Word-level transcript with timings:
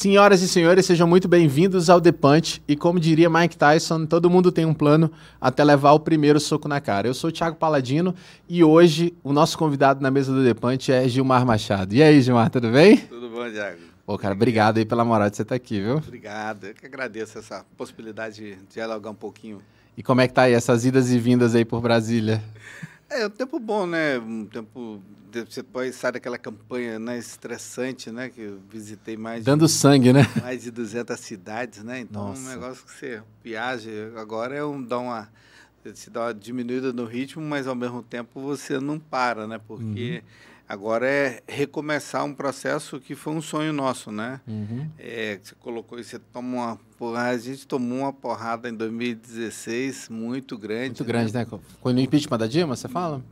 Senhoras 0.00 0.40
e 0.40 0.48
senhores, 0.48 0.86
sejam 0.86 1.06
muito 1.06 1.28
bem-vindos 1.28 1.90
ao 1.90 2.00
The 2.00 2.10
Punch. 2.10 2.62
E 2.66 2.74
como 2.74 2.98
diria 2.98 3.28
Mike 3.28 3.54
Tyson, 3.54 4.06
todo 4.06 4.30
mundo 4.30 4.50
tem 4.50 4.64
um 4.64 4.72
plano 4.72 5.12
até 5.38 5.62
levar 5.62 5.92
o 5.92 6.00
primeiro 6.00 6.40
soco 6.40 6.66
na 6.66 6.80
cara. 6.80 7.06
Eu 7.06 7.12
sou 7.12 7.28
o 7.28 7.30
Thiago 7.30 7.58
Paladino 7.58 8.14
e 8.48 8.64
hoje 8.64 9.12
o 9.22 9.30
nosso 9.30 9.58
convidado 9.58 10.00
na 10.00 10.10
mesa 10.10 10.32
do 10.32 10.42
The 10.42 10.54
Punch 10.54 10.90
é 10.90 11.06
Gilmar 11.06 11.44
Machado. 11.44 11.94
E 11.94 12.02
aí, 12.02 12.18
Gilmar, 12.22 12.48
tudo 12.48 12.70
bem? 12.70 12.96
Tudo 12.96 13.28
bom, 13.28 13.46
Thiago. 13.50 13.76
Pô, 14.06 14.16
cara, 14.16 14.32
obrigado 14.32 14.78
aí 14.78 14.86
pela 14.86 15.04
moral 15.04 15.28
de 15.28 15.36
você 15.36 15.42
estar 15.42 15.54
aqui, 15.54 15.82
viu? 15.82 15.96
Obrigado. 15.98 16.64
Eu 16.64 16.72
que 16.72 16.86
agradeço 16.86 17.38
essa 17.38 17.66
possibilidade 17.76 18.36
de 18.36 18.58
dialogar 18.72 19.10
um 19.10 19.14
pouquinho. 19.14 19.60
E 19.98 20.02
como 20.02 20.22
é 20.22 20.26
que 20.26 20.32
tá 20.32 20.44
aí 20.44 20.54
essas 20.54 20.86
idas 20.86 21.12
e 21.12 21.18
vindas 21.18 21.54
aí 21.54 21.66
por 21.66 21.82
Brasília? 21.82 22.42
É, 23.10 23.26
um 23.26 23.30
tempo 23.30 23.58
bom, 23.58 23.86
né? 23.86 24.18
Um 24.18 24.46
tempo. 24.46 25.02
Você 25.48 25.62
pode 25.62 25.92
sair 25.92 26.12
daquela 26.12 26.38
campanha 26.38 26.98
né, 26.98 27.18
estressante, 27.18 28.10
né? 28.10 28.30
Que 28.30 28.40
eu 28.40 28.60
visitei 28.70 29.16
mais. 29.16 29.44
Dando 29.44 29.66
de, 29.66 29.72
sangue, 29.72 30.12
né? 30.12 30.22
Mais 30.42 30.62
de 30.62 30.70
200 30.70 31.18
cidades, 31.18 31.82
né? 31.82 32.00
Então, 32.00 32.28
Nossa. 32.28 32.40
um 32.40 32.48
negócio 32.48 32.84
que 32.84 32.92
você 32.92 33.22
viaja. 33.42 33.90
Agora 34.16 34.54
é 34.54 34.64
um. 34.64 34.82
Dá 34.82 34.98
uma, 34.98 35.28
se 35.94 36.08
dá 36.08 36.26
uma 36.26 36.34
diminuída 36.34 36.92
no 36.92 37.04
ritmo, 37.04 37.42
mas 37.42 37.66
ao 37.66 37.74
mesmo 37.74 38.02
tempo 38.02 38.40
você 38.40 38.78
não 38.78 38.98
para, 38.98 39.46
né? 39.46 39.60
Porque. 39.66 40.22
Uhum. 40.22 40.50
Agora 40.70 41.04
é 41.04 41.42
recomeçar 41.48 42.24
um 42.24 42.32
processo 42.32 43.00
que 43.00 43.16
foi 43.16 43.32
um 43.32 43.42
sonho 43.42 43.72
nosso, 43.72 44.12
né? 44.12 44.40
Uhum. 44.46 44.88
É, 44.96 45.40
você 45.42 45.52
colocou 45.56 45.98
isso, 45.98 46.10
você 46.10 46.20
toma 46.32 46.48
uma 46.48 46.80
a 47.16 47.36
gente 47.38 47.66
tomou 47.66 48.00
uma 48.00 48.12
porrada 48.12 48.68
em 48.68 48.74
2016 48.74 50.08
muito 50.08 50.58
grande. 50.58 50.86
Muito 50.86 51.04
grande, 51.04 51.32
né? 51.32 51.46
Foi 51.82 51.92
no 51.92 52.00
impeachment 52.00 52.38
da 52.38 52.46
Dilma, 52.46 52.76
você 52.76 52.88
fala? 52.88 53.22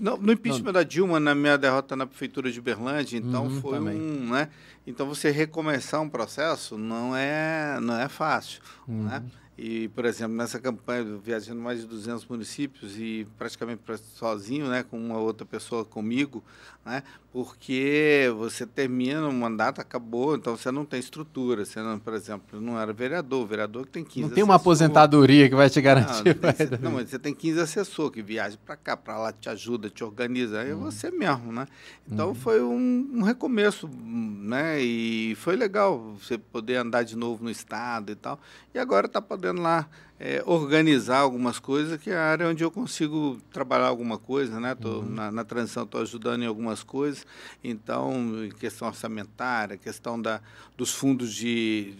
No, 0.00 0.16
no 0.16 0.32
impeachment 0.32 0.64
Não. 0.66 0.72
da 0.72 0.82
Dilma, 0.82 1.20
na 1.20 1.34
minha 1.34 1.58
derrota 1.58 1.94
na 1.94 2.06
prefeitura 2.06 2.50
de 2.50 2.58
Uberlândia, 2.58 3.18
então 3.18 3.44
uhum, 3.44 3.60
foi 3.60 3.78
também. 3.78 4.00
um, 4.00 4.30
né? 4.30 4.48
Então 4.86 5.06
você 5.06 5.30
recomeçar 5.30 6.00
um 6.00 6.08
processo 6.08 6.78
não 6.78 7.14
é 7.14 7.78
não 7.82 8.00
é 8.00 8.08
fácil, 8.08 8.62
uhum. 8.88 9.04
né? 9.04 9.22
E, 9.62 9.88
por 9.88 10.06
exemplo, 10.06 10.34
nessa 10.34 10.58
campanha, 10.58 11.04
viajando 11.22 11.60
mais 11.60 11.82
de 11.82 11.86
200 11.86 12.24
municípios 12.26 12.96
e 12.96 13.26
praticamente 13.36 13.82
sozinho, 14.16 14.66
né, 14.68 14.82
com 14.82 14.98
uma 14.98 15.18
outra 15.18 15.44
pessoa 15.44 15.84
comigo, 15.84 16.42
né, 16.82 17.02
porque 17.30 18.32
você 18.38 18.66
termina 18.66 19.28
um 19.28 19.32
mandato, 19.38 19.78
acabou, 19.80 20.34
então 20.34 20.56
você 20.56 20.70
não 20.72 20.84
tem 20.86 20.98
estrutura. 20.98 21.64
Você 21.64 21.80
não, 21.82 21.98
por 21.98 22.14
exemplo, 22.14 22.58
não 22.60 22.80
era 22.80 22.90
vereador, 22.92 23.46
vereador 23.46 23.84
que 23.84 23.92
tem 23.92 24.02
15 24.02 24.22
Não 24.28 24.34
tem 24.34 24.42
uma 24.42 24.54
aposentadoria 24.56 25.48
que 25.48 25.54
vai 25.54 25.68
te 25.68 25.80
garantir. 25.80 26.36
Não, 26.42 26.52
você, 26.52 26.78
não, 26.82 26.92
mas 26.92 27.10
você 27.10 27.18
tem 27.18 27.34
15 27.34 27.60
assessores 27.60 28.12
que 28.12 28.22
viajam 28.22 28.58
para 28.64 28.76
cá, 28.76 28.96
para 28.96 29.18
lá, 29.18 29.32
te 29.32 29.48
ajuda, 29.50 29.90
te 29.90 30.02
organiza. 30.02 30.60
É 30.62 30.74
você 30.74 31.10
mesmo, 31.10 31.52
né? 31.52 31.66
Então 32.10 32.28
Uhum. 32.28 32.34
foi 32.34 32.62
um, 32.62 33.10
um 33.14 33.22
recomeço, 33.22 33.88
né? 34.02 34.80
E 34.80 35.34
foi 35.36 35.54
legal 35.54 36.14
você 36.18 36.36
poder 36.38 36.76
andar 36.76 37.02
de 37.04 37.14
novo 37.16 37.44
no 37.44 37.50
estado 37.50 38.10
e 38.10 38.16
tal. 38.16 38.40
E 38.74 38.78
agora 38.78 39.06
está 39.06 39.20
podendo 39.22 39.49
lá 39.58 39.88
é, 40.18 40.42
organizar 40.44 41.20
algumas 41.20 41.58
coisas, 41.58 41.98
que 41.98 42.10
é 42.10 42.16
a 42.16 42.22
área 42.22 42.46
onde 42.46 42.62
eu 42.62 42.70
consigo 42.70 43.40
trabalhar 43.50 43.86
alguma 43.86 44.18
coisa, 44.18 44.60
né? 44.60 44.74
Tô, 44.74 45.00
na, 45.02 45.32
na 45.32 45.44
transição 45.44 45.84
estou 45.84 46.02
ajudando 46.02 46.42
em 46.42 46.46
algumas 46.46 46.82
coisas. 46.82 47.26
Então, 47.64 48.44
em 48.44 48.50
questão 48.50 48.86
orçamentária, 48.86 49.78
questão 49.78 50.20
da, 50.20 50.42
dos 50.76 50.92
fundos 50.92 51.32
de 51.32 51.94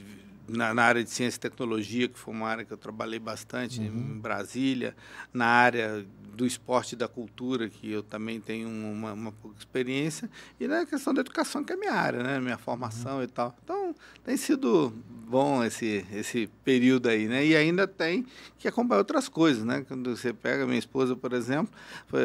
na, 0.49 0.75
na, 0.75 0.83
área 0.83 1.03
de 1.05 1.11
ciência 1.11 1.37
e 1.39 1.41
tecnologia, 1.41 2.09
que 2.09 2.19
foi 2.19 2.35
uma 2.35 2.49
área 2.49 2.65
que 2.65 2.73
eu 2.73 2.77
trabalhei 2.79 3.19
bastante 3.19 3.81
Uhum. 3.81 3.87
em 3.87 4.19
Brasília, 4.21 4.97
na 5.33 5.47
área 5.47 6.05
do 6.35 6.47
esporte 6.47 6.93
e 6.95 6.97
da 6.97 7.07
cultura, 7.07 7.69
que 7.69 7.91
eu 7.91 8.03
também 8.03 8.41
tenho 8.41 8.69
uma, 8.69 9.13
uma 9.13 9.33
pouca 9.33 9.59
experiência, 9.59 10.29
e 10.59 10.67
na 10.67 10.87
questão 10.87 11.13
da 11.13 11.21
educação, 11.21 11.63
que 11.63 11.73
é 11.73 11.77
minha 11.77 11.93
área, 11.93 12.23
né? 12.23 12.41
minha 12.41 12.57
formação 12.59 13.19
Uhum. 13.19 13.23
e 13.25 13.27
tal. 13.27 13.55
Então, 13.63 13.95
tem 14.25 14.37
sido 14.37 14.93
bom 15.29 15.63
esse, 15.63 16.05
esse 16.13 16.49
período 16.65 17.09
aí, 17.09 17.29
né? 17.29 17.47
E 17.47 17.55
ainda 17.55 17.87
tem 17.87 18.27
que 18.59 18.67
acompanhar 18.67 18.99
outras 18.99 19.29
coisas, 19.29 19.65
né? 19.65 19.85
Quando 19.87 20.17
você 20.17 20.33
pega 20.33 20.67
minha 20.67 20.79
esposa, 20.79 21.15
por 21.15 21.33
exemplo, 21.33 21.73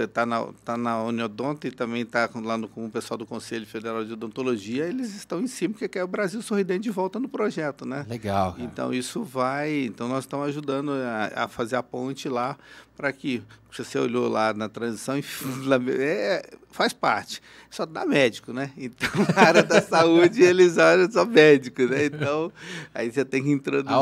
está 0.04 0.26
na, 0.26 0.44
tá 0.64 0.76
na 0.76 1.04
Uniodonto 1.04 1.68
e 1.68 1.72
também 1.72 2.02
está 2.02 2.28
lá 2.34 2.58
no, 2.58 2.68
com 2.68 2.86
o 2.86 2.90
pessoal 2.90 3.18
do 3.18 3.26
Conselho 3.26 3.66
Federal 3.68 4.04
de 4.04 4.14
Odontologia, 4.14 4.86
eles 4.88 5.14
estão 5.16 5.40
em 5.40 5.48
cima, 5.48 5.74
porque 5.74 5.88
quer 5.88 6.04
o 6.04 6.08
Brasil 6.08 6.42
sorridente 6.42 6.82
de 6.84 6.90
volta 6.90 7.20
no 7.20 7.30
projeto, 7.30 7.86
né? 7.86 7.98
Legal. 8.10 8.15
Cara. 8.20 8.56
Então, 8.60 8.94
isso 8.94 9.24
vai. 9.24 9.86
Então, 9.86 10.08
nós 10.08 10.24
estamos 10.24 10.48
ajudando 10.48 10.92
a, 10.92 11.44
a 11.44 11.48
fazer 11.48 11.76
a 11.76 11.84
ponte 11.84 12.30
lá 12.30 12.58
para 12.96 13.12
que 13.12 13.44
você 13.84 13.98
olhou 13.98 14.28
lá 14.30 14.54
na 14.54 14.70
transição, 14.70 15.16
é, 16.00 16.50
faz 16.72 16.94
parte. 16.94 17.42
Só 17.70 17.86
dá 17.86 18.06
médico, 18.06 18.54
né? 18.54 18.72
Então, 18.78 19.10
na 19.36 19.42
área 19.42 19.64
da 19.64 19.82
saúde, 19.82 20.42
eles 20.42 20.78
olham 20.78 21.12
só 21.12 21.26
médico, 21.26 21.84
né? 21.84 22.06
Então, 22.06 22.52
aí 22.94 23.12
você 23.12 23.26
tem 23.26 23.44
que 23.44 23.52
introduzir. 23.52 23.94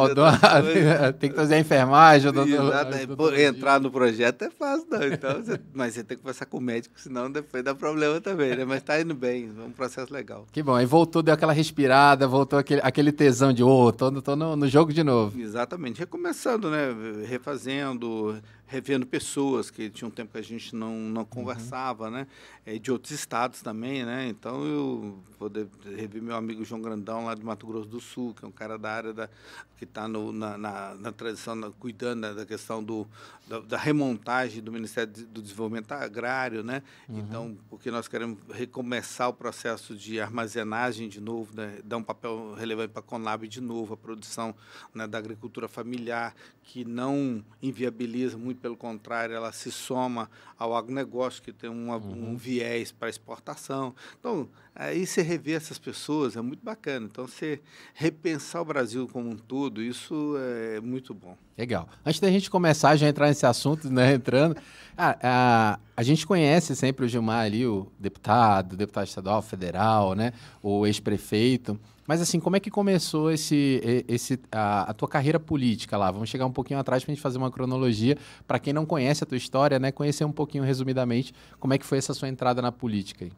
Ah, 0.41 1.12
tem 1.13 1.29
que 1.29 1.35
fazer 1.35 1.56
a 1.56 1.59
enfermagem, 1.59 2.29
Exato, 2.29 3.35
entrar 3.39 3.79
no 3.79 3.89
projeto 3.89 4.44
é 4.44 4.50
fácil, 4.51 4.85
não. 4.89 5.03
Então, 5.03 5.44
você, 5.44 5.59
mas 5.73 5.94
você 5.94 6.03
tem 6.03 6.17
que 6.17 6.23
conversar 6.23 6.45
com 6.45 6.57
o 6.57 6.62
médico, 6.62 6.94
senão 7.00 7.31
depois 7.31 7.63
dá 7.63 7.73
problema 7.73 8.19
também, 8.22 8.56
né? 8.56 8.66
Mas 8.66 8.78
está 8.78 9.00
indo 9.00 9.16
bem, 9.16 9.51
é 9.57 9.63
um 9.63 9.72
processo 9.72 10.13
legal. 10.13 10.45
Que 10.51 10.62
bom. 10.62 10.75
Aí 10.75 10.85
voltou, 10.85 11.23
deu 11.23 11.33
aquela 11.33 11.53
respirada, 11.53 12.28
voltou 12.28 12.59
aquele, 12.59 12.81
aquele 12.83 13.12
tesão 13.12 13.53
de, 13.53 13.63
ô, 13.63 13.85
oh, 13.88 13.91
tô, 13.91 14.12
tô 14.22 14.35
no, 14.35 14.56
no 14.56 14.67
jogo 14.67 14.94
de 14.94 15.03
novo. 15.03 15.39
Exatamente. 15.39 16.00
Recomeçando, 16.00 16.69
né? 16.69 16.89
Refazendo, 17.28 18.39
revendo 18.73 19.06
pessoas 19.06 19.69
que 19.69 19.88
tinha 19.88 20.07
um 20.07 20.11
tempo 20.11 20.31
que 20.31 20.39
a 20.39 20.41
gente 20.41 20.75
não, 20.75 20.97
não 20.97 21.23
conversava, 21.23 22.06
uhum. 22.06 22.09
né? 22.09 22.28
É, 22.66 22.79
de 22.79 22.91
outros 22.91 23.11
estados 23.11 23.61
também, 23.61 24.03
né? 24.03 24.28
Então 24.28 24.66
eu 24.66 25.19
poder 25.38 25.67
rever 25.95 26.23
meu 26.23 26.35
amigo 26.35 26.66
João 26.66 26.81
Grandão 26.81 27.25
lá 27.25 27.35
de 27.35 27.44
Mato 27.44 27.67
Grosso 27.67 27.88
do 27.88 28.01
Sul, 28.01 28.33
que 28.33 28.44
é 28.44 28.47
um 28.47 28.51
cara 28.51 28.75
da 28.75 28.91
área 28.91 29.13
da, 29.13 29.29
que 29.78 29.83
está 29.83 30.07
na, 30.07 30.57
na, 30.57 30.95
na 30.95 31.12
transição, 31.12 31.53
na, 31.53 31.69
cuidando 31.69 32.22
da, 32.22 32.33
da 32.33 32.45
questão 32.47 32.83
do, 32.83 33.07
da, 33.47 33.59
da, 33.59 33.77
remontagem 33.77 34.61
do 34.61 34.71
Ministério 34.71 35.11
do 35.11 35.41
Desenvolvimento 35.41 35.91
Agrário, 35.91 36.63
né? 36.63 36.81
Uhum. 37.09 37.19
Então, 37.19 37.57
porque 37.69 37.91
nós 37.91 38.07
queremos 38.07 38.39
recomeçar 38.51 39.29
o 39.29 39.33
processo 39.33 39.95
de 39.95 40.19
armazenagem 40.19 41.09
de 41.09 41.19
novo, 41.19 41.55
né? 41.55 41.79
dar 41.83 41.97
um 41.97 42.03
papel 42.03 42.53
relevante 42.53 42.89
para 42.89 43.01
a 43.01 43.03
Conab 43.03 43.47
de 43.47 43.59
novo, 43.59 43.93
a 43.93 43.97
produção 43.97 44.55
né, 44.93 45.05
da 45.05 45.17
agricultura 45.17 45.67
familiar, 45.67 46.33
que 46.63 46.85
não 46.85 47.43
inviabiliza, 47.61 48.37
muito 48.37 48.61
pelo 48.61 48.77
contrário, 48.77 49.35
ela 49.35 49.51
se 49.51 49.71
soma 49.71 50.29
ao 50.57 50.75
agronegócio, 50.75 51.43
que 51.43 51.51
tem 51.51 51.69
uma, 51.69 51.97
uhum. 51.97 52.31
um 52.31 52.37
viés 52.37 52.91
para 52.91 53.09
exportação. 53.09 53.93
Então, 54.19 54.47
aí 54.75 55.06
você 55.06 55.22
rever 55.22 55.56
essas 55.56 55.78
pessoas 55.78 56.35
é 56.35 56.41
muito 56.41 56.63
bacana. 56.63 57.07
Então, 57.11 57.28
você 57.28 57.59
repensar 57.94 58.61
o 58.61 58.66
Brasil 58.66 59.07
como 59.11 59.29
um 59.29 59.38
todo, 59.38 59.81
isso 59.81 60.35
é 60.75 60.79
muito 60.79 61.13
bom. 61.13 61.38
Legal. 61.57 61.88
Antes 62.06 62.19
da 62.19 62.29
gente 62.31 62.50
começar 62.50 62.95
já 62.95 63.07
entrar 63.07 63.28
nesse 63.28 63.45
assunto, 63.45 63.89
né, 63.89 64.13
entrando, 64.16 64.56
a, 64.97 65.17
a, 65.22 65.79
a 65.95 66.03
gente 66.03 66.25
conhece 66.25 66.75
sempre 66.75 67.06
o 67.06 67.09
Gilmar 67.09 67.45
ali, 67.45 67.66
o 67.66 67.88
deputado, 68.00 68.75
deputado 68.75 69.07
estadual, 69.07 69.41
federal, 69.41 70.16
né, 70.16 70.33
o 70.62 70.85
ex-prefeito. 70.88 71.79
Mas 72.06 72.22
assim, 72.22 72.39
como 72.39 72.57
é 72.57 72.59
que 72.59 72.69
começou 72.69 73.31
esse, 73.31 74.03
esse, 74.07 74.38
a, 74.51 74.91
a, 74.91 74.94
tua 74.94 75.07
carreira 75.07 75.39
política 75.39 75.95
lá? 75.95 76.12
Vamos 76.12 76.29
chegar 76.29 76.45
um 76.45 76.51
pouquinho 76.51 76.79
atrás 76.79 77.03
para 77.03 77.12
a 77.12 77.16
gente 77.16 77.22
fazer 77.22 77.38
uma 77.38 77.50
cronologia. 77.50 78.17
Para 78.45 78.59
quem 78.59 78.73
não 78.73 78.85
conhece 78.85 79.23
a 79.23 79.28
tua 79.28 79.38
história, 79.38 79.79
né, 79.79 79.91
conhecer 79.91 80.25
um 80.25 80.31
pouquinho 80.31 80.66
resumidamente 80.66 81.33
como 81.59 81.73
é 81.73 81.78
que 81.78 81.85
foi 81.85 81.97
essa 81.97 82.13
sua 82.13 82.28
entrada 82.28 82.62
na 82.62 82.72
política 82.72 83.23
aí. 83.23 83.31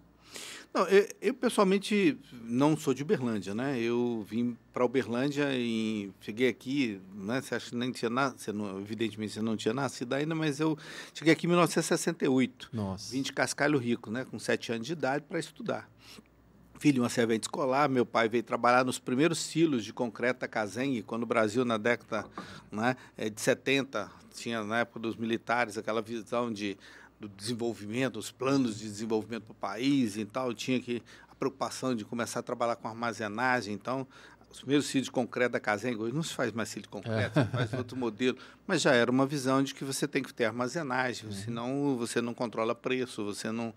Não, 0.76 0.86
eu, 0.90 1.08
eu, 1.22 1.34
pessoalmente 1.34 2.18
não 2.44 2.76
sou 2.76 2.94
de 2.94 3.02
Uberlândia, 3.02 3.56
né? 3.56 3.80
Eu 3.80 4.26
vim 4.30 4.58
para 4.74 4.84
Uberlândia 4.84 5.48
e 5.54 6.12
cheguei 6.20 6.50
aqui, 6.50 7.00
né? 7.14 7.40
Você 7.40 7.56
acha 7.56 7.70
que 7.70 7.78
nem 7.78 7.94
tinha 7.94 8.10
nascido, 8.10 8.82
evidentemente 8.82 9.32
você 9.32 9.42
não 9.42 9.56
tinha 9.56 9.74
nascido 9.74 10.12
ainda, 10.12 10.36
mas 10.36 10.60
eu 10.60 10.78
cheguei 11.14 11.32
aqui 11.32 11.46
em 11.46 11.50
1968. 11.52 12.72
Nossa. 12.74 13.10
Vim 13.10 13.22
de 13.22 13.32
Cascalho 13.32 13.80
Rico, 13.80 14.12
né? 14.12 14.26
Com 14.30 14.38
sete 14.38 14.74
anos 14.74 14.86
de 14.86 14.92
idade 14.92 15.24
para 15.24 15.40
estudar. 15.40 15.90
Filho 16.78 16.96
de 16.96 17.00
uma 17.00 17.10
servente 17.10 17.44
escolar, 17.44 17.88
meu 17.88 18.06
pai 18.06 18.28
veio 18.28 18.44
trabalhar 18.44 18.84
nos 18.84 19.00
primeiros 19.00 19.40
silos 19.40 19.86
de 19.86 19.94
concreto 19.94 20.42
da 20.42 20.48
Casengue, 20.50 21.04
quando 21.04 21.24
o 21.24 21.26
Brasil, 21.26 21.64
na 21.64 21.78
década 21.78 22.28
né, 22.70 22.98
de 23.34 23.40
70, 23.40 24.12
tinha, 24.34 24.62
na 24.62 24.80
época 24.80 25.00
dos 25.00 25.16
militares, 25.16 25.78
aquela 25.78 26.02
visão 26.02 26.52
de 26.52 26.78
do 27.20 27.30
desenvolvimento, 27.30 28.18
os 28.18 28.32
planos 28.32 28.80
de 28.80 28.86
desenvolvimento 28.86 29.44
para 29.44 29.52
o 29.52 29.56
país 29.56 30.18
e 30.18 30.26
tal, 30.26 30.54
tinha 30.54 30.80
que 30.80 31.02
a 31.30 31.36
preocupação 31.36 31.96
de 31.96 32.06
começar 32.06 32.40
a 32.40 32.44
trabalhar 32.44 32.76
com 32.76 32.88
armazenagem, 32.88 33.74
então 33.74 34.08
os 34.56 34.62
primeiros 34.62 34.86
cílios 34.86 35.06
de 35.06 35.12
concreto 35.12 35.52
da 35.52 35.60
Casenga, 35.60 36.02
hoje 36.02 36.16
não 36.16 36.24
se 36.24 36.34
faz 36.34 36.52
mais 36.54 36.70
cílio 36.70 36.84
de 36.84 36.90
concreto, 36.90 37.40
é. 37.40 37.46
faz 37.46 37.74
outro 37.74 37.98
modelo, 37.98 38.38
mas 38.66 38.82
já 38.82 38.94
era 38.94 39.12
uma 39.12 39.26
visão 39.26 39.62
de 39.62 39.74
que 39.74 39.84
você 39.84 40.08
tem 40.08 40.24
que 40.24 40.34
ter 40.34 40.46
armazenagem, 40.46 41.26
uhum. 41.28 41.32
senão 41.32 41.98
você 41.98 42.22
não 42.22 42.34
controla 42.34 42.74
preço, 42.74 43.24
você 43.26 43.52
não, 43.52 43.74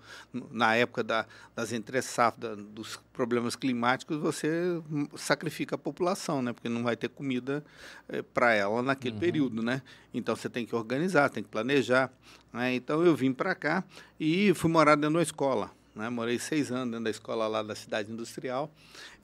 na 0.52 0.76
época 0.76 1.02
da, 1.02 1.26
das 1.54 1.72
entre-safras, 1.72 2.56
dos 2.56 2.98
problemas 3.12 3.56
climáticos, 3.56 4.18
você 4.18 4.80
sacrifica 5.16 5.74
a 5.74 5.78
população, 5.78 6.40
né, 6.40 6.52
porque 6.52 6.68
não 6.68 6.84
vai 6.84 6.96
ter 6.96 7.08
comida 7.08 7.64
é, 8.08 8.22
para 8.22 8.54
ela 8.54 8.80
naquele 8.80 9.14
uhum. 9.14 9.20
período, 9.20 9.62
né, 9.62 9.82
então 10.14 10.36
você 10.36 10.48
tem 10.48 10.64
que 10.64 10.76
organizar, 10.76 11.28
tem 11.28 11.42
que 11.42 11.48
planejar, 11.48 12.12
né? 12.52 12.74
então 12.74 13.04
eu 13.04 13.16
vim 13.16 13.32
para 13.32 13.54
cá 13.54 13.82
e 14.18 14.54
fui 14.54 14.70
morar 14.70 14.94
dentro 14.94 15.10
de 15.10 15.16
uma 15.16 15.22
escola, 15.22 15.70
Né? 15.98 16.08
Morei 16.08 16.38
seis 16.38 16.70
anos 16.70 16.92
dentro 16.92 17.04
da 17.04 17.10
escola 17.10 17.48
lá 17.48 17.60
da 17.60 17.74
cidade 17.74 18.12
industrial. 18.12 18.72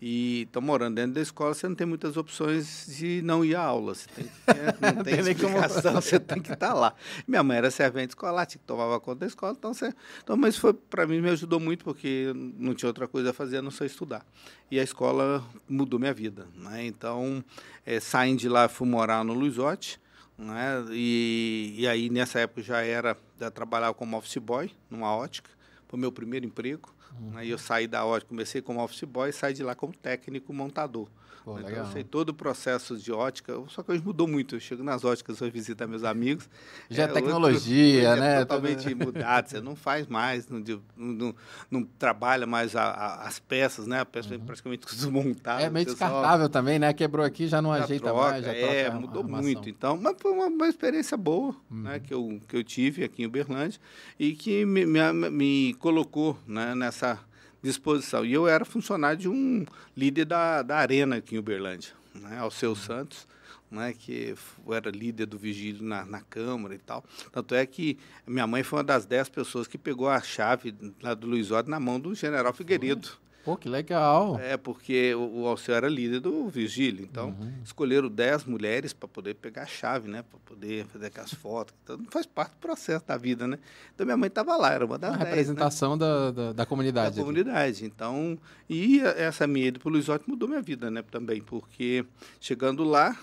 E 0.03 0.43
estou 0.43 0.61
morando 0.61 0.97
dentro 0.97 1.13
da 1.13 1.21
escola, 1.21 1.55
você 1.55 1.69
não 1.69 1.77
tem 1.77 1.87
muitas 1.87 2.17
opções 2.17 2.87
de 2.89 3.23
não 3.23 3.45
ir 3.45 3.55
à 3.55 3.63
aula. 3.63 3.95
Você 3.95 4.09
tem, 4.09 4.27
não 4.83 5.05
tem, 5.05 5.23
tem 5.23 5.33
explicação, 5.33 5.95
você 6.03 6.19
tem 6.19 6.43
que 6.43 6.53
estar 6.53 6.71
tá 6.71 6.75
lá. 6.75 6.93
Minha 7.29 7.45
mãe 7.45 7.59
era 7.59 7.71
servente 7.71 8.11
escolar, 8.11 8.45
tinha 8.45 8.59
que 8.59 8.67
tomava 8.67 8.99
conta 8.99 9.21
da 9.21 9.27
escola, 9.27 9.55
então, 9.57 9.73
você, 9.73 9.95
então 10.23 10.37
mas 10.37 10.57
foi 10.57 10.75
para 10.75 11.07
mim 11.07 11.21
me 11.21 11.31
ajudou 11.31 11.61
muito 11.61 11.85
porque 11.85 12.33
não 12.35 12.75
tinha 12.75 12.89
outra 12.89 13.07
coisa 13.07 13.31
a 13.31 13.33
fazer 13.33 13.59
a 13.59 13.63
não 13.63 13.71
ser 13.71 13.85
estudar. 13.87 14.27
E 14.69 14.81
a 14.81 14.83
escola 14.83 15.45
mudou 15.69 16.01
minha 16.01 16.13
vida. 16.13 16.49
Né? 16.57 16.87
Então, 16.87 17.43
é, 17.87 18.01
saindo 18.01 18.41
de 18.41 18.49
lá, 18.49 18.69
fui 18.69 18.89
morar 18.89 19.23
no 19.23 19.33
Luizote, 19.33 20.01
né? 20.37 20.85
E, 20.91 21.77
e 21.79 21.87
aí 21.87 22.11
nessa 22.11 22.41
época 22.41 22.63
já 22.63 22.83
era 22.83 23.17
já 23.39 23.49
trabalhava 23.49 23.95
como 23.95 24.17
office 24.17 24.39
boy 24.39 24.69
numa 24.91 25.15
ótica 25.15 25.54
foi 25.95 26.01
meu 26.01 26.11
primeiro 26.11 26.45
emprego. 26.45 26.93
Uhum. 27.21 27.37
Aí 27.37 27.51
eu 27.51 27.59
saí 27.59 27.87
da 27.87 28.05
ótica, 28.05 28.31
comecei 28.31 28.61
como 28.61 28.83
office 28.83 29.05
boy 29.05 29.31
e 29.31 29.33
saí 29.33 29.55
de 29.55 29.63
lá 29.63 29.77
como 29.77 29.93
técnico 29.95 30.53
montador. 30.53 31.09
Pô, 31.45 31.59
então, 31.59 31.69
eu 31.69 31.85
sei 31.93 32.03
todo 32.03 32.31
o 32.31 32.35
processo 32.35 32.97
de 32.97 33.13
ótica, 33.13 33.55
só 33.69 33.83
que 33.83 33.93
hoje 33.93 34.03
mudou 34.03 34.27
muito. 34.27 34.57
Eu 34.57 34.61
chego 34.61 34.83
nas 34.83 35.05
óticas, 35.05 35.41
vou 35.41 35.51
visitar 35.51 35.87
meus 35.87 36.03
amigos. 36.03 36.49
Já 36.89 37.03
é, 37.03 37.05
é 37.05 37.09
tecnologia, 37.09 38.09
outro, 38.09 38.25
né? 38.25 38.35
É 38.37 38.39
totalmente 38.39 38.95
mudado. 38.95 39.51
Você 39.51 39.61
não 39.63 39.77
faz 39.77 40.07
mais, 40.07 40.49
não, 40.49 40.65
não, 40.97 41.35
não 41.71 41.83
trabalha 41.99 42.47
mais 42.47 42.75
a, 42.75 42.85
a, 42.85 43.29
as 43.29 43.39
peças, 43.39 43.87
né? 43.87 44.01
A 44.01 44.07
peça 44.07 44.35
uhum. 44.35 44.41
praticamente 44.41 44.87
desmontada. 44.97 45.61
É 45.61 45.69
meio 45.69 45.85
descartável 45.85 46.49
também, 46.49 46.79
né? 46.79 46.95
Quebrou 46.95 47.27
aqui, 47.27 47.47
já 47.47 47.61
não 47.61 47.77
já 47.77 47.85
ajeita 47.85 48.07
troca, 48.07 48.31
mais. 48.31 48.45
Já 48.47 48.55
é, 48.55 48.89
mudou 48.89 49.23
muito. 49.23 49.69
Então, 49.69 49.99
mas 50.01 50.17
foi 50.19 50.33
uma, 50.33 50.47
uma 50.47 50.67
experiência 50.67 51.15
boa 51.15 51.53
né? 51.53 51.57
uhum. 51.71 51.83
né? 51.83 52.01
que, 52.01 52.15
eu, 52.15 52.41
que 52.49 52.57
eu 52.57 52.65
tive 52.65 53.05
aqui 53.05 53.23
em 53.23 53.27
Uberlândia 53.27 53.79
e 54.19 54.33
que 54.33 54.65
me, 54.65 54.87
me, 54.87 55.31
me 55.31 55.75
colocou 55.75 56.39
né? 56.47 56.75
nessa 56.75 57.21
disposição. 57.65 58.25
E 58.25 58.33
eu 58.33 58.47
era 58.47 58.65
funcionário 58.65 59.19
de 59.19 59.29
um 59.29 59.65
líder 59.97 60.27
da, 60.27 60.63
da 60.63 60.77
Arena 60.77 61.17
aqui 61.17 61.35
em 61.35 61.39
Uberlândia, 61.39 61.93
né, 62.15 62.39
Alceu 62.39 62.71
uhum. 62.71 62.77
Santos, 62.77 63.27
né, 63.71 63.93
que 63.93 64.35
era 64.71 64.91
líder 64.91 65.27
do 65.27 65.39
vigílio 65.39 65.83
na, 65.83 66.05
na 66.05 66.21
Câmara 66.21 66.75
e 66.75 66.79
tal. 66.79 67.05
Tanto 67.33 67.55
é 67.55 67.65
que 67.67 67.99
minha 68.27 68.47
mãe 68.47 68.63
foi 68.63 68.79
uma 68.79 68.85
das 68.85 69.07
dez 69.07 69.29
pessoas 69.29 69.67
que 69.67 69.79
pegou 69.79 70.09
a 70.09 70.21
chave 70.21 70.75
lá 71.03 71.15
do 71.15 71.27
Luiz 71.27 71.51
Otto 71.51 71.71
na 71.71 71.81
mão 71.81 71.99
do 71.99 72.15
general 72.15 72.53
Figueiredo. 72.53 73.24
Pô, 73.45 73.57
que 73.57 73.69
legal. 73.69 74.39
É, 74.41 74.57
porque 74.57 75.15
o, 75.15 75.43
o 75.43 75.47
Alceu 75.47 75.75
era 75.75 75.87
líder 75.87 76.21
do 76.21 76.49
Vigílio, 76.49 77.05
então 77.05 77.29
uhum. 77.29 77.53
escolheram 77.63 78.09
10 78.09 78.47
mulheres 78.47 78.95
para 78.95 79.07
poder 79.07 79.35
pegar 79.35 79.63
a 79.63 79.67
chave, 79.67 80.09
né? 80.09 80.23
Para 80.23 80.39
poder 80.41 80.87
fazer 80.87 81.07
aquelas 81.07 81.35
fotos. 81.35 81.75
Então, 81.83 82.01
faz 82.11 82.25
parte 82.25 82.53
do 82.53 82.59
processo 82.59 83.05
da 83.07 83.19
vida, 83.19 83.47
né? 83.47 83.59
Então 83.95 84.07
minha 84.07 84.17
mãe 84.17 84.29
estava 84.29 84.57
lá, 84.57 84.73
era 84.73 84.87
uma 84.87 84.97
das 84.97 85.15
a 85.15 85.19
10, 85.19 85.29
representação 85.29 85.93
né? 85.93 85.99
da, 85.99 86.31
da, 86.31 86.53
da, 86.55 86.67
comunidade. 86.67 87.17
Da 87.17 87.23
comunidade. 87.23 87.85
Então, 87.85 88.39
e 88.69 89.01
essa 89.01 89.47
minha 89.47 89.67
ida 89.67 89.79
para 89.79 89.89
o 89.89 89.93
Luiz 89.93 90.09
Otto 90.09 90.25
mudou 90.29 90.49
minha 90.49 90.63
vida, 90.63 90.91
né? 90.91 91.03
Também, 91.11 91.43
porque 91.43 92.05
chegando 92.41 92.83
lá, 92.83 93.15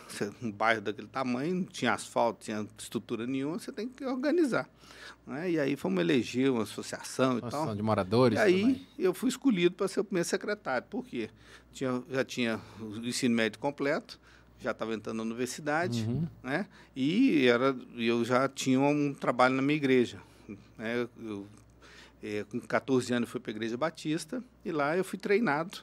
um 0.41 0.51
bairro 0.51 0.81
daquele 0.81 1.07
tamanho, 1.07 1.56
não 1.56 1.63
tinha 1.63 1.94
asfalto, 1.94 2.45
tinha 2.45 2.68
estrutura 2.77 3.25
nenhuma, 3.25 3.57
você 3.57 3.71
tem 3.71 3.89
que 3.89 4.06
organizar. 4.06 4.69
Né? 5.25 5.51
E 5.51 5.59
aí 5.59 5.75
fomos 5.75 6.00
eleger 6.00 6.51
uma 6.51 6.63
associação 6.63 7.38
e 7.38 7.41
tal. 7.41 7.75
de 7.75 7.81
moradores 7.81 8.38
E 8.38 8.41
aí 8.41 8.62
também. 8.62 8.88
eu 8.97 9.13
fui 9.13 9.29
escolhido 9.29 9.75
para 9.75 9.88
ser 9.88 10.00
o 10.00 10.03
primeiro 10.03 10.27
secretário. 10.27 10.88
Por 10.89 11.06
quê? 11.06 11.29
Tinha, 11.71 12.01
já 12.09 12.23
tinha 12.23 12.59
o 12.79 12.97
ensino 12.97 13.35
médio 13.35 13.59
completo, 13.59 14.19
já 14.59 14.71
estava 14.71 14.94
entrando 14.94 15.18
na 15.18 15.23
universidade, 15.23 16.03
uhum. 16.07 16.27
né? 16.44 16.68
E 16.95 17.47
era, 17.47 17.75
eu 17.95 18.23
já 18.25 18.47
tinha 18.47 18.79
um 18.79 19.13
trabalho 19.13 19.56
na 19.56 19.62
minha 19.62 19.77
igreja. 19.77 20.19
Né? 20.77 21.07
Eu, 21.23 21.47
é, 22.21 22.45
com 22.50 22.59
14 22.59 23.13
anos 23.13 23.29
fui 23.29 23.39
para 23.39 23.51
a 23.51 23.56
Igreja 23.56 23.77
Batista 23.77 24.44
e 24.63 24.71
lá 24.71 24.95
eu 24.95 25.03
fui 25.03 25.18
treinado 25.18 25.79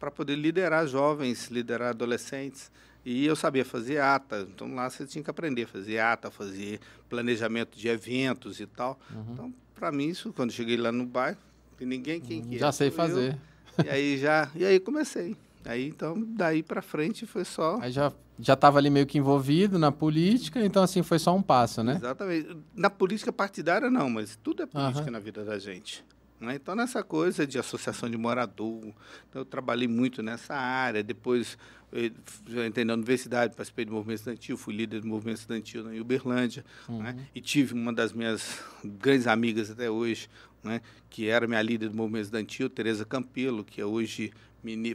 para 0.00 0.10
poder 0.10 0.34
liderar 0.36 0.86
jovens, 0.86 1.48
liderar 1.48 1.90
adolescentes. 1.90 2.70
E 3.08 3.24
eu 3.24 3.36
sabia 3.36 3.64
fazer 3.64 4.00
ata, 4.00 4.40
então 4.52 4.74
lá 4.74 4.90
você 4.90 5.06
tinha 5.06 5.22
que 5.22 5.30
aprender 5.30 5.62
a 5.62 5.68
fazer 5.68 6.00
ata, 6.00 6.28
fazer 6.28 6.80
planejamento 7.08 7.78
de 7.78 7.86
eventos 7.86 8.58
e 8.58 8.66
tal. 8.66 8.98
Uhum. 9.14 9.32
Então, 9.32 9.54
para 9.76 9.92
mim, 9.92 10.08
isso, 10.08 10.32
quando 10.32 10.50
cheguei 10.50 10.76
lá 10.76 10.90
no 10.90 11.06
bairro, 11.06 11.38
tem 11.78 11.86
ninguém 11.86 12.20
quem 12.20 12.40
uhum. 12.40 12.48
que 12.48 12.58
Já 12.58 12.72
sei 12.72 12.90
fazer. 12.90 13.38
Eu, 13.78 13.84
e 13.84 13.88
aí 13.88 14.18
já, 14.18 14.50
e 14.56 14.64
aí 14.64 14.80
comecei. 14.80 15.36
Aí 15.64 15.86
então, 15.86 16.20
daí 16.20 16.64
para 16.64 16.82
frente 16.82 17.26
foi 17.26 17.44
só. 17.44 17.78
Aí 17.80 17.92
já 17.92 18.12
já 18.40 18.54
estava 18.54 18.78
ali 18.78 18.90
meio 18.90 19.06
que 19.06 19.18
envolvido 19.18 19.78
na 19.78 19.92
política, 19.92 20.64
então 20.64 20.82
assim 20.82 21.02
foi 21.04 21.20
só 21.20 21.34
um 21.34 21.40
passo, 21.40 21.84
né? 21.84 21.94
Exatamente. 21.94 22.56
Na 22.74 22.90
política 22.90 23.32
partidária 23.32 23.88
não, 23.88 24.10
mas 24.10 24.36
tudo 24.42 24.64
é 24.64 24.66
política 24.66 25.04
uhum. 25.04 25.12
na 25.12 25.20
vida 25.20 25.44
da 25.44 25.60
gente. 25.60 26.04
Né? 26.40 26.56
Então, 26.56 26.74
nessa 26.74 27.02
coisa 27.02 27.46
de 27.46 27.58
associação 27.58 28.10
de 28.10 28.16
morador, 28.16 28.80
então, 29.28 29.40
eu 29.40 29.44
trabalhei 29.44 29.88
muito 29.88 30.22
nessa 30.22 30.54
área. 30.54 31.02
Depois, 31.02 31.56
eu 31.92 32.66
entrei 32.66 32.84
na 32.84 32.94
universidade, 32.94 33.54
participei 33.54 33.84
do 33.84 33.92
movimento 33.92 34.18
estudantil, 34.18 34.56
fui 34.56 34.74
líder 34.74 35.00
do 35.00 35.06
movimento 35.06 35.38
estudantil 35.38 35.84
na 35.84 36.00
Uberlândia. 36.00 36.64
Uhum. 36.88 37.02
Né? 37.02 37.26
E 37.34 37.40
tive 37.40 37.74
uma 37.74 37.92
das 37.92 38.12
minhas 38.12 38.60
grandes 38.84 39.26
amigas 39.26 39.70
até 39.70 39.90
hoje, 39.90 40.28
né? 40.62 40.80
que 41.08 41.28
era 41.28 41.46
minha 41.46 41.62
líder 41.62 41.88
do 41.88 41.96
movimento 41.96 42.24
estudantil, 42.24 42.68
Tereza 42.68 43.04
Campelo, 43.04 43.64
que 43.64 43.80
é 43.80 43.86
hoje 43.86 44.32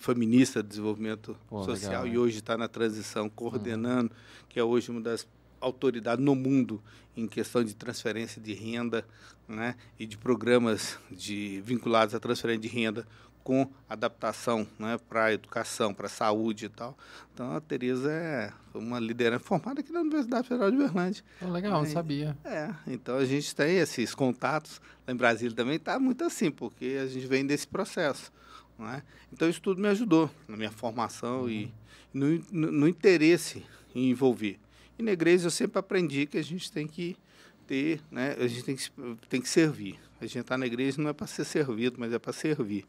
foi 0.01 0.15
ministra 0.15 0.61
do 0.61 0.67
Desenvolvimento 0.67 1.37
Pô, 1.47 1.63
Social 1.63 2.03
legal, 2.03 2.07
e 2.07 2.17
hoje 2.17 2.39
está 2.39 2.57
na 2.57 2.67
transição, 2.67 3.29
coordenando, 3.29 4.11
uhum. 4.11 4.45
que 4.49 4.59
é 4.59 4.63
hoje 4.63 4.91
uma 4.91 4.99
das 4.99 5.25
autoridades 5.61 6.23
no 6.23 6.35
mundo 6.35 6.81
em 7.15 7.27
questão 7.27 7.63
de 7.63 7.75
transferência 7.75 8.41
de 8.41 8.53
renda 8.53 9.05
né, 9.47 9.75
e 9.99 10.05
de 10.05 10.17
programas 10.17 10.97
de, 11.09 11.61
vinculados 11.61 12.15
à 12.15 12.19
transferência 12.19 12.61
de 12.61 12.67
renda 12.67 13.05
com 13.43 13.67
adaptação 13.89 14.67
né, 14.77 14.99
para 15.09 15.25
a 15.25 15.33
educação, 15.33 15.93
para 15.93 16.05
a 16.05 16.09
saúde 16.09 16.65
e 16.65 16.69
tal. 16.69 16.97
Então, 17.33 17.55
a 17.55 17.59
Tereza 17.59 18.11
é 18.11 18.53
uma 18.73 18.99
liderança 18.99 19.43
formada 19.43 19.81
aqui 19.81 19.91
na 19.91 20.01
Universidade 20.01 20.47
Federal 20.47 20.69
de 20.69 20.77
Uberlândia. 20.77 21.23
Oh, 21.41 21.49
legal, 21.49 21.71
não 21.83 21.89
sabia. 21.89 22.37
É, 22.45 22.73
então 22.87 23.17
a 23.17 23.25
gente 23.25 23.55
tem 23.55 23.77
esses 23.77 24.13
contatos. 24.13 24.79
Lá 25.07 25.13
em 25.13 25.17
Brasília 25.17 25.55
também 25.55 25.75
está 25.75 25.99
muito 25.99 26.23
assim, 26.23 26.51
porque 26.51 26.99
a 27.01 27.07
gente 27.07 27.25
vem 27.25 27.45
desse 27.45 27.67
processo. 27.67 28.31
Né? 28.77 29.03
Então, 29.33 29.49
isso 29.49 29.61
tudo 29.61 29.81
me 29.81 29.87
ajudou 29.87 30.29
na 30.47 30.55
minha 30.55 30.71
formação 30.71 31.41
uhum. 31.41 31.49
e 31.49 31.73
no, 32.13 32.43
no, 32.51 32.71
no 32.71 32.87
interesse 32.87 33.65
em 33.93 34.09
envolver. 34.09 34.59
E 35.01 35.03
na 35.03 35.11
igreja 35.11 35.47
eu 35.47 35.51
sempre 35.51 35.79
aprendi 35.79 36.27
que 36.27 36.37
a 36.37 36.43
gente 36.43 36.71
tem 36.71 36.87
que 36.87 37.17
ter, 37.65 37.99
né? 38.11 38.35
A 38.39 38.45
gente 38.45 38.63
tem 38.63 38.75
que, 38.75 38.91
tem 39.27 39.41
que 39.41 39.49
servir. 39.49 39.99
A 40.21 40.27
gente 40.27 40.41
está 40.41 40.55
na 40.55 40.67
igreja 40.67 41.01
não 41.01 41.09
é 41.09 41.13
para 41.13 41.25
ser 41.25 41.43
servido, 41.43 41.95
mas 41.99 42.13
é 42.13 42.19
para 42.19 42.31
servir. 42.31 42.85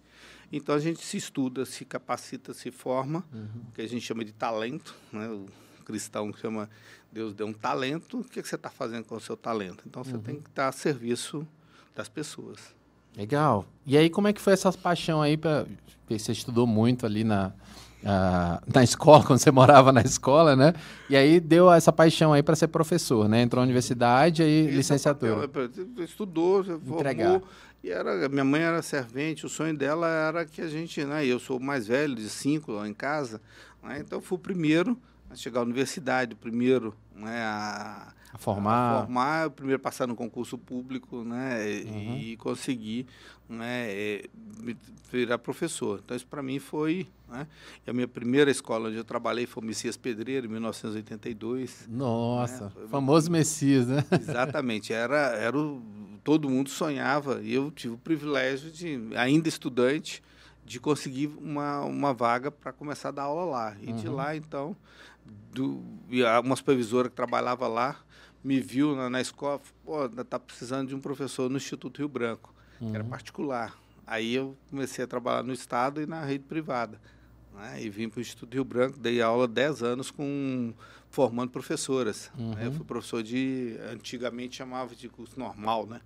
Então 0.52 0.74
a 0.74 0.78
gente 0.78 1.02
se 1.02 1.16
estuda, 1.16 1.64
se 1.64 1.86
capacita, 1.86 2.52
se 2.52 2.70
forma, 2.70 3.24
uhum. 3.32 3.62
que 3.74 3.80
a 3.80 3.88
gente 3.88 4.04
chama 4.04 4.26
de 4.26 4.32
talento, 4.32 4.94
né? 5.10 5.26
O 5.26 5.46
cristão 5.86 6.30
chama 6.34 6.68
Deus 7.10 7.32
deu 7.32 7.46
um 7.46 7.52
talento. 7.54 8.20
O 8.20 8.24
que, 8.24 8.40
é 8.40 8.42
que 8.42 8.48
você 8.48 8.56
está 8.56 8.68
fazendo 8.68 9.06
com 9.06 9.16
o 9.16 9.20
seu 9.20 9.34
talento? 9.36 9.82
Então 9.86 10.04
você 10.04 10.16
uhum. 10.16 10.22
tem 10.22 10.38
que 10.38 10.50
estar 10.50 10.68
a 10.68 10.72
serviço 10.72 11.48
das 11.96 12.10
pessoas. 12.10 12.60
Legal. 13.16 13.64
E 13.86 13.96
aí 13.96 14.10
como 14.10 14.28
é 14.28 14.34
que 14.34 14.40
foi 14.40 14.52
essa 14.52 14.70
paixão 14.70 15.22
aí 15.22 15.38
para 15.38 15.66
você 16.06 16.32
estudou 16.32 16.66
muito 16.66 17.06
ali 17.06 17.24
na 17.24 17.54
Uh, 18.02 18.60
na 18.72 18.82
escola, 18.84 19.24
quando 19.24 19.38
você 19.38 19.50
morava 19.50 19.92
na 19.92 20.02
escola, 20.02 20.56
né? 20.56 20.74
E 21.08 21.16
aí 21.16 21.38
deu 21.38 21.72
essa 21.72 21.92
paixão 21.92 22.32
aí 22.32 22.42
para 22.42 22.56
ser 22.56 22.68
professor, 22.68 23.28
né? 23.28 23.42
Entrou 23.42 23.60
na 23.60 23.64
universidade 23.64 24.42
e 24.42 24.66
licenciatura. 24.70 25.48
estudou, 25.98 26.60
Entregar. 26.60 27.30
formou. 27.30 27.48
E 27.82 27.90
era, 27.90 28.28
minha 28.28 28.44
mãe 28.44 28.62
era 28.62 28.80
servente, 28.80 29.44
o 29.44 29.48
sonho 29.48 29.76
dela 29.76 30.06
era 30.06 30.44
que 30.44 30.60
a 30.60 30.68
gente, 30.68 31.04
né? 31.04 31.26
Eu 31.26 31.40
sou 31.40 31.58
o 31.58 31.62
mais 31.62 31.86
velho 31.86 32.14
de 32.14 32.28
cinco 32.28 32.72
lá 32.72 32.88
em 32.88 32.94
casa, 32.94 33.40
né? 33.82 33.98
então 33.98 34.20
fui 34.20 34.36
o 34.36 34.40
primeiro 34.40 34.96
a 35.28 35.34
chegar 35.34 35.60
à 35.60 35.62
universidade, 35.64 36.34
o 36.34 36.36
primeiro 36.36 36.94
né, 37.14 37.42
a, 37.42 38.12
a 38.32 38.38
formar. 38.38 38.94
A 38.94 39.00
formar, 39.00 39.50
primeiro 39.50 39.82
passar 39.82 40.06
no 40.06 40.14
concurso 40.14 40.56
público, 40.56 41.24
né? 41.24 41.58
Uhum. 41.84 42.16
E, 42.18 42.36
conseguir 42.36 43.06
né, 43.52 43.86
é, 43.90 44.24
virar 45.10 45.38
professor. 45.38 46.00
Então, 46.04 46.16
isso 46.16 46.26
para 46.26 46.42
mim 46.42 46.58
foi. 46.58 47.06
Né? 47.28 47.46
A 47.86 47.92
minha 47.92 48.08
primeira 48.08 48.50
escola 48.50 48.88
onde 48.88 48.96
eu 48.96 49.04
trabalhei 49.04 49.46
foi 49.46 49.62
o 49.62 49.66
Messias 49.66 49.96
Pedreiro, 49.96 50.46
em 50.46 50.50
1982. 50.50 51.86
Nossa, 51.88 52.64
né? 52.64 52.86
famoso 52.88 53.30
Messias, 53.30 53.86
né? 53.86 54.04
Exatamente. 54.18 54.92
Era, 54.92 55.34
era 55.36 55.56
o, 55.56 55.82
todo 56.24 56.48
mundo 56.48 56.70
sonhava. 56.70 57.40
E 57.42 57.54
eu 57.54 57.70
tive 57.70 57.94
o 57.94 57.98
privilégio 57.98 58.70
de, 58.70 58.98
ainda 59.16 59.48
estudante, 59.48 60.22
de 60.64 60.80
conseguir 60.80 61.28
uma, 61.38 61.80
uma 61.80 62.14
vaga 62.14 62.50
para 62.50 62.72
começar 62.72 63.10
a 63.10 63.12
dar 63.12 63.22
aula 63.24 63.44
lá. 63.44 63.76
E 63.80 63.90
uhum. 63.90 63.96
de 63.96 64.08
lá, 64.08 64.34
então, 64.34 64.76
do, 65.52 65.82
uma 66.42 66.56
supervisora 66.56 67.08
que 67.08 67.14
trabalhava 67.14 67.68
lá 67.68 68.00
me 68.42 68.60
viu 68.60 68.96
na, 68.96 69.08
na 69.08 69.20
escola, 69.20 69.60
pô, 69.84 70.08
tá 70.08 70.38
precisando 70.38 70.88
de 70.88 70.94
um 70.94 71.00
professor 71.00 71.48
no 71.48 71.56
Instituto 71.56 71.98
Rio 71.98 72.08
Branco, 72.08 72.51
uhum. 72.82 72.90
que 72.90 72.96
era 72.96 73.04
uhum. 73.04 73.10
particular. 73.10 73.76
Aí 74.06 74.34
eu 74.34 74.56
comecei 74.68 75.04
a 75.04 75.06
trabalhar 75.06 75.42
no 75.42 75.52
Estado 75.52 76.02
e 76.02 76.06
na 76.06 76.24
rede 76.24 76.44
privada. 76.44 77.00
Né? 77.54 77.82
E 77.82 77.90
vim 77.90 78.08
para 78.08 78.18
o 78.18 78.20
Instituto 78.20 78.52
Rio 78.52 78.64
Branco, 78.64 78.98
dei 78.98 79.22
aula 79.22 79.46
10 79.46 79.82
anos 79.82 80.10
com 80.10 80.72
formando 81.10 81.50
professoras. 81.50 82.30
Uhum. 82.38 82.54
Né? 82.54 82.66
Eu 82.66 82.72
fui 82.72 82.84
professor 82.84 83.22
de, 83.22 83.76
antigamente 83.92 84.56
chamava 84.56 84.94
de 84.94 85.08
curso 85.08 85.38
normal, 85.38 85.86
né? 85.86 86.00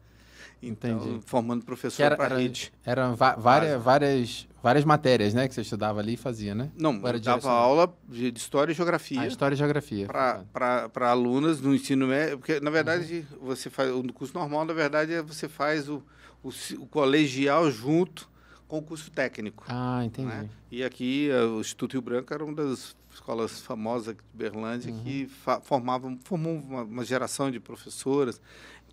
Então, 0.63 0.99
Entendi. 0.99 1.21
formando 1.27 1.65
professor 1.65 2.17
para 2.17 2.35
a 2.35 2.39
rede. 2.39 2.73
Eram 2.85 3.15
várias, 3.15 3.83
várias, 3.83 4.49
várias 4.63 4.85
matérias, 4.85 5.35
né? 5.35 5.47
Que 5.47 5.55
você 5.55 5.61
estudava 5.61 6.01
ali 6.01 6.15
e 6.15 6.17
fazia, 6.17 6.55
né? 6.55 6.71
Não, 6.77 6.95
eu 6.95 7.21
dava 7.21 7.51
aula 7.51 7.95
de, 8.09 8.33
História 8.35 8.73
e 8.73 8.75
Geografia. 8.75 9.21
Ah, 9.21 9.27
História 9.27 9.55
e 9.55 9.59
Geografia. 9.59 10.07
Para 10.07 11.11
alunas 11.11 11.61
no 11.61 11.75
ensino 11.75 12.07
médio. 12.07 12.39
Porque, 12.39 12.59
na 12.61 12.71
verdade, 12.71 13.27
uhum. 13.33 13.47
você 13.47 13.69
faz... 13.69 13.91
O 13.91 14.03
curso 14.13 14.33
normal, 14.35 14.65
na 14.65 14.73
verdade, 14.73 15.13
é 15.13 15.23
você 15.23 15.47
faz 15.47 15.89
o, 15.89 16.03
o, 16.49 16.83
o 16.83 16.87
colegial 16.87 17.71
junto 17.71 18.29
com 18.67 18.79
o 18.79 18.83
curso 18.83 19.11
técnico. 19.11 19.65
Ah, 19.69 20.05
entendi. 20.05 20.29
Né? 20.29 20.49
E 20.71 20.83
aqui, 20.83 21.31
eh, 21.31 21.45
o 21.45 21.61
Instituto 21.61 21.93
Rio 21.93 22.03
Branco 22.03 22.35
era 22.35 22.45
uma 22.45 22.55
das 22.55 22.97
escolas 23.13 23.61
famosas 23.61 24.15
de 24.15 24.23
Berlândia 24.35 24.93
uhum. 24.93 25.03
que 25.03 25.31
formavam, 25.63 26.19
formou 26.25 26.57
uma, 26.57 26.83
uma 26.83 27.05
geração 27.05 27.51
de 27.51 27.59
professoras 27.61 28.41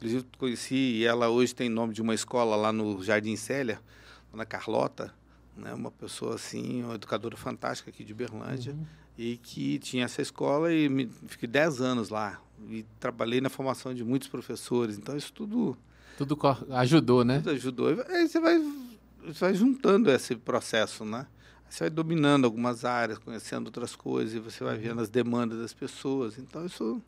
Inclusive, 0.03 0.25
conheci 0.37 1.05
ela 1.05 1.29
hoje 1.29 1.55
tem 1.55 1.69
nome 1.69 1.93
de 1.93 2.01
uma 2.01 2.13
escola 2.13 2.57
lá 2.57 2.73
no 2.73 3.01
Jardim 3.01 3.37
Célia, 3.37 3.79
na 4.33 4.45
Carlota, 4.45 5.13
né? 5.55 5.73
uma 5.73 5.91
pessoa 5.91 6.35
assim, 6.35 6.83
uma 6.83 6.95
educadora 6.95 7.37
fantástica 7.37 7.89
aqui 7.89 8.03
de 8.03 8.13
Berlândia, 8.13 8.73
uhum. 8.73 8.85
e 9.17 9.37
que 9.37 9.79
tinha 9.79 10.03
essa 10.03 10.21
escola 10.21 10.73
e 10.73 10.89
me, 10.89 11.09
fiquei 11.27 11.47
10 11.47 11.79
anos 11.79 12.09
lá. 12.09 12.41
E 12.67 12.85
trabalhei 12.99 13.39
na 13.39 13.49
formação 13.49 13.93
de 13.93 14.03
muitos 14.03 14.27
professores, 14.27 14.97
então 14.97 15.15
isso 15.15 15.31
tudo... 15.31 15.77
Tudo 16.17 16.37
ajudou, 16.71 17.23
né? 17.23 17.37
Tudo 17.37 17.51
ajudou. 17.51 18.05
Aí 18.09 18.27
você 18.27 18.39
vai, 18.39 18.59
você 19.25 19.39
vai 19.39 19.53
juntando 19.53 20.11
esse 20.11 20.35
processo, 20.35 21.03
né? 21.05 21.25
Você 21.69 21.85
vai 21.85 21.89
dominando 21.89 22.45
algumas 22.45 22.85
áreas, 22.85 23.17
conhecendo 23.17 23.65
outras 23.65 23.95
coisas, 23.95 24.35
e 24.35 24.39
você 24.39 24.63
vai 24.63 24.77
vendo 24.77 25.01
as 25.01 25.09
demandas 25.09 25.59
das 25.59 25.73
pessoas. 25.73 26.37
Então, 26.37 26.65
isso 26.65 27.01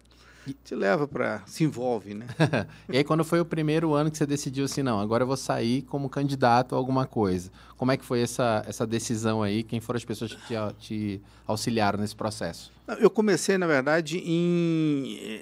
te 0.63 0.75
leva 0.75 1.07
para 1.07 1.41
se 1.45 1.63
envolve, 1.63 2.13
né? 2.13 2.27
e 2.91 2.97
aí 2.97 3.03
quando 3.03 3.23
foi 3.23 3.39
o 3.39 3.45
primeiro 3.45 3.93
ano 3.93 4.11
que 4.11 4.17
você 4.17 4.25
decidiu 4.25 4.65
assim, 4.65 4.83
não, 4.83 4.99
agora 4.99 5.23
eu 5.23 5.27
vou 5.27 5.37
sair 5.37 5.81
como 5.83 6.09
candidato 6.09 6.75
a 6.75 6.77
alguma 6.77 7.05
coisa. 7.05 7.51
Como 7.77 7.91
é 7.91 7.97
que 7.97 8.05
foi 8.05 8.21
essa, 8.21 8.63
essa 8.67 8.85
decisão 8.85 9.41
aí? 9.41 9.63
Quem 9.63 9.79
foram 9.79 9.97
as 9.97 10.05
pessoas 10.05 10.33
que 10.33 10.41
te, 10.47 10.55
te 10.79 11.21
auxiliaram 11.47 11.99
nesse 11.99 12.15
processo? 12.15 12.71
Eu 12.99 13.09
comecei, 13.09 13.57
na 13.57 13.67
verdade, 13.67 14.17
em 14.17 15.41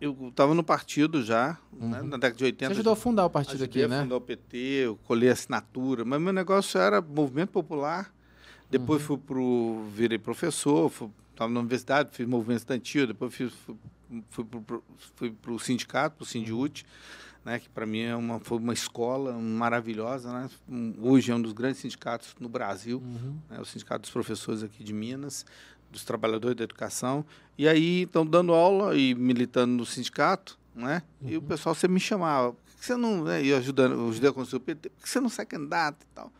eu 0.00 0.28
estava 0.28 0.54
no 0.54 0.64
partido 0.64 1.22
já, 1.22 1.58
uhum. 1.72 1.90
né, 1.90 2.02
na 2.02 2.16
década 2.16 2.36
de 2.36 2.44
80. 2.44 2.66
Você 2.66 2.72
ajudou 2.72 2.92
a 2.92 2.96
fundar 2.96 3.26
o 3.26 3.30
partido 3.30 3.62
aqui, 3.62 3.86
né? 3.86 4.02
fundar 4.02 4.16
o 4.16 4.20
PT, 4.20 4.56
eu 4.56 4.96
colhei 5.04 5.28
assinatura, 5.28 6.04
mas 6.04 6.20
meu 6.20 6.32
negócio 6.32 6.80
era 6.80 7.02
movimento 7.02 7.50
popular. 7.50 8.12
Depois 8.70 9.02
uhum. 9.02 9.06
fui 9.06 9.18
pro, 9.18 9.84
virei 9.94 10.18
professor, 10.18 10.90
estava 11.32 11.52
na 11.52 11.60
universidade, 11.60 12.10
fiz 12.12 12.26
movimento 12.26 12.58
estudantil, 12.58 13.06
depois 13.08 13.34
fiz, 13.34 13.52
fui 14.30 14.46
fui 15.16 15.30
para 15.30 15.52
o 15.52 15.58
sindicato, 15.58 16.16
para 16.16 16.24
o 16.24 16.26
Sindiute, 16.26 16.86
né, 17.44 17.58
que 17.58 17.68
para 17.68 17.86
mim 17.86 18.00
é 18.00 18.14
uma, 18.14 18.38
foi 18.40 18.58
uma 18.58 18.72
escola 18.72 19.32
maravilhosa. 19.32 20.32
Né? 20.32 20.94
Hoje 21.00 21.30
é 21.30 21.34
um 21.34 21.40
dos 21.40 21.52
grandes 21.52 21.80
sindicatos 21.80 22.34
no 22.38 22.48
Brasil, 22.48 22.98
uhum. 22.98 23.36
né, 23.48 23.60
o 23.60 23.64
Sindicato 23.64 24.02
dos 24.02 24.10
Professores 24.10 24.62
aqui 24.62 24.84
de 24.84 24.92
Minas, 24.92 25.44
dos 25.90 26.04
Trabalhadores 26.04 26.56
da 26.56 26.64
Educação. 26.64 27.24
E 27.58 27.68
aí, 27.68 28.02
então, 28.02 28.24
dando 28.24 28.52
aula 28.52 28.96
e 28.96 29.14
militando 29.14 29.74
no 29.74 29.84
sindicato, 29.84 30.58
né? 30.74 31.02
Uhum. 31.20 31.28
e 31.28 31.36
o 31.36 31.40
uhum. 31.40 31.46
pessoal 31.46 31.74
sempre 31.74 31.94
me 31.94 32.00
chamava, 32.00 32.52
por 32.52 32.76
que 32.78 32.86
você 32.86 32.96
não, 32.96 33.24
né, 33.24 33.42
e 33.42 33.52
ajudando, 33.52 33.92
eu 33.92 34.08
ajudei 34.08 34.30
a 34.30 34.32
construir 34.32 34.58
o 34.58 34.64
PT, 34.64 34.90
por 34.90 35.02
que 35.02 35.08
você 35.08 35.20
não 35.20 35.28
sai 35.28 35.44
candidato 35.44 35.98
e 36.02 36.14
tal? 36.14 36.32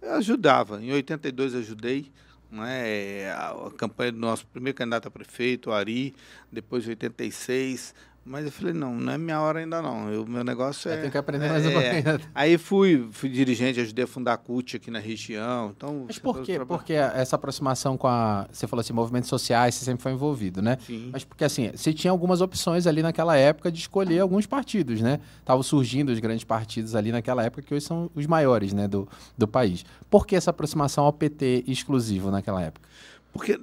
Eu 0.00 0.14
ajudava, 0.14 0.80
em 0.80 0.92
82 0.92 1.54
ajudei, 1.54 2.12
né, 2.50 3.32
a, 3.32 3.70
campanha 3.76 4.12
do 4.12 4.18
nosso 4.18 4.46
primeiro 4.46 4.76
candidato 4.76 5.08
a 5.08 5.10
prefeito, 5.10 5.70
o 5.70 5.72
Ari, 5.72 6.14
depois 6.52 6.84
de 6.84 6.90
86, 6.90 7.94
mas 8.28 8.44
eu 8.44 8.52
falei, 8.52 8.74
não, 8.74 8.94
não 8.94 9.12
é 9.14 9.16
minha 9.16 9.40
hora 9.40 9.60
ainda 9.60 9.80
não. 9.80 10.22
O 10.22 10.28
meu 10.28 10.44
negócio 10.44 10.90
é. 10.90 10.98
Tem 10.98 11.10
que 11.10 11.16
aprender 11.16 11.48
mais 11.48 11.64
é, 11.64 11.68
um 11.68 11.72
pouquinho. 11.72 12.30
Aí 12.34 12.58
fui, 12.58 13.08
fui 13.10 13.30
dirigente, 13.30 13.80
ajudei 13.80 14.04
a 14.04 14.06
fundar 14.06 14.34
a 14.34 14.36
CUT 14.36 14.76
aqui 14.76 14.90
na 14.90 14.98
região. 14.98 15.72
Então, 15.74 16.04
Mas 16.06 16.18
por 16.18 16.42
quê? 16.42 16.60
Porque 16.66 16.92
essa 16.92 17.36
aproximação 17.36 17.96
com 17.96 18.06
a. 18.06 18.46
Você 18.52 18.66
falou 18.66 18.82
assim, 18.82 18.92
movimentos 18.92 19.30
sociais, 19.30 19.74
você 19.74 19.84
sempre 19.86 20.02
foi 20.02 20.12
envolvido, 20.12 20.60
né? 20.60 20.76
Sim. 20.86 21.08
Mas 21.10 21.24
porque 21.24 21.42
assim, 21.42 21.70
você 21.74 21.90
tinha 21.94 22.10
algumas 22.10 22.42
opções 22.42 22.86
ali 22.86 23.02
naquela 23.02 23.34
época 23.34 23.72
de 23.72 23.78
escolher 23.78 24.20
alguns 24.20 24.46
partidos, 24.46 25.00
né? 25.00 25.20
Estavam 25.40 25.62
surgindo 25.62 26.10
os 26.10 26.18
grandes 26.18 26.44
partidos 26.44 26.94
ali 26.94 27.10
naquela 27.10 27.42
época, 27.42 27.62
que 27.62 27.74
hoje 27.74 27.86
são 27.86 28.10
os 28.14 28.26
maiores, 28.26 28.74
né, 28.74 28.86
do, 28.86 29.08
do 29.38 29.48
país. 29.48 29.86
Por 30.10 30.26
que 30.26 30.36
essa 30.36 30.50
aproximação 30.50 31.04
ao 31.04 31.12
PT 31.14 31.64
exclusivo 31.66 32.30
naquela 32.30 32.62
época? 32.62 32.86
Porque, 33.32 33.58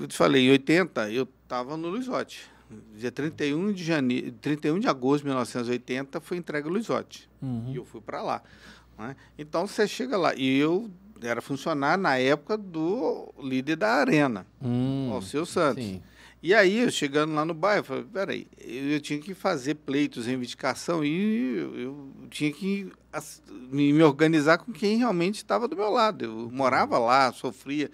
eu 0.00 0.08
te 0.08 0.16
falei, 0.16 0.48
em 0.48 0.50
80 0.50 1.10
eu 1.12 1.28
estava 1.44 1.76
no 1.76 1.88
Luizotti 1.88 2.50
dia 2.94 3.10
31 3.10 3.72
de, 3.72 3.84
janeiro, 3.84 4.32
31 4.40 4.78
de 4.78 4.88
agosto 4.88 5.22
de 5.22 5.28
1980 5.28 6.20
foi 6.20 6.36
entregue 6.36 6.68
o 6.68 6.70
Luizotti. 6.70 7.28
Uhum. 7.42 7.72
E 7.72 7.76
eu 7.76 7.84
fui 7.84 8.00
para 8.00 8.22
lá. 8.22 8.42
Né? 8.98 9.16
Então 9.38 9.66
você 9.66 9.86
chega 9.88 10.16
lá. 10.16 10.34
E 10.34 10.58
eu 10.58 10.90
era 11.22 11.40
funcionário 11.40 12.02
na 12.02 12.16
época 12.16 12.56
do 12.56 13.32
líder 13.42 13.76
da 13.76 13.94
Arena, 13.94 14.46
hum, 14.62 15.10
Alceu 15.12 15.44
Santos. 15.44 15.84
Sim. 15.84 16.02
E 16.42 16.54
aí, 16.54 16.78
eu 16.78 16.90
chegando 16.90 17.34
lá 17.34 17.44
no 17.44 17.52
bairro, 17.52 17.80
eu 17.80 17.84
falei, 17.84 18.04
peraí, 18.04 18.46
eu, 18.58 18.92
eu 18.92 19.00
tinha 19.00 19.18
que 19.18 19.34
fazer 19.34 19.74
pleitos, 19.74 20.24
reivindicação, 20.24 21.04
e 21.04 21.56
eu, 21.58 21.78
eu 21.78 22.10
tinha 22.30 22.50
que 22.50 22.90
me, 23.70 23.92
me, 23.92 24.02
organizar 24.02 24.56
com 24.56 24.72
quem 24.72 24.96
realmente 24.96 25.36
estava 25.36 25.68
do 25.68 25.76
meu 25.76 25.90
lado. 25.90 26.24
Eu 26.24 26.50
morava 26.50 26.98
lá, 26.98 27.30
sofria. 27.30 27.90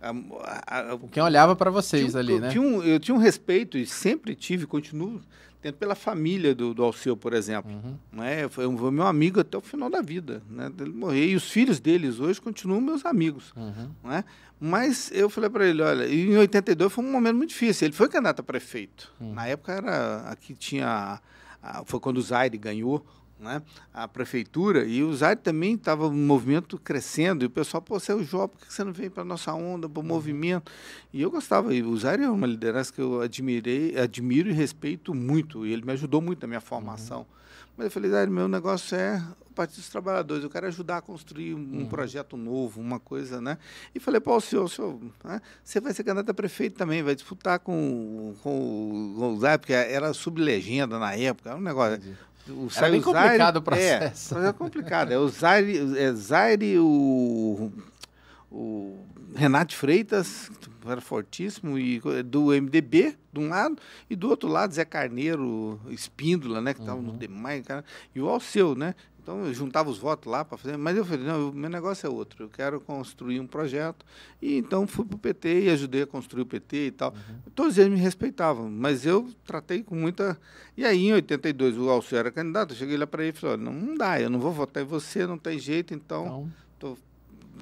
A, 0.00 0.92
a, 0.92 0.98
Quem 1.12 1.22
olhava 1.22 1.54
para 1.54 1.70
vocês 1.70 2.10
tinha, 2.10 2.20
ali, 2.20 2.32
eu, 2.32 2.40
né? 2.40 2.48
Tinha 2.48 2.62
um, 2.62 2.82
eu 2.82 2.98
tinha 2.98 3.14
um 3.14 3.18
respeito 3.18 3.76
e 3.76 3.86
sempre 3.86 4.34
tive, 4.34 4.66
continuo 4.66 5.20
tendo 5.60 5.74
pela 5.74 5.94
família 5.94 6.54
do, 6.54 6.72
do 6.72 6.82
Alceu, 6.82 7.16
por 7.16 7.34
exemplo. 7.34 7.70
Uhum. 7.70 7.96
Né? 8.12 8.48
Foi, 8.48 8.64
foi 8.76 8.90
meu 8.90 9.06
amigo 9.06 9.40
até 9.40 9.58
o 9.58 9.60
final 9.60 9.90
da 9.90 10.00
vida. 10.00 10.42
Né? 10.48 10.70
Ele 10.78 10.90
morreu. 10.90 11.22
E 11.22 11.36
os 11.36 11.50
filhos 11.50 11.78
deles 11.78 12.18
hoje 12.18 12.40
continuam 12.40 12.80
meus 12.80 13.04
amigos. 13.04 13.52
Uhum. 13.54 13.90
Né? 14.02 14.24
Mas 14.58 15.10
eu 15.12 15.28
falei 15.28 15.50
para 15.50 15.66
ele, 15.66 15.82
olha, 15.82 16.06
em 16.06 16.36
82 16.36 16.92
foi 16.92 17.04
um 17.04 17.12
momento 17.12 17.36
muito 17.36 17.50
difícil. 17.50 17.86
Ele 17.86 17.94
foi 17.94 18.08
candidato 18.08 18.40
a 18.40 18.42
prefeito. 18.42 19.12
Uhum. 19.20 19.34
Na 19.34 19.46
época 19.46 19.72
era 19.72 20.20
aqui 20.30 20.54
tinha 20.54 21.20
a, 21.62 21.84
foi 21.84 22.00
quando 22.00 22.16
o 22.16 22.22
Zaire 22.22 22.56
ganhou 22.56 23.04
né, 23.40 23.62
a 23.92 24.06
prefeitura, 24.06 24.84
e 24.84 25.02
o 25.02 25.12
Zaire 25.14 25.40
também 25.40 25.74
estava 25.74 26.06
um 26.06 26.26
movimento 26.26 26.78
crescendo, 26.78 27.44
e 27.44 27.46
o 27.46 27.50
pessoal, 27.50 27.82
pô, 27.82 27.98
você 27.98 28.12
é 28.12 28.14
o 28.14 28.22
jovem, 28.22 28.48
por 28.48 28.66
que 28.66 28.72
você 28.72 28.84
não 28.84 28.92
vem 28.92 29.08
para 29.08 29.22
a 29.22 29.26
nossa 29.26 29.52
onda, 29.54 29.88
para 29.88 29.98
o 29.98 30.02
uhum. 30.02 30.08
movimento? 30.08 30.70
E 31.12 31.22
eu 31.22 31.30
gostava, 31.30 31.74
e 31.74 31.82
o 31.82 31.96
Zaire 31.96 32.24
é 32.24 32.30
uma 32.30 32.46
liderança 32.46 32.92
que 32.92 33.00
eu 33.00 33.20
admirei, 33.20 33.98
admiro 33.98 34.50
e 34.50 34.52
respeito 34.52 35.14
muito, 35.14 35.66
e 35.66 35.72
ele 35.72 35.84
me 35.84 35.92
ajudou 35.92 36.20
muito 36.20 36.42
na 36.42 36.48
minha 36.48 36.60
formação. 36.60 37.20
Uhum. 37.20 37.40
Mas 37.76 37.86
eu 37.86 37.90
falei, 37.90 38.10
Zaire, 38.10 38.30
meu 38.30 38.46
negócio 38.46 38.94
é 38.94 39.22
o 39.48 39.54
Partido 39.54 39.76
dos 39.76 39.88
Trabalhadores, 39.88 40.44
eu 40.44 40.50
quero 40.50 40.66
ajudar 40.66 40.98
a 40.98 41.00
construir 41.00 41.54
um 41.54 41.78
uhum. 41.78 41.86
projeto 41.86 42.36
novo, 42.36 42.78
uma 42.78 43.00
coisa, 43.00 43.40
né? 43.40 43.56
E 43.94 43.98
falei, 43.98 44.20
pô, 44.20 44.38
senhor, 44.38 44.68
senhor 44.68 45.00
né, 45.24 45.40
você 45.64 45.80
vai 45.80 45.94
ser 45.94 46.04
candidato 46.04 46.30
a 46.30 46.34
prefeito 46.34 46.76
também, 46.76 47.02
vai 47.02 47.14
disputar 47.14 47.58
com, 47.58 48.34
com, 48.42 49.14
com 49.16 49.34
o 49.34 49.40
Zaire, 49.40 49.58
porque 49.58 49.72
era 49.72 50.12
sublegenda 50.12 50.98
na 50.98 51.14
época, 51.14 51.50
era 51.50 51.58
um 51.58 51.62
negócio... 51.62 51.96
Entendi 51.96 52.29
o 52.50 52.68
Era 52.74 52.90
bem 52.90 53.00
complicado 53.00 53.56
o 53.56 53.62
processo. 53.62 54.38
É, 54.38 54.48
é 54.48 54.52
complicado. 54.52 55.12
É 55.12 55.18
o 55.18 55.28
Zaire, 55.28 55.98
é 55.98 56.12
Zaire 56.12 56.78
o, 56.78 57.70
o 58.50 58.98
Renato 59.34 59.74
Freitas, 59.76 60.50
que 60.60 60.88
era 60.88 61.00
fortíssimo, 61.00 61.78
e 61.78 62.00
do 62.24 62.46
MDB, 62.46 63.16
de 63.32 63.40
um 63.40 63.48
lado, 63.48 63.76
e 64.08 64.16
do 64.16 64.28
outro 64.28 64.48
lado, 64.48 64.74
Zé 64.74 64.84
Carneiro, 64.84 65.80
Espíndola, 65.88 66.60
né, 66.60 66.74
que 66.74 66.80
estava 66.80 66.98
uhum. 66.98 67.12
no 67.12 67.18
demais, 67.18 67.64
cara, 67.64 67.84
e 68.14 68.20
o 68.20 68.28
Alceu, 68.28 68.74
né? 68.74 68.94
Então 69.22 69.44
eu 69.44 69.52
juntava 69.52 69.90
os 69.90 69.98
votos 69.98 70.30
lá 70.30 70.44
para 70.44 70.56
fazer, 70.56 70.76
mas 70.76 70.96
eu 70.96 71.04
falei, 71.04 71.24
não, 71.24 71.50
o 71.50 71.52
meu 71.52 71.68
negócio 71.68 72.06
é 72.06 72.10
outro, 72.10 72.44
eu 72.44 72.48
quero 72.48 72.80
construir 72.80 73.38
um 73.38 73.46
projeto. 73.46 74.04
E 74.40 74.56
então 74.56 74.86
fui 74.86 75.04
para 75.04 75.16
o 75.16 75.18
PT 75.18 75.64
e 75.64 75.70
ajudei 75.70 76.02
a 76.02 76.06
construir 76.06 76.42
o 76.42 76.46
PT 76.46 76.86
e 76.86 76.90
tal. 76.90 77.12
Uhum. 77.12 77.52
Todos 77.54 77.76
eles 77.76 77.92
me 77.92 77.98
respeitavam, 77.98 78.70
mas 78.70 79.04
eu 79.04 79.28
tratei 79.44 79.82
com 79.82 79.94
muita. 79.94 80.38
E 80.76 80.84
aí 80.84 81.06
em 81.06 81.12
82 81.12 81.76
o 81.76 81.90
Alceu 81.90 82.18
era 82.18 82.30
candidato, 82.30 82.72
eu 82.72 82.76
cheguei 82.76 82.96
lá 82.96 83.06
para 83.06 83.22
ele 83.22 83.36
e 83.36 83.38
falei, 83.38 83.56
não, 83.58 83.72
não 83.72 83.94
dá, 83.94 84.20
eu 84.20 84.30
não 84.30 84.40
vou 84.40 84.52
votar 84.52 84.82
em 84.82 84.86
você, 84.86 85.26
não 85.26 85.38
tem 85.38 85.58
jeito, 85.58 85.92
então. 85.94 86.24
então... 86.76 86.96
Tô, 86.96 86.96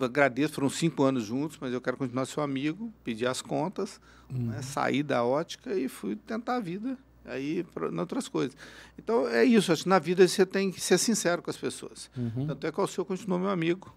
agradeço, 0.05 0.55
foram 0.55 0.71
cinco 0.71 1.03
anos 1.03 1.25
juntos, 1.25 1.59
mas 1.61 1.73
eu 1.73 1.81
quero 1.81 1.97
continuar 1.97 2.25
seu 2.25 2.41
amigo, 2.41 2.93
pedir 3.03 3.27
as 3.27 3.43
contas, 3.43 4.00
uhum. 4.31 4.47
né, 4.47 4.62
sair 4.62 5.03
da 5.03 5.25
ótica 5.25 5.75
e 5.75 5.88
fui 5.88 6.15
tentar 6.15 6.55
a 6.55 6.61
vida 6.61 6.97
aí 7.28 7.64
em 7.92 7.99
outras 7.99 8.28
coisas. 8.28 8.56
Então 8.99 9.28
é 9.28 9.44
isso, 9.44 9.73
acho 9.73 9.85
que 9.85 9.88
na 9.88 9.99
vida 9.99 10.26
você 10.26 10.44
tem 10.44 10.70
que 10.70 10.80
ser 10.80 10.99
sincero 10.99 11.42
com 11.42 11.50
as 11.50 11.56
pessoas. 11.56 12.11
Uhum. 12.16 12.47
Tanto 12.47 12.66
é 12.66 12.73
que 12.73 12.80
o 12.80 12.87
senhor 12.87 13.04
continuou 13.04 13.40
meu 13.40 13.50
amigo. 13.50 13.94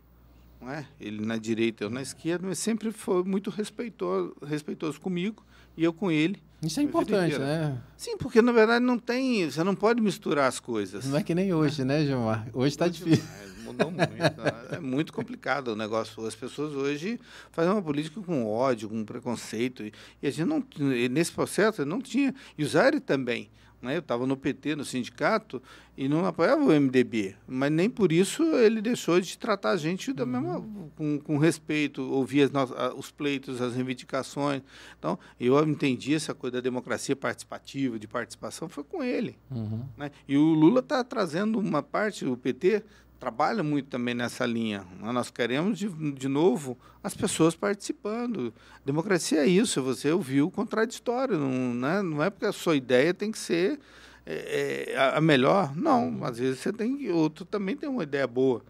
Não 0.62 0.70
é? 0.70 0.86
Ele 1.00 1.26
na 1.26 1.38
direita, 1.38 1.84
eu 1.84 1.90
na 1.90 2.02
esquerda, 2.02 2.46
mas 2.48 2.60
sempre 2.60 2.92
foi 2.92 3.24
muito 3.24 3.50
respeitoso, 3.50 4.36
respeitoso 4.46 5.02
comigo 5.02 5.44
e 5.76 5.84
eu 5.84 5.92
com 5.92 6.12
ele. 6.12 6.42
Isso 6.62 6.80
é 6.80 6.84
importante, 6.84 7.40
né? 7.40 7.82
Sim, 7.98 8.16
porque 8.18 8.40
na 8.40 8.52
verdade 8.52 8.86
não 8.86 9.00
tem, 9.00 9.50
você 9.50 9.64
não 9.64 9.74
pode 9.74 10.00
misturar 10.00 10.48
as 10.48 10.60
coisas. 10.60 11.08
Não 11.08 11.18
é 11.18 11.24
que 11.24 11.34
nem 11.34 11.52
hoje, 11.52 11.84
né, 11.84 12.06
Gilmar? 12.06 12.48
Hoje 12.54 12.76
está 12.76 12.88
difícil. 12.88 13.26
Mudou 13.72 13.92
muito. 13.92 14.76
é 14.76 14.80
muito 14.80 15.14
complicado 15.14 15.70
o 15.70 15.76
negócio. 15.76 16.26
As 16.26 16.36
pessoas 16.36 16.74
hoje 16.74 17.20
fazem 17.52 17.72
uma 17.72 17.82
política 17.82 18.22
com 18.22 18.46
ódio, 18.46 18.90
com 18.90 19.04
preconceito. 19.04 19.84
E, 19.84 19.94
e 20.22 20.28
a 20.28 20.32
gente 20.32 20.48
não, 20.48 20.64
nesse 21.10 21.32
processo 21.32 21.86
não 21.86 22.02
tinha. 22.02 22.34
E 22.58 22.64
o 22.64 22.68
Zaire 22.68 23.00
também. 23.00 23.50
Né? 23.82 23.96
Eu 23.96 24.00
estava 24.00 24.28
no 24.28 24.38
PT, 24.38 24.76
no 24.76 24.86
sindicato, 24.86 25.62
e 25.98 26.08
não 26.08 26.26
apoiava 26.26 26.64
o 26.64 26.68
MDB. 26.68 27.36
Mas 27.48 27.72
nem 27.72 27.90
por 27.90 28.12
isso 28.12 28.44
ele 28.44 28.82
deixou 28.82 29.20
de 29.20 29.38
tratar 29.38 29.72
a 29.72 29.78
gente 29.78 30.14
da 30.14 30.26
mesma, 30.26 30.64
com, 30.96 31.20
com 31.20 31.38
respeito, 31.38 32.02
ouvir 32.02 32.44
as 32.44 32.52
nossas, 32.52 32.78
os 32.96 33.12
pleitos, 33.12 33.60
as 33.60 33.74
reivindicações. 33.74 34.62
Então, 34.98 35.18
eu 35.40 35.60
entendi 35.68 36.14
essa 36.14 36.34
coisa 36.34 36.58
da 36.58 36.62
democracia 36.62 37.16
participativa, 37.16 37.98
de 37.98 38.08
participação, 38.08 38.70
foi 38.70 38.84
com 38.84 39.04
ele. 39.04 39.38
Uhum. 39.50 39.84
Né? 39.98 40.12
E 40.28 40.38
o 40.38 40.54
Lula 40.54 40.82
está 40.82 41.04
trazendo 41.04 41.58
uma 41.58 41.82
parte, 41.82 42.26
o 42.26 42.38
PT 42.38 42.84
trabalha 43.22 43.62
muito 43.62 43.88
também 43.88 44.16
nessa 44.16 44.48
linha. 44.48 44.84
Nós 45.00 45.30
queremos, 45.30 45.78
de, 45.78 45.88
de 45.88 46.28
novo, 46.28 46.76
as 47.04 47.14
pessoas 47.14 47.56
participando. 47.56 48.52
Democracia 48.84 49.42
é 49.42 49.46
isso, 49.46 49.80
é 49.80 49.84
você 49.84 50.12
ouvir 50.12 50.42
o 50.42 50.50
contraditório. 50.50 51.38
Não, 51.38 51.76
né? 51.76 52.02
não 52.02 52.24
é 52.24 52.32
porque 52.32 52.48
a 52.48 52.52
sua 52.52 52.76
ideia 52.76 53.14
tem 53.14 53.32
que 53.32 53.38
ser 53.38 53.80
é, 54.26 54.94
é, 54.96 55.16
a 55.16 55.22
melhor. 55.22 55.76
Não, 55.76 56.26
às 56.26 56.40
vezes 56.40 56.62
você 56.62 56.74
tem 56.74 57.12
outro 57.12 57.46
também 57.46 57.78
tem 57.78 57.88
uma 57.88 58.02
ideia 58.02 58.26
boa. 58.26 58.64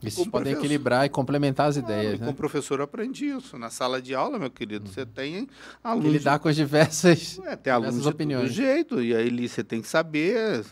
E 0.00 0.08
vocês 0.08 0.28
podem 0.28 0.52
equilibrar 0.52 1.04
e 1.04 1.08
complementar 1.08 1.68
as 1.68 1.76
ideias, 1.76 2.20
né? 2.20 2.26
Com 2.26 2.32
o 2.32 2.34
professor 2.34 2.78
eu 2.78 2.84
aprendi 2.84 3.26
isso. 3.26 3.58
Na 3.58 3.70
sala 3.70 4.00
de 4.00 4.14
aula, 4.14 4.38
meu 4.38 4.50
querido, 4.50 4.88
você 4.88 5.04
tem 5.04 5.48
alunos... 5.82 6.08
E 6.08 6.18
lidar 6.18 6.38
com 6.38 6.48
as 6.48 6.54
diversas, 6.54 7.40
é, 7.46 7.56
tem 7.56 7.72
alunos 7.72 7.94
diversas 7.96 8.14
opiniões. 8.14 8.48
do 8.48 8.54
jeito, 8.54 9.02
e 9.02 9.14
aí 9.14 9.48
você 9.48 9.64
tem 9.64 9.80
que 9.80 9.88
saber 9.88 10.64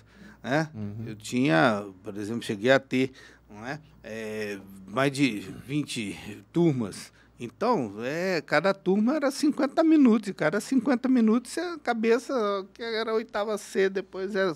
né? 0.42 0.68
Uhum. 0.74 1.04
Eu 1.06 1.16
tinha, 1.16 1.84
por 2.02 2.16
exemplo, 2.16 2.42
cheguei 2.42 2.70
a 2.70 2.78
ter 2.78 3.12
não 3.50 3.66
é? 3.66 3.80
é 4.02 4.58
mais 4.86 5.12
de 5.12 5.40
20 5.66 6.44
turmas. 6.52 7.12
Então, 7.38 7.94
é, 8.00 8.42
cada 8.42 8.74
turma 8.74 9.16
era 9.16 9.30
50 9.30 9.82
minutos, 9.82 10.28
e 10.28 10.34
cada 10.34 10.60
50 10.60 11.08
minutos 11.08 11.56
a 11.56 11.78
cabeça, 11.78 12.34
que 12.74 12.82
era 12.82 13.12
a 13.12 13.14
oitava 13.14 13.56
C, 13.56 13.88
depois 13.88 14.36
era 14.36 14.54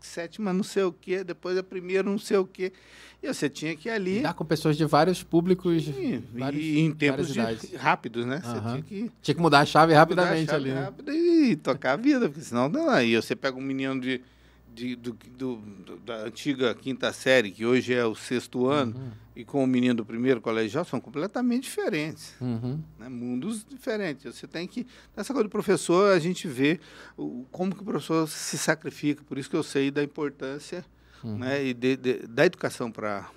sétima 0.00 0.52
não 0.52 0.62
sei 0.62 0.82
o 0.82 0.92
quê, 0.92 1.24
depois 1.24 1.56
a 1.56 1.62
primeira 1.62 2.02
não 2.02 2.18
sei 2.18 2.36
o 2.36 2.46
quê. 2.46 2.72
E 3.22 3.26
você 3.32 3.48
tinha 3.48 3.74
que 3.74 3.88
ir 3.88 3.92
ali. 3.92 4.16
Lidar 4.16 4.34
com 4.34 4.44
pessoas 4.44 4.76
de 4.76 4.84
vários 4.84 5.22
públicos. 5.22 5.84
Sim, 5.84 6.22
vários, 6.34 6.62
e 6.62 6.80
em 6.80 6.92
tempos 6.92 7.34
rápidos, 7.74 8.26
né? 8.26 8.42
Uhum. 8.44 8.52
Você 8.52 8.60
tinha 8.60 8.82
que. 8.82 9.12
Tinha 9.22 9.34
que 9.34 9.40
mudar 9.40 9.60
a 9.60 9.66
chave 9.66 9.94
rapidamente 9.94 10.50
a 10.50 10.54
chave 10.54 10.70
ali. 10.70 10.78
Rápido 10.78 11.12
e 11.12 11.56
tocar 11.56 11.92
a 11.92 11.96
vida, 11.96 12.28
porque 12.28 12.44
senão 12.44 12.68
não. 12.68 12.90
Aí 12.90 13.16
você 13.16 13.34
pega 13.34 13.56
um 13.56 13.62
menino 13.62 13.98
de 13.98 14.20
de, 14.76 14.94
do, 14.94 15.12
do, 15.14 15.96
da 16.04 16.24
antiga 16.24 16.74
quinta 16.74 17.10
série, 17.10 17.50
que 17.50 17.64
hoje 17.64 17.94
é 17.94 18.04
o 18.04 18.14
sexto 18.14 18.66
ano, 18.66 18.94
uhum. 18.94 19.10
e 19.34 19.42
com 19.42 19.64
o 19.64 19.66
menino 19.66 19.94
do 19.94 20.04
primeiro 20.04 20.38
colegial, 20.38 20.84
são 20.84 21.00
completamente 21.00 21.62
diferentes. 21.62 22.34
Uhum. 22.38 22.82
Né? 22.98 23.08
Mundos 23.08 23.64
diferentes. 23.64 24.34
Você 24.34 24.46
tem 24.46 24.68
que. 24.68 24.86
Nessa 25.16 25.32
coisa 25.32 25.48
do 25.48 25.50
professor, 25.50 26.12
a 26.14 26.18
gente 26.18 26.46
vê 26.46 26.78
o, 27.16 27.46
como 27.50 27.74
que 27.74 27.80
o 27.80 27.84
professor 27.84 28.28
se 28.28 28.58
sacrifica. 28.58 29.24
Por 29.24 29.38
isso 29.38 29.48
que 29.48 29.56
eu 29.56 29.62
sei 29.62 29.90
da 29.90 30.02
importância 30.02 30.84
uhum. 31.24 31.38
né? 31.38 31.64
e 31.64 31.72
de, 31.72 31.96
de, 31.96 32.26
da 32.26 32.44
educação 32.44 32.92
para 32.92 33.30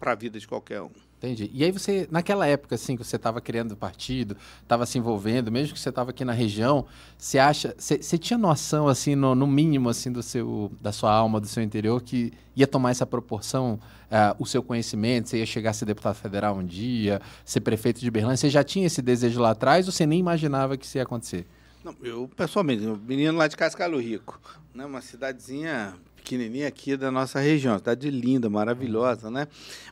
a 0.00 0.14
vida 0.14 0.38
de 0.38 0.46
qualquer 0.46 0.80
um. 0.82 0.90
Entendi. 1.24 1.50
E 1.54 1.64
aí 1.64 1.70
você, 1.70 2.06
naquela 2.10 2.46
época, 2.46 2.74
assim, 2.74 2.96
que 2.96 3.02
você 3.02 3.16
estava 3.16 3.40
criando 3.40 3.74
partido, 3.74 4.36
estava 4.62 4.84
se 4.84 4.98
envolvendo, 4.98 5.50
mesmo 5.50 5.72
que 5.72 5.80
você 5.80 5.88
estava 5.88 6.10
aqui 6.10 6.22
na 6.22 6.34
região, 6.34 6.84
você 7.16 7.38
acha, 7.38 7.74
você, 7.78 7.96
você 8.02 8.18
tinha 8.18 8.36
noção, 8.36 8.88
assim, 8.88 9.14
no, 9.14 9.34
no, 9.34 9.46
mínimo, 9.46 9.88
assim, 9.88 10.12
do 10.12 10.22
seu, 10.22 10.70
da 10.82 10.92
sua 10.92 11.10
alma, 11.12 11.40
do 11.40 11.46
seu 11.46 11.62
interior, 11.62 12.02
que 12.02 12.30
ia 12.54 12.66
tomar 12.66 12.90
essa 12.90 13.06
proporção, 13.06 13.80
uh, 14.10 14.36
o 14.38 14.44
seu 14.44 14.62
conhecimento, 14.62 15.30
você 15.30 15.38
ia 15.38 15.46
chegar 15.46 15.70
a 15.70 15.72
ser 15.72 15.86
deputado 15.86 16.16
federal 16.16 16.56
um 16.56 16.64
dia, 16.64 17.22
ser 17.42 17.60
prefeito 17.60 18.00
de 18.00 18.10
Berlândia, 18.10 18.36
você 18.36 18.50
já 18.50 18.62
tinha 18.62 18.86
esse 18.86 19.00
desejo 19.00 19.40
lá 19.40 19.52
atrás 19.52 19.86
ou 19.86 19.92
você 19.92 20.04
nem 20.04 20.20
imaginava 20.20 20.76
que 20.76 20.84
isso 20.84 20.98
ia 20.98 21.04
acontecer? 21.04 21.46
Não, 21.82 21.94
eu, 22.02 22.28
pessoalmente, 22.36 22.82
menino 23.06 23.36
lá 23.36 23.48
de 23.48 23.56
Cascalo 23.56 23.98
Rico, 23.98 24.38
né, 24.74 24.84
uma 24.84 25.00
cidadezinha 25.00 25.94
pequenininha 26.24 26.66
aqui 26.66 26.96
da 26.96 27.10
nossa 27.10 27.38
região, 27.38 27.76
cidade 27.78 28.10
linda, 28.10 28.48
maravilhosa, 28.48 29.30
né? 29.30 29.46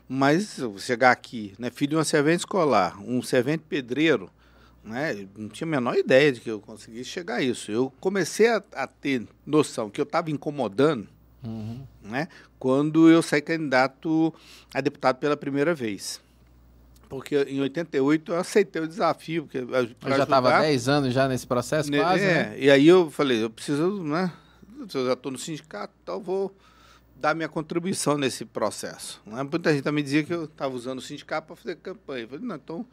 Mas 0.09 0.59
chegar 0.79 1.13
aqui, 1.13 1.53
né, 1.59 1.71
filho 1.71 1.91
de 1.91 1.97
uma 1.97 2.05
servente 2.05 2.41
escolar, 2.41 2.99
um 3.07 3.23
servente 3.23 3.63
pedreiro, 3.69 4.31
né? 4.83 5.29
Não 5.37 5.51
tinha 5.51 5.69
a 5.69 5.71
menor 5.71 5.95
ideia 5.95 6.33
de 6.33 6.41
que 6.41 6.51
eu 6.51 6.59
conseguisse 6.59 7.11
chegar 7.11 7.37
a 7.37 7.43
isso. 7.43 7.71
Eu 7.71 7.93
comecei 8.01 8.49
a, 8.49 8.63
a 8.75 8.87
ter 8.87 9.29
noção 9.47 9.91
que 9.91 10.01
eu 10.01 10.05
estava 10.05 10.31
incomodando, 10.31 11.07
uhum. 11.45 11.83
né? 12.03 12.29
Quando 12.59 13.11
eu 13.11 13.21
saí 13.21 13.43
candidato 13.43 14.35
a 14.73 14.81
deputado 14.81 15.19
pela 15.19 15.37
primeira 15.37 15.75
vez 15.75 16.21
porque 17.09 17.37
em 17.47 17.61
88 17.61 18.33
eu 18.33 18.39
aceitei 18.39 18.81
o 18.81 18.89
desafio. 18.89 19.43
Porque, 19.43 19.59
eu 19.59 20.17
já 20.17 20.23
estava 20.23 20.61
10 20.63 20.89
anos 20.89 21.13
já 21.13 21.29
nesse 21.29 21.47
processo, 21.47 21.93
quase, 21.93 22.25
é, 22.25 22.35
né? 22.35 22.55
E 22.57 22.71
aí 22.71 22.89
eu 22.89 23.11
falei, 23.11 23.45
eu 23.45 23.51
preciso, 23.51 24.03
né? 24.03 24.33
Eu 24.95 25.07
já 25.07 25.13
estou 25.13 25.33
no 25.33 25.39
sindicato, 25.39 25.93
então 26.03 26.21
vou 26.21 26.55
dar 27.17 27.35
minha 27.35 27.49
contribuição 27.49 28.19
nesse 28.19 28.45
processo. 28.45 29.23
Né? 29.27 29.43
Muita 29.43 29.73
gente 29.73 29.83
também 29.83 30.03
dizia 30.03 30.25
que 30.25 30.33
eu 30.33 30.45
estava 30.45 30.75
usando 30.75 30.99
o 30.99 31.03
sindicato 31.03 31.47
para 31.47 31.57
fazer 31.57 31.77
campanha. 31.77 32.25
Eu 32.25 32.29
falei, 32.29 32.45
não, 32.45 32.57
então 32.57 32.87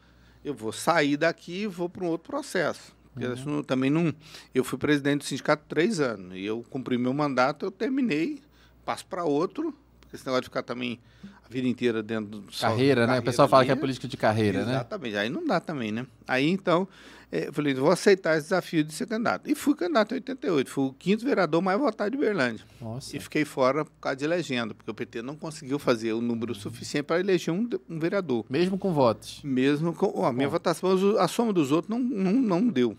eu 0.44 0.54
vou 0.54 0.72
sair 0.72 1.16
daqui 1.16 1.62
e 1.62 1.66
vou 1.66 1.88
para 1.88 2.04
um 2.04 2.08
outro 2.08 2.30
processo. 2.30 2.98
Uhum. 3.16 3.62
também 3.62 3.90
não. 3.90 4.14
Eu 4.54 4.62
fui 4.62 4.78
presidente 4.78 5.18
do 5.18 5.24
sindicato 5.24 5.64
três 5.68 5.98
anos 6.00 6.36
e 6.36 6.44
eu 6.44 6.64
cumpri 6.70 6.96
meu 6.96 7.12
mandato, 7.12 7.66
eu 7.66 7.70
terminei, 7.70 8.40
passo 8.84 9.04
para 9.04 9.24
outro, 9.24 9.74
porque 10.00 10.16
esse 10.16 10.24
negócio 10.24 10.42
de 10.42 10.48
ficar 10.48 10.62
também 10.62 10.98
a 11.44 11.48
vida 11.48 11.66
inteira 11.66 12.02
dentro 12.02 12.38
do 12.38 12.58
carreira, 12.58 13.06
né? 13.06 13.18
o 13.18 13.22
pessoal 13.22 13.48
fala 13.48 13.64
que 13.64 13.72
é 13.72 13.76
política 13.76 14.06
de 14.06 14.16
carreira, 14.16 14.60
exatamente. 14.60 14.72
né? 14.72 14.80
Exatamente. 14.80 15.16
Aí 15.16 15.28
não 15.28 15.44
dá 15.44 15.60
também, 15.60 15.92
né? 15.92 16.06
Aí 16.26 16.48
então 16.48 16.86
eu 17.32 17.52
falei, 17.52 17.74
vou 17.74 17.90
aceitar 17.90 18.36
esse 18.36 18.44
desafio 18.46 18.82
de 18.82 18.92
ser 18.92 19.06
candidato. 19.06 19.48
E 19.48 19.54
fui 19.54 19.74
candidato 19.74 20.12
em 20.12 20.16
88. 20.16 20.68
Fui 20.68 20.84
o 20.84 20.92
quinto 20.92 21.24
vereador 21.24 21.62
mais 21.62 21.78
votado 21.78 22.10
de 22.10 22.16
Berlândia. 22.16 22.64
Nossa. 22.80 23.16
E 23.16 23.20
fiquei 23.20 23.44
fora 23.44 23.84
por 23.84 23.92
causa 24.00 24.16
de 24.16 24.26
legenda, 24.26 24.74
porque 24.74 24.90
o 24.90 24.94
PT 24.94 25.22
não 25.22 25.36
conseguiu 25.36 25.78
fazer 25.78 26.12
o 26.12 26.20
número 26.20 26.54
suficiente 26.56 27.04
para 27.04 27.20
eleger 27.20 27.54
um, 27.54 27.68
um 27.88 27.98
vereador. 28.00 28.44
Mesmo 28.50 28.76
com 28.76 28.92
votos? 28.92 29.40
Mesmo 29.44 29.92
com. 29.94 30.26
a 30.26 30.32
minha 30.32 30.48
Bom. 30.48 30.52
votação, 30.52 30.90
a 31.18 31.28
soma 31.28 31.52
dos 31.52 31.70
outros 31.70 31.88
não, 31.88 32.00
não, 32.00 32.32
não 32.32 32.66
deu. 32.66 32.96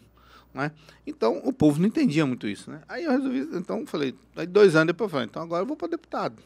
Né? 0.53 0.71
Então, 1.05 1.41
o 1.43 1.51
povo 1.51 1.79
não 1.79 1.87
entendia 1.87 2.25
muito 2.25 2.47
isso. 2.47 2.71
Né? 2.71 2.81
Aí 2.87 3.03
eu 3.03 3.11
resolvi, 3.11 3.49
então, 3.53 3.85
falei, 3.85 4.15
aí 4.35 4.47
dois 4.47 4.75
anos 4.75 4.87
depois, 4.87 5.07
eu 5.07 5.11
falei, 5.11 5.27
então 5.27 5.43
agora 5.43 5.63
eu 5.63 5.67
vou 5.67 5.75
para 5.75 5.89
deputado. 5.89 6.41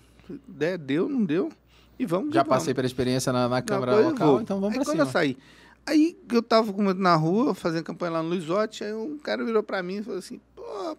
Deu, 0.47 1.07
não 1.07 1.23
deu, 1.23 1.51
e 1.99 2.05
vamos. 2.05 2.33
Já 2.33 2.43
vamos. 2.43 2.57
passei 2.57 2.73
pela 2.73 2.87
experiência 2.87 3.31
na, 3.31 3.47
na 3.47 3.61
Câmara 3.61 3.95
local, 3.97 4.41
então 4.41 4.59
vamos 4.59 4.75
para 4.75 4.83
cima. 4.85 4.95
quando 4.95 5.07
eu 5.07 5.11
saí, 5.11 5.37
Aí 5.85 6.17
eu 6.31 6.41
tava 6.41 6.71
na 6.93 7.15
rua, 7.15 7.53
fazendo 7.53 7.83
campanha 7.83 8.13
lá 8.13 8.23
no 8.23 8.29
Luizote, 8.29 8.83
aí 8.83 8.93
um 8.93 9.17
cara 9.19 9.45
virou 9.45 9.61
para 9.61 9.83
mim 9.83 9.97
e 9.97 10.03
falou 10.03 10.19
assim, 10.19 10.41
pô, 10.55 10.61
o 10.61 10.95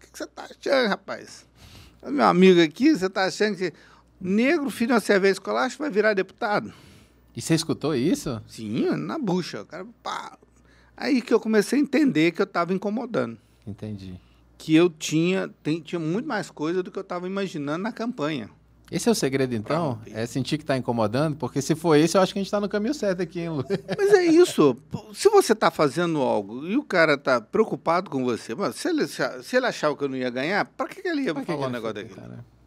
que, 0.00 0.10
que 0.10 0.18
você 0.18 0.26
tá 0.26 0.44
achando, 0.44 0.88
rapaz? 0.88 1.46
Meu 2.02 2.24
amigo 2.24 2.60
aqui, 2.60 2.96
você 2.96 3.10
tá 3.10 3.24
achando 3.24 3.56
que 3.56 3.72
negro, 4.20 4.70
filho 4.70 4.88
de 4.88 4.94
uma 4.94 5.00
cerveja 5.00 5.32
escolar, 5.32 5.64
acho 5.64 5.76
que 5.76 5.82
vai 5.82 5.90
virar 5.90 6.14
deputado? 6.14 6.72
E 7.36 7.40
você 7.40 7.54
escutou 7.54 7.94
isso? 7.94 8.40
Sim, 8.46 8.90
na 8.96 9.18
bucha. 9.18 9.62
O 9.62 9.66
cara, 9.66 9.86
pá. 10.02 10.38
Aí 10.96 11.20
que 11.20 11.32
eu 11.32 11.40
comecei 11.40 11.78
a 11.78 11.82
entender 11.82 12.32
que 12.32 12.40
eu 12.40 12.44
estava 12.44 12.72
incomodando. 12.72 13.38
Entendi. 13.66 14.20
Que 14.58 14.74
eu 14.74 14.90
tinha, 14.90 15.48
tem, 15.62 15.80
tinha 15.80 15.98
muito 15.98 16.28
mais 16.28 16.50
coisa 16.50 16.82
do 16.82 16.90
que 16.90 16.98
eu 16.98 17.02
estava 17.02 17.26
imaginando 17.26 17.82
na 17.82 17.92
campanha. 17.92 18.50
Esse 18.92 19.08
é 19.08 19.12
o 19.12 19.14
segredo, 19.14 19.54
então? 19.54 19.98
É 20.12 20.26
sentir 20.26 20.58
que 20.58 20.64
está 20.64 20.76
incomodando? 20.76 21.34
Porque 21.36 21.62
se 21.62 21.74
for 21.74 21.96
esse, 21.96 22.16
eu 22.16 22.20
acho 22.20 22.34
que 22.34 22.38
a 22.38 22.42
gente 22.42 22.48
está 22.48 22.60
no 22.60 22.68
caminho 22.68 22.92
certo 22.92 23.22
aqui, 23.22 23.40
hein, 23.40 23.48
Lu? 23.48 23.64
Mas 23.96 24.12
é 24.12 24.26
isso. 24.26 24.76
Se 25.14 25.30
você 25.30 25.54
está 25.54 25.70
fazendo 25.70 26.20
algo 26.20 26.66
e 26.66 26.76
o 26.76 26.82
cara 26.82 27.14
está 27.14 27.40
preocupado 27.40 28.10
com 28.10 28.22
você, 28.22 28.54
mas 28.54 28.76
se 28.76 28.88
ele, 28.88 29.06
se 29.06 29.56
ele 29.56 29.66
achava 29.66 29.96
que 29.96 30.04
eu 30.04 30.08
não 30.08 30.16
ia 30.16 30.28
ganhar, 30.28 30.64
para 30.64 30.88
que, 30.88 31.00
que 31.00 31.08
ele 31.08 31.22
ia 31.22 31.32
pra 31.34 31.42
falar 31.42 31.68
um 31.68 31.70
negócio 31.70 31.94
daquele? 31.94 32.20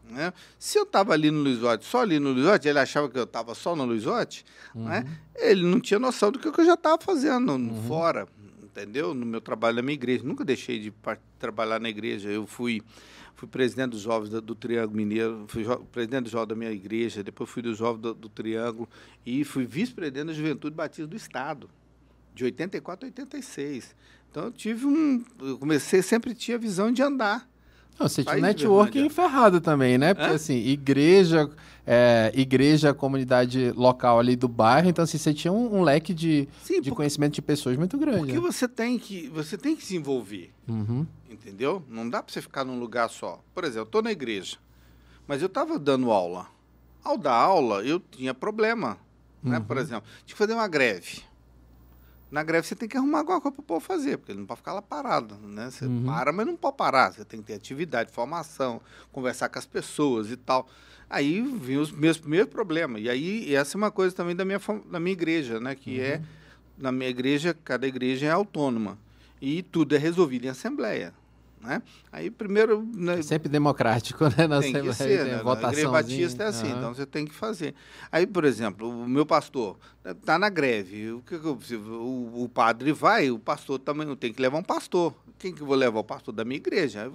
Né? 0.10 0.34
Se 0.58 0.80
eu 0.80 0.84
estava 0.84 1.14
ali 1.14 1.30
no 1.30 1.42
Luizote, 1.42 1.86
só 1.86 2.02
ali 2.02 2.20
no 2.20 2.32
Luizote, 2.32 2.68
ele 2.68 2.80
achava 2.80 3.08
que 3.10 3.20
eu 3.20 3.24
estava 3.24 3.54
só 3.54 3.76
no 3.76 3.86
Luizote, 3.86 4.46
uhum. 4.74 4.86
né? 4.86 5.06
ele 5.36 5.64
não 5.64 5.80
tinha 5.80 6.00
noção 6.00 6.32
do 6.32 6.40
que 6.40 6.48
eu 6.48 6.66
já 6.66 6.74
estava 6.74 6.98
fazendo 7.02 7.52
uhum. 7.52 7.84
fora, 7.88 8.28
entendeu? 8.64 9.14
No 9.14 9.26
meu 9.26 9.42
trabalho 9.42 9.78
na 9.78 9.82
minha 9.82 9.94
igreja. 9.94 10.24
Nunca 10.24 10.44
deixei 10.44 10.80
de 10.80 10.94
trabalhar 11.40 11.80
na 11.80 11.90
igreja. 11.90 12.30
Eu 12.30 12.46
fui 12.48 12.82
fui 13.36 13.48
presidente 13.48 13.92
dos 13.92 14.02
jovens 14.02 14.30
do, 14.30 14.56
Triângulo 14.56 14.96
Mineiro, 14.96 15.46
fui 15.48 15.66
presidente 15.92 16.24
dos 16.24 16.32
jovens 16.32 16.48
da 16.48 16.56
minha 16.56 16.72
igreja, 16.72 17.22
depois 17.22 17.50
fui 17.50 17.62
dos 17.62 17.78
jovens 17.78 18.02
do, 18.02 18.14
do 18.14 18.30
Triângulo 18.30 18.90
e 19.26 19.44
fui 19.44 19.66
vice-presidente 19.66 20.28
da 20.28 20.34
Juventude 20.34 20.76
Batista 20.76 21.06
do 21.06 21.16
Estado, 21.16 21.70
de 22.34 22.46
84 22.46 23.06
a 23.06 23.08
86. 23.08 23.96
Então 24.32 24.46
eu 24.46 24.52
tive 24.52 24.86
um. 24.86 25.24
Eu 25.40 25.58
comecei, 25.58 26.02
sempre 26.02 26.34
tinha 26.34 26.58
a 26.58 26.60
visão 26.60 26.92
de 26.92 27.02
andar. 27.02 27.48
Não, 28.00 28.10
você 28.10 28.24
tinha 28.24 28.38
networking 28.38 29.10
ferrado 29.10 29.62
também, 29.62 29.98
né? 29.98 30.14
Porque, 30.14 30.34
assim, 30.34 30.56
igreja, 30.56 31.50
é, 31.88 32.32
igreja, 32.36 32.94
comunidade 32.94 33.72
local 33.72 34.20
ali 34.20 34.36
do 34.36 34.48
bairro, 34.48 34.90
então, 34.90 35.04
assim, 35.04 35.18
você 35.18 35.34
tinha 35.34 35.52
um, 35.52 35.78
um 35.78 35.82
leque 35.82 36.14
de, 36.14 36.48
Sim, 36.62 36.76
de 36.76 36.90
porque, 36.90 36.92
conhecimento 36.92 37.36
de 37.36 37.42
pessoas 37.42 37.78
muito 37.78 37.98
grande. 37.98 38.20
Porque 38.20 38.34
né? 38.34 38.40
você, 38.40 38.68
tem 38.68 39.00
que, 39.00 39.30
você 39.30 39.58
tem 39.58 39.76
que 39.76 39.84
se 39.84 39.96
envolver, 39.96 40.52
uhum. 40.68 41.06
entendeu? 41.30 41.84
Não 41.90 42.10
dá 42.10 42.22
para 42.22 42.34
você 42.34 42.42
ficar 42.42 42.66
num 42.66 42.80
lugar 42.80 43.10
só. 43.10 43.42
Por 43.54 43.64
exemplo, 43.64 43.82
eu 43.82 43.86
estou 43.86 44.02
na 44.02 44.12
igreja, 44.12 44.58
mas 45.28 45.42
eu 45.42 45.48
estava 45.48 45.80
dando 45.80 46.12
aula 46.12 46.48
Ao 47.04 47.18
dar 47.18 47.34
aula, 47.34 47.84
eu 47.84 48.00
tinha 48.00 48.34
problema. 48.34 48.98
Né? 49.42 49.60
Por 49.60 49.78
exemplo, 49.78 50.10
tinha 50.26 50.34
que 50.34 50.38
fazer 50.38 50.54
uma 50.54 50.68
greve. 50.68 51.22
Na 52.32 52.44
greve 52.44 52.68
você 52.68 52.76
tem 52.76 52.90
que 52.90 52.98
arrumar 52.98 53.20
alguma 53.20 53.40
coisa 53.40 53.56
para 53.56 53.62
o 53.62 53.66
povo 53.66 53.80
fazer, 53.80 54.18
porque 54.18 54.32
ele 54.32 54.40
não 54.40 54.48
pode 54.48 54.60
ficar 54.60 54.74
lá 54.74 54.82
parado. 54.82 55.36
Né? 55.36 55.70
Você 55.70 55.86
para, 56.06 56.32
mas 56.32 56.46
não 56.46 56.56
pode 56.56 56.78
parar. 56.78 57.14
Você 57.14 57.24
tem 57.24 57.40
que 57.40 57.48
ter 57.48 57.54
atividade, 57.54 58.12
formação, 58.12 58.82
conversar 59.12 59.50
com 59.50 59.60
as 59.60 59.66
pessoas 59.66 60.32
e 60.32 60.36
tal. 60.36 60.68
Aí 61.10 61.42
vinham 61.42 61.82
os 61.82 61.92
meus 61.92 62.18
primeiros 62.18 62.50
problemas. 62.50 63.02
E 63.02 63.10
aí, 63.10 63.56
essa 63.56 63.78
é 63.78 63.78
uma 63.78 63.92
coisa 63.92 64.16
também 64.16 64.36
da 64.36 64.44
minha, 64.44 64.60
da 64.90 65.00
minha 65.00 65.14
igreja, 65.14 65.60
né? 65.60 65.76
Que 65.76 66.02
é, 66.02 66.22
na 66.78 66.92
minha 66.92 67.10
igreja, 67.10 67.56
cada 67.64 67.88
igreja 67.88 68.26
é 68.26 68.32
autônoma. 68.32 68.98
E 69.40 69.62
tudo 69.62 69.96
é 69.96 69.98
resolvido 69.98 70.46
em 70.46 70.50
assembleia. 70.50 71.14
Né? 71.66 71.82
Aí, 72.12 72.30
primeiro, 72.30 72.88
né, 72.96 73.22
Sempre 73.22 73.50
democrático, 73.50 74.24
né? 74.26 74.48
Na 74.48 74.60
tem 74.62 74.72
que 74.72 74.78
Assembleia, 74.80 74.94
ser, 74.94 75.24
tem 75.26 75.34
né? 75.38 75.44
Na 75.44 75.70
igreja 75.70 75.90
batista 75.90 76.44
é 76.44 76.48
assim, 76.48 76.68
Aham. 76.70 76.78
então 76.78 76.94
você 76.94 77.06
tem 77.06 77.26
que 77.26 77.34
fazer. 77.34 77.74
Aí, 78.12 78.28
por 78.28 78.46
exemplo, 78.46 78.88
o 78.90 79.08
meu 79.08 79.26
pastor 79.26 79.78
está 80.06 80.38
na 80.38 80.50
greve. 80.50 81.12
O, 81.12 81.22
que 81.22 81.36
o, 81.36 82.44
o 82.44 82.50
padre 82.50 82.92
vai, 82.92 83.32
o 83.32 83.40
pastor 83.40 83.80
também 83.80 84.16
tem 84.16 84.32
que 84.32 84.42
levar 84.42 84.58
um 84.58 84.64
pastor. 84.64 85.14
Quem 85.38 85.54
que 85.54 85.62
eu 85.62 85.68
vou 85.68 85.76
levar? 85.76 86.00
O 86.00 86.04
pastor 86.04 86.34
da 86.34 86.46
minha 86.46 86.58
igreja. 86.58 87.12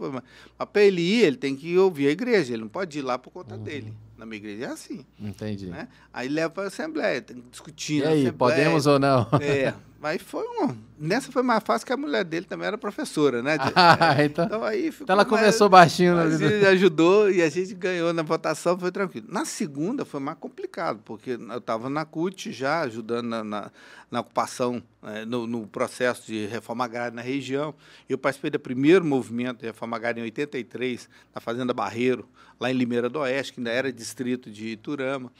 Mas 0.58 0.68
para 0.70 0.82
ele 0.82 1.00
ir, 1.00 1.22
ele 1.24 1.36
tem 1.36 1.56
que 1.56 1.76
ouvir 1.78 2.08
a 2.08 2.10
igreja, 2.10 2.52
ele 2.52 2.62
não 2.62 2.68
pode 2.68 2.98
ir 2.98 3.02
lá 3.02 3.18
por 3.18 3.30
conta 3.30 3.54
Uhum. 3.56 3.62
dele. 3.62 3.94
Na 4.18 4.26
minha 4.26 4.36
igreja 4.36 4.64
é 4.66 4.68
assim. 4.68 5.04
Entendi. 5.18 5.66
Né? 5.66 5.88
Aí 6.12 6.28
leva 6.28 6.50
para 6.50 6.64
a 6.64 6.66
Assembleia, 6.66 7.22
tem 7.22 7.36
que 7.40 7.48
discutir 7.48 8.00
E 8.00 8.02
aí, 8.02 8.08
Assembleia. 8.26 8.32
podemos 8.34 8.86
ou 8.86 8.98
não? 8.98 9.26
É, 9.40 9.72
mas 10.00 10.22
foi 10.22 10.44
um. 10.62 10.74
Nessa 10.98 11.30
foi 11.30 11.42
mais 11.42 11.62
fácil 11.62 11.86
que 11.86 11.92
a 11.92 11.96
mulher 11.96 12.24
dele 12.24 12.46
também 12.46 12.66
era 12.66 12.76
professora, 12.78 13.42
né? 13.42 13.56
Ah, 13.76 14.24
então, 14.24 14.44
Então 14.46 14.64
aí 14.64 14.90
ficou 14.90 15.04
então 15.04 15.14
ela 15.14 15.24
mais- 15.24 15.28
começou 15.40 15.68
baixinho. 15.68 16.14
mas 16.16 16.40
né? 16.40 16.46
ele 16.46 16.66
ajudou 16.66 17.30
e 17.30 17.42
a 17.42 17.48
gente 17.48 17.74
ganhou 17.74 18.12
na 18.12 18.22
votação, 18.22 18.78
foi 18.78 18.90
tranquilo. 18.90 19.26
Na 19.30 19.44
segunda 19.44 20.04
foi 20.04 20.20
mais 20.20 20.36
complicado, 20.38 21.00
porque 21.04 21.32
eu 21.32 21.58
estava 21.58 21.88
na 21.90 22.04
CUT 22.04 22.50
já, 22.52 22.80
ajudando 22.80 23.26
na, 23.28 23.44
na, 23.44 23.70
na 24.10 24.20
ocupação, 24.20 24.82
eh, 25.02 25.24
no, 25.24 25.46
no 25.46 25.66
processo 25.66 26.26
de 26.26 26.46
reforma 26.46 26.84
agrária 26.84 27.14
na 27.14 27.22
região. 27.22 27.74
Eu 28.08 28.16
participei 28.18 28.50
do 28.50 28.58
primeiro 28.58 29.04
movimento 29.04 29.60
de 29.60 29.66
reforma 29.66 29.96
agrária 29.96 30.20
em 30.20 30.24
83, 30.24 31.08
na 31.34 31.40
Fazenda 31.40 31.72
Barreiro, 31.74 32.26
lá 32.58 32.70
em 32.70 32.74
Limeira 32.74 33.08
do 33.08 33.18
Oeste, 33.20 33.52
que 33.54 33.60
ainda 33.60 33.70
era 33.70 33.92
distrito 33.92 34.50
de 34.50 34.68
Iturama. 34.68 35.30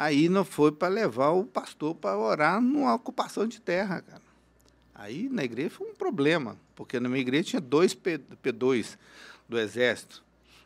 Aí 0.00 0.30
não 0.30 0.46
foi 0.46 0.72
para 0.72 0.88
levar 0.88 1.30
o 1.30 1.44
pastor 1.44 1.94
para 1.94 2.16
orar 2.16 2.58
numa 2.60 2.94
ocupação 2.94 3.46
de 3.46 3.60
terra, 3.60 4.00
cara. 4.00 4.22
Aí 4.94 5.28
na 5.28 5.44
igreja 5.44 5.68
foi 5.68 5.88
um 5.90 5.94
problema, 5.94 6.56
porque 6.74 6.98
na 6.98 7.08
minha 7.08 7.20
igreja 7.20 7.44
tinha 7.44 7.60
dois 7.60 7.92
P, 7.92 8.18
P2 8.42 8.96
do 9.46 9.58
Exército, 9.58 10.22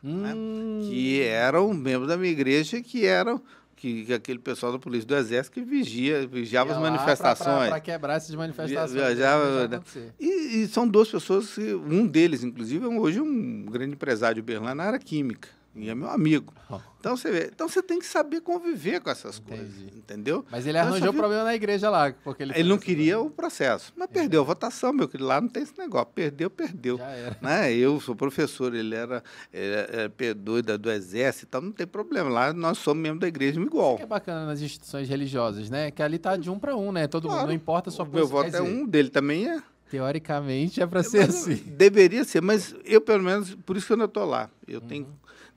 Hum, 0.07 0.81
que 0.83 1.21
eram 1.23 1.73
membros 1.73 2.07
da 2.07 2.15
minha 2.15 2.31
igreja, 2.31 2.79
que 2.79 3.05
eram 3.07 3.41
que, 3.75 4.05
que 4.05 4.13
aquele 4.13 4.37
pessoal 4.39 4.71
da 4.71 4.79
polícia 4.79 5.07
do 5.07 5.15
Exército 5.15 5.55
que 5.55 5.61
vigia, 5.61 6.25
vigiava 6.27 6.69
ia 6.69 6.75
as 6.75 6.81
manifestações. 6.81 7.69
Para 7.69 7.79
quebrar 7.79 8.13
essas 8.13 8.35
manifestações. 8.35 8.91
Viajava, 8.91 9.67
né? 9.67 9.81
E, 10.19 10.61
e 10.61 10.67
são 10.67 10.87
duas 10.87 11.09
pessoas, 11.09 11.57
um 11.57 12.05
deles, 12.05 12.43
inclusive, 12.43 12.85
é 12.85 12.87
hoje 12.87 13.19
um 13.19 13.65
grande 13.65 13.93
empresário 13.93 14.35
de 14.35 14.41
Berlim 14.43 14.75
na 14.75 14.83
área 14.83 14.99
química, 14.99 15.49
e 15.75 15.89
é 15.89 15.95
meu 15.95 16.09
amigo. 16.09 16.53
Ó. 16.69 16.79
Então 16.99 17.15
você, 17.15 17.29
vê, 17.29 17.49
então 17.53 17.67
você 17.69 17.83
tem 17.83 17.99
que 17.99 18.05
saber 18.05 18.41
conviver 18.41 18.99
com 18.99 19.09
essas 19.11 19.37
Entendi. 19.37 19.57
coisas, 19.61 19.95
entendeu? 19.95 20.43
Mas 20.49 20.65
ele 20.65 20.77
Então, 20.77 20.89
arranjou 20.89 21.11
vi- 21.11 21.17
problema 21.19 21.43
na 21.43 21.53
igreja 21.53 21.89
lá. 21.89 22.11
Porque 22.23 22.41
ele, 22.41 22.53
Ele 22.55 22.67
não 22.67 22.77
queria 22.79 23.15
coisa. 23.15 23.29
o 23.29 23.31
processo, 23.31 23.93
mas 23.95 24.09
perdeu 24.09 24.41
a 24.41 24.43
votação, 24.43 24.91
meu 24.91 25.07
querido. 25.07 25.27
Lá 25.27 25.39
não 25.39 25.47
tem 25.47 25.61
esse 25.61 25.77
negócio. 25.77 26.07
Perdeu, 26.15 26.49
perdeu. 26.49 26.97
Já 26.97 27.05
era. 27.09 27.37
né? 27.41 27.71
Eu 27.73 27.99
sou 27.99 28.15
professor, 28.15 28.73
ele 28.73 28.95
era, 28.95 29.23
era, 29.53 29.79
era 29.91 30.09
P2 30.09 30.61
da- 30.63 30.77
do 30.77 30.89
Exército, 30.91 31.45
então 31.47 31.61
não 31.61 31.71
tem 31.71 31.85
problema. 31.85 32.29
Lá 32.29 32.51
nós 32.53 32.79
somos 32.79 33.01
membros 33.03 33.21
da 33.21 33.27
igreja 33.27 33.61
igual. 33.61 33.97
que 33.97 34.03
é 34.03 34.07
bacana 34.07 34.45
nas 34.47 34.61
instituições 34.61 35.07
religiosas, 35.07 35.69
né? 35.69 35.91
Que 35.91 36.01
ali 36.01 36.17
tá 36.17 36.35
de 36.35 36.49
um 36.49 36.57
para 36.57 36.75
um, 36.75 36.91
né? 36.91 37.05
Todo 37.07 37.25
mundo, 37.25 37.33
Claro. 37.33 37.47
não 37.49 37.53
importa 37.53 37.89
a 37.89 37.93
sua 37.93 38.05
O 38.05 38.07
meu 38.07 38.27
posição. 38.27 38.37
voto 38.37 38.47
é 38.47 38.49
dizer, 38.61 38.61
um, 38.81 38.87
dele 38.87 39.09
também 39.09 39.47
é. 39.47 39.61
Teoricamente 39.91 40.81
é 40.81 40.87
para 40.87 41.03
ser 41.03 41.27
Mas, 41.27 41.35
assim. 41.35 41.55
Deveria 41.55 42.23
ser, 42.23 42.41
mas 42.41 42.75
eu, 42.83 42.99
pelo 42.99 43.23
menos, 43.23 43.53
por 43.65 43.77
isso 43.77 43.85
que 43.87 43.93
eu 43.93 43.97
não 43.97 44.05
estou 44.05 44.25
lá. 44.25 44.49
Eu 44.67 44.81
tenho, 44.81 45.07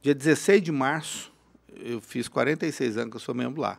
dia 0.09 0.15
16 0.15 0.63
de 0.63 0.73
março, 0.73 1.31
eu 1.77 2.01
fiz 2.01 2.29
46 2.29 2.97
anos 2.97 3.11
que 3.11 3.17
eu 3.17 3.21
sou 3.21 3.35
membro 3.35 3.61
lá. 3.61 3.79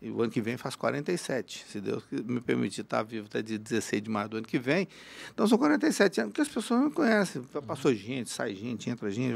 E 0.00 0.10
o 0.10 0.22
ano 0.22 0.30
que 0.30 0.40
vem 0.40 0.56
faço 0.56 0.78
47, 0.78 1.66
se 1.68 1.80
Deus 1.80 2.02
me 2.10 2.40
permitir 2.40 2.80
estar 2.80 3.02
vivo 3.02 3.26
até 3.26 3.42
dia 3.42 3.58
16 3.58 4.02
de 4.02 4.10
março 4.10 4.30
do 4.30 4.36
ano 4.38 4.46
que 4.46 4.58
vem. 4.58 4.88
Então 5.32 5.46
são 5.46 5.58
47 5.58 6.20
anos, 6.20 6.30
porque 6.30 6.40
as 6.40 6.48
pessoas 6.48 6.80
não 6.80 6.90
conhecem. 6.90 7.42
Passou 7.66 7.94
gente, 7.94 8.30
sai 8.30 8.54
gente, 8.54 8.88
entra 8.88 9.10
gente. 9.10 9.34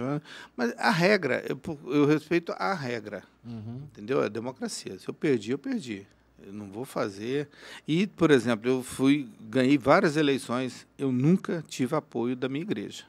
Mas 0.57 0.73
a 0.79 0.91
regra, 0.91 1.45
eu, 1.47 1.61
eu 1.87 2.07
respeito 2.07 2.55
a 2.57 2.73
regra. 2.73 3.23
Uhum. 3.45 3.83
Entendeu? 3.93 4.23
É 4.23 4.29
democracia. 4.29 4.99
Se 4.99 5.09
eu 5.09 5.15
perdi, 5.15 5.51
eu 5.51 5.59
perdi. 5.59 6.07
Eu 6.43 6.55
não 6.55 6.71
vou 6.71 6.87
fazer. 6.87 7.49
E, 7.87 8.07
por 8.07 8.31
exemplo, 8.31 8.71
eu 8.71 8.83
fui, 8.83 9.29
ganhei 9.41 9.77
várias 9.77 10.17
eleições, 10.17 10.87
eu 10.97 11.13
nunca 11.13 11.63
tive 11.69 11.95
apoio 11.95 12.35
da 12.35 12.49
minha 12.49 12.63
igreja. 12.63 13.05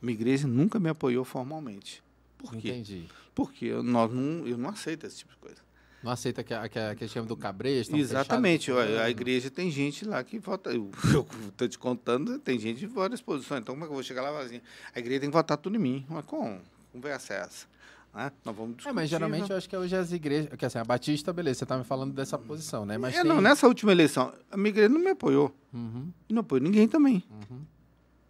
Minha 0.00 0.14
igreja 0.14 0.46
nunca 0.46 0.78
me 0.78 0.90
apoiou 0.90 1.24
formalmente. 1.24 2.03
Por 2.50 2.56
quê? 2.56 2.68
Entendi. 2.70 3.06
Porque 3.34 3.64
eu, 3.66 3.82
nós 3.82 4.12
não, 4.12 4.46
eu 4.46 4.56
não 4.58 4.70
aceito 4.70 5.06
esse 5.06 5.18
tipo 5.18 5.32
de 5.32 5.38
coisa. 5.38 5.56
Não 6.02 6.10
aceita 6.12 6.44
que 6.44 6.52
a, 6.52 6.68
que 6.68 6.78
a, 6.78 6.94
que 6.94 7.04
a 7.04 7.08
chama 7.08 7.26
do 7.26 7.36
cabresto? 7.36 7.92
tão 7.92 7.98
Exatamente. 7.98 8.70
fechado? 8.70 8.98
A, 8.98 9.04
a 9.04 9.10
igreja 9.10 9.50
tem 9.50 9.70
gente 9.70 10.04
lá 10.04 10.22
que 10.22 10.38
vota. 10.38 10.70
Eu 10.70 10.90
estou 11.48 11.66
te 11.66 11.78
contando, 11.78 12.38
tem 12.38 12.58
gente 12.58 12.80
de 12.80 12.86
várias 12.86 13.22
posições. 13.22 13.62
Então, 13.62 13.74
como 13.74 13.84
é 13.84 13.88
que 13.88 13.90
eu 13.92 13.94
vou 13.94 14.02
chegar 14.02 14.20
lá 14.22 14.28
falar 14.28 14.44
assim? 14.44 14.60
A 14.94 14.98
igreja 14.98 15.20
tem 15.20 15.30
que 15.30 15.34
votar 15.36 15.56
tudo 15.56 15.76
em 15.76 15.78
mim. 15.80 16.06
Mas 16.08 16.24
como? 16.26 16.60
Conversa 16.92 17.32
é 17.34 17.36
essa? 17.38 17.66
Né? 18.14 18.30
Nós 18.44 18.54
vamos 18.54 18.72
É, 18.72 18.76
discutir. 18.76 18.94
mas 18.94 19.08
geralmente 19.10 19.48
né? 19.48 19.54
eu 19.54 19.56
acho 19.56 19.68
que 19.68 19.76
hoje 19.76 19.96
as 19.96 20.12
igrejas. 20.12 20.50
Que 20.56 20.64
assim, 20.66 20.78
a 20.78 20.84
Batista, 20.84 21.32
beleza, 21.32 21.60
você 21.60 21.66
tá 21.66 21.78
me 21.78 21.84
falando 21.84 22.12
dessa 22.12 22.36
posição, 22.38 22.84
né? 22.84 22.98
Mas 22.98 23.14
é, 23.14 23.22
tem... 23.22 23.28
não, 23.28 23.40
nessa 23.40 23.66
última 23.66 23.90
eleição, 23.90 24.32
a 24.52 24.56
minha 24.58 24.68
igreja 24.68 24.90
não 24.90 25.00
me 25.00 25.08
apoiou. 25.10 25.52
Uhum, 25.72 26.12
E 26.28 26.32
não 26.34 26.40
apoia 26.40 26.60
ninguém 26.62 26.86
também. 26.86 27.24
uhum, 27.50 27.62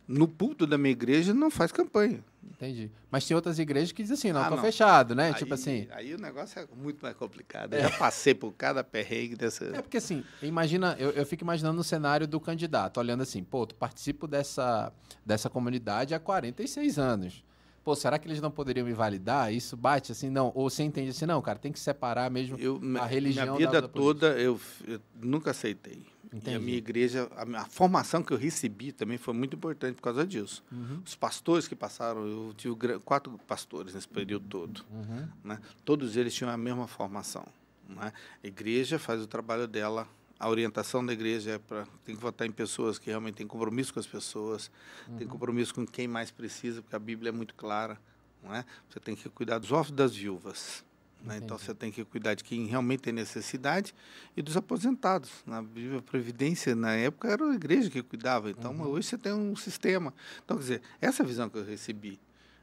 No 0.07 0.29
púlpito 0.29 0.65
da 0.67 0.79
minha 0.79 0.93
igreja 0.93 1.35
não 1.35 1.51
faz 1.51 1.71
campanha. 1.73 2.25
Entendi. 2.51 2.91
Mas 3.11 3.27
tem 3.27 3.35
outras 3.35 3.59
igrejas 3.59 3.93
que 3.93 4.03
dizem 4.03 4.15
assim, 4.17 4.33
não, 4.33 4.43
Ah, 4.43 4.49
tô 4.49 4.57
não. 4.57 4.63
fechado, 4.63 5.15
né? 5.15 5.29
Aí- 5.29 5.35
tipo 5.35 5.55
assim. 5.55 5.87
Aí 5.91 6.15
o 6.15 6.19
negócio 6.19 6.59
é 6.61 6.67
muito 6.77 7.01
mais 7.03 7.17
complicado. 7.17 7.75
Eu 7.75 7.83
já 7.83 7.91
passei 7.91 8.35
por 8.35 8.53
cada 8.53 8.83
perrengue 8.85 9.37
dessa. 9.37 9.65
É 9.67 9.83
porque 9.83 9.97
assim, 9.99 10.25
imagina, 10.43 10.97
eu, 10.99 11.11
eu 11.11 11.25
fico 11.27 11.43
imaginando 11.45 11.81
o 11.81 11.85
cenário 11.85 12.27
do 12.27 12.41
candidato, 12.41 12.99
olhando 12.99 13.23
assim, 13.23 13.43
pô, 13.43 13.67
tu 13.67 13.75
participo 13.75 14.27
dessa, 14.27 14.93
dessa 15.25 15.49
comunidade 15.51 16.15
há 16.15 16.19
46 16.21 16.99
anos. 16.99 17.45
Pô, 17.83 17.95
será 17.95 18.19
que 18.19 18.27
eles 18.27 18.41
não 18.41 18.51
poderiam 18.51 18.87
me 18.87 18.95
validar? 18.95 19.53
Isso 19.53 19.77
bate 19.77 20.11
assim, 20.11 20.31
não? 20.31 20.51
Ou 20.55 20.71
você 20.71 20.83
entende 20.83 21.11
assim, 21.11 21.27
não, 21.27 21.43
cara, 21.43 21.59
tem 21.59 21.71
que 21.71 21.79
separar 21.79 22.31
mesmo 22.31 22.57
Eu, 22.59 22.81
a 22.99 23.05
religião 23.05 23.57
minha 23.57 23.69
vida 23.69 23.73
da, 23.73 23.81
da 23.83 23.89
toda 23.89 24.29
eu, 24.39 24.59
eu 24.87 24.99
nunca 25.21 25.51
aceitei. 25.51 26.07
E 26.35 26.37
a 26.37 26.39
Entendi. 26.39 26.59
minha 26.65 26.79
igreja, 26.79 27.31
a, 27.37 27.61
a 27.61 27.65
formação 27.67 28.21
que 28.21 28.33
eu 28.33 28.37
recebi 28.37 28.91
também 28.91 29.17
foi 29.17 29.33
muito 29.33 29.55
importante 29.55 29.95
por 29.95 30.03
causa 30.03 30.27
disso. 30.27 30.65
Uhum, 30.73 31.01
Os 31.07 31.15
pastores 31.15 31.69
que 31.69 31.77
passaram, 31.77 32.27
eu 32.27 32.53
tive 32.57 32.75
quatro 33.05 33.39
pastores 33.47 33.95
nesse 33.95 34.09
período 34.09 34.45
todo. 34.49 34.85
uhum. 34.91 35.29
né? 35.45 35.61
Todos 35.85 36.17
eles 36.17 36.35
tinham 36.35 36.51
a 36.51 36.57
mesma 36.57 36.89
formação. 36.89 37.47
Né? 37.89 38.13
A 38.43 38.47
igreja 38.47 38.99
faz 38.99 39.23
o 39.23 39.29
trabalho 39.29 39.69
dela, 39.69 40.09
a 40.39 40.49
orientação 40.49 41.07
da 41.07 41.13
igreja 41.13 41.53
é 41.53 41.59
para 41.59 41.87
tem 42.05 42.17
que 42.17 42.21
votar 42.21 42.47
em 42.49 42.51
pessoas 42.53 42.99
que 42.99 43.11
realmente 43.11 43.37
têm 43.37 43.47
compromisso 43.47 43.95
com 43.95 44.01
as 44.01 44.07
pessoas, 44.07 44.71
tem 45.17 45.29
compromisso 45.29 45.73
com 45.73 45.87
quem 45.87 46.09
mais 46.09 46.33
precisa, 46.33 46.83
porque 46.83 46.97
a 46.97 46.99
Bíblia 46.99 47.29
é 47.29 47.33
muito 47.33 47.55
clara. 47.55 47.97
Não 48.43 48.53
é? 48.55 48.65
Você 48.91 48.99
tem 49.01 49.15
que 49.15 49.29
cuidar 49.31 49.59
dos 49.59 49.71
órfãos 49.71 49.97
das 49.97 50.15
viúvas. 50.17 50.85
Né? 51.25 51.39
Então 51.43 51.57
você 51.59 51.75
tem 51.75 51.91
que 51.91 52.05
cuidar 52.05 52.35
de 52.35 52.45
quem 52.45 52.67
realmente 52.67 53.01
tem 53.01 53.13
necessidade 53.13 53.95
e 54.37 54.43
dos 54.43 54.57
aposentados. 54.57 55.31
Na 55.47 55.63
Bíblia, 55.63 56.03
Previdência, 56.03 56.75
na 56.75 56.93
época, 56.93 57.29
era 57.29 57.45
a 57.51 57.55
igreja 57.55 57.89
que 57.91 58.03
cuidava. 58.03 58.51
Então, 58.51 58.79
hoje 58.83 59.09
você 59.09 59.19
tem 59.19 59.33
um 59.33 59.57
sistema. 59.57 60.13
Então, 60.45 60.57
quer 60.57 60.63
dizer, 60.63 60.83
essa 61.01 61.23
é 61.23 61.27
visão 61.27 61.49
que 61.49 61.57
eu 61.59 61.65
recebi. 61.65 62.21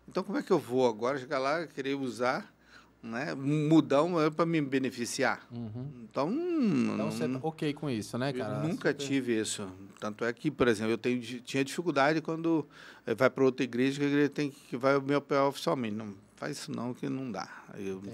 Então, 0.08 0.24
como 0.24 0.38
é 0.38 0.44
que 0.44 0.52
eu 0.52 0.60
vou 0.60 0.88
agora 0.88 1.18
chegar 1.18 1.40
lá 1.40 1.62
e 1.64 1.68
querer 1.68 1.96
usar, 1.96 2.54
né, 3.02 3.34
mudar 3.34 4.04
para 4.36 4.46
me 4.46 4.62
beneficiar? 4.62 5.48
Uhum. 5.52 5.88
Então, 6.04 6.30
Então 6.30 6.98
não, 6.98 7.12
você 7.12 7.28
tá 7.28 7.40
ok 7.42 7.74
com 7.74 7.90
isso, 7.90 8.18
né, 8.18 8.32
eu 8.32 8.38
cara? 8.38 8.60
nunca 8.60 8.90
Super- 8.90 8.94
tive 8.94 9.40
isso. 9.40 9.68
Tanto 10.00 10.26
é 10.26 10.34
que, 10.34 10.52
por 10.52 10.68
exemplo, 10.68 10.92
eu 10.92 10.98
tenho, 10.98 11.22
tinha 11.22 11.64
dificuldade 11.64 12.22
quando 12.22 12.68
eh, 13.06 13.16
vai 13.16 13.30
para 13.30 13.44
outra 13.44 13.64
igreja, 13.64 14.00
que 14.00 14.06
a 14.06 14.10
igreja 14.10 14.30
tem 14.30 14.50
que, 14.52 14.60
que 14.70 14.78
vai 14.78 15.00
me 15.00 15.14
apoiar 15.14 15.48
oficialmente. 15.48 15.96
Não 15.96 16.14
faz 16.42 16.58
isso 16.58 16.72
não, 16.72 16.94
que 16.94 17.08
não 17.08 17.32
dá. 17.32 17.48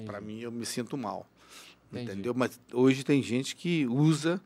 Para 0.06 0.20
mim, 0.22 0.40
eu 0.42 0.52
me 0.52 0.66
sinto 0.66 0.98
mal. 0.98 1.26
Entendi. 1.92 2.12
Entendeu? 2.12 2.34
Mas 2.36 2.60
hoje 2.74 3.04
tem 3.04 3.24
gente 3.24 3.56
que 3.56 3.88
usa 3.88 4.42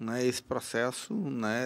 né, 0.00 0.26
esse 0.26 0.42
processo, 0.42 1.14
né, 1.14 1.64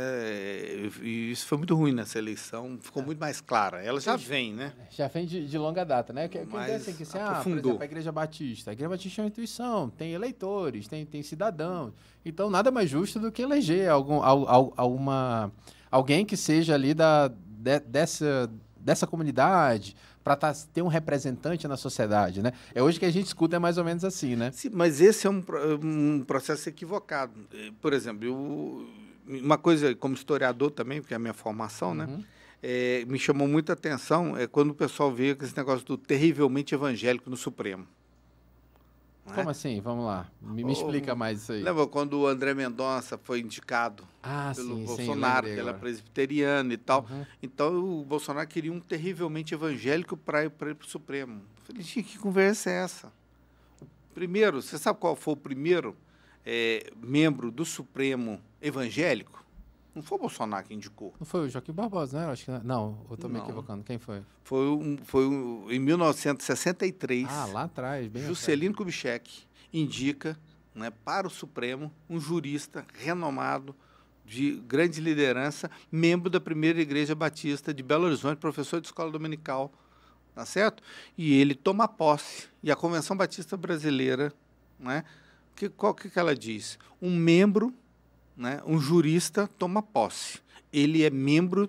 e 1.02 1.30
isso 1.32 1.46
foi 1.46 1.58
muito 1.58 1.74
ruim 1.74 1.92
nessa 1.92 2.16
eleição, 2.18 2.76
É. 2.80 2.84
ficou 2.84 3.02
muito 3.02 3.18
mais 3.18 3.40
clara. 3.40 3.82
Ela 3.82 4.00
já 4.00 4.14
vem, 4.16 4.52
né? 4.54 4.72
Já 4.90 5.08
vem 5.08 5.26
de, 5.26 5.46
de 5.48 5.58
longa 5.58 5.84
data, 5.84 6.12
né? 6.12 6.28
Que, 6.28 6.38
que 6.40 6.46
Mas 6.46 6.62
ideia 6.64 6.76
assim, 6.78 6.92
que 6.94 7.02
assim, 7.02 7.18
ah, 7.18 7.40
por 7.42 7.52
exemplo, 7.52 7.78
a 7.80 7.84
Igreja 7.84 8.12
Batista. 8.12 8.70
A 8.70 8.72
Igreja 8.72 8.88
Batista 8.88 9.20
é 9.20 9.22
uma 9.22 9.28
instituição, 9.28 9.90
tem 9.90 10.12
eleitores, 10.12 10.86
tem, 10.88 11.04
tem 11.06 11.22
cidadãos. 11.22 11.92
Então, 12.24 12.48
nada 12.50 12.70
mais 12.70 12.88
justo 12.90 13.18
do 13.18 13.32
que 13.32 13.42
eleger 13.42 13.88
algum, 13.88 14.22
al, 14.22 14.48
al- 14.48 14.74
alguma, 14.76 15.52
alguém 15.90 16.24
que 16.24 16.36
seja 16.36 16.74
ali 16.74 16.94
da, 16.94 17.26
de- 17.28 17.80
dessa, 17.80 18.48
dessa 18.78 19.06
comunidade 19.08 19.96
para 20.22 20.36
tá, 20.36 20.52
ter 20.72 20.82
um 20.82 20.88
representante 20.88 21.66
na 21.66 21.76
sociedade, 21.76 22.42
né? 22.42 22.52
É 22.74 22.82
hoje 22.82 22.98
que 22.98 23.04
a 23.04 23.10
gente 23.10 23.26
escuta 23.26 23.56
é 23.56 23.58
mais 23.58 23.78
ou 23.78 23.84
menos 23.84 24.04
assim, 24.04 24.36
né? 24.36 24.50
Sim, 24.52 24.70
mas 24.72 25.00
esse 25.00 25.26
é 25.26 25.30
um, 25.30 25.42
um 25.82 26.24
processo 26.24 26.68
equivocado. 26.68 27.32
Por 27.80 27.92
exemplo, 27.92 28.26
eu, 28.26 28.86
uma 29.26 29.56
coisa 29.56 29.94
como 29.94 30.14
historiador 30.14 30.70
também, 30.70 31.00
porque 31.00 31.14
é 31.14 31.16
a 31.16 31.20
minha 31.20 31.34
formação, 31.34 31.94
né? 31.94 32.04
uhum. 32.04 32.18
né? 32.18 32.24
É, 32.62 33.04
me 33.06 33.18
chamou 33.18 33.48
muita 33.48 33.72
atenção 33.72 34.36
é 34.36 34.46
quando 34.46 34.70
o 34.70 34.74
pessoal 34.74 35.10
vê 35.10 35.34
esse 35.40 35.56
negócio 35.56 35.86
do 35.86 35.96
terrivelmente 35.96 36.74
evangélico 36.74 37.30
no 37.30 37.36
Supremo. 37.36 37.86
Como 39.24 39.48
é? 39.48 39.50
assim? 39.50 39.80
Vamos 39.80 40.06
lá. 40.06 40.26
Me, 40.40 40.64
me 40.64 40.72
explica 40.72 41.14
mais 41.14 41.42
isso 41.42 41.52
aí. 41.52 41.62
Lembra 41.62 41.86
quando 41.86 42.20
o 42.20 42.26
André 42.26 42.54
Mendonça 42.54 43.18
foi 43.18 43.40
indicado 43.40 44.04
ah, 44.22 44.52
pelo 44.54 44.76
sim, 44.76 44.84
Bolsonaro, 44.84 45.46
sim, 45.46 45.52
ele 45.52 45.70
é 45.70 45.72
presbiteriano 45.72 46.72
e 46.72 46.76
tal. 46.76 47.06
Uhum. 47.08 47.26
Então 47.42 48.00
o 48.00 48.04
Bolsonaro 48.04 48.46
queria 48.48 48.72
um 48.72 48.80
terrivelmente 48.80 49.54
evangélico 49.54 50.16
para 50.16 50.44
ir 50.44 50.50
para 50.50 50.72
o 50.72 50.86
Supremo. 50.86 51.34
Eu 51.34 51.64
falei, 51.64 51.82
gente, 51.82 52.02
que 52.02 52.18
conversa 52.18 52.70
é 52.70 52.82
essa? 52.82 53.12
Primeiro, 54.14 54.60
você 54.60 54.78
sabe 54.78 54.98
qual 54.98 55.14
foi 55.14 55.34
o 55.34 55.36
primeiro 55.36 55.96
é, 56.44 56.90
membro 57.00 57.50
do 57.50 57.64
Supremo 57.64 58.40
evangélico? 58.60 59.44
Não 60.00 60.06
foi 60.06 60.16
o 60.16 60.20
Bolsonaro 60.22 60.66
que 60.66 60.72
indicou. 60.72 61.12
Não 61.20 61.26
foi 61.26 61.46
o 61.46 61.48
Joaquim 61.50 61.72
Barbosa, 61.72 62.18
né? 62.18 62.32
Acho 62.32 62.46
que 62.46 62.50
não, 62.64 63.04
eu 63.10 63.16
estou 63.16 63.28
me 63.28 63.38
equivocando. 63.38 63.84
Quem 63.84 63.98
foi? 63.98 64.22
Foi, 64.42 64.66
um, 64.66 64.96
foi 65.04 65.26
um, 65.26 65.70
em 65.70 65.78
1963. 65.78 67.26
Ah, 67.28 67.44
lá 67.44 67.64
atrás, 67.64 68.08
bem 68.08 68.22
Juscelino 68.22 68.74
Kubitschek 68.74 69.42
indica 69.70 70.38
né, 70.74 70.90
para 71.04 71.26
o 71.26 71.30
Supremo 71.30 71.92
um 72.08 72.18
jurista 72.18 72.82
renomado, 72.94 73.76
de 74.24 74.52
grande 74.66 75.02
liderança, 75.02 75.70
membro 75.92 76.30
da 76.30 76.40
primeira 76.40 76.80
Igreja 76.80 77.14
Batista 77.14 77.74
de 77.74 77.82
Belo 77.82 78.06
Horizonte, 78.06 78.38
professor 78.38 78.80
de 78.80 78.86
escola 78.86 79.10
dominical, 79.10 79.70
tá 80.34 80.46
certo? 80.46 80.82
E 81.18 81.34
ele 81.34 81.54
toma 81.54 81.86
posse. 81.86 82.48
E 82.62 82.70
a 82.70 82.76
Convenção 82.76 83.14
Batista 83.18 83.54
Brasileira, 83.54 84.32
né, 84.78 85.04
que, 85.54 85.68
qual 85.68 85.92
que, 85.92 86.08
que 86.08 86.18
ela 86.18 86.34
diz? 86.34 86.78
Um 87.02 87.14
membro 87.14 87.74
né, 88.40 88.62
um 88.64 88.80
jurista 88.80 89.46
toma 89.58 89.82
posse. 89.82 90.40
Ele 90.72 91.04
é 91.04 91.10
membro 91.10 91.68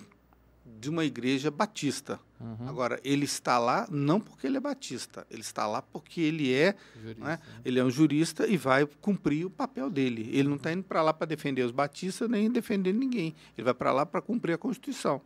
de 0.80 0.88
uma 0.88 1.04
igreja 1.04 1.50
batista. 1.50 2.18
Uhum. 2.40 2.66
Agora, 2.66 2.98
ele 3.04 3.26
está 3.26 3.58
lá 3.58 3.86
não 3.90 4.18
porque 4.18 4.46
ele 4.46 4.56
é 4.56 4.60
batista, 4.60 5.26
ele 5.30 5.42
está 5.42 5.66
lá 5.66 5.82
porque 5.82 6.20
ele 6.20 6.52
é, 6.52 6.74
jurista, 6.96 7.24
né, 7.24 7.38
ele 7.62 7.78
é 7.78 7.84
um 7.84 7.90
jurista 7.90 8.46
e 8.46 8.56
vai 8.56 8.86
cumprir 8.86 9.44
o 9.44 9.50
papel 9.50 9.90
dele. 9.90 10.30
Ele 10.32 10.48
não 10.48 10.56
está 10.56 10.72
indo 10.72 10.82
para 10.82 11.02
lá 11.02 11.12
para 11.12 11.26
defender 11.26 11.62
os 11.62 11.70
batistas 11.70 12.28
nem 12.28 12.50
defender 12.50 12.94
ninguém. 12.94 13.34
Ele 13.56 13.64
vai 13.64 13.74
para 13.74 13.92
lá 13.92 14.06
para 14.06 14.22
cumprir 14.22 14.54
a 14.54 14.58
Constituição. 14.58 15.20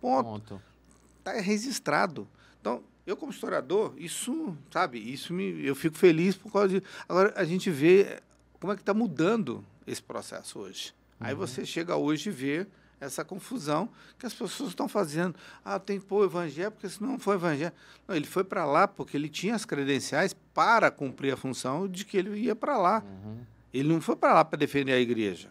Ponto. 0.00 0.60
Está 1.18 1.32
registrado. 1.32 2.26
Então, 2.60 2.82
eu 3.06 3.16
como 3.16 3.30
historiador, 3.30 3.92
isso, 3.98 4.56
sabe, 4.70 4.98
isso 4.98 5.34
me, 5.34 5.64
eu 5.64 5.74
fico 5.74 5.98
feliz 5.98 6.34
por 6.34 6.50
causa 6.50 6.80
de. 6.80 6.86
Agora 7.06 7.34
a 7.36 7.44
gente 7.44 7.70
vê 7.70 8.20
como 8.58 8.72
é 8.72 8.76
que 8.76 8.82
está 8.82 8.94
mudando 8.94 9.64
esse 9.86 10.02
processo 10.02 10.58
hoje. 10.58 10.94
Uhum. 11.20 11.26
Aí 11.26 11.34
você 11.34 11.64
chega 11.64 11.96
hoje 11.96 12.28
e 12.28 12.32
vê 12.32 12.66
essa 13.00 13.24
confusão 13.24 13.88
que 14.18 14.24
as 14.24 14.32
pessoas 14.32 14.70
estão 14.70 14.88
fazendo. 14.88 15.34
Ah, 15.64 15.78
tem 15.78 15.98
que 15.98 16.06
pôr 16.06 16.22
o 16.22 16.24
evangelho, 16.24 16.70
porque 16.70 16.88
se 16.88 17.02
não 17.02 17.18
for 17.18 17.34
evangelho. 17.34 17.72
Não, 18.06 18.14
ele 18.14 18.26
foi 18.26 18.44
para 18.44 18.64
lá 18.64 18.86
porque 18.86 19.16
ele 19.16 19.28
tinha 19.28 19.54
as 19.54 19.64
credenciais 19.64 20.34
para 20.54 20.90
cumprir 20.90 21.32
a 21.32 21.36
função 21.36 21.88
de 21.88 22.04
que 22.04 22.16
ele 22.16 22.38
ia 22.38 22.54
para 22.54 22.78
lá. 22.78 23.02
Uhum. 23.04 23.38
Ele 23.74 23.88
não 23.88 24.00
foi 24.00 24.14
para 24.14 24.34
lá 24.34 24.44
para 24.44 24.58
defender 24.58 24.92
a 24.92 25.00
igreja. 25.00 25.50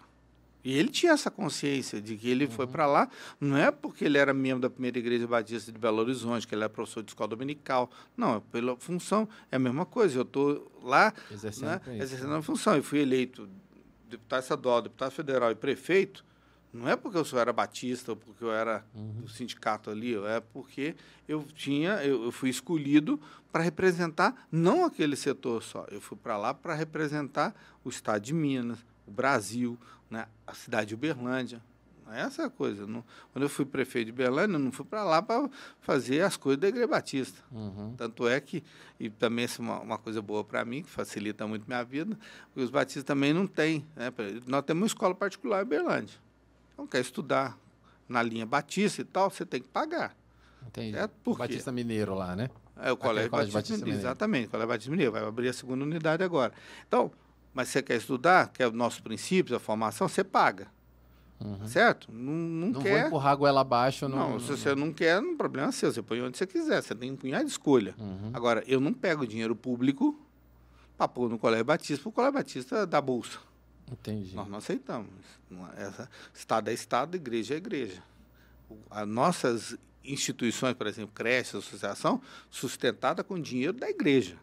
E 0.64 0.78
ele 0.78 0.90
tinha 0.90 1.12
essa 1.12 1.32
consciência 1.32 2.00
de 2.00 2.16
que 2.16 2.30
ele 2.30 2.46
uhum. 2.46 2.52
foi 2.52 2.68
para 2.68 2.86
lá, 2.86 3.10
não 3.40 3.58
é 3.58 3.72
porque 3.72 4.06
ele 4.06 4.18
era 4.18 4.34
membro 4.34 4.62
da 4.62 4.70
primeira 4.70 5.00
igreja 5.00 5.28
batista 5.28 5.72
de 5.72 5.80
Belo 5.80 6.00
Horizonte, 6.00 6.48
que 6.48 6.54
ele 6.54 6.64
era 6.64 6.70
professor 6.70 7.02
de 7.02 7.12
escola 7.12 7.30
dominical. 7.30 7.90
Não, 8.16 8.36
é 8.36 8.42
pela 8.52 8.78
função. 8.78 9.28
É 9.52 9.56
a 9.56 9.60
mesma 9.60 9.86
coisa. 9.86 10.20
Eu 10.20 10.22
estou 10.22 10.72
lá 10.84 11.12
exercendo, 11.32 11.66
né, 11.66 11.82
exercendo 11.98 12.34
a 12.36 12.42
função. 12.42 12.76
Eu 12.76 12.84
fui 12.84 13.00
eleito 13.00 13.50
deputado 14.12 14.42
estadual, 14.42 14.82
deputado 14.82 15.12
federal 15.12 15.52
e 15.52 15.56
prefeito, 15.56 16.24
não 16.74 16.88
é 16.88 16.96
porque 16.96 17.18
eu 17.18 17.26
só 17.26 17.40
era 17.40 17.52
batista 17.52 18.12
ou 18.12 18.16
porque 18.16 18.44
eu 18.44 18.52
era 18.52 18.86
uhum. 18.96 19.22
do 19.22 19.30
sindicato 19.30 19.90
ali, 19.90 20.16
é 20.16 20.40
porque 20.40 20.96
eu 21.28 21.44
tinha, 21.54 22.04
eu, 22.04 22.24
eu 22.24 22.32
fui 22.32 22.50
escolhido 22.50 23.20
para 23.52 23.64
representar 23.64 24.48
não 24.52 24.86
aquele 24.86 25.16
setor 25.16 25.62
só, 25.62 25.86
eu 25.92 26.00
fui 26.00 26.18
para 26.18 26.38
lá 26.38 26.54
para 26.54 26.74
representar 26.74 27.54
o 27.84 27.90
estado 27.90 28.22
de 28.22 28.34
Minas, 28.34 28.80
o 29.06 29.12
Brasil, 29.12 29.78
né, 30.10 30.28
a 30.48 30.54
cidade 30.54 30.90
de 30.90 30.96
Uberlândia, 30.96 31.62
essa 32.14 32.44
é 32.44 32.46
a 32.46 32.50
coisa. 32.50 32.86
Não, 32.86 33.04
quando 33.32 33.44
eu 33.44 33.50
fui 33.50 33.66
prefeito 33.66 34.08
de 34.08 34.12
Berlândia, 34.12 34.58
não 34.58 34.72
fui 34.72 34.86
para 34.86 35.04
lá 35.04 35.22
para 35.22 35.50
fazer 35.80 36.22
as 36.22 36.38
coisas 36.38 36.60
da 36.60 36.68
Igreja 36.68 36.88
Batista. 36.88 37.42
Uhum. 37.52 37.94
Tanto 37.98 38.28
é 38.28 38.40
que, 38.40 38.64
e 39.00 39.10
também 39.10 39.46
é 39.46 39.62
uma, 39.62 39.80
uma 39.80 39.98
coisa 39.98 40.22
boa 40.22 40.44
para 40.44 40.64
mim, 40.66 40.84
que 40.84 40.90
facilita 40.90 41.48
muito 41.48 41.66
minha 41.68 41.84
vida, 41.84 42.18
porque 42.46 42.62
os 42.62 42.70
batistas 42.70 43.04
também 43.04 43.34
não 43.34 43.48
têm. 43.48 43.86
Né? 43.96 44.12
Nós 44.48 44.64
temos 44.64 44.82
uma 44.82 44.88
escola 44.88 45.16
particular 45.16 45.64
em 45.64 45.68
Berlândia. 45.68 46.18
Então, 46.74 46.88
quer 46.88 47.02
estudar 47.02 47.58
na 48.08 48.22
linha 48.22 48.46
Batista 48.46 49.02
e 49.02 49.06
tal, 49.06 49.30
você 49.30 49.46
tem 49.46 49.62
que 49.62 49.70
pagar. 49.70 50.16
Entendi. 50.68 50.98
É 50.98 51.08
Por 51.08 51.38
Batista 51.38 51.72
Mineiro 51.72 52.14
lá, 52.14 52.36
né? 52.36 52.50
É 52.78 52.92
o 52.92 52.98
Colégio, 52.98 53.30
Batista, 53.30 53.58
Batista 53.60 53.78
Mineiro. 53.78 54.00
Exatamente, 54.00 54.48
o 54.48 54.52
Colégio 54.52 54.70
Batista 54.70 54.92
Mineiro. 54.92 55.12
Vai 55.12 55.24
abrir 55.24 55.50
a 55.50 55.54
segunda 55.54 55.84
unidade 55.84 56.24
agora. 56.24 56.54
Então, 56.88 57.12
mas 57.54 57.70
você 57.70 57.82
quer 57.82 57.98
estudar, 57.98 58.50
quer 58.52 58.68
os 58.68 58.74
nossos 58.74 59.00
princípios, 59.00 59.56
a 59.56 59.60
formação, 59.60 60.08
você 60.08 60.24
paga. 60.24 60.68
Uhum. 61.44 61.68
Certo? 61.68 62.12
Não, 62.12 62.32
não, 62.32 62.68
não 62.70 62.82
quer. 62.82 63.00
vou 63.00 63.08
empurrar 63.08 63.32
a 63.32 63.36
goela 63.36 63.62
abaixo. 63.62 64.08
Não, 64.08 64.32
não 64.32 64.40
se 64.40 64.48
você 64.48 64.76
não 64.76 64.94
quer, 64.94 65.22
não 65.22 65.36
problema 65.36 65.70
é 65.70 65.72
seu. 65.72 65.92
Você 65.92 66.02
põe 66.02 66.22
onde 66.22 66.38
você 66.38 66.46
quiser. 66.46 66.82
Você 66.82 66.94
tem 66.94 67.12
um 67.12 67.16
punhado 67.16 67.46
de 67.46 67.52
escolha. 67.52 67.96
Uhum. 67.98 68.30
Agora, 68.34 68.64
eu 68.68 68.80
não 68.80 68.94
pego 68.94 69.26
dinheiro 69.26 69.56
público 69.56 70.20
para 70.98 71.08
pôr 71.08 71.30
no 71.30 71.40
Colégio 71.40 71.66
Batista, 71.66 72.08
o 72.08 72.12
Colégio 72.12 72.34
Batista 72.34 72.86
da 72.86 73.02
Bolsa. 73.02 73.40
Entendi. 73.92 74.36
Nós 74.36 74.48
não 74.48 74.60
aceitamos. 74.60 75.10
É, 75.76 75.84
essa, 75.84 76.10
estado 76.34 76.70
é 76.70 76.74
Estado, 76.74 77.16
igreja 77.16 77.56
é 77.56 77.58
igreja. 77.58 78.04
As 78.90 79.08
nossas 79.08 79.78
instituições, 80.04 80.76
por 80.76 80.88
exemplo, 80.88 81.12
creche, 81.14 81.58
associação, 81.58 82.22
sustentada 82.50 83.24
com 83.24 83.40
dinheiro 83.40 83.74
da 83.74 83.90
igreja. 83.90 84.38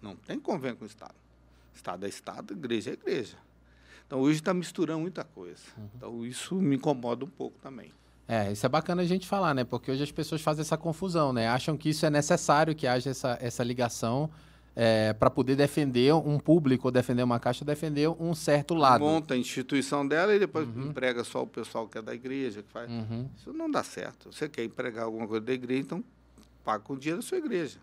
Não 0.00 0.14
tem 0.14 0.38
convênio 0.38 0.76
com 0.76 0.84
o 0.84 0.86
Estado. 0.86 1.14
Estado 1.74 2.06
é 2.06 2.08
Estado, 2.08 2.52
igreja 2.52 2.90
é 2.90 2.92
igreja. 2.92 3.36
Então 4.14 4.22
hoje 4.22 4.38
está 4.38 4.54
misturando 4.54 5.00
muita 5.00 5.24
coisa. 5.24 5.60
Uhum. 5.76 5.88
Então 5.96 6.24
isso 6.24 6.54
me 6.54 6.76
incomoda 6.76 7.24
um 7.24 7.28
pouco 7.28 7.58
também. 7.58 7.90
É, 8.28 8.52
isso 8.52 8.64
é 8.64 8.68
bacana 8.68 9.02
a 9.02 9.04
gente 9.04 9.26
falar, 9.26 9.52
né? 9.54 9.64
Porque 9.64 9.90
hoje 9.90 10.04
as 10.04 10.12
pessoas 10.12 10.40
fazem 10.40 10.62
essa 10.62 10.76
confusão, 10.76 11.32
né? 11.32 11.48
Acham 11.48 11.76
que 11.76 11.88
isso 11.88 12.06
é 12.06 12.10
necessário 12.10 12.76
que 12.76 12.86
haja 12.86 13.10
essa, 13.10 13.36
essa 13.40 13.64
ligação 13.64 14.30
é, 14.76 15.12
para 15.14 15.28
poder 15.28 15.56
defender 15.56 16.14
um 16.14 16.38
público, 16.38 16.86
ou 16.86 16.92
defender 16.92 17.24
uma 17.24 17.40
caixa, 17.40 17.64
defender 17.64 18.08
um 18.08 18.36
certo 18.36 18.74
lado. 18.74 19.00
Monta 19.00 19.34
a 19.34 19.36
instituição 19.36 20.06
dela 20.06 20.32
e 20.32 20.38
depois 20.38 20.68
uhum. 20.68 20.90
emprega 20.90 21.24
só 21.24 21.42
o 21.42 21.46
pessoal 21.46 21.88
que 21.88 21.98
é 21.98 22.02
da 22.02 22.14
igreja. 22.14 22.62
Que 22.62 22.70
faz. 22.70 22.88
Uhum. 22.88 23.28
Isso 23.36 23.52
não 23.52 23.68
dá 23.68 23.82
certo. 23.82 24.32
Você 24.32 24.48
quer 24.48 24.62
empregar 24.62 25.06
alguma 25.06 25.26
coisa 25.26 25.44
da 25.44 25.52
igreja, 25.52 25.80
então 25.80 26.04
paga 26.64 26.84
com 26.84 26.92
o 26.92 26.96
dinheiro 26.96 27.20
da 27.20 27.26
sua 27.26 27.38
igreja. 27.38 27.80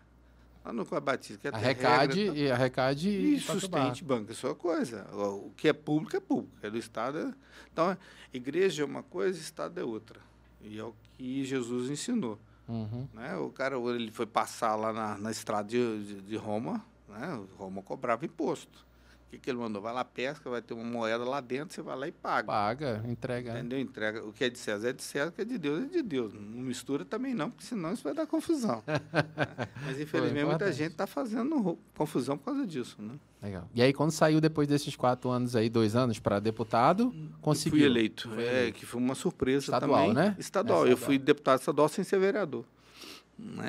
Lá 0.64 0.72
no 0.72 0.84
Batista, 0.84 1.38
que 1.38 1.48
é 1.48 1.50
arrecade, 1.50 2.24
regra, 2.24 2.38
e 2.38 2.50
arrecade 2.50 3.08
e, 3.08 3.34
e 3.34 3.40
sustente 3.40 4.04
banco, 4.04 4.30
é 4.30 4.48
uma 4.48 4.54
coisa. 4.54 5.06
O 5.12 5.50
que 5.56 5.68
é 5.68 5.72
público 5.72 6.16
é 6.16 6.20
público, 6.20 6.56
é 6.62 6.70
do 6.70 6.78
Estado. 6.78 7.18
É... 7.18 7.34
Então, 7.72 7.96
igreja 8.32 8.82
é 8.82 8.86
uma 8.86 9.02
coisa, 9.02 9.38
Estado 9.38 9.80
é 9.80 9.84
outra. 9.84 10.20
E 10.60 10.78
é 10.78 10.84
o 10.84 10.94
que 11.14 11.44
Jesus 11.44 11.90
ensinou. 11.90 12.38
Uhum. 12.68 13.08
Né? 13.12 13.36
O 13.36 13.50
cara 13.50 13.76
ele 13.76 14.12
foi 14.12 14.26
passar 14.26 14.76
lá 14.76 14.92
na, 14.92 15.18
na 15.18 15.30
estrada 15.32 15.68
de, 15.68 16.04
de, 16.04 16.20
de 16.22 16.36
Roma, 16.36 16.84
né? 17.08 17.40
Roma 17.58 17.82
cobrava 17.82 18.24
imposto 18.24 18.91
que, 19.32 19.38
que 19.38 19.50
ele 19.50 19.58
mandou? 19.58 19.80
Vai 19.80 19.94
lá, 19.94 20.04
pesca, 20.04 20.50
vai 20.50 20.60
ter 20.60 20.74
uma 20.74 20.84
moeda 20.84 21.24
lá 21.24 21.40
dentro, 21.40 21.74
você 21.74 21.80
vai 21.80 21.96
lá 21.96 22.06
e 22.06 22.12
paga. 22.12 22.46
Paga, 22.46 23.02
entrega. 23.06 23.52
Entendeu? 23.52 23.80
Entrega. 23.80 24.24
O 24.24 24.32
que 24.32 24.44
é 24.44 24.50
de 24.50 24.58
César 24.58 24.90
é 24.90 24.92
de 24.92 25.02
César, 25.02 25.30
o 25.30 25.32
que 25.32 25.40
é 25.40 25.44
de 25.44 25.56
Deus 25.56 25.84
é 25.84 25.86
de 25.86 26.02
Deus. 26.02 26.34
Não 26.34 26.40
mistura 26.62 27.04
também 27.04 27.34
não, 27.34 27.50
porque 27.50 27.64
senão 27.64 27.92
isso 27.92 28.02
vai 28.02 28.12
dar 28.12 28.26
confusão. 28.26 28.82
é. 28.86 29.68
Mas 29.86 29.98
infelizmente 29.98 30.44
muita 30.44 30.70
gente 30.72 30.92
está 30.92 31.06
fazendo 31.06 31.78
confusão 31.96 32.36
por 32.36 32.46
causa 32.46 32.66
disso, 32.66 32.96
né? 33.00 33.14
Legal. 33.42 33.68
E 33.74 33.82
aí, 33.82 33.92
quando 33.92 34.12
saiu 34.12 34.40
depois 34.40 34.68
desses 34.68 34.94
quatro 34.94 35.28
anos 35.30 35.56
aí, 35.56 35.68
dois 35.68 35.96
anos 35.96 36.20
para 36.20 36.38
deputado, 36.38 37.12
conseguiu? 37.40 37.80
fui 37.80 37.86
eleito. 37.86 38.28
Foi 38.28 38.44
é, 38.44 38.70
que 38.70 38.86
foi 38.86 39.00
uma 39.00 39.16
surpresa 39.16 39.64
estadual, 39.64 40.08
também. 40.08 40.14
Né? 40.14 40.36
Estadual, 40.38 40.84
né? 40.84 40.92
Eu 40.92 40.96
fui 40.96 41.18
deputado 41.18 41.58
estadual 41.58 41.88
sem 41.88 42.04
ser 42.04 42.20
vereador. 42.20 42.64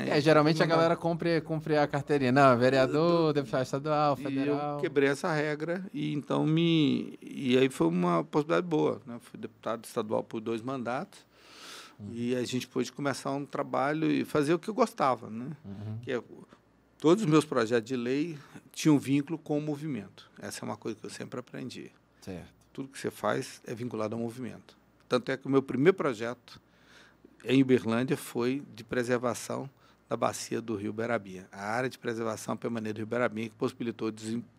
É, 0.07 0.21
geralmente 0.21 0.61
a 0.61 0.65
galera 0.65 0.95
compre, 0.95 1.41
compre 1.41 1.77
a 1.77 1.87
carteirinha. 1.87 2.31
Não, 2.31 2.57
vereador, 2.57 3.33
deputado 3.33 3.63
estadual, 3.63 4.15
federal. 4.15 4.73
E 4.73 4.75
eu 4.75 4.81
quebrei 4.81 5.09
essa 5.09 5.31
regra 5.31 5.83
e 5.93 6.13
então 6.13 6.45
me. 6.45 7.17
E 7.21 7.57
aí 7.57 7.69
foi 7.69 7.87
uma 7.87 8.23
possibilidade 8.23 8.67
boa. 8.67 9.01
Né? 9.05 9.17
Fui 9.21 9.39
deputado 9.39 9.85
estadual 9.85 10.23
por 10.23 10.39
dois 10.39 10.61
mandatos. 10.61 11.19
Uhum. 11.99 12.09
E 12.11 12.35
a 12.35 12.43
gente 12.43 12.67
pôde 12.67 12.91
começar 12.91 13.31
um 13.31 13.45
trabalho 13.45 14.11
e 14.11 14.23
fazer 14.23 14.53
o 14.53 14.59
que 14.59 14.69
eu 14.69 14.73
gostava. 14.73 15.29
Né? 15.29 15.47
Uhum. 15.65 15.97
Que 16.01 16.11
é, 16.11 16.21
todos 16.99 17.23
os 17.23 17.29
meus 17.29 17.45
projetos 17.45 17.87
de 17.87 17.95
lei 17.95 18.37
tinham 18.71 18.99
vínculo 18.99 19.37
com 19.37 19.57
o 19.57 19.61
movimento. 19.61 20.29
Essa 20.39 20.63
é 20.63 20.63
uma 20.65 20.77
coisa 20.77 20.97
que 20.99 21.05
eu 21.05 21.09
sempre 21.09 21.39
aprendi. 21.39 21.91
Certo. 22.21 22.47
Tudo 22.71 22.89
que 22.89 22.99
você 22.99 23.11
faz 23.11 23.61
é 23.65 23.73
vinculado 23.73 24.15
ao 24.15 24.21
movimento. 24.21 24.77
Tanto 25.09 25.31
é 25.31 25.37
que 25.37 25.45
o 25.45 25.49
meu 25.49 25.61
primeiro 25.61 25.95
projeto 25.95 26.59
em 27.43 27.61
Uberlândia 27.61 28.17
foi 28.17 28.63
de 28.75 28.83
preservação 28.83 29.69
da 30.09 30.15
bacia 30.15 30.61
do 30.61 30.75
rio 30.75 30.93
Berabinha. 30.93 31.47
A 31.51 31.63
área 31.63 31.89
de 31.89 31.97
preservação 31.97 32.55
permanente 32.55 32.93
do 32.93 32.97
rio 32.97 33.07
Berabinha 33.07 33.49
que 33.49 33.55
possibilitou 33.55 34.11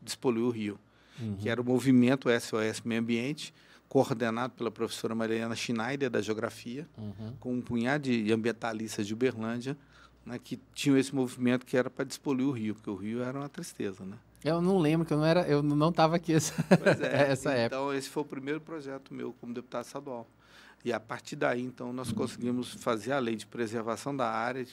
despoluir 0.03 0.45
o 0.45 0.51
rio, 0.51 0.79
uhum. 1.21 1.37
que 1.37 1.49
era 1.49 1.61
o 1.61 1.65
movimento 1.65 2.29
SOS 2.29 2.81
Meio 2.85 3.01
Ambiente, 3.01 3.55
coordenado 3.89 4.55
pela 4.55 4.71
professora 4.71 5.15
Mariana 5.15 5.55
Schneider, 5.55 6.11
da 6.11 6.21
Geografia, 6.21 6.89
uhum. 6.99 7.35
com 7.39 7.55
um 7.55 7.61
punhado 7.61 8.09
de 8.09 8.33
ambientalistas 8.33 9.07
de 9.07 9.15
Uberlândia, 9.15 9.77
né, 10.27 10.39
que 10.43 10.59
tinham 10.75 10.97
esse 10.97 11.15
movimento 11.15 11.65
que 11.65 11.77
era 11.77 11.91
para 11.91 12.05
despoluir 12.05 12.49
o 12.49 12.51
rio, 12.51 12.75
porque 12.75 12.91
o 12.91 12.97
rio 12.97 13.23
era 13.23 13.39
uma 13.39 13.49
tristeza, 13.49 14.05
né? 14.05 14.17
Eu 14.45 14.61
não 14.61 14.79
lembro, 14.79 15.07
que 15.07 15.13
eu 15.13 15.17
não 15.17 15.25
era, 15.25 15.47
eu 15.49 15.63
não 15.63 15.89
estava 15.89 16.17
aqui 16.17 16.35
essa, 16.35 16.53
é, 17.01 17.31
essa 17.33 17.51
então, 17.51 17.53
época. 17.53 17.77
Então, 17.77 17.95
esse 17.95 18.09
foi 18.11 18.23
o 18.23 18.27
primeiro 18.27 18.61
projeto 18.61 19.15
meu 19.15 19.33
como 19.41 19.55
deputado 19.55 19.85
estadual. 19.85 20.29
E 20.85 20.93
a 20.93 21.01
partir 21.01 21.37
daí, 21.37 21.63
então, 21.63 21.93
nós 21.93 22.13
conseguimos 22.13 22.75
fazer 22.75 23.13
a 23.13 23.19
lei 23.19 23.37
de 23.37 23.47
preservação 23.47 24.15
da 24.15 24.29
área 24.31 24.67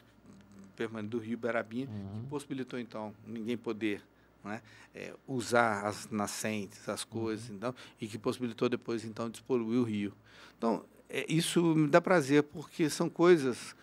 permanente 0.76 1.12
do 1.12 1.20
Rio 1.20 1.38
Berabinha, 1.38 1.88
uhum. 1.88 2.22
que 2.22 2.28
possibilitou, 2.28 2.78
então, 2.78 3.14
ninguém 3.26 3.58
poder 3.58 4.02
né, 4.44 4.62
é, 4.94 5.14
usar 5.26 5.86
as 5.86 6.10
nascentes, 6.10 6.90
as 6.90 7.06
coisas, 7.06 7.50
uhum. 7.50 7.56
então, 7.56 7.76
e 8.00 8.08
que 8.08 8.18
possibilitou 8.18 8.68
depois, 8.68 9.06
então, 9.06 9.30
despoluir 9.30 9.80
o 9.80 9.84
rio. 9.84 10.14
Então, 10.58 10.84
é, 11.10 11.26
isso 11.32 11.64
me 11.76 11.88
dá 11.88 12.02
prazer, 12.02 12.44
porque 12.44 12.90
são 12.90 13.10
coisas 13.10 13.74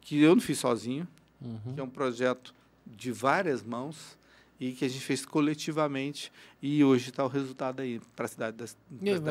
que 0.00 0.20
eu 0.20 0.34
não 0.34 0.42
fiz 0.42 0.58
sozinho, 0.58 1.06
uhum. 1.40 1.74
que 1.74 1.80
é 1.80 1.82
um 1.82 1.90
projeto 1.90 2.52
de 2.84 3.12
várias 3.12 3.62
mãos, 3.62 4.17
e 4.60 4.72
que 4.72 4.84
a 4.84 4.88
gente 4.88 5.04
fez 5.04 5.24
coletivamente 5.24 6.32
e 6.60 6.82
hoje 6.82 7.10
está 7.10 7.24
o 7.24 7.28
resultado 7.28 7.80
aí 7.80 8.00
para 8.16 8.24
a 8.24 8.28
cidade 8.28 8.56
da 8.56 8.66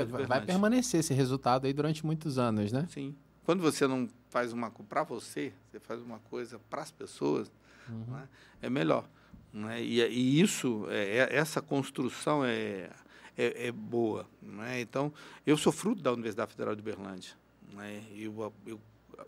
vai, 0.05 0.25
vai 0.25 0.45
permanecer 0.45 1.01
esse 1.01 1.13
resultado 1.13 1.67
aí 1.67 1.73
durante 1.73 2.05
muitos 2.05 2.37
anos, 2.37 2.71
né? 2.71 2.87
Sim. 2.89 3.15
Quando 3.43 3.61
você 3.61 3.87
não 3.87 4.09
faz 4.29 4.53
uma 4.53 4.69
coisa 4.69 4.89
para 4.89 5.03
você, 5.03 5.53
você 5.69 5.79
faz 5.79 6.01
uma 6.01 6.19
coisa 6.19 6.59
para 6.69 6.81
as 6.81 6.91
pessoas, 6.91 7.51
uhum. 7.89 8.15
né? 8.15 8.27
é 8.61 8.69
melhor. 8.69 9.07
Né? 9.51 9.81
E, 9.81 10.01
e, 10.01 10.41
isso, 10.41 10.85
é, 10.89 11.17
é, 11.17 11.35
essa 11.35 11.61
construção 11.61 12.43
é, 12.43 12.89
é, 13.37 13.67
é 13.67 13.71
boa. 13.71 14.25
Né? 14.41 14.81
Então, 14.81 15.13
eu 15.45 15.57
sou 15.57 15.71
fruto 15.71 16.01
da 16.01 16.11
Universidade 16.11 16.51
Federal 16.51 16.75
de 16.75 16.81
Berlândia. 16.81 17.33
Né? 17.73 18.03
Eu, 18.15 18.53
eu 18.65 18.79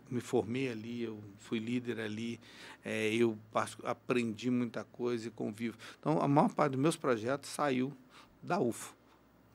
me 0.10 0.20
formei 0.20 0.70
ali, 0.70 1.04
eu 1.04 1.20
fui 1.38 1.60
líder 1.60 2.00
ali, 2.00 2.40
é, 2.84 3.14
eu 3.14 3.38
aprendi 3.84 4.50
muita 4.50 4.84
coisa 4.84 5.28
e 5.28 5.32
convivo. 5.32 5.78
Então, 6.00 6.22
a 6.22 6.28
maior 6.28 6.50
parte 6.50 6.74
dos 6.74 6.82
meus 6.82 6.96
projetos 6.96 7.50
saiu 7.50 7.94
da 8.42 8.60
UFO, 8.60 8.96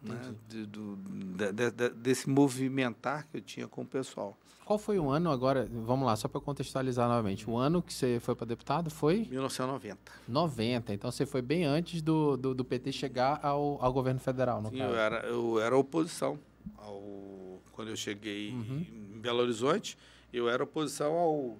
né? 0.02 0.34
de, 0.48 0.66
do, 0.66 0.96
de, 0.96 1.52
de, 1.52 1.90
desse 1.90 2.28
movimentar 2.28 3.26
que 3.28 3.38
eu 3.38 3.40
tinha 3.40 3.66
com 3.66 3.82
o 3.82 3.86
pessoal. 3.86 4.36
Qual 4.64 4.78
foi 4.78 4.98
o 4.98 5.10
ano 5.10 5.30
agora? 5.30 5.68
Vamos 5.70 6.06
lá, 6.06 6.16
só 6.16 6.26
para 6.26 6.40
contextualizar 6.40 7.06
novamente. 7.06 7.48
O 7.48 7.56
ano 7.56 7.82
que 7.82 7.92
você 7.92 8.18
foi 8.18 8.34
para 8.34 8.46
deputado 8.46 8.90
foi? 8.90 9.26
1990. 9.30 9.98
90. 10.26 10.94
Então 10.94 11.10
você 11.10 11.26
foi 11.26 11.42
bem 11.42 11.64
antes 11.64 12.00
do, 12.00 12.34
do, 12.36 12.54
do 12.54 12.64
PT 12.64 12.90
chegar 12.92 13.40
ao, 13.42 13.78
ao 13.84 13.92
governo 13.92 14.20
federal, 14.20 14.62
no 14.62 14.70
Sim, 14.70 14.78
caso. 14.78 14.92
Eu 14.92 14.98
era, 14.98 15.26
eu 15.26 15.60
era 15.60 15.76
oposição 15.76 16.38
ao, 16.78 17.60
quando 17.72 17.88
eu 17.88 17.96
cheguei 17.96 18.52
uhum. 18.52 18.86
em 19.14 19.20
Belo 19.20 19.40
Horizonte 19.40 19.98
eu 20.34 20.48
era 20.48 20.64
oposição 20.64 21.12
ao. 21.12 21.58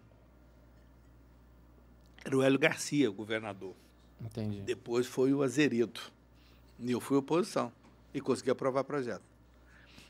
Era 2.24 2.36
o 2.36 2.42
Hélio 2.42 2.58
Garcia, 2.58 3.08
o 3.08 3.12
governador. 3.12 3.74
Entendi. 4.20 4.62
Depois 4.62 5.06
foi 5.06 5.32
o 5.32 5.42
Azeredo. 5.42 6.00
E 6.80 6.90
eu 6.90 7.00
fui 7.00 7.16
oposição. 7.16 7.70
E 8.12 8.20
consegui 8.20 8.50
aprovar 8.50 8.80
o 8.80 8.84
projeto. 8.84 9.22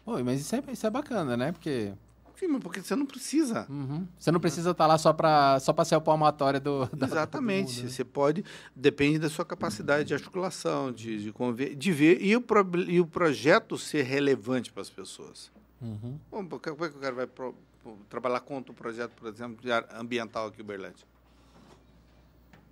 Oi, 0.06 0.22
mas 0.22 0.40
isso 0.40 0.56
é, 0.56 0.62
isso 0.72 0.86
é 0.86 0.90
bacana, 0.90 1.36
né? 1.36 1.52
Porque. 1.52 1.92
Sim, 2.36 2.48
mas 2.48 2.62
porque 2.62 2.80
você 2.80 2.96
não 2.96 3.06
precisa. 3.06 3.66
Uhum. 3.68 4.06
Você 4.18 4.32
não 4.32 4.40
precisa 4.40 4.70
estar 4.70 4.86
lá 4.86 4.96
só 4.98 5.12
para 5.12 5.60
só 5.60 5.84
ser 5.84 5.96
o 5.96 6.00
palmatório 6.00 6.60
do. 6.60 6.88
Da, 6.96 7.06
Exatamente. 7.06 7.66
Do 7.66 7.74
mundo, 7.74 7.84
né? 7.84 7.90
Você 7.90 8.04
pode. 8.04 8.44
Depende 8.74 9.18
da 9.18 9.28
sua 9.28 9.44
capacidade 9.44 10.08
de 10.08 10.14
articulação, 10.14 10.90
de, 10.90 11.22
de, 11.22 11.32
conver, 11.32 11.74
de 11.74 11.92
ver. 11.92 12.22
E 12.22 12.34
o, 12.34 12.40
pro, 12.40 12.66
e 12.88 12.98
o 13.00 13.06
projeto 13.06 13.76
ser 13.76 14.02
relevante 14.04 14.72
para 14.72 14.82
as 14.82 14.90
pessoas. 14.90 15.50
Uhum. 15.82 16.18
Bom, 16.30 16.48
como 16.48 16.84
é 16.84 16.88
que 16.88 16.96
o 16.96 17.00
cara 17.00 17.14
vai 17.14 17.26
pro, 17.26 17.54
trabalhar 18.08 18.40
contra 18.40 18.72
o 18.72 18.74
projeto, 18.74 19.12
por 19.12 19.28
exemplo, 19.28 19.60
de 19.62 19.70
ambiental 19.96 20.48
aqui 20.48 20.60
em 20.60 20.64
Uberlândia? 20.64 21.06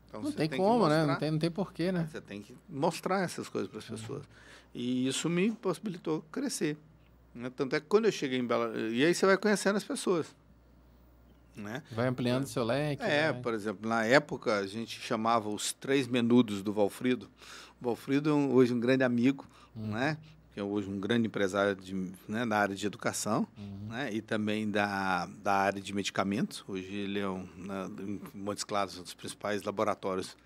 Então, 0.09 0.23
não 0.23 0.33
tem, 0.33 0.49
tem 0.49 0.59
como, 0.59 0.89
né? 0.89 1.07
Não 1.07 1.17
tem, 1.17 1.31
não 1.31 1.39
tem 1.39 1.51
porquê, 1.51 1.91
né? 1.91 2.07
Você 2.11 2.21
tem 2.21 2.43
que 2.43 2.55
mostrar 2.69 3.21
essas 3.21 3.49
coisas 3.49 3.71
para 3.71 3.79
as 3.79 3.89
uhum. 3.89 3.97
pessoas. 3.97 4.25
E 4.75 5.07
isso 5.07 5.29
me 5.29 5.53
possibilitou 5.53 6.23
crescer. 6.31 6.77
Né? 7.35 7.51
Tanto 7.55 7.77
é 7.77 7.81
que 7.81 7.87
quando 7.87 8.05
eu 8.05 8.13
cheguei 8.13 8.39
em 8.39 8.47
Bela... 8.47 8.77
E 8.91 9.05
aí 9.05 9.15
você 9.15 9.25
vai 9.25 9.39
conhecendo 9.39 9.77
as 9.77 9.85
pessoas. 9.85 10.35
Né? 11.57 11.83
Vai 11.93 12.09
ampliando 12.09 12.45
é. 12.45 12.47
seu 12.47 12.65
leque. 12.65 13.03
É, 13.03 13.33
né? 13.33 13.41
por 13.41 13.55
exemplo, 13.55 13.89
na 13.89 14.05
época 14.05 14.59
a 14.59 14.67
gente 14.67 15.01
chamava 15.01 15.49
os 15.49 15.73
três 15.73 16.07
menudos 16.07 16.63
do 16.63 16.73
Valfrido. 16.73 17.31
O 17.81 17.85
Valfrido 17.87 18.31
é 18.31 18.33
um, 18.35 18.53
hoje 18.53 18.73
um 18.73 18.81
grande 18.81 19.05
amigo, 19.05 19.47
hum. 19.75 19.89
né? 19.89 20.19
Que 20.53 20.61
é 20.61 20.63
hoje 20.63 20.89
um 20.89 21.01
grande 21.01 21.27
empresário 21.27 21.75
de, 21.75 21.95
né, 22.29 22.45
da 22.45 22.59
área 22.59 22.75
de 22.75 22.87
educação 22.87 23.47
uhum. 23.57 23.89
né, 23.89 24.13
e 24.13 24.21
também 24.21 24.71
da, 24.71 25.27
da 25.43 25.55
área 25.55 25.81
de 25.81 25.95
medicamentos. 25.95 26.63
Hoje 26.69 26.95
ele 26.95 27.19
é 27.19 27.29
um, 27.29 27.49
né, 27.57 27.91
em 28.01 28.21
Montes 28.35 28.63
Claros, 28.63 28.99
um 28.99 29.03
dos 29.03 29.15
principais 29.15 29.63
laboratórios 29.63 30.37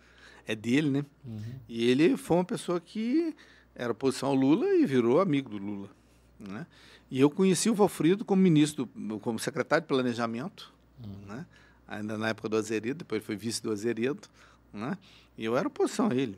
é 0.46 0.54
dele, 0.54 0.90
né? 0.90 1.04
Uhum. 1.24 1.42
E 1.68 1.90
ele 1.90 2.16
foi 2.16 2.36
uma 2.36 2.44
pessoa 2.44 2.80
que 2.80 3.34
era 3.74 3.90
oposição 3.90 4.28
ao 4.28 4.34
Lula 4.34 4.66
e 4.76 4.86
virou 4.86 5.20
amigo 5.20 5.50
do 5.50 5.58
Lula, 5.58 5.90
né? 6.38 6.66
E 7.10 7.20
eu 7.20 7.28
conheci 7.28 7.68
o 7.68 7.74
Valfrido 7.74 8.24
como 8.24 8.42
ministro, 8.42 8.88
como 9.20 9.38
secretário 9.38 9.82
de 9.82 9.88
planejamento, 9.88 10.72
uhum. 11.04 11.26
né? 11.26 11.46
Ainda 11.88 12.16
na 12.16 12.28
época 12.28 12.48
do 12.48 12.56
Azeredo, 12.56 12.98
depois 12.98 13.24
foi 13.24 13.36
vice 13.36 13.62
do 13.62 13.70
Azeredo, 13.70 14.28
né? 14.76 14.98
E 15.36 15.44
eu 15.44 15.56
era 15.56 15.68
oposição 15.68 16.08
a 16.10 16.14
ele. 16.14 16.36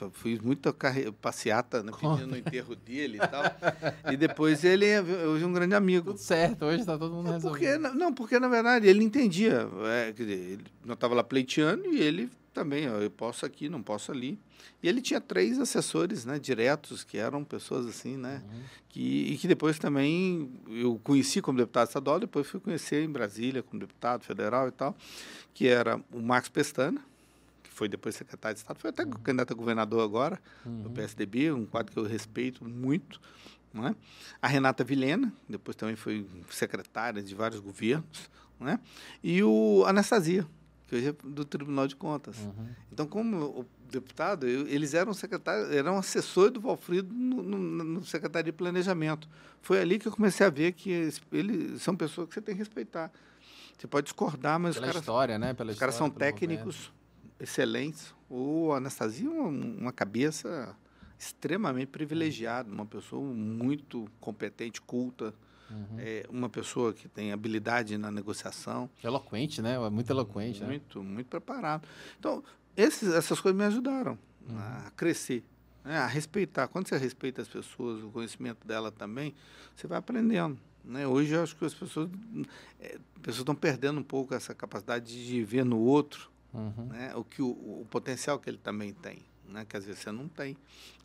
Eu 0.00 0.10
fiz 0.10 0.38
muita 0.40 0.74
passeata, 1.20 1.82
né, 1.82 1.90
pedindo 1.92 2.26
no 2.26 2.36
enterro 2.36 2.76
dele 2.76 3.16
e 3.16 3.26
tal. 3.26 3.42
e 4.12 4.16
depois 4.16 4.62
ele 4.62 4.84
é 4.84 5.00
hoje 5.00 5.44
um 5.44 5.52
grande 5.52 5.74
amigo. 5.74 6.10
Tudo 6.10 6.18
certo, 6.18 6.66
hoje 6.66 6.80
está 6.80 6.98
todo 6.98 7.14
mundo 7.14 7.30
resolvido. 7.32 7.80
Porque, 7.80 7.96
não, 7.96 8.12
porque 8.12 8.38
na 8.38 8.48
verdade 8.48 8.86
ele 8.86 9.02
entendia. 9.02 9.66
É, 9.86 10.12
quer 10.12 10.22
dizer, 10.22 10.38
ele 10.38 10.64
não 10.84 10.94
estava 10.94 11.14
lá 11.14 11.24
pleiteando 11.24 11.86
e 11.86 12.00
ele 12.00 12.30
também, 12.52 12.90
ó, 12.90 12.98
eu 12.98 13.10
posso 13.10 13.46
aqui, 13.46 13.68
não 13.68 13.82
posso 13.82 14.12
ali. 14.12 14.38
E 14.82 14.88
ele 14.88 15.00
tinha 15.00 15.20
três 15.20 15.58
assessores 15.58 16.24
né, 16.24 16.38
diretos, 16.38 17.04
que 17.04 17.16
eram 17.16 17.44
pessoas 17.44 17.86
assim, 17.86 18.16
né? 18.16 18.42
Uhum. 18.44 18.60
Que, 18.88 19.32
e 19.32 19.38
que 19.38 19.46
depois 19.46 19.78
também 19.78 20.50
eu 20.68 21.00
conheci 21.02 21.40
como 21.40 21.58
deputado 21.58 21.88
estadual, 21.88 22.18
depois 22.18 22.46
fui 22.46 22.60
conhecer 22.60 23.04
em 23.04 23.10
Brasília 23.10 23.62
como 23.62 23.80
deputado 23.80 24.24
federal 24.24 24.68
e 24.68 24.72
tal, 24.72 24.96
que 25.54 25.66
era 25.68 26.00
o 26.12 26.20
Marcos 26.20 26.50
Pestana, 26.50 27.00
foi 27.80 27.88
depois 27.88 28.14
secretário 28.14 28.54
de 28.54 28.60
Estado, 28.60 28.78
foi 28.78 28.90
até 28.90 29.04
uhum. 29.04 29.12
candidato 29.12 29.54
a 29.54 29.56
governador 29.56 30.04
agora, 30.04 30.38
uhum. 30.66 30.82
do 30.82 30.90
PSDB, 30.90 31.50
um 31.50 31.64
quadro 31.64 31.90
que 31.90 31.98
eu 31.98 32.04
respeito 32.04 32.62
muito. 32.62 33.18
É? 33.74 33.94
A 34.42 34.48
Renata 34.48 34.84
Vilhena, 34.84 35.32
depois 35.48 35.74
também 35.74 35.96
foi 35.96 36.26
secretária 36.50 37.22
de 37.22 37.34
vários 37.34 37.58
governos. 37.58 38.28
É? 38.66 38.78
E 39.24 39.42
o 39.42 39.82
Anastasia, 39.86 40.46
que 40.86 40.94
hoje 40.94 41.08
é 41.08 41.12
do 41.24 41.42
Tribunal 41.42 41.88
de 41.88 41.96
Contas. 41.96 42.36
Uhum. 42.36 42.68
Então, 42.92 43.06
como 43.06 43.60
o 43.60 43.66
deputado, 43.90 44.46
eu, 44.46 44.68
eles 44.68 44.92
eram 44.92 45.14
secretários, 45.14 45.74
eram 45.74 45.96
assessores 45.96 46.52
do 46.52 46.60
Valfrido 46.60 47.10
no, 47.14 47.42
no, 47.42 47.58
no, 47.58 48.04
Secretaria 48.04 48.52
de 48.52 48.58
Planejamento. 48.58 49.26
Foi 49.62 49.80
ali 49.80 49.98
que 49.98 50.06
eu 50.06 50.12
comecei 50.12 50.44
a 50.44 50.50
ver 50.50 50.72
que 50.72 51.10
eles 51.32 51.80
são 51.80 51.96
pessoas 51.96 52.28
que 52.28 52.34
você 52.34 52.42
tem 52.42 52.54
que 52.54 52.58
respeitar. 52.58 53.10
Você 53.78 53.86
pode 53.86 54.04
discordar, 54.04 54.60
mas 54.60 54.74
Pela 54.74 54.88
os 54.88 54.92
caras, 54.92 55.02
história, 55.02 55.38
né? 55.38 55.54
Pela 55.54 55.72
os 55.72 55.78
caras 55.78 55.94
são 55.94 56.10
técnicos, 56.10 56.92
excelentes. 57.40 58.14
O 58.28 58.72
Anastasia 58.72 59.28
é 59.28 59.32
uma, 59.32 59.92
cabeça 59.92 60.76
extremamente 61.18 61.88
privilegiada, 61.88 62.70
uma 62.70 62.86
pessoa 62.86 63.22
muito 63.22 64.08
competente, 64.20 64.80
culta, 64.80 65.34
uhum. 65.70 65.96
é, 65.98 66.26
uma 66.30 66.48
pessoa 66.48 66.92
que 66.92 67.08
tem 67.08 67.32
habilidade 67.32 67.96
na 67.98 68.10
negociação. 68.10 68.88
Eloquente, 69.02 69.60
né? 69.60 69.76
Muito 69.90 70.10
eloquente. 70.10 70.62
Muito, 70.62 71.02
né? 71.02 71.08
muito 71.08 71.26
preparado. 71.26 71.86
Então, 72.18 72.44
esses, 72.76 73.12
essas 73.12 73.40
coisas 73.40 73.58
me 73.58 73.64
ajudaram 73.64 74.18
uhum. 74.48 74.58
a 74.58 74.92
crescer, 74.96 75.42
né? 75.84 75.96
a 75.98 76.06
respeitar. 76.06 76.68
Quando 76.68 76.88
você 76.88 76.96
respeita 76.96 77.42
as 77.42 77.48
pessoas, 77.48 78.02
o 78.02 78.10
conhecimento 78.10 78.66
dela 78.66 78.92
também, 78.92 79.34
você 79.74 79.86
vai 79.86 79.98
aprendendo. 79.98 80.58
Né? 80.84 81.06
Hoje, 81.06 81.34
eu 81.34 81.42
acho 81.42 81.56
que 81.56 81.64
as 81.64 81.74
pessoas, 81.74 82.08
é, 82.78 82.98
pessoas 83.20 83.40
estão 83.40 83.54
perdendo 83.54 83.98
um 83.98 84.04
pouco 84.04 84.34
essa 84.34 84.54
capacidade 84.54 85.26
de 85.26 85.42
ver 85.42 85.64
no 85.64 85.78
outro 85.78 86.29
Uhum. 86.52 86.86
Né? 86.86 87.14
O, 87.14 87.24
que 87.24 87.42
o, 87.42 87.48
o, 87.48 87.86
potencial 87.88 88.38
que 88.38 88.50
ele 88.50 88.58
também 88.58 88.92
tem, 88.92 89.22
né? 89.48 89.64
que 89.64 89.76
às 89.76 89.84
vezes 89.84 90.02
você 90.02 90.10
não 90.10 90.28
tem. 90.28 90.56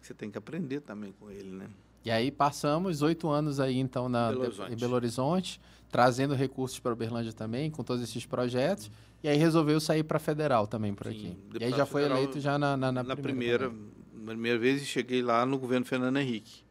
Você 0.02 0.14
tem 0.14 0.30
que 0.30 0.38
aprender 0.38 0.82
também 0.82 1.12
com 1.20 1.30
ele. 1.30 1.52
Né? 1.52 1.70
E 2.04 2.12
aí 2.12 2.32
passamos 2.32 3.02
oito 3.02 3.30
anos 3.30 3.60
aí, 3.60 3.80
então, 3.80 4.08
na, 4.10 4.30
Belo 4.30 4.54
em 4.70 4.76
Belo 4.76 4.96
Horizonte, 4.96 5.60
trazendo 5.90 6.34
recursos 6.34 6.80
para 6.80 6.94
Uberlândia 6.94 7.34
também, 7.34 7.70
com 7.70 7.84
todos 7.84 8.04
esses 8.04 8.26
projetos. 8.26 8.88
Uhum. 8.88 8.94
E 9.24 9.28
aí 9.28 9.38
resolveu 9.38 9.80
sair 9.80 10.04
para 10.04 10.20
federal 10.20 10.68
também 10.68 10.94
por 10.94 11.08
Sim, 11.08 11.12
aqui. 11.12 11.38
E 11.60 11.64
aí 11.64 11.72
já 11.72 11.86
foi 11.86 12.04
federal, 12.04 12.22
eleito 12.22 12.40
já 12.40 12.60
na, 12.60 12.78
na, 12.78 12.92
na, 12.92 13.02
na 13.04 13.16
primeira, 13.16 13.70
primeira, 13.70 14.26
primeira 14.26 14.60
vez 14.60 14.82
e 14.84 14.86
cheguei 14.86 15.22
lá 15.22 15.46
no 15.46 15.58
governo 15.58 15.86
Fernando 15.86 16.18
Henrique. 16.18 16.64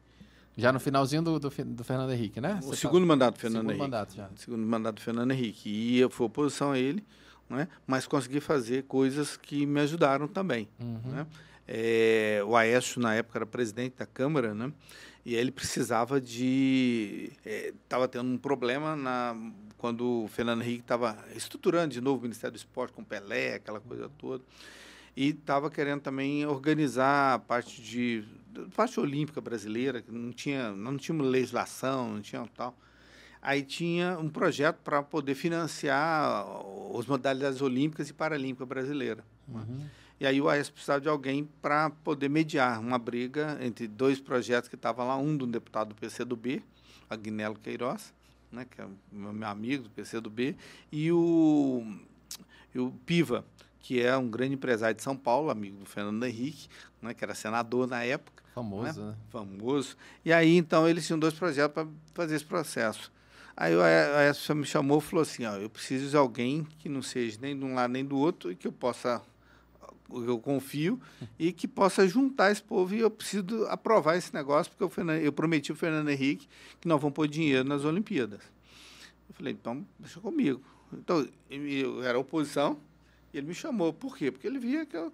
Já 0.57 0.71
no 0.71 0.79
finalzinho 0.79 1.21
do, 1.21 1.37
do, 1.37 1.49
do 1.49 1.83
Fernando 1.83 2.11
Henrique, 2.11 2.39
né? 2.39 2.59
O 2.63 2.67
Você 2.67 2.77
segundo 2.77 3.01
tá... 3.01 3.07
mandato 3.07 3.35
do 3.35 3.39
Fernando 3.41 3.57
segundo 3.57 3.71
Henrique. 3.71 3.83
Mandato 3.83 4.15
já. 4.15 4.29
Segundo 4.37 4.65
mandato 4.65 4.95
do 4.95 5.01
Fernando 5.01 5.31
Henrique. 5.31 5.69
E 5.69 5.99
eu 5.99 6.09
fui 6.09 6.25
oposição 6.25 6.71
a 6.71 6.79
ele 6.79 7.03
né? 7.49 7.67
mas 7.85 8.07
consegui 8.07 8.39
fazer 8.39 8.83
coisas 8.83 9.37
que 9.37 9.65
me 9.65 9.79
ajudaram 9.81 10.27
também. 10.27 10.67
Uhum. 10.79 11.11
Né? 11.11 11.27
É, 11.67 12.41
o 12.45 12.55
Aécio, 12.55 13.01
na 13.01 13.15
época, 13.15 13.39
era 13.39 13.45
presidente 13.45 13.95
da 13.97 14.05
Câmara, 14.05 14.53
né? 14.53 14.71
e 15.25 15.35
ele 15.35 15.51
precisava 15.51 16.21
de. 16.21 17.31
Estava 17.43 18.05
é, 18.05 18.07
tendo 18.07 18.29
um 18.29 18.37
problema 18.37 18.95
na, 18.95 19.35
quando 19.77 20.23
o 20.23 20.27
Fernando 20.27 20.61
Henrique 20.61 20.81
estava 20.81 21.17
estruturando 21.35 21.93
de 21.93 21.99
novo 21.99 22.19
o 22.19 22.21
Ministério 22.21 22.53
do 22.53 22.57
Esporte 22.57 22.93
com 22.93 23.03
Pelé, 23.03 23.55
aquela 23.55 23.79
coisa 23.79 24.09
toda. 24.19 24.43
E 25.17 25.29
estava 25.29 25.71
querendo 25.71 26.01
também 26.01 26.45
organizar 26.45 27.35
a 27.35 27.39
parte 27.39 27.81
de 27.81 28.23
parte 28.75 28.99
olímpica 28.99 29.41
brasileira, 29.41 30.01
que 30.01 30.11
não 30.11 30.31
tinha, 30.31 30.71
não 30.71 30.97
tinha 30.97 31.21
legislação, 31.21 32.13
não 32.13 32.21
tinha 32.21 32.45
tal. 32.55 32.77
Aí 33.45 33.61
tinha 33.61 34.17
um 34.17 34.27
projeto 34.27 34.77
para 34.77 35.03
poder 35.03 35.35
financiar 35.35 36.43
as 36.97 37.05
modalidades 37.05 37.61
olímpicas 37.61 38.09
e 38.09 38.13
paralímpicas 38.13 38.67
brasileiras. 38.67 39.23
Né? 39.47 39.63
Uhum. 39.69 39.85
E 40.19 40.25
aí 40.25 40.41
o 40.41 40.49
AES 40.49 40.71
precisava 40.71 40.99
de 40.99 41.07
alguém 41.07 41.47
para 41.61 41.91
poder 41.91 42.27
mediar 42.27 42.79
uma 42.79 42.97
briga 42.97 43.55
entre 43.61 43.87
dois 43.87 44.19
projetos 44.19 44.67
que 44.67 44.73
estavam 44.73 45.07
lá, 45.07 45.15
um 45.15 45.37
do 45.37 45.45
deputado 45.45 45.89
do 45.89 45.95
PCdoB, 45.95 46.63
Agnello 47.07 47.53
Queiroz, 47.53 48.11
né, 48.51 48.65
que 48.65 48.81
é 48.81 48.87
meu 49.11 49.47
amigo 49.47 49.83
do 49.83 49.89
PCdoB, 49.91 50.57
e 50.91 51.11
o, 51.11 51.85
e 52.73 52.79
o 52.79 52.91
Piva, 53.05 53.45
que 53.79 54.01
é 54.01 54.17
um 54.17 54.27
grande 54.27 54.55
empresário 54.55 54.95
de 54.95 55.03
São 55.03 55.15
Paulo, 55.15 55.51
amigo 55.51 55.77
do 55.77 55.85
Fernando 55.85 56.25
Henrique, 56.25 56.67
né, 56.99 57.13
que 57.13 57.23
era 57.23 57.35
senador 57.35 57.85
na 57.85 58.03
época. 58.03 58.43
Famoso, 58.55 59.01
né? 59.01 59.09
né? 59.09 59.15
Famoso. 59.29 59.95
E 60.23 60.33
aí, 60.33 60.57
então, 60.57 60.89
eles 60.89 61.05
tinham 61.05 61.19
dois 61.19 61.35
projetos 61.35 61.75
para 61.75 61.87
fazer 62.15 62.37
esse 62.37 62.45
processo. 62.45 63.13
Aí 63.57 63.73
a 63.73 64.29
ESA 64.29 64.53
me 64.53 64.65
chamou 64.65 64.97
e 64.99 65.01
falou 65.01 65.23
assim, 65.23 65.45
ó, 65.45 65.55
eu 65.55 65.69
preciso 65.69 66.09
de 66.09 66.17
alguém 66.17 66.67
que 66.79 66.89
não 66.89 67.01
seja 67.01 67.37
nem 67.41 67.57
de 67.57 67.63
um 67.63 67.73
lado 67.73 67.91
nem 67.91 68.03
do 68.03 68.17
outro 68.17 68.51
e 68.51 68.55
que 68.55 68.67
eu 68.67 68.71
possa 68.71 69.21
eu 70.11 70.37
confio 70.37 70.99
e 71.39 71.51
que 71.51 71.67
possa 71.67 72.07
juntar 72.07 72.51
esse 72.51 72.61
povo 72.61 72.93
e 72.93 72.99
eu 72.99 73.09
preciso 73.09 73.65
aprovar 73.67 74.17
esse 74.17 74.33
negócio 74.33 74.71
porque 74.71 74.83
eu, 74.83 74.89
Fernando, 74.89 75.21
eu 75.21 75.31
prometi 75.31 75.71
ao 75.71 75.77
Fernando 75.77 76.09
Henrique 76.09 76.47
que 76.81 76.87
nós 76.87 76.99
vamos 77.01 77.15
pôr 77.15 77.27
dinheiro 77.27 77.67
nas 77.67 77.85
Olimpíadas. 77.85 78.41
Eu 79.29 79.35
falei, 79.35 79.53
então 79.53 79.85
deixa 79.97 80.19
comigo. 80.19 80.61
Então 80.91 81.27
eu 81.49 82.03
era 82.03 82.19
oposição 82.19 82.77
e 83.33 83.37
ele 83.37 83.47
me 83.47 83.53
chamou. 83.53 83.93
Por 83.93 84.17
quê? 84.17 84.31
Porque 84.31 84.45
ele 84.45 84.59
via 84.59 84.85
que 84.85 84.97
eu 84.97 85.13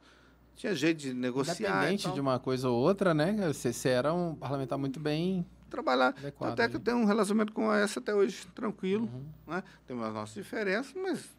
tinha 0.55 0.73
jeito 0.75 0.97
de 0.97 1.13
negociar. 1.13 1.77
Independente 1.77 2.11
de 2.11 2.19
uma 2.19 2.39
coisa 2.39 2.69
ou 2.69 2.79
outra, 2.79 3.13
né? 3.13 3.33
Você, 3.47 3.71
você 3.71 3.89
era 3.89 4.13
um 4.13 4.35
parlamentar 4.35 4.77
muito 4.77 4.99
bem 4.99 5.45
trabalhar. 5.71 6.09
Adequado, 6.09 6.51
até 6.51 6.69
que 6.69 6.75
eu 6.75 6.79
tenho 6.79 6.97
um 6.97 7.05
relacionamento 7.05 7.53
com 7.53 7.73
essa 7.73 7.99
até 7.99 8.13
hoje 8.13 8.45
tranquilo. 8.53 9.05
Uhum. 9.05 9.25
Né? 9.47 9.63
Temos 9.87 10.05
as 10.05 10.13
nossas 10.13 10.35
diferenças, 10.35 10.93
mas 10.93 11.29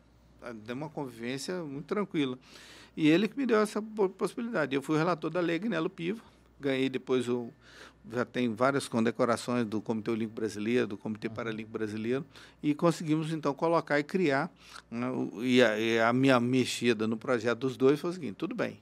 tem 0.65 0.75
uma 0.75 0.89
convivência 0.89 1.63
muito 1.63 1.87
tranquila. 1.87 2.39
E 2.97 3.09
ele 3.09 3.29
que 3.29 3.39
me 3.39 3.47
deu 3.47 3.61
essa 3.61 3.81
possibilidade. 3.81 4.75
Eu 4.75 4.83
fui 4.83 4.99
relator 4.99 5.31
da 5.31 5.41
Lei 5.41 5.59
Guinelo 5.59 5.89
Piva, 5.89 6.23
ganhei 6.61 6.89
depois 6.89 7.29
o. 7.29 7.51
Já 8.11 8.25
tem 8.25 8.53
várias 8.53 8.89
condecorações 8.89 9.65
do 9.65 9.81
Comitê 9.81 10.11
Olímpico 10.11 10.35
Brasileiro, 10.35 10.89
do 10.89 10.99
Comitê 10.99 11.29
uhum. 11.29 11.35
Paralímpico 11.35 11.71
Brasileiro, 11.71 12.27
e 12.61 12.75
conseguimos 12.75 13.33
então 13.33 13.55
colocar 13.55 14.01
e 14.01 14.03
criar. 14.03 14.51
Né, 14.91 15.07
e, 15.41 15.63
a, 15.63 15.79
e 15.79 16.01
a 16.01 16.13
minha 16.13 16.41
mexida 16.41 17.07
no 17.07 17.17
projeto 17.17 17.61
dos 17.61 17.77
dois 17.77 18.01
foi 18.01 18.11
o 18.11 18.13
seguinte: 18.13 18.35
tudo 18.35 18.57
bem, 18.57 18.81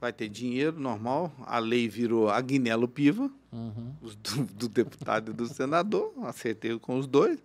vai 0.00 0.12
ter 0.12 0.28
dinheiro 0.28 0.80
normal. 0.80 1.32
A 1.46 1.58
lei 1.58 1.88
virou 1.88 2.30
Agnello 2.30 2.88
Piva, 2.88 3.30
uhum. 3.52 3.94
do, 4.00 4.44
do, 4.54 4.68
deputado 4.68 5.30
e 5.30 5.34
do 5.34 5.46
senador, 5.46 6.12
acertei 6.22 6.76
com 6.78 6.98
os 6.98 7.06
dois. 7.06 7.38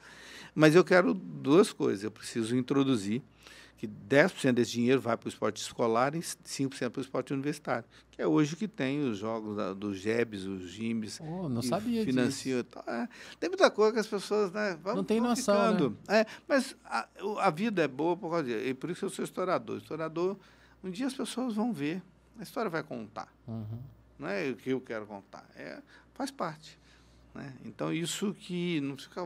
Mas 0.53 0.73
eu 0.73 0.83
quero 0.83 1.13
duas 1.13 1.73
coisas. 1.73 2.03
Eu 2.03 2.11
preciso 2.11 2.55
introduzir 2.55 3.21
que 3.77 3.85
10% 3.85 4.53
desse 4.53 4.71
dinheiro 4.71 5.01
vai 5.01 5.17
para 5.17 5.27
o 5.27 5.29
esporte 5.29 5.61
escolar 5.61 6.15
e 6.15 6.19
5% 6.19 6.89
para 6.89 6.99
o 6.99 7.01
esporte 7.01 7.33
universitário, 7.33 7.83
que 8.09 8.21
é 8.21 8.25
hoje 8.25 8.55
que 8.55 8.69
tem 8.69 9.03
os 9.03 9.17
jogos 9.17 9.57
da, 9.57 9.73
dos 9.73 9.97
GEBs, 9.97 10.45
os 10.45 10.69
GIMBs. 10.69 11.19
Oh, 11.19 11.49
não 11.49 11.61
sabia 11.61 12.05
financia 12.05 12.63
disso. 12.63 12.89
É, 12.89 13.09
tem 13.37 13.49
muita 13.49 13.69
coisa 13.69 13.91
que 13.91 13.99
as 13.99 14.07
pessoas 14.07 14.49
né, 14.53 14.79
vão, 14.81 14.95
não 14.95 15.03
tem 15.03 15.19
noção, 15.19 15.73
ficando. 15.73 15.89
Né? 16.07 16.21
É, 16.21 16.25
mas 16.47 16.73
a, 16.85 17.05
a, 17.39 17.49
vida 17.49 17.83
é 17.83 17.87
boa 17.87 18.15
por 18.15 18.29
causa 18.29 18.45
disso. 18.45 18.65
E 18.65 18.73
por 18.73 18.89
isso 18.89 19.03
eu 19.03 19.09
sou 19.09 19.25
historiador. 19.25 19.77
Historiador, 19.77 20.37
um 20.81 20.89
dia 20.89 21.07
as 21.07 21.13
pessoas 21.13 21.53
vão 21.55 21.73
ver 21.73 22.01
a 22.39 22.43
história 22.43 22.69
vai 22.69 22.83
contar. 22.83 23.33
Uhum. 23.47 23.79
Não 24.17 24.27
é 24.27 24.49
o 24.49 24.55
que 24.55 24.69
eu 24.69 24.81
quero 24.81 25.05
contar. 25.05 25.45
É, 25.55 25.81
faz 26.13 26.31
parte. 26.31 26.79
Né? 27.33 27.53
Então, 27.65 27.91
isso 27.91 28.33
que 28.33 28.79
não 28.79 28.97
fica 28.97 29.25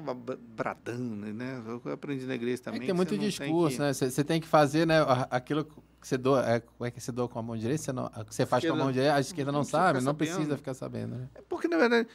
bradando, 0.55 1.27
né? 1.27 1.61
Eu 1.67 1.93
aprendi 1.93 2.25
na 2.25 2.33
igreja 2.33 2.63
também. 2.63 2.81
É 2.81 2.85
tem 2.85 2.95
muito 2.95 3.15
discurso, 3.15 3.77
que... 3.77 3.83
né? 3.83 3.93
Você 3.93 4.23
tem 4.23 4.41
que 4.41 4.47
fazer 4.47 4.87
né, 4.87 4.95
aquilo 5.29 5.63
que 5.63 6.07
você 6.07 6.17
doa, 6.17 6.43
é, 6.49 6.59
como 6.59 6.87
é 6.87 6.91
que 6.91 6.99
você 6.99 7.11
doa 7.11 7.29
com 7.29 7.37
a 7.37 7.43
mão 7.43 7.55
direita, 7.55 7.83
você, 7.83 7.91
não, 7.91 8.09
você 8.27 8.45
faz 8.45 8.63
esquerda, 8.63 8.77
com 8.77 8.81
a 8.81 8.85
mão 8.85 8.91
direita, 8.91 9.15
a 9.15 9.19
esquerda 9.19 9.51
não, 9.51 9.59
não 9.59 9.65
sabe, 9.65 10.01
não 10.01 10.15
precisa 10.15 10.57
ficar 10.57 10.73
sabendo. 10.73 11.17
Né? 11.17 11.29
É 11.35 11.41
porque, 11.41 11.67
na 11.67 11.77
verdade, 11.77 12.07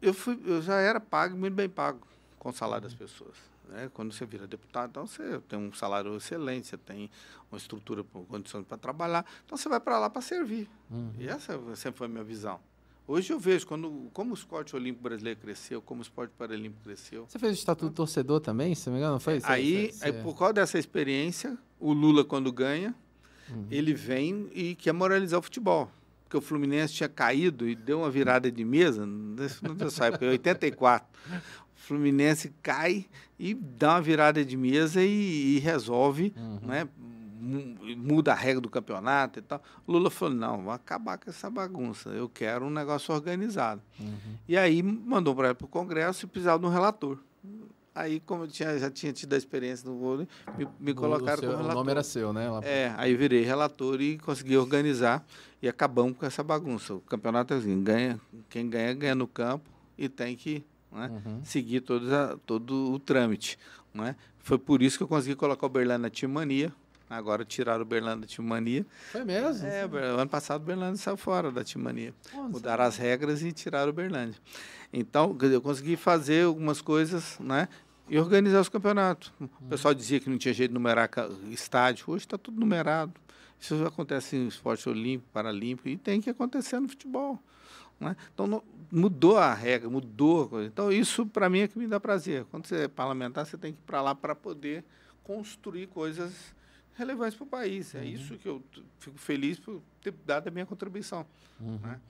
eu, 0.00 0.14
fui, 0.14 0.40
eu 0.44 0.62
já 0.62 0.76
era 0.76 1.00
pago, 1.00 1.36
muito 1.36 1.54
bem 1.54 1.68
pago, 1.68 2.06
com 2.38 2.50
o 2.50 2.52
salário 2.52 2.84
das 2.84 2.94
pessoas. 2.94 3.36
Né? 3.68 3.90
Quando 3.92 4.12
você 4.12 4.26
vira 4.26 4.46
deputado, 4.46 4.90
então 4.90 5.06
você 5.06 5.40
tem 5.48 5.58
um 5.58 5.72
salário 5.72 6.16
excelente, 6.16 6.66
você 6.66 6.76
tem 6.76 7.10
uma 7.50 7.58
estrutura, 7.58 8.04
condições 8.04 8.64
para 8.66 8.76
trabalhar, 8.76 9.24
então 9.44 9.56
você 9.56 9.68
vai 9.68 9.80
para 9.80 9.98
lá 9.98 10.10
para 10.10 10.22
servir. 10.22 10.68
Uhum. 10.90 11.12
E 11.18 11.28
essa 11.28 11.58
sempre 11.76 11.98
foi 11.98 12.06
a 12.06 12.10
minha 12.10 12.24
visão. 12.24 12.60
Hoje 13.06 13.32
eu 13.32 13.38
vejo 13.38 13.66
quando, 13.66 14.08
como 14.12 14.30
o 14.30 14.34
esporte 14.34 14.76
olímpico 14.76 15.02
brasileiro 15.02 15.40
cresceu, 15.40 15.82
como 15.82 16.00
o 16.00 16.02
esporte 16.02 16.32
paralímpico 16.38 16.84
cresceu. 16.84 17.26
Você 17.28 17.38
fez 17.38 17.52
o 17.52 17.58
Estatuto 17.58 17.90
do 17.90 17.94
Torcedor 17.94 18.40
também, 18.40 18.74
se 18.74 18.86
não 18.86 18.94
me 18.94 19.00
engano, 19.00 19.14
não 19.14 19.20
foi? 19.20 19.40
Você, 19.40 19.46
aí, 19.46 19.92
você, 19.92 20.06
aí, 20.06 20.12
por 20.22 20.36
causa 20.36 20.54
dessa 20.54 20.78
experiência, 20.78 21.58
o 21.80 21.92
Lula, 21.92 22.24
quando 22.24 22.52
ganha, 22.52 22.94
uhum. 23.50 23.66
ele 23.70 23.92
vem 23.92 24.48
e 24.54 24.76
quer 24.76 24.92
moralizar 24.92 25.40
o 25.40 25.42
futebol. 25.42 25.90
Porque 26.22 26.36
o 26.36 26.40
Fluminense 26.40 26.94
tinha 26.94 27.08
caído 27.08 27.68
e 27.68 27.74
deu 27.74 27.98
uma 27.98 28.10
virada 28.10 28.50
de 28.50 28.64
mesa, 28.64 29.04
não 29.04 30.06
época, 30.06 30.24
em 30.24 30.30
84. 30.30 31.06
Fluminense 31.82 32.52
cai 32.62 33.06
e 33.38 33.54
dá 33.54 33.94
uma 33.94 34.02
virada 34.02 34.44
de 34.44 34.56
mesa 34.56 35.02
e, 35.02 35.56
e 35.56 35.58
resolve, 35.58 36.32
uhum. 36.36 36.60
né? 36.62 36.88
muda 37.96 38.30
a 38.30 38.36
regra 38.36 38.60
do 38.60 38.70
campeonato 38.70 39.40
e 39.40 39.42
tal. 39.42 39.60
Lula 39.86 40.10
falou: 40.10 40.34
não, 40.34 40.58
vamos 40.58 40.74
acabar 40.74 41.18
com 41.18 41.28
essa 41.28 41.50
bagunça. 41.50 42.10
Eu 42.10 42.28
quero 42.28 42.66
um 42.66 42.70
negócio 42.70 43.12
organizado. 43.12 43.82
Uhum. 43.98 44.36
E 44.48 44.56
aí 44.56 44.80
mandou 44.80 45.34
para 45.34 45.50
o 45.50 45.68
Congresso 45.68 46.24
e 46.24 46.28
precisava 46.28 46.60
de 46.60 46.66
um 46.66 46.68
relator. 46.68 47.18
Aí, 47.94 48.20
como 48.20 48.44
eu 48.44 48.48
tinha, 48.48 48.78
já 48.78 48.90
tinha 48.90 49.12
tido 49.12 49.34
a 49.34 49.36
experiência 49.36 49.90
no 49.90 49.98
vôlei, 49.98 50.26
me, 50.56 50.66
me 50.78 50.94
colocaram 50.94 51.40
seu, 51.40 51.50
como 51.50 51.62
relator. 51.62 51.76
O 51.76 51.80
nome 51.80 51.90
era 51.90 52.02
seu, 52.02 52.32
né? 52.32 52.46
É, 52.62 52.94
aí 52.96 53.14
virei 53.14 53.42
relator 53.42 54.00
e 54.00 54.18
consegui 54.18 54.56
organizar 54.56 55.22
e 55.60 55.68
acabamos 55.68 56.16
com 56.16 56.24
essa 56.24 56.42
bagunça. 56.42 56.94
O 56.94 57.00
campeonato 57.00 57.52
é 57.52 57.56
assim, 57.58 57.82
ganha, 57.82 58.20
quem 58.48 58.70
ganha, 58.70 58.94
ganha 58.94 59.14
no 59.14 59.26
campo 59.26 59.68
e 59.98 60.08
tem 60.08 60.36
que 60.36 60.64
né? 60.92 61.22
Uhum. 61.24 61.44
seguir 61.44 61.80
todo, 61.80 62.14
a, 62.14 62.36
todo 62.46 62.92
o 62.92 62.98
trâmite. 62.98 63.58
Né? 63.94 64.16
Foi 64.38 64.58
por 64.58 64.82
isso 64.82 64.98
que 64.98 65.04
eu 65.04 65.08
consegui 65.08 65.34
colocar 65.34 65.66
o 65.66 65.70
Berlândia 65.70 65.98
na 65.98 66.10
Timania. 66.10 66.72
Agora 67.08 67.44
tiraram 67.44 67.82
o 67.82 67.84
Berlândia 67.84 68.22
da 68.22 68.26
Timania. 68.26 68.86
Foi 69.10 69.22
mesmo? 69.22 69.66
É, 69.66 69.82
ano 69.82 70.28
passado 70.28 70.62
o 70.62 70.64
Berlândia 70.64 70.96
saiu 70.96 71.16
fora 71.16 71.50
da 71.50 71.62
Timania. 71.62 72.14
Mudaram 72.50 72.84
as 72.84 72.96
regras 72.96 73.42
e 73.42 73.52
tiraram 73.52 73.90
o 73.90 73.92
Berlândia. 73.92 74.40
Então, 74.90 75.36
eu 75.42 75.60
consegui 75.60 75.96
fazer 75.96 76.46
algumas 76.46 76.80
coisas, 76.80 77.38
né? 77.38 77.68
E 78.08 78.18
organizar 78.18 78.60
os 78.60 78.68
campeonatos. 78.68 79.30
O 79.38 79.44
uhum. 79.44 79.68
pessoal 79.68 79.92
dizia 79.94 80.20
que 80.20 80.28
não 80.28 80.38
tinha 80.38 80.54
jeito 80.54 80.70
de 80.70 80.74
numerar 80.74 81.08
estádio. 81.50 82.06
Hoje 82.08 82.24
está 82.24 82.38
tudo 82.38 82.58
numerado. 82.58 83.12
Isso 83.60 83.84
acontece 83.86 84.34
em 84.34 84.48
esporte 84.48 84.88
olímpico, 84.88 85.30
paralímpico, 85.32 85.88
e 85.88 85.96
tem 85.96 86.20
que 86.20 86.28
acontecer 86.28 86.80
no 86.80 86.88
futebol. 86.88 87.38
Né? 88.02 88.16
Então, 88.32 88.46
não, 88.46 88.62
mudou 88.90 89.38
a 89.38 89.54
regra, 89.54 89.88
mudou. 89.88 90.62
Então, 90.64 90.92
isso, 90.92 91.26
para 91.26 91.48
mim, 91.48 91.60
é 91.60 91.68
que 91.68 91.78
me 91.78 91.86
dá 91.86 91.98
prazer. 91.98 92.44
Quando 92.50 92.66
você 92.66 92.84
é 92.84 92.88
parlamentar, 92.88 93.46
você 93.46 93.56
tem 93.56 93.72
que 93.72 93.78
ir 93.78 93.86
para 93.86 94.02
lá 94.02 94.14
para 94.14 94.34
poder 94.34 94.84
construir 95.24 95.86
coisas 95.86 96.54
relevantes 96.94 97.36
para 97.36 97.44
o 97.44 97.46
país. 97.46 97.94
É 97.94 97.98
uhum. 97.98 98.04
Isso 98.04 98.36
que 98.36 98.48
eu 98.48 98.62
fico 98.98 99.18
feliz 99.18 99.58
por 99.58 99.80
ter 100.02 100.12
dado 100.26 100.48
a 100.48 100.50
minha 100.50 100.66
contribuição. 100.66 101.26
Uhum. 101.60 101.78
Né? 101.78 102.00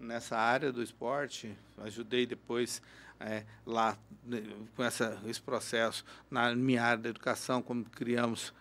Nessa 0.00 0.36
área 0.36 0.72
do 0.72 0.82
esporte, 0.82 1.56
ajudei 1.78 2.26
depois 2.26 2.82
é, 3.20 3.44
lá 3.64 3.96
né, 4.24 4.42
com 4.74 4.82
essa, 4.82 5.20
esse 5.26 5.40
processo 5.40 6.04
na 6.28 6.54
minha 6.56 6.82
área 6.82 7.04
da 7.04 7.08
educação, 7.08 7.62
como 7.62 7.84
criamos, 7.84 8.52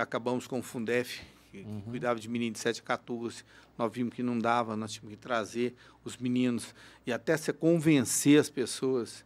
acabamos 0.00 0.46
com 0.46 0.60
o 0.60 0.62
Fundef, 0.62 1.20
que, 1.50 1.58
uhum. 1.58 1.82
cuidava 1.82 2.18
de 2.18 2.28
meninos 2.28 2.54
de 2.54 2.60
7 2.60 2.80
a 2.80 2.84
14. 2.84 3.44
Nós 3.76 3.92
vimos 3.92 4.14
que 4.14 4.22
não 4.22 4.38
dava, 4.38 4.76
nós 4.76 4.92
tínhamos 4.92 5.10
que 5.10 5.16
trazer 5.16 5.74
os 6.04 6.16
meninos 6.16 6.74
e 7.06 7.12
até 7.12 7.36
se 7.36 7.52
convencer 7.52 8.40
as 8.40 8.50
pessoas 8.50 9.24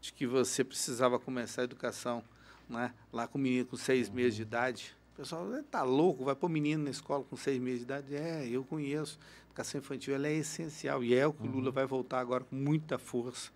de 0.00 0.12
que 0.12 0.26
você 0.26 0.62
precisava 0.62 1.18
começar 1.18 1.62
a 1.62 1.64
educação 1.64 2.22
né? 2.68 2.92
lá 3.12 3.26
com 3.26 3.38
o 3.38 3.40
menino 3.40 3.66
com 3.66 3.76
seis 3.76 4.08
uhum. 4.08 4.14
meses 4.14 4.36
de 4.36 4.42
idade. 4.42 4.96
O 5.14 5.16
pessoal 5.16 5.54
está 5.54 5.82
louco, 5.82 6.24
vai 6.24 6.34
pôr 6.34 6.48
menino 6.48 6.84
na 6.84 6.90
escola 6.90 7.24
com 7.24 7.36
seis 7.36 7.60
meses 7.60 7.80
de 7.80 7.84
idade. 7.84 8.16
É, 8.16 8.46
eu 8.48 8.64
conheço. 8.64 9.18
A 9.20 9.46
educação 9.46 9.78
infantil 9.78 10.14
ela 10.14 10.26
é 10.26 10.34
essencial 10.34 11.04
e 11.04 11.14
é 11.14 11.26
o 11.26 11.32
que 11.32 11.42
o 11.42 11.50
Lula 11.50 11.68
uhum. 11.68 11.72
vai 11.72 11.86
voltar 11.86 12.18
agora 12.18 12.42
com 12.44 12.56
muita 12.56 12.98
força 12.98 13.50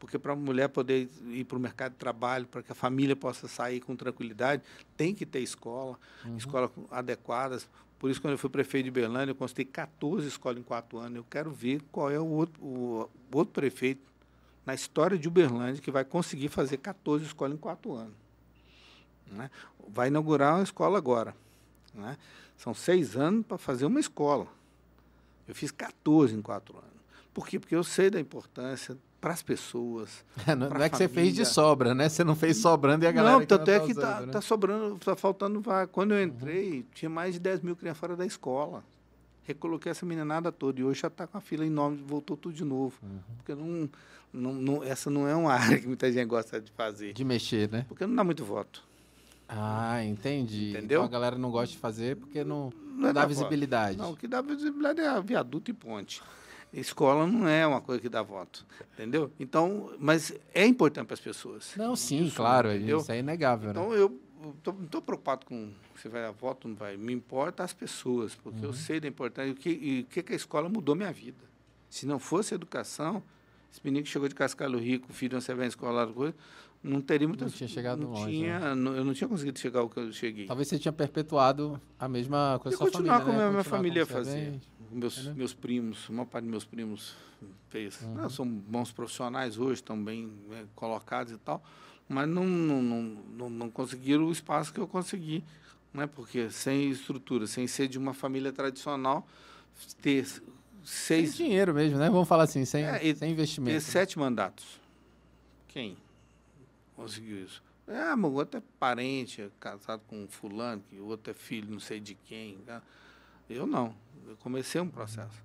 porque 0.00 0.18
para 0.18 0.32
a 0.32 0.36
mulher 0.36 0.68
poder 0.68 1.08
ir 1.28 1.44
para 1.44 1.58
o 1.58 1.60
mercado 1.60 1.92
de 1.92 1.98
trabalho, 1.98 2.46
para 2.46 2.62
que 2.62 2.72
a 2.72 2.74
família 2.74 3.14
possa 3.14 3.46
sair 3.46 3.80
com 3.80 3.94
tranquilidade, 3.94 4.62
tem 4.96 5.14
que 5.14 5.26
ter 5.26 5.40
escola, 5.40 5.98
uhum. 6.24 6.38
escolas 6.38 6.70
adequadas. 6.90 7.68
Por 7.98 8.10
isso, 8.10 8.20
quando 8.20 8.32
eu 8.32 8.38
fui 8.38 8.48
prefeito 8.48 8.86
de 8.86 8.90
Berlândia, 8.90 9.32
eu 9.32 9.36
constei 9.36 9.62
14 9.62 10.26
escolas 10.26 10.58
em 10.58 10.62
quatro 10.62 10.98
anos. 10.98 11.16
Eu 11.16 11.24
quero 11.28 11.50
ver 11.50 11.82
qual 11.92 12.10
é 12.10 12.18
o 12.18 12.24
outro, 12.24 12.64
o, 12.64 13.10
o 13.30 13.36
outro 13.36 13.52
prefeito 13.52 14.00
na 14.64 14.74
história 14.74 15.18
de 15.18 15.28
Uberlândia 15.28 15.82
que 15.82 15.90
vai 15.90 16.04
conseguir 16.04 16.48
fazer 16.48 16.78
14 16.78 17.26
escolas 17.26 17.54
em 17.54 17.58
quatro 17.58 17.92
anos. 17.92 18.14
Né? 19.26 19.50
Vai 19.86 20.08
inaugurar 20.08 20.54
uma 20.54 20.64
escola 20.64 20.96
agora. 20.96 21.36
Né? 21.92 22.16
São 22.56 22.72
seis 22.72 23.16
anos 23.16 23.44
para 23.44 23.58
fazer 23.58 23.84
uma 23.84 24.00
escola. 24.00 24.46
Eu 25.46 25.54
fiz 25.54 25.70
14 25.70 26.34
em 26.34 26.40
quatro 26.40 26.78
anos. 26.78 26.88
Por 27.34 27.46
quê? 27.46 27.60
Porque 27.60 27.76
eu 27.76 27.84
sei 27.84 28.08
da 28.08 28.18
importância 28.18 28.96
para 29.20 29.32
as 29.32 29.42
pessoas. 29.42 30.24
É, 30.46 30.54
não, 30.54 30.70
não 30.70 30.82
é 30.82 30.88
que 30.88 30.96
você 30.96 31.08
fez 31.08 31.34
de 31.34 31.44
sobra, 31.44 31.94
né? 31.94 32.08
Você 32.08 32.24
não 32.24 32.34
fez 32.34 32.56
sobrando 32.56 33.04
e 33.04 33.08
a 33.08 33.12
galera. 33.12 33.38
Não, 33.38 33.46
tanto 33.46 33.66
tá 33.66 33.72
é 33.72 33.80
que 33.80 33.92
está 33.92 34.20
né? 34.22 34.32
tá 34.32 34.40
sobrando, 34.40 34.96
está 34.96 35.14
faltando 35.14 35.60
vaga. 35.60 35.86
Quando 35.86 36.14
eu 36.14 36.22
entrei, 36.22 36.78
uhum. 36.78 36.84
tinha 36.94 37.10
mais 37.10 37.34
de 37.34 37.40
10 37.40 37.60
mil 37.60 37.76
crianças 37.76 37.98
fora 37.98 38.16
da 38.16 38.24
escola. 38.24 38.82
Recoloquei 39.44 39.90
essa 39.90 40.06
meninada 40.06 40.50
toda 40.50 40.80
e 40.80 40.84
hoje 40.84 41.00
já 41.02 41.08
está 41.08 41.26
com 41.26 41.36
a 41.36 41.40
fila 41.40 41.66
enorme, 41.66 42.02
voltou 42.06 42.36
tudo 42.36 42.54
de 42.54 42.64
novo. 42.64 42.94
Uhum. 43.02 43.18
Porque 43.36 43.54
não, 43.54 43.90
não, 44.32 44.52
não, 44.54 44.84
essa 44.84 45.10
não 45.10 45.28
é 45.28 45.34
uma 45.34 45.52
área 45.54 45.78
que 45.78 45.86
muita 45.86 46.10
gente 46.10 46.26
gosta 46.26 46.60
de 46.60 46.70
fazer. 46.72 47.12
De 47.12 47.24
mexer, 47.24 47.68
né? 47.70 47.84
Porque 47.86 48.06
não 48.06 48.14
dá 48.14 48.24
muito 48.24 48.44
voto. 48.44 48.82
Ah, 49.48 50.02
entendi. 50.04 50.70
Entendeu? 50.70 51.00
Então 51.00 51.04
a 51.04 51.08
galera 51.08 51.36
não 51.36 51.50
gosta 51.50 51.74
de 51.74 51.78
fazer 51.78 52.16
porque 52.16 52.44
não, 52.44 52.72
não, 52.96 53.08
é 53.08 53.12
dá 53.12 53.26
visibilidade. 53.26 53.98
Não, 53.98 54.12
o 54.12 54.16
que 54.16 54.28
dá 54.28 54.40
visibilidade 54.40 55.00
é 55.00 55.20
viaduto 55.20 55.70
e 55.70 55.74
ponte. 55.74 56.22
Escola 56.72 57.26
não 57.26 57.48
é 57.48 57.66
uma 57.66 57.80
coisa 57.80 58.00
que 58.00 58.08
dá 58.08 58.22
voto, 58.22 58.64
entendeu? 58.94 59.32
Então, 59.40 59.92
mas 59.98 60.32
é 60.54 60.64
importante 60.64 61.06
para 61.06 61.14
as 61.14 61.20
pessoas. 61.20 61.72
Não, 61.76 61.96
sim, 61.96 62.26
isso, 62.26 62.36
claro, 62.36 62.72
entendeu? 62.72 62.98
isso 62.98 63.10
é 63.10 63.18
inegável. 63.18 63.70
Então, 63.70 63.90
né? 63.90 63.98
eu 63.98 64.20
não 64.40 64.84
estou 64.84 65.02
preocupado 65.02 65.44
com 65.46 65.72
se 66.00 66.08
vai 66.08 66.24
a 66.24 66.30
voto 66.30 66.66
ou 66.66 66.70
não 66.70 66.76
vai. 66.76 66.96
Me 66.96 67.12
importa 67.12 67.62
as 67.62 67.72
pessoas, 67.72 68.34
porque 68.34 68.60
uhum. 68.60 68.66
eu 68.66 68.72
sei 68.72 69.00
da 69.00 69.06
importância. 69.06 69.48
E 69.48 69.52
o 69.52 69.54
que, 69.54 69.70
e 69.70 70.02
que, 70.04 70.22
que 70.22 70.32
a 70.32 70.36
escola 70.36 70.68
mudou 70.68 70.94
minha 70.94 71.12
vida. 71.12 71.44
Se 71.88 72.06
não 72.06 72.18
fosse 72.18 72.54
educação, 72.54 73.22
esse 73.70 73.80
menino 73.84 74.04
que 74.04 74.10
chegou 74.10 74.28
de 74.28 74.34
Cascalho 74.34 74.78
Rico, 74.78 75.12
filho 75.12 75.30
de 75.30 75.34
uma 75.36 75.40
servente 75.40 75.70
escolar, 75.70 76.06
coisa, 76.08 76.34
não 76.82 77.00
teria 77.00 77.28
muita... 77.28 77.44
Não 77.44 77.52
tinha 77.52 77.68
chegado 77.68 78.02
não 78.02 78.10
longe. 78.10 78.30
Tinha, 78.30 78.74
né? 78.74 78.98
Eu 78.98 79.04
não 79.04 79.12
tinha 79.12 79.28
conseguido 79.28 79.58
chegar 79.58 79.80
ao 79.80 79.88
que 79.88 79.98
eu 79.98 80.12
cheguei. 80.12 80.46
Talvez 80.46 80.68
você 80.68 80.78
tinha 80.78 80.92
perpetuado 80.92 81.80
a 81.98 82.08
mesma 82.08 82.58
coisa 82.62 82.76
a 82.76 82.78
sua 82.78 82.90
família, 82.90 83.20
como 83.20 83.38
né? 83.38 83.46
a 83.46 83.50
minha 83.50 83.64
família 83.64 84.06
fazia. 84.06 84.60
Meus, 84.90 85.18
é, 85.18 85.22
né? 85.22 85.34
meus 85.36 85.54
primos, 85.54 86.08
uma 86.08 86.26
parte 86.26 86.44
dos 86.44 86.50
meus 86.50 86.64
primos 86.64 87.14
fez. 87.68 88.00
Uhum. 88.02 88.14
Não, 88.14 88.30
são 88.30 88.46
bons 88.46 88.90
profissionais 88.92 89.58
hoje, 89.58 89.74
estão 89.74 90.02
bem 90.02 90.32
né, 90.48 90.66
colocados 90.74 91.32
e 91.32 91.38
tal, 91.38 91.62
mas 92.08 92.28
não, 92.28 92.44
não, 92.44 92.82
não, 92.82 93.50
não, 93.50 93.70
conseguiram 93.70 94.24
o 94.24 94.32
espaço 94.32 94.72
que 94.72 94.80
eu 94.80 94.88
consegui. 94.88 95.44
Né? 95.92 96.06
Porque 96.06 96.50
sem 96.50 96.90
estrutura, 96.90 97.46
sem 97.46 97.66
ser 97.66 97.88
de 97.88 97.98
uma 97.98 98.14
família 98.14 98.52
tradicional, 98.52 99.26
ter 100.00 100.26
seis... 100.84 101.34
Sem 101.34 101.46
dinheiro 101.46 101.74
mesmo, 101.74 101.98
né? 101.98 102.08
Vamos 102.10 102.28
falar 102.28 102.44
assim, 102.44 102.64
sem, 102.64 102.84
é, 102.84 103.14
sem 103.14 103.32
investimento. 103.32 103.72
Ter 103.72 103.80
sete 103.80 104.18
mandatos. 104.18 104.80
Quem 105.68 105.96
conseguiu 106.96 107.44
isso? 107.44 107.62
É, 107.86 108.14
o 108.14 108.32
outro 108.32 108.58
é 108.58 108.62
parente, 108.78 109.42
é 109.42 109.50
casado 109.58 110.02
com 110.06 110.22
um 110.22 110.28
fulano, 110.28 110.82
que 110.88 110.96
o 110.96 111.06
outro 111.06 111.32
é 111.32 111.34
filho 111.34 111.70
não 111.70 111.80
sei 111.80 111.98
de 111.98 112.14
quem. 112.14 112.58
Né? 112.66 112.80
Eu 113.48 113.66
não. 113.66 113.94
Eu 114.30 114.36
comecei 114.36 114.80
um 114.80 114.88
processo. 114.88 115.42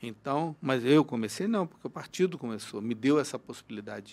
Então, 0.00 0.54
mas 0.60 0.84
eu 0.84 1.04
comecei 1.04 1.48
não, 1.48 1.66
porque 1.66 1.84
o 1.84 1.90
partido 1.90 2.38
começou, 2.38 2.80
me 2.80 2.94
deu 2.94 3.18
essa 3.18 3.36
possibilidade 3.36 4.12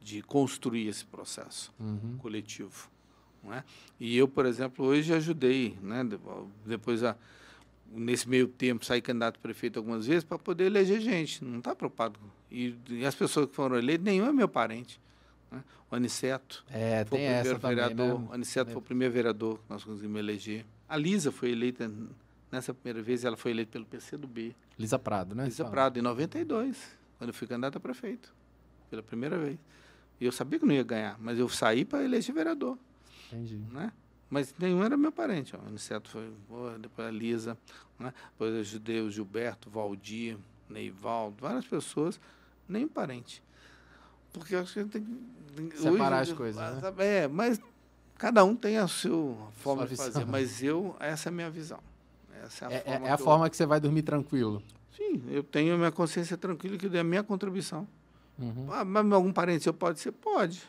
de, 0.00 0.16
de 0.16 0.22
construir 0.22 0.88
esse 0.88 1.04
processo 1.04 1.70
uhum. 1.78 2.16
coletivo. 2.18 2.88
É? 3.52 3.62
E 4.00 4.16
eu, 4.16 4.26
por 4.26 4.46
exemplo, 4.46 4.84
hoje 4.86 5.12
ajudei, 5.12 5.78
né? 5.82 6.02
depois 6.64 7.04
a, 7.04 7.14
nesse 7.92 8.26
meio 8.26 8.48
tempo, 8.48 8.84
saí 8.84 9.02
candidato 9.02 9.36
a 9.36 9.40
prefeito 9.40 9.78
algumas 9.78 10.06
vezes 10.06 10.24
para 10.24 10.38
poder 10.38 10.64
eleger 10.64 11.00
gente. 11.00 11.44
Não 11.44 11.58
está 11.58 11.74
preocupado. 11.74 12.18
E, 12.50 12.74
e, 12.88 13.04
as 13.04 13.14
pessoas 13.14 13.46
que 13.46 13.54
foram 13.54 13.76
eleitas, 13.76 14.04
nenhum 14.04 14.26
é 14.26 14.32
meu 14.32 14.48
parente. 14.48 14.98
Né? 15.52 15.62
O 15.90 15.94
Aniceto 15.94 16.64
é, 16.70 17.04
foi 17.04 17.18
o 17.18 17.22
primeiro 17.22 17.58
vereador. 17.58 18.22
O 18.22 18.32
Aniceto 18.32 18.70
foi 18.70 18.80
o 18.80 18.84
primeiro 18.84 19.14
vereador 19.14 19.58
que 19.58 19.64
nós 19.68 19.84
conseguimos 19.84 20.18
eleger. 20.18 20.64
A 20.88 20.96
Lisa 20.96 21.30
foi 21.30 21.50
eleita 21.50 21.88
nessa 22.56 22.74
primeira 22.74 23.02
vez, 23.02 23.24
ela 23.24 23.36
foi 23.36 23.52
eleita 23.52 23.72
pelo 23.72 23.84
PCdoB. 23.84 24.56
Lisa 24.78 24.98
Prado, 24.98 25.34
né? 25.34 25.44
Lisa 25.44 25.64
Prado, 25.64 25.98
em 25.98 26.02
92, 26.02 26.76
quando 27.18 27.28
eu 27.28 27.34
fui 27.34 27.46
candidato 27.46 27.76
a 27.76 27.80
prefeito. 27.80 28.34
Pela 28.90 29.02
primeira 29.02 29.38
vez. 29.38 29.58
E 30.20 30.24
eu 30.24 30.32
sabia 30.32 30.58
que 30.58 30.64
não 30.64 30.74
ia 30.74 30.82
ganhar, 30.82 31.16
mas 31.20 31.38
eu 31.38 31.48
saí 31.48 31.84
para 31.84 32.02
eleger 32.02 32.34
vereador. 32.34 32.78
Entendi. 33.26 33.60
Né? 33.70 33.92
Mas 34.30 34.54
nenhum 34.58 34.82
era 34.82 34.96
meu 34.96 35.12
parente. 35.12 35.54
Ó. 35.54 35.58
O 35.58 35.68
Aniceto 35.68 36.08
foi, 36.08 36.32
depois 36.80 37.06
a 37.06 37.10
Lisa, 37.10 37.58
né? 37.98 38.12
depois 38.32 38.54
eu 38.54 38.60
ajudei 38.60 39.00
o 39.00 39.10
Gilberto, 39.10 39.68
Valdir, 39.68 40.38
Neivaldo, 40.68 41.36
várias 41.40 41.66
pessoas, 41.66 42.18
nenhum 42.68 42.88
parente. 42.88 43.42
Porque 44.32 44.54
eu 44.54 44.60
acho 44.60 44.72
que 44.72 44.84
tem 44.84 45.04
que. 45.68 45.78
Separar 45.78 46.22
hoje, 46.22 46.32
as 46.32 46.36
coisas. 46.36 46.82
Né? 46.82 46.92
É, 46.98 47.28
mas 47.28 47.60
cada 48.16 48.44
um 48.44 48.56
tem 48.56 48.78
a 48.78 48.88
sua 48.88 49.50
forma 49.52 49.86
de 49.86 49.96
fazer. 49.96 50.24
Mas 50.26 50.62
eu, 50.62 50.96
essa 50.98 51.28
é 51.28 51.30
a 51.30 51.32
minha 51.32 51.50
visão. 51.50 51.80
Essa 52.44 52.66
é 52.66 52.68
a 52.68 52.72
é, 52.72 52.80
forma, 52.80 53.06
é 53.06 53.12
a 53.12 53.16
que, 53.16 53.22
forma 53.22 53.46
eu... 53.46 53.50
que 53.50 53.56
você 53.56 53.66
vai 53.66 53.80
dormir 53.80 54.02
tranquilo. 54.02 54.62
Sim, 54.96 55.22
eu 55.30 55.42
tenho 55.42 55.74
a 55.74 55.78
minha 55.78 55.92
consciência 55.92 56.36
tranquila 56.36 56.76
que 56.76 56.86
é 56.86 57.00
a 57.00 57.04
minha 57.04 57.22
contribuição. 57.22 57.86
Uhum. 58.38 58.66
Ah, 58.70 58.84
mas 58.84 59.12
algum 59.12 59.32
parente 59.32 59.64
seu 59.64 59.72
pode 59.72 60.00
ser? 60.00 60.12
Pode. 60.12 60.62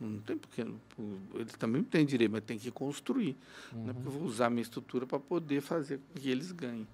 Não 0.00 0.20
tem 0.20 0.36
porque 0.36 0.60
ele 0.60 1.50
também 1.58 1.82
tem 1.82 2.06
direito, 2.06 2.30
mas 2.30 2.44
tem 2.44 2.56
que 2.56 2.70
construir. 2.70 3.36
Uhum. 3.72 3.82
Não 3.82 3.90
é 3.90 3.92
porque 3.94 4.08
eu 4.08 4.12
vou 4.12 4.22
usar 4.22 4.46
a 4.46 4.50
minha 4.50 4.62
estrutura 4.62 5.04
para 5.04 5.18
poder 5.18 5.60
fazer 5.60 5.98
com 5.98 6.20
que 6.20 6.30
eles 6.30 6.52
ganhem. 6.52 6.86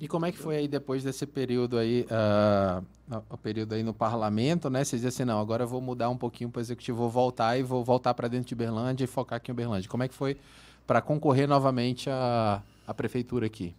E 0.00 0.08
como 0.08 0.24
é 0.24 0.32
que 0.32 0.38
foi 0.38 0.56
aí 0.56 0.68
depois 0.68 1.04
desse 1.04 1.26
período 1.26 1.76
aí, 1.76 2.06
uh, 2.10 3.22
o 3.28 3.36
período 3.36 3.74
aí 3.74 3.82
no 3.82 3.92
parlamento, 3.92 4.70
né? 4.70 4.82
Você 4.82 4.96
dizia 4.96 5.10
assim, 5.10 5.24
não, 5.26 5.38
agora 5.38 5.64
eu 5.64 5.68
vou 5.68 5.82
mudar 5.82 6.08
um 6.08 6.16
pouquinho 6.16 6.48
para 6.48 6.60
o 6.60 6.62
executivo, 6.62 6.96
vou 6.96 7.10
voltar 7.10 7.58
e 7.58 7.62
vou 7.62 7.84
voltar 7.84 8.14
para 8.14 8.28
dentro 8.28 8.48
de 8.48 8.54
Berlândia 8.54 9.04
e 9.04 9.06
focar 9.06 9.36
aqui 9.36 9.50
em 9.50 9.54
Berlândia. 9.54 9.90
Como 9.90 10.02
é 10.02 10.08
que 10.08 10.14
foi 10.14 10.38
para 10.86 11.02
concorrer 11.02 11.46
novamente 11.46 12.08
à, 12.08 12.62
à 12.88 12.94
prefeitura 12.94 13.46
aqui? 13.46 13.74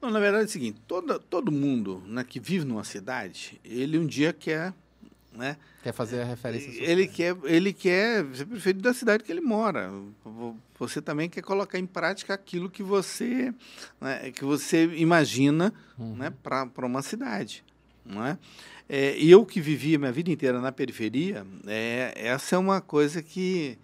Não, 0.00 0.10
na 0.10 0.18
verdade 0.18 0.42
é 0.42 0.46
o 0.46 0.50
seguinte, 0.50 0.82
todo, 0.86 1.16
todo 1.20 1.52
mundo 1.52 2.02
né, 2.06 2.24
que 2.24 2.40
vive 2.40 2.64
numa 2.64 2.82
cidade, 2.82 3.60
ele 3.64 3.96
um 3.96 4.04
dia 4.04 4.32
quer 4.32 4.74
né? 5.34 5.56
Quer 5.82 5.94
fazer 5.94 6.20
a 6.20 6.24
referência 6.24 6.70
Ele 6.82 7.08
quer, 7.08 7.34
ele 7.44 7.72
quer 7.72 8.22
ser 8.34 8.44
prefeito 8.44 8.80
da 8.80 8.92
cidade 8.92 9.24
que 9.24 9.32
ele 9.32 9.40
mora. 9.40 9.90
Você 10.78 11.00
também 11.00 11.28
quer 11.28 11.40
colocar 11.40 11.78
em 11.78 11.86
prática 11.86 12.34
aquilo 12.34 12.68
que 12.68 12.82
você, 12.82 13.54
né, 13.98 14.30
que 14.32 14.44
você 14.44 14.84
imagina 14.96 15.72
uhum. 15.98 16.16
né, 16.16 16.30
para 16.42 16.86
uma 16.86 17.00
cidade. 17.00 17.64
Não 18.04 18.26
é? 18.26 18.38
É, 18.88 19.16
eu 19.18 19.46
que 19.46 19.58
vivi 19.58 19.94
a 19.94 19.98
minha 19.98 20.12
vida 20.12 20.30
inteira 20.30 20.60
na 20.60 20.70
periferia, 20.70 21.46
é, 21.66 22.12
essa 22.14 22.56
é 22.56 22.58
uma 22.58 22.80
coisa 22.80 23.22
que 23.22 23.78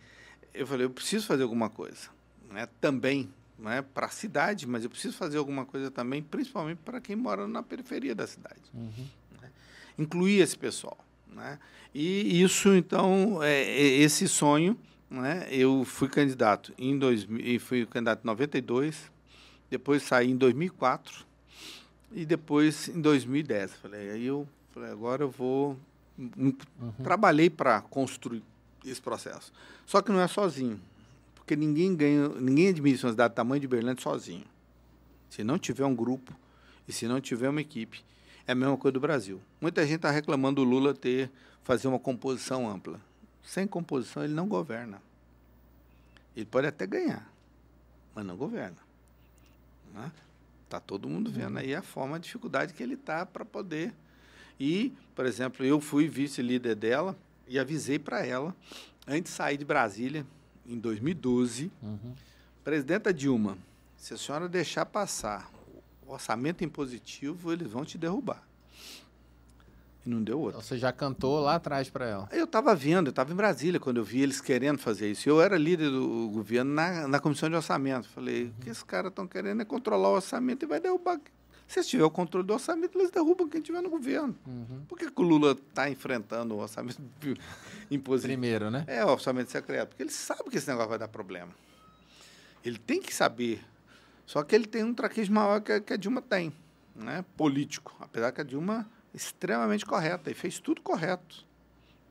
eu 0.53 0.67
falei, 0.67 0.85
eu 0.85 0.91
preciso 0.91 1.27
fazer 1.27 1.45
alguma 1.45 1.71
coisa. 1.71 2.11
Né? 2.51 2.69
Também 2.81 3.31
né, 3.59 3.83
para 3.83 4.07
a 4.07 4.11
cidade, 4.11 4.67
mas 4.67 4.85
eu 4.85 4.91
preciso 4.91 5.17
fazer 5.17 5.39
alguma 5.39 5.65
coisa 5.67 5.91
também, 5.91 6.23
principalmente 6.23 6.79
para 6.79 7.01
quem 7.01 7.17
mora 7.17 7.49
na 7.49 7.63
periferia 7.63 8.15
da 8.15 8.27
cidade. 8.27 8.63
Uhum. 8.73 9.07
Né? 9.41 9.51
Incluir 9.99 10.41
esse 10.41 10.57
pessoal. 10.57 10.99
Né? 11.27 11.59
E 11.95 12.43
isso, 12.43 12.75
então, 12.75 13.43
é, 13.43 13.63
é, 13.63 13.87
esse 13.99 14.29
sonho, 14.29 14.79
né? 15.11 15.49
eu 15.51 15.85
fui 15.85 16.09
candidato 16.09 16.73
em 16.79 16.99
2000, 16.99 17.61
fui 17.61 17.87
candidato 17.87 18.23
em 18.23 18.27
92, 18.27 19.11
depois 19.71 20.03
saí 20.03 20.31
em 20.31 20.37
2004 20.37 21.27
e 22.13 22.25
depois 22.25 22.89
em 22.89 23.01
2010. 23.01 23.75
Falei, 23.75 24.11
aí 24.11 24.27
eu 24.27 24.49
falei, 24.73 24.91
agora 24.91 25.25
eu 25.25 25.31
vou. 25.31 25.79
Uhum. 26.17 26.53
Trabalhei 27.03 27.49
para 27.49 27.81
construir 27.81 28.43
esse 28.85 29.01
processo. 29.01 29.53
Só 29.87 30.03
que 30.03 30.11
não 30.11 30.21
é 30.21 30.27
sozinho, 30.27 30.81
porque 31.49 31.57
ninguém 31.57 31.97
ganha, 31.97 32.29
ninguém 32.29 32.69
administra 32.69 33.07
uma 33.07 33.13
cidade 33.15 33.33
do 33.33 33.37
tamanho 33.37 33.59
de 33.59 33.67
Berlândia 33.67 34.03
sozinho. 34.03 34.45
Se 35.31 35.43
não 35.43 35.59
tiver 35.59 35.87
um 35.87 35.97
grupo 35.97 36.37
e 36.87 36.93
se 36.93 37.09
não 37.09 37.23
tiver 37.23 37.49
uma 37.49 37.63
equipe. 37.63 38.05
É 38.47 38.53
a 38.53 38.55
mesma 38.55 38.77
coisa 38.77 38.93
do 38.93 39.01
Brasil. 39.01 39.41
Muita 39.59 39.83
gente 39.87 39.97
está 39.97 40.11
reclamando 40.11 40.63
do 40.63 40.69
Lula 40.69 40.93
ter 40.93 41.31
fazer 41.65 41.89
uma 41.89 41.99
composição 41.99 42.69
ampla. 42.69 43.01
Sem 43.43 43.67
composição 43.67 44.23
ele 44.23 44.35
não 44.35 44.47
governa. 44.47 45.01
Ele 46.37 46.45
pode 46.45 46.67
até 46.67 46.87
ganhar, 46.87 47.27
mas 48.15 48.27
não 48.27 48.37
governa. 48.37 48.77
Né? 49.95 50.13
Tá 50.69 50.79
todo 50.79 51.09
mundo 51.09 51.31
vendo 51.31 51.59
aí 51.61 51.75
a 51.75 51.81
forma, 51.81 52.17
a 52.17 52.19
dificuldade 52.19 52.75
que 52.75 52.83
ele 52.83 52.97
tá 52.97 53.25
para 53.25 53.43
poder. 53.43 53.95
E, 54.61 54.93
por 55.15 55.25
exemplo, 55.25 55.65
eu 55.65 55.81
fui 55.81 56.09
vice-líder 56.09 56.75
dela 56.75 57.17
e 57.47 57.59
avisei 57.59 57.99
para 57.99 58.23
ela 58.27 58.55
antes 59.07 59.33
de 59.33 59.37
sair 59.39 59.57
de 59.57 59.65
Brasília 59.65 60.27
em 60.69 60.79
2012, 60.79 61.73
uhum. 61.83 62.15
presidenta 62.63 63.13
Dilma, 63.13 63.57
se 63.97 64.15
a 64.15 64.19
senhora 64.19 64.49
deixar 64.49 64.87
passar 64.87 65.51
orçamento 66.07 66.65
impositivo, 66.65 67.53
eles 67.53 67.71
vão 67.71 67.85
te 67.85 67.99
derrubar. 67.99 68.43
E 70.05 70.09
não 70.09 70.23
deu 70.23 70.39
outra. 70.39 70.59
Então, 70.59 70.69
você 70.69 70.79
já 70.79 70.93
cantou 70.93 71.41
lá 71.41 71.57
atrás 71.57 71.91
para 71.91 72.07
ela? 72.07 72.29
Eu 72.33 72.45
estava 72.45 72.75
vendo, 72.75 73.09
eu 73.09 73.11
estava 73.11 73.33
em 73.33 73.37
Brasília 73.37 73.81
quando 73.81 73.99
eu 73.99 74.05
vi 74.05 74.21
eles 74.21 74.41
querendo 74.41 74.79
fazer 74.79 75.11
isso. 75.11 75.29
Eu 75.29 75.41
era 75.41 75.59
líder 75.59 75.91
do 75.91 76.31
governo 76.33 76.73
na, 76.73 77.09
na 77.09 77.21
comissão 77.21 77.49
de 77.49 77.57
orçamento. 77.57 78.09
Falei, 78.09 78.45
uhum. 78.45 78.53
o 78.59 78.63
que 78.63 78.71
esses 78.71 78.83
caras 78.83 79.11
estão 79.11 79.27
querendo 79.27 79.61
é 79.61 79.65
controlar 79.65 80.09
o 80.09 80.15
orçamento 80.15 80.65
e 80.65 80.69
vai 80.69 80.81
derrubar. 80.81 81.21
Se 81.69 81.85
tiver 81.85 82.05
o 82.05 82.11
controle 82.11 82.47
do 82.47 82.55
orçamento, 82.55 82.99
eles 82.99 83.11
derrubam 83.11 83.47
quem 83.47 83.61
tiver 83.61 83.83
no 83.83 83.91
governo. 83.91 84.35
Uhum. 84.47 84.85
Por 84.89 84.99
que, 84.99 85.11
que 85.11 85.21
o 85.21 85.23
Lula 85.23 85.53
está 85.53 85.91
enfrentando 85.91 86.55
o 86.55 86.59
orçamento 86.61 87.01
impositivo? 87.91 88.33
Primeiro, 88.33 88.71
né? 88.71 88.85
É, 88.87 89.05
o 89.05 89.09
orçamento 89.09 89.51
secreto. 89.51 89.91
Porque 89.91 90.03
ele 90.03 90.11
sabe 90.11 90.49
que 90.49 90.57
esse 90.57 90.67
negócio 90.67 90.89
vai 90.89 90.99
dar 90.99 91.09
problema. 91.09 91.53
Ele 92.65 92.79
tem 92.79 93.03
que 93.03 93.15
saber. 93.15 93.63
Só 94.25 94.43
que 94.43 94.55
ele 94.55 94.67
tem 94.67 94.83
um 94.83 94.95
traquejo 94.95 95.31
maior 95.31 95.61
que, 95.61 95.79
que 95.83 95.93
a 95.93 95.97
Dilma 95.97 96.23
tem, 96.23 96.53
né? 96.97 97.23
político. 97.37 97.95
Apesar 98.01 98.33
que 98.33 98.41
a 98.41 98.45
Dilma 98.45 98.89
extremamente 99.15 99.85
correta 99.85 100.31
e 100.31 100.35
fez 100.35 100.59
tudo 100.59 100.81
correto. 100.81 101.47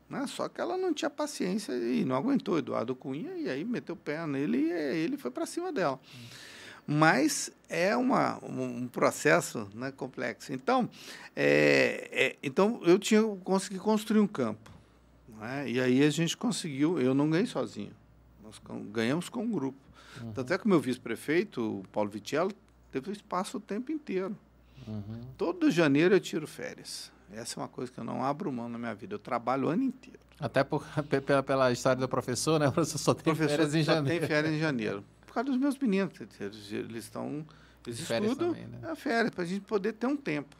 Né? 0.07 0.25
Só 0.27 0.47
que 0.47 0.61
ela 0.61 0.77
não 0.77 0.93
tinha 0.93 1.09
paciência 1.09 1.73
e 1.73 2.05
não 2.05 2.15
aguentou 2.15 2.59
Eduardo 2.59 2.95
Cunha 2.95 3.33
e 3.33 3.49
aí 3.49 3.65
meteu 3.65 3.95
o 3.95 3.97
pé 3.97 4.25
nele 4.25 4.57
e 4.57 4.71
ele 4.71 5.17
foi 5.17 5.31
para 5.31 5.45
cima 5.45 5.71
dela. 5.71 5.99
Mas 6.87 7.51
é 7.69 7.95
uma, 7.97 8.39
um 8.43 8.87
processo 8.87 9.67
né, 9.75 9.91
complexo. 9.91 10.53
Então, 10.53 10.89
é, 11.35 12.09
é, 12.11 12.35
então 12.41 12.79
eu 12.83 12.97
tinha 12.97 13.21
consegui 13.43 13.77
construir 13.77 14.21
um 14.21 14.27
campo. 14.27 14.71
Né? 15.37 15.69
E 15.69 15.81
aí 15.81 16.03
a 16.03 16.09
gente 16.09 16.37
conseguiu, 16.37 16.99
eu 16.99 17.13
não 17.13 17.29
ganhei 17.29 17.45
sozinho, 17.45 17.91
nós 18.41 18.59
ganhamos 18.89 19.27
com 19.27 19.43
um 19.43 19.51
grupo. 19.51 19.77
Uhum. 20.21 20.31
Tanto 20.31 20.53
é 20.53 20.57
que 20.57 20.65
o 20.65 20.69
meu 20.69 20.79
vice-prefeito, 20.79 21.79
o 21.79 21.83
Paulo 21.91 22.09
Vitello, 22.09 22.51
teve 22.91 23.11
espaço 23.11 23.57
o 23.57 23.59
tempo 23.59 23.91
inteiro. 23.91 24.35
Uhum. 24.87 25.21
Todo 25.37 25.69
janeiro 25.69 26.15
eu 26.15 26.19
tiro 26.19 26.47
férias. 26.47 27.11
Essa 27.33 27.59
é 27.59 27.61
uma 27.61 27.67
coisa 27.67 27.91
que 27.91 27.99
eu 27.99 28.03
não 28.03 28.23
abro 28.23 28.51
mão 28.51 28.69
na 28.69 28.77
minha 28.77 28.95
vida. 28.95 29.15
Eu 29.15 29.19
trabalho 29.19 29.67
o 29.67 29.69
ano 29.69 29.83
inteiro. 29.83 30.19
Até 30.39 30.63
por, 30.63 30.85
pela, 31.25 31.43
pela 31.43 31.71
história 31.71 31.99
do 31.99 32.07
professor, 32.07 32.59
né? 32.59 32.69
O 32.69 32.71
professor 32.71 32.97
só 32.97 33.13
tem 33.13 33.23
professor 33.23 33.57
férias 33.57 33.75
em 33.75 33.83
janeiro. 33.83 34.19
tem 34.19 34.27
férias 34.27 34.53
em 34.53 34.59
janeiro. 34.59 35.03
Causa 35.37 35.51
dos 35.51 35.59
meus 35.59 35.77
meninos. 35.77 36.19
Eles, 36.39 36.71
eles 36.71 37.03
estão. 37.03 37.45
Eles 37.85 38.01
férias 38.01 38.31
estudam. 38.31 38.53
Também, 38.53 38.67
né? 38.67 38.91
É 38.91 38.95
férias, 38.95 39.29
para 39.29 39.43
a 39.43 39.47
gente 39.47 39.61
poder 39.61 39.93
ter 39.93 40.07
um 40.07 40.17
tempo. 40.17 40.55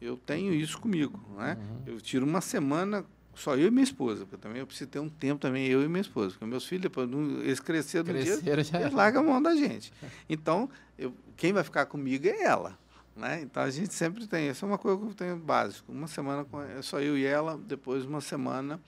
Eu 0.00 0.16
tenho 0.16 0.54
isso 0.54 0.78
comigo. 0.78 1.22
Né? 1.36 1.58
Uhum. 1.60 1.82
Eu 1.92 2.00
tiro 2.00 2.24
uma 2.24 2.40
semana 2.40 3.04
só 3.34 3.54
eu 3.54 3.68
e 3.68 3.70
minha 3.70 3.84
esposa, 3.84 4.24
porque 4.24 4.38
também 4.38 4.60
eu 4.60 4.66
preciso 4.66 4.88
ter 4.88 4.98
um 4.98 5.10
tempo 5.10 5.38
também, 5.38 5.66
eu 5.66 5.82
e 5.84 5.88
minha 5.88 6.00
esposa, 6.00 6.30
porque 6.30 6.46
meus 6.46 6.64
filhos, 6.64 6.82
depois, 6.84 7.08
eles 7.42 7.60
cresceram 7.60 8.12
no 8.12 8.20
dia, 8.20 8.64
já... 8.64 8.80
eles 8.80 8.92
largam 8.92 9.22
a 9.22 9.24
mão 9.24 9.42
da 9.42 9.54
gente. 9.54 9.92
Então, 10.28 10.70
eu, 10.98 11.14
quem 11.36 11.52
vai 11.52 11.62
ficar 11.62 11.84
comigo 11.86 12.26
é 12.26 12.42
ela. 12.42 12.78
Né? 13.14 13.42
Então 13.42 13.62
a 13.62 13.70
gente 13.70 13.92
sempre 13.92 14.26
tem, 14.26 14.48
essa 14.48 14.64
é 14.64 14.66
uma 14.66 14.78
coisa 14.78 14.98
que 14.98 15.06
eu 15.06 15.14
tenho 15.14 15.36
básico. 15.36 15.92
Uma 15.92 16.08
semana 16.08 16.46
com, 16.46 16.62
é 16.62 16.80
só 16.80 16.98
eu 17.00 17.18
e 17.18 17.26
ela, 17.26 17.58
depois 17.58 18.06
uma 18.06 18.22
semana 18.22 18.80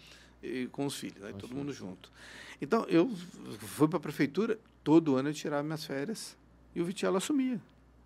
e, 0.42 0.66
com 0.72 0.86
os 0.86 0.96
filhos, 0.96 1.22
aí 1.22 1.34
todo 1.34 1.54
mundo 1.54 1.72
junto. 1.72 2.10
Então 2.60 2.84
eu 2.88 3.10
fui 3.58 3.86
para 3.86 3.98
a 3.98 4.00
prefeitura, 4.00 4.58
todo 4.82 5.16
ano 5.16 5.30
eu 5.30 5.34
tirava 5.34 5.62
minhas 5.62 5.84
férias 5.84 6.36
e 6.74 6.80
o 6.80 6.84
Vitielo 6.84 7.16
assumia. 7.16 7.60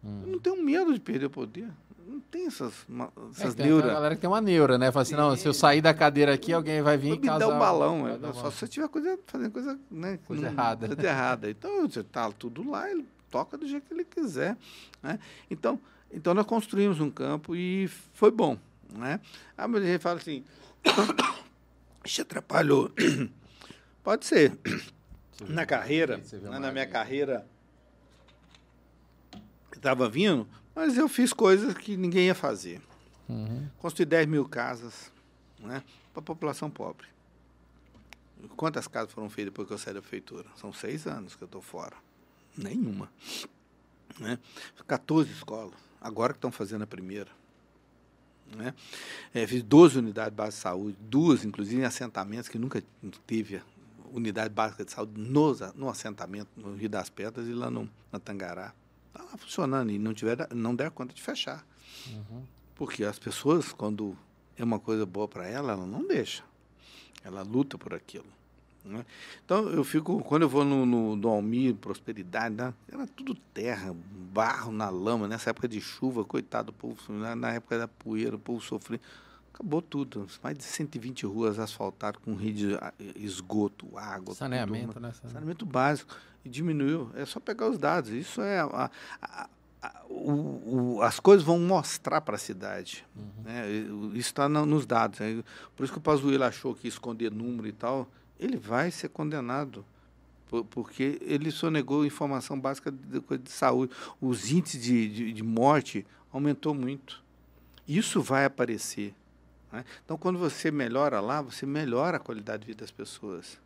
Hum. 0.04 0.22
Eu 0.26 0.32
não 0.32 0.38
tenho 0.38 0.62
medo 0.62 0.92
de 0.92 1.00
perder 1.00 1.26
o 1.26 1.30
poder. 1.30 1.68
Não 2.06 2.20
tem 2.20 2.46
essas, 2.46 2.86
essas 3.32 3.58
é, 3.58 3.64
neuras. 3.64 3.84
Tem 3.84 3.90
a 3.90 3.94
galera 3.94 4.14
que 4.14 4.20
tem 4.20 4.28
uma 4.28 4.40
neura, 4.40 4.76
né? 4.76 4.92
Fala 4.92 5.02
assim, 5.02 5.14
não, 5.14 5.34
se 5.34 5.48
eu 5.48 5.54
sair 5.54 5.80
da 5.80 5.94
cadeira 5.94 6.34
aqui, 6.34 6.52
alguém 6.52 6.82
vai 6.82 6.98
vir 6.98 7.14
e. 7.14 7.18
Me 7.18 7.26
dá 7.26 7.48
um 7.48 7.58
balão. 7.58 8.06
É, 8.06 8.18
só 8.34 8.50
se 8.50 8.58
você 8.58 8.68
tiver 8.68 8.88
coisa, 8.88 9.18
fazendo 9.26 9.50
coisa, 9.50 9.78
né, 9.90 10.18
coisa 10.26 10.42
não, 10.42 10.50
errada. 10.50 10.86
Coisa 10.86 11.08
errada. 11.08 11.50
Então, 11.50 11.88
você 11.88 12.02
tá 12.02 12.30
tudo 12.30 12.70
lá, 12.70 12.90
ele 12.90 13.06
toca 13.30 13.56
do 13.56 13.66
jeito 13.66 13.86
que 13.86 13.94
ele 13.94 14.04
quiser. 14.04 14.56
Né? 15.02 15.18
Então, 15.50 15.80
então 16.12 16.34
nós 16.34 16.46
construímos 16.46 17.00
um 17.00 17.10
campo 17.10 17.56
e 17.56 17.88
foi 18.12 18.30
bom. 18.30 18.58
Né? 18.92 19.18
Ah, 19.56 19.66
mas 19.66 19.82
ele 19.82 19.98
fala 19.98 20.20
assim, 20.20 20.44
isso 22.04 22.22
atrapalhou. 22.22 22.92
Pode 24.04 24.26
ser. 24.26 24.56
Na 25.48 25.66
carreira, 25.66 26.18
né, 26.18 26.58
na 26.58 26.70
minha 26.70 26.86
carreira, 26.86 27.46
estava 29.74 30.08
vindo, 30.08 30.48
mas 30.74 30.96
eu 30.96 31.08
fiz 31.08 31.32
coisas 31.32 31.74
que 31.74 31.96
ninguém 31.96 32.26
ia 32.26 32.34
fazer. 32.34 32.80
Uhum. 33.28 33.68
Construí 33.78 34.06
10 34.06 34.26
mil 34.26 34.48
casas 34.48 35.12
né, 35.58 35.82
para 36.12 36.20
a 36.20 36.24
população 36.24 36.70
pobre. 36.70 37.06
Quantas 38.56 38.86
casas 38.86 39.12
foram 39.12 39.30
feitas 39.30 39.52
depois 39.52 39.66
que 39.66 39.74
eu 39.74 39.78
saí 39.78 39.94
da 39.94 40.00
prefeitura? 40.00 40.48
São 40.56 40.72
seis 40.72 41.06
anos 41.06 41.34
que 41.34 41.42
eu 41.42 41.46
estou 41.46 41.62
fora. 41.62 41.96
Nenhuma. 42.56 43.10
Né? 44.18 44.38
14 44.86 45.30
escolas 45.30 45.74
agora 46.00 46.32
que 46.32 46.38
estão 46.38 46.52
fazendo 46.52 46.82
a 46.82 46.86
primeira. 46.86 47.30
Né? 48.54 48.74
É, 49.32 49.46
fiz 49.46 49.62
12 49.62 49.98
unidades 49.98 50.34
básicas 50.34 50.56
de 50.56 50.60
saúde, 50.60 50.96
duas, 51.00 51.44
inclusive, 51.44 51.80
em 51.80 51.84
assentamentos 51.84 52.48
que 52.48 52.58
nunca 52.58 52.82
teve 53.26 53.62
unidade 54.14 54.54
básica 54.54 54.84
de 54.84 54.92
saúde 54.92 55.20
no, 55.20 55.54
no 55.74 55.88
assentamento, 55.88 56.48
no 56.56 56.74
Rio 56.74 56.88
das 56.88 57.10
Pedras 57.10 57.46
e 57.48 57.52
lá 57.52 57.70
no, 57.70 57.88
na 58.12 58.18
Tangará. 58.18 58.72
Está 59.08 59.22
lá 59.22 59.36
funcionando 59.36 59.90
e 59.90 59.98
não, 59.98 60.14
tiver, 60.14 60.48
não 60.54 60.74
der 60.74 60.90
conta 60.90 61.12
de 61.12 61.20
fechar. 61.20 61.66
Uhum. 62.08 62.44
Porque 62.74 63.04
as 63.04 63.18
pessoas, 63.18 63.72
quando 63.72 64.16
é 64.56 64.64
uma 64.64 64.78
coisa 64.78 65.04
boa 65.04 65.26
para 65.26 65.46
ela, 65.46 65.72
ela 65.72 65.86
não 65.86 66.06
deixa. 66.06 66.44
Ela 67.22 67.42
luta 67.42 67.76
por 67.76 67.94
aquilo. 67.94 68.26
Né? 68.84 69.04
Então, 69.44 69.68
eu 69.70 69.82
fico, 69.82 70.20
quando 70.22 70.42
eu 70.42 70.48
vou 70.48 70.64
no, 70.64 70.84
no, 70.84 71.16
no 71.16 71.28
Almir, 71.28 71.74
Prosperidade, 71.74 72.54
né? 72.54 72.74
era 72.90 73.06
tudo 73.06 73.34
terra, 73.52 73.94
barro 74.32 74.70
na 74.70 74.90
lama, 74.90 75.26
nessa 75.26 75.50
época 75.50 75.66
de 75.66 75.80
chuva, 75.80 76.24
coitado 76.24 76.66
do 76.66 76.72
povo, 76.72 77.12
na, 77.12 77.34
na 77.34 77.52
época 77.52 77.78
da 77.78 77.88
poeira, 77.88 78.36
o 78.36 78.38
povo 78.38 78.60
sofrendo. 78.60 79.02
Acabou 79.54 79.80
tudo. 79.80 80.26
Mais 80.42 80.58
de 80.58 80.64
120 80.64 81.24
ruas 81.26 81.58
asfaltadas 81.58 82.20
com 82.22 82.34
rio 82.34 82.52
de 82.52 82.78
esgoto, 83.16 83.96
água. 83.96 84.34
Saneamento, 84.34 84.88
tudo, 84.88 85.00
né? 85.00 85.12
Saneamento 85.12 85.64
básico. 85.64 86.14
E 86.44 86.48
diminuiu. 86.48 87.10
É 87.14 87.24
só 87.24 87.40
pegar 87.40 87.70
os 87.70 87.78
dados. 87.78 88.10
Isso 88.10 88.42
é. 88.42 88.60
A, 88.60 88.90
a, 89.22 89.48
a, 89.82 90.02
o, 90.08 90.96
o, 90.96 91.02
as 91.02 91.18
coisas 91.18 91.44
vão 91.44 91.58
mostrar 91.58 92.20
para 92.20 92.34
a 92.34 92.38
cidade. 92.38 93.06
Uhum. 93.16 93.44
Né? 93.44 93.70
Isso 94.12 94.28
está 94.28 94.48
nos 94.48 94.84
dados. 94.84 95.20
Por 95.74 95.84
isso 95.84 95.92
que 95.92 95.98
o 95.98 96.02
Pazuello 96.02 96.44
achou 96.44 96.74
que 96.74 96.86
esconder 96.86 97.30
número 97.30 97.66
e 97.66 97.72
tal 97.72 98.08
ele 98.38 98.56
vai 98.56 98.90
ser 98.90 99.08
condenado 99.08 99.84
porque 100.70 101.18
ele 101.22 101.50
sonegou 101.50 102.06
informação 102.06 102.60
básica 102.60 102.92
de, 102.92 103.20
de 103.38 103.50
saúde. 103.50 103.92
Os 104.20 104.52
índices 104.52 104.80
de, 104.80 105.08
de, 105.08 105.32
de, 105.32 105.42
morte 105.42 106.06
aumentou 106.30 106.72
muito. 106.72 107.24
Isso 107.88 108.22
vai 108.22 108.44
aparecer. 108.44 109.12
Né? 109.74 109.84
Então, 110.04 110.16
quando 110.16 110.38
você 110.38 110.70
melhora 110.70 111.20
lá, 111.20 111.42
você 111.42 111.66
melhora 111.66 112.16
a 112.16 112.20
qualidade 112.20 112.62
de 112.62 112.68
vida 112.68 112.80
das 112.80 112.90
pessoas. 112.90 113.58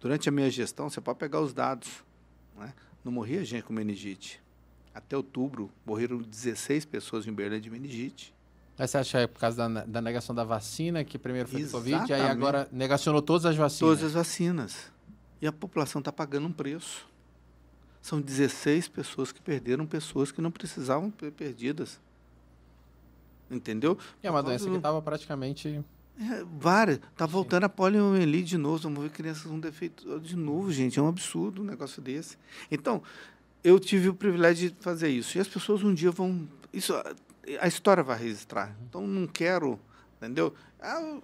Durante 0.00 0.28
a 0.28 0.32
minha 0.32 0.50
gestão, 0.50 0.90
você 0.90 1.00
pode 1.00 1.18
pegar 1.18 1.40
os 1.40 1.52
dados. 1.52 1.88
Né? 2.56 2.72
Não 3.04 3.10
morria 3.10 3.44
gente 3.44 3.64
com 3.64 3.72
meningite. 3.72 4.40
Até 4.94 5.16
outubro, 5.16 5.70
morreram 5.86 6.18
16 6.18 6.84
pessoas 6.84 7.26
em 7.26 7.32
Berlim 7.32 7.60
de 7.60 7.70
meningite. 7.70 8.34
Você 8.76 8.98
acha 8.98 9.18
que 9.18 9.24
é 9.24 9.26
por 9.26 9.40
causa 9.40 9.68
da, 9.68 9.84
da, 9.84 10.00
negação 10.00 10.34
da 10.34 10.44
vacina, 10.44 11.02
que 11.02 11.18
primeiro 11.18 11.48
foi 11.48 11.64
o 11.64 11.70
Covid, 11.70 12.10
e 12.10 12.14
aí 12.14 12.22
agora 12.22 12.68
negacionou 12.70 13.20
todas 13.20 13.44
as 13.44 13.56
vacinas? 13.56 13.98
Todas 13.98 14.04
as 14.04 14.12
vacinas. 14.12 14.92
E 15.40 15.46
a 15.46 15.52
população 15.52 16.00
está 16.00 16.12
pagando 16.12 16.46
um 16.46 16.52
preço. 16.52 17.08
São 18.00 18.20
16 18.20 18.88
pessoas 18.88 19.32
que 19.32 19.40
perderam 19.40 19.84
pessoas 19.84 20.30
que 20.30 20.40
não 20.40 20.50
precisavam 20.50 21.12
ser 21.18 21.32
perdidas. 21.32 22.00
Entendeu? 23.50 23.96
E 24.22 24.26
é 24.26 24.30
uma 24.30 24.42
doença 24.42 24.68
que 24.68 24.76
estava 24.76 25.00
praticamente... 25.02 25.84
É, 26.20 26.44
várias. 26.58 26.98
Está 27.12 27.26
voltando 27.26 27.64
a 27.64 27.68
poliomielite 27.68 28.48
de 28.50 28.58
novo. 28.58 28.78
Vamos 28.78 29.02
ver 29.02 29.10
crianças 29.10 29.44
com 29.44 29.58
defeito 29.60 30.18
de 30.20 30.36
novo, 30.36 30.72
gente. 30.72 30.98
É 30.98 31.02
um 31.02 31.08
absurdo 31.08 31.62
um 31.62 31.64
negócio 31.64 32.02
desse. 32.02 32.36
Então, 32.70 33.02
eu 33.62 33.78
tive 33.78 34.08
o 34.08 34.14
privilégio 34.14 34.70
de 34.70 34.76
fazer 34.80 35.08
isso. 35.08 35.38
E 35.38 35.40
as 35.40 35.46
pessoas 35.46 35.82
um 35.82 35.94
dia 35.94 36.10
vão... 36.10 36.48
Isso 36.72 36.92
a 37.60 37.66
história 37.66 38.02
vai 38.02 38.18
registrar. 38.18 38.76
Então 38.86 39.06
não 39.06 39.26
quero, 39.26 39.78
entendeu? 40.16 40.54
Ah, 40.80 41.18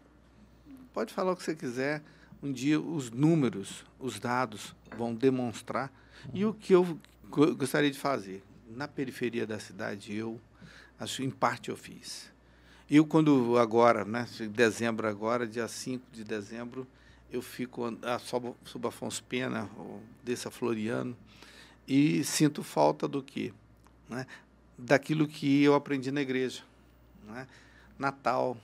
pode 0.93 1.13
falar 1.13 1.33
o 1.33 1.37
que 1.37 1.43
você 1.43 1.55
quiser. 1.55 2.03
Um 2.43 2.53
dia 2.53 2.81
os 2.81 3.11
números, 3.11 3.85
os 3.99 4.19
dados 4.19 4.75
vão 4.97 5.15
demonstrar. 5.15 5.93
E 6.33 6.45
o 6.45 6.55
que 6.55 6.75
eu 6.75 6.99
gostaria 7.31 7.91
de 7.91 7.99
fazer 7.99 8.43
na 8.69 8.89
periferia 8.89 9.47
da 9.47 9.59
cidade, 9.59 10.15
eu 10.15 10.41
acho 10.99 11.23
em 11.23 11.31
parte 11.31 11.71
eu 11.71 11.77
fiz. 11.77 12.33
Eu 12.91 13.07
quando 13.07 13.59
agora, 13.59 14.05
né, 14.05 14.27
dezembro 14.51 15.09
agora, 15.09 15.47
dia 15.47 15.67
5 15.67 16.05
de 16.13 16.23
dezembro, 16.23 16.87
eu 17.31 17.43
fico 17.43 17.97
a 18.03 18.19
sob, 18.19 18.55
sob 18.65 18.87
Afonso 18.87 19.25
Pena, 19.25 19.69
desse 20.23 20.49
Floriano, 20.51 21.17
e 21.89 22.23
sinto 22.25 22.63
falta 22.63 23.09
do 23.09 23.23
quê? 23.23 23.53
Né? 24.09 24.27
daquilo 24.79 25.27
que 25.27 25.63
eu 25.63 25.75
aprendi 25.75 26.11
na 26.11 26.21
igreja. 26.21 26.63
Né? 27.25 27.47
Natal, 27.99 28.57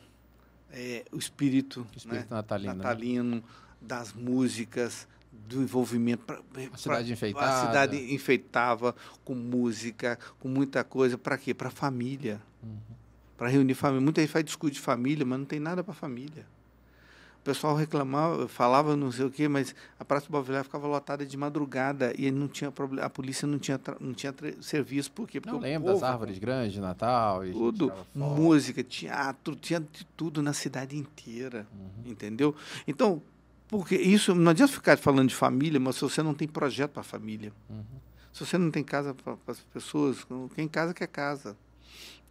é, 0.70 1.04
o 1.12 1.16
espírito, 1.16 1.86
o 1.94 1.96
espírito 1.96 2.30
né? 2.30 2.36
natalino, 2.36 2.74
natalino 2.74 3.36
né? 3.36 3.42
das 3.80 4.12
músicas, 4.12 5.08
do 5.32 5.62
envolvimento. 5.62 6.24
Pra, 6.24 6.40
a 6.72 6.76
cidade 6.76 7.04
pra, 7.04 7.12
enfeitada. 7.12 7.46
A 7.46 7.66
cidade 7.66 8.14
enfeitava 8.14 8.94
com 9.24 9.34
música, 9.34 10.18
com 10.38 10.48
muita 10.48 10.84
coisa. 10.84 11.16
Para 11.16 11.38
quê? 11.38 11.54
Para 11.54 11.68
a 11.68 11.72
família. 11.72 12.40
Uhum. 12.62 12.78
para 13.36 13.48
reunir 13.48 13.74
família. 13.74 14.02
Muita 14.02 14.20
gente 14.20 14.30
faz 14.30 14.44
discurso 14.44 14.74
de 14.74 14.80
família, 14.80 15.24
mas 15.24 15.38
não 15.38 15.46
tem 15.46 15.58
nada 15.58 15.82
para 15.82 15.94
família. 15.94 16.46
O 17.40 17.42
pessoal 17.42 17.74
reclamava, 17.74 18.46
falava 18.46 18.94
não 18.94 19.10
sei 19.10 19.24
o 19.24 19.30
quê, 19.30 19.48
mas 19.48 19.74
a 19.98 20.04
Praça 20.04 20.26
do 20.26 20.32
Bavilar 20.32 20.62
ficava 20.62 20.86
lotada 20.86 21.24
de 21.24 21.36
madrugada 21.38 22.12
e 22.18 22.30
não 22.30 22.46
tinha 22.46 22.70
problema, 22.70 23.06
a 23.06 23.08
polícia 23.08 23.48
não 23.48 23.58
tinha, 23.58 23.80
não 23.98 24.12
tinha 24.12 24.34
serviço. 24.60 25.10
Por 25.10 25.26
quê? 25.26 25.40
Porque 25.40 25.54
não 25.54 25.58
lembra 25.58 25.90
das 25.90 26.02
árvores 26.02 26.38
grandes 26.38 26.74
de 26.74 26.80
Natal? 26.80 27.40
tudo. 27.50 27.90
Música, 28.14 28.84
teatro, 28.84 29.56
tinha 29.56 29.80
de 29.80 30.04
tudo 30.14 30.42
na 30.42 30.52
cidade 30.52 30.98
inteira. 30.98 31.66
Uhum. 31.72 32.12
Entendeu? 32.12 32.54
Então, 32.86 33.22
porque 33.70 33.94
isso 33.94 34.34
não 34.34 34.50
adianta 34.50 34.72
ficar 34.72 34.98
falando 34.98 35.28
de 35.28 35.34
família, 35.34 35.78
mas 35.78 35.94
se 35.94 36.02
você 36.02 36.22
não 36.24 36.34
tem 36.34 36.48
projeto 36.48 36.90
para 36.90 37.02
a 37.02 37.04
família. 37.04 37.52
Uhum. 37.70 37.84
Se 38.32 38.44
você 38.44 38.58
não 38.58 38.68
tem 38.70 38.82
casa 38.82 39.14
para 39.14 39.36
as 39.46 39.60
pessoas, 39.60 40.26
quem 40.56 40.66
casa 40.66 40.92
quer 40.92 41.06
casa. 41.06 41.56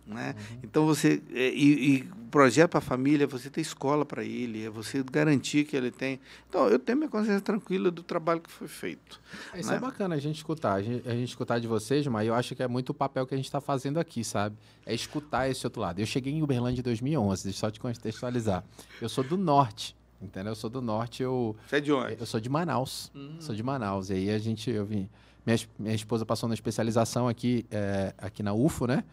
Né? 0.06 0.36
Uhum. 0.38 0.60
Então 0.64 0.86
você 0.86 1.22
é, 1.34 1.50
e, 1.50 1.98
e 1.98 2.04
projeto 2.32 2.72
para 2.72 2.80
a 2.80 2.82
família, 2.82 3.24
é 3.24 3.28
você 3.28 3.50
ter 3.50 3.62
escola 3.62 4.04
para 4.04 4.24
ele, 4.24 4.66
é 4.66 4.70
você 4.70 5.02
garantir 5.04 5.64
que 5.64 5.78
ele 5.78 5.92
tem. 5.92 6.20
Então 6.50 6.68
eu 6.68 6.78
tenho 6.78 6.98
minha 6.98 7.10
consciência 7.10 7.42
tranquila 7.42 7.90
do 7.90 8.04
trabalho 8.04 8.42
que 8.42 8.52
foi 8.52 8.68
feito. 8.68 9.22
Isso 9.56 9.70
né? 9.70 9.78
é 9.78 9.80
bacana 9.80 10.16
a 10.16 10.20
gente 10.20 10.38
escutar, 10.38 10.74
a 10.74 10.82
gente, 10.82 11.08
a 11.08 11.14
gente, 11.14 11.30
escutar 11.30 11.60
de 11.60 11.68
vocês, 11.68 12.06
mas 12.08 12.28
eu 12.28 12.34
acho 12.34 12.54
que 12.54 12.64
é 12.64 12.68
muito 12.68 12.90
o 12.90 12.94
papel 12.94 13.26
que 13.26 13.34
a 13.34 13.38
gente 13.38 13.46
está 13.46 13.62
fazendo 13.62 13.98
aqui, 13.98 14.26
sabe? 14.26 14.58
É 14.86 14.94
escutar 14.94 15.48
esse 15.50 15.66
outro 15.66 15.82
lado. 15.82 16.00
Eu 16.00 16.06
cheguei 16.06 16.34
em 16.34 16.42
Uberlândia 16.42 16.82
em 16.82 16.84
2011, 16.84 17.44
deixa 17.44 17.58
eu 17.58 17.60
só 17.60 17.72
te 17.72 17.80
contextualizar. 17.80 18.64
Eu 19.00 19.08
sou 19.08 19.24
do 19.24 19.38
norte. 19.38 19.99
Entendeu? 20.22 20.52
Eu 20.52 20.56
sou 20.56 20.70
do 20.70 20.82
norte, 20.82 21.24
eu. 21.24 21.56
Você 21.68 21.78
é 21.78 21.80
de 21.80 21.92
onde? 21.94 22.18
Eu 22.20 22.26
sou 22.26 22.40
de 22.40 22.50
Manaus. 22.50 23.12
Hum. 23.16 23.38
Sou 23.40 23.56
de 23.56 23.64
Manaus. 23.64 24.10
E 24.10 24.14
aí 24.14 24.30
a 24.30 24.38
gente, 24.38 24.70
eu 24.70 24.86
vim. 24.86 25.10
Minha, 25.46 25.58
minha 25.78 25.96
esposa 25.96 26.26
passou 26.26 26.48
na 26.50 26.54
especialização 26.54 27.28
aqui, 27.28 27.66
é, 27.72 28.14
aqui 28.18 28.44
na 28.44 28.54
UFO, 28.54 28.86
né? 28.86 29.04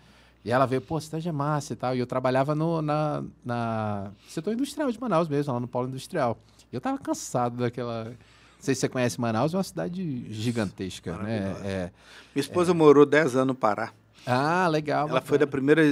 E 0.44 0.50
ela 0.50 0.66
veio, 0.66 0.80
pô, 0.80 1.00
cidade 1.00 1.28
é 1.28 1.32
massa 1.32 1.72
e 1.72 1.76
tal. 1.76 1.94
E 1.96 1.98
eu 1.98 2.06
trabalhava 2.06 2.54
no 2.54 2.82
na, 2.82 3.24
na 3.44 4.12
setor 4.28 4.52
industrial 4.52 4.90
de 4.90 5.00
Manaus 5.00 5.28
mesmo, 5.28 5.52
lá 5.52 5.60
no 5.60 5.68
polo 5.68 5.88
industrial. 5.88 6.38
E 6.72 6.74
eu 6.76 6.80
tava 6.80 6.98
cansado 6.98 7.56
daquela. 7.56 8.04
Não 8.04 8.14
sei 8.60 8.74
se 8.74 8.80
você 8.80 8.88
conhece 8.88 9.20
Manaus, 9.20 9.54
é 9.54 9.56
uma 9.56 9.62
cidade 9.62 10.32
gigantesca, 10.32 11.16
né? 11.18 11.56
É, 11.64 11.90
Minha 12.34 12.40
esposa 12.40 12.72
é... 12.72 12.74
morou 12.74 13.04
10 13.06 13.36
anos 13.36 13.48
no 13.48 13.54
Pará. 13.54 13.92
Ah, 14.26 14.66
legal. 14.68 15.08
Ela 15.08 15.20
foi 15.20 15.38
da 15.38 15.46
primeira, 15.46 15.82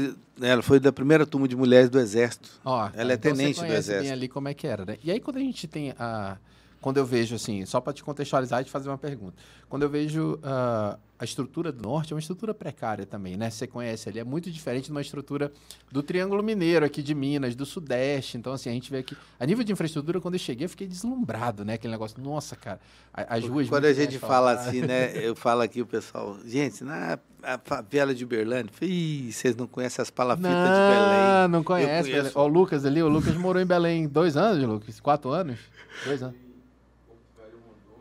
ela 0.40 0.62
foi 0.62 0.80
da 0.80 0.92
primeira 0.92 1.24
turma 1.24 1.46
de 1.46 1.54
mulheres 1.54 1.88
do 1.88 2.00
Exército. 2.00 2.50
Ó, 2.64 2.90
ela 2.94 3.12
é 3.12 3.14
então 3.14 3.32
tenente 3.32 3.60
do 3.60 3.66
Exército. 3.66 4.02
Bem 4.02 4.12
ali 4.12 4.28
como 4.28 4.48
é 4.48 4.54
que 4.54 4.66
era, 4.66 4.84
né? 4.84 4.96
E 5.02 5.10
aí 5.10 5.20
quando 5.20 5.36
a 5.36 5.40
gente 5.40 5.68
tem 5.68 5.94
a 5.98 6.36
quando 6.84 6.98
eu 6.98 7.06
vejo, 7.06 7.34
assim, 7.34 7.64
só 7.64 7.80
para 7.80 7.94
te 7.94 8.04
contextualizar 8.04 8.60
e 8.60 8.64
te 8.64 8.70
fazer 8.70 8.90
uma 8.90 8.98
pergunta. 8.98 9.32
Quando 9.70 9.84
eu 9.84 9.88
vejo 9.88 10.34
uh, 10.34 10.98
a 11.18 11.24
estrutura 11.24 11.72
do 11.72 11.82
norte, 11.82 12.12
é 12.12 12.14
uma 12.14 12.20
estrutura 12.20 12.52
precária 12.52 13.06
também, 13.06 13.38
né? 13.38 13.48
Você 13.48 13.66
conhece 13.66 14.10
ali, 14.10 14.18
é 14.18 14.24
muito 14.24 14.50
diferente 14.50 14.84
de 14.84 14.90
uma 14.90 15.00
estrutura 15.00 15.50
do 15.90 16.02
Triângulo 16.02 16.42
Mineiro 16.42 16.84
aqui 16.84 17.02
de 17.02 17.14
Minas, 17.14 17.54
do 17.54 17.64
Sudeste. 17.64 18.36
Então, 18.36 18.52
assim, 18.52 18.68
a 18.68 18.72
gente 18.74 18.90
vê 18.90 18.98
aqui. 18.98 19.16
A 19.40 19.46
nível 19.46 19.64
de 19.64 19.72
infraestrutura, 19.72 20.20
quando 20.20 20.34
eu 20.34 20.38
cheguei, 20.38 20.66
eu 20.66 20.68
fiquei 20.68 20.86
deslumbrado, 20.86 21.64
né? 21.64 21.72
Aquele 21.72 21.90
negócio, 21.90 22.22
nossa, 22.22 22.54
cara, 22.54 22.78
as 23.14 23.48
ruas. 23.48 23.66
Quando 23.66 23.86
a 23.86 23.92
gente 23.94 24.18
fala 24.18 24.52
assim, 24.52 24.82
né? 24.82 25.16
Eu 25.24 25.34
falo 25.34 25.62
aqui, 25.62 25.80
o 25.80 25.86
pessoal, 25.86 26.36
gente, 26.44 26.84
na 26.84 27.18
a 27.42 27.58
favela 27.58 28.14
de 28.14 28.24
Uberlândia, 28.24 28.70
Ih, 28.82 29.32
vocês 29.32 29.56
não 29.56 29.66
conhecem 29.66 30.02
as 30.02 30.10
palafitas 30.10 30.50
de 30.50 30.58
Belém. 30.58 31.48
Não 31.48 31.64
conhece. 31.64 32.32
Ó, 32.34 32.44
o 32.44 32.46
Lucas 32.46 32.84
ali, 32.84 33.02
o 33.02 33.08
Lucas 33.08 33.34
morou 33.36 33.62
em 33.62 33.66
Belém 33.66 34.06
dois 34.06 34.36
anos, 34.36 34.62
Lucas? 34.62 35.00
Quatro 35.00 35.30
anos? 35.30 35.58
Dois 36.04 36.22
anos. 36.22 36.43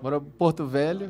Morou 0.04 0.20
em 0.20 0.32
Porto 0.38 0.66
Velho, 0.68 1.10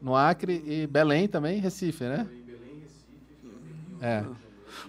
no 0.00 0.14
Acre 0.14 0.62
e 0.64 0.86
Belém 0.86 1.26
também, 1.26 1.58
Recife, 1.58 2.04
né? 2.04 2.28
Belém, 2.46 2.80
Recife. 2.80 4.00
É. 4.00 4.24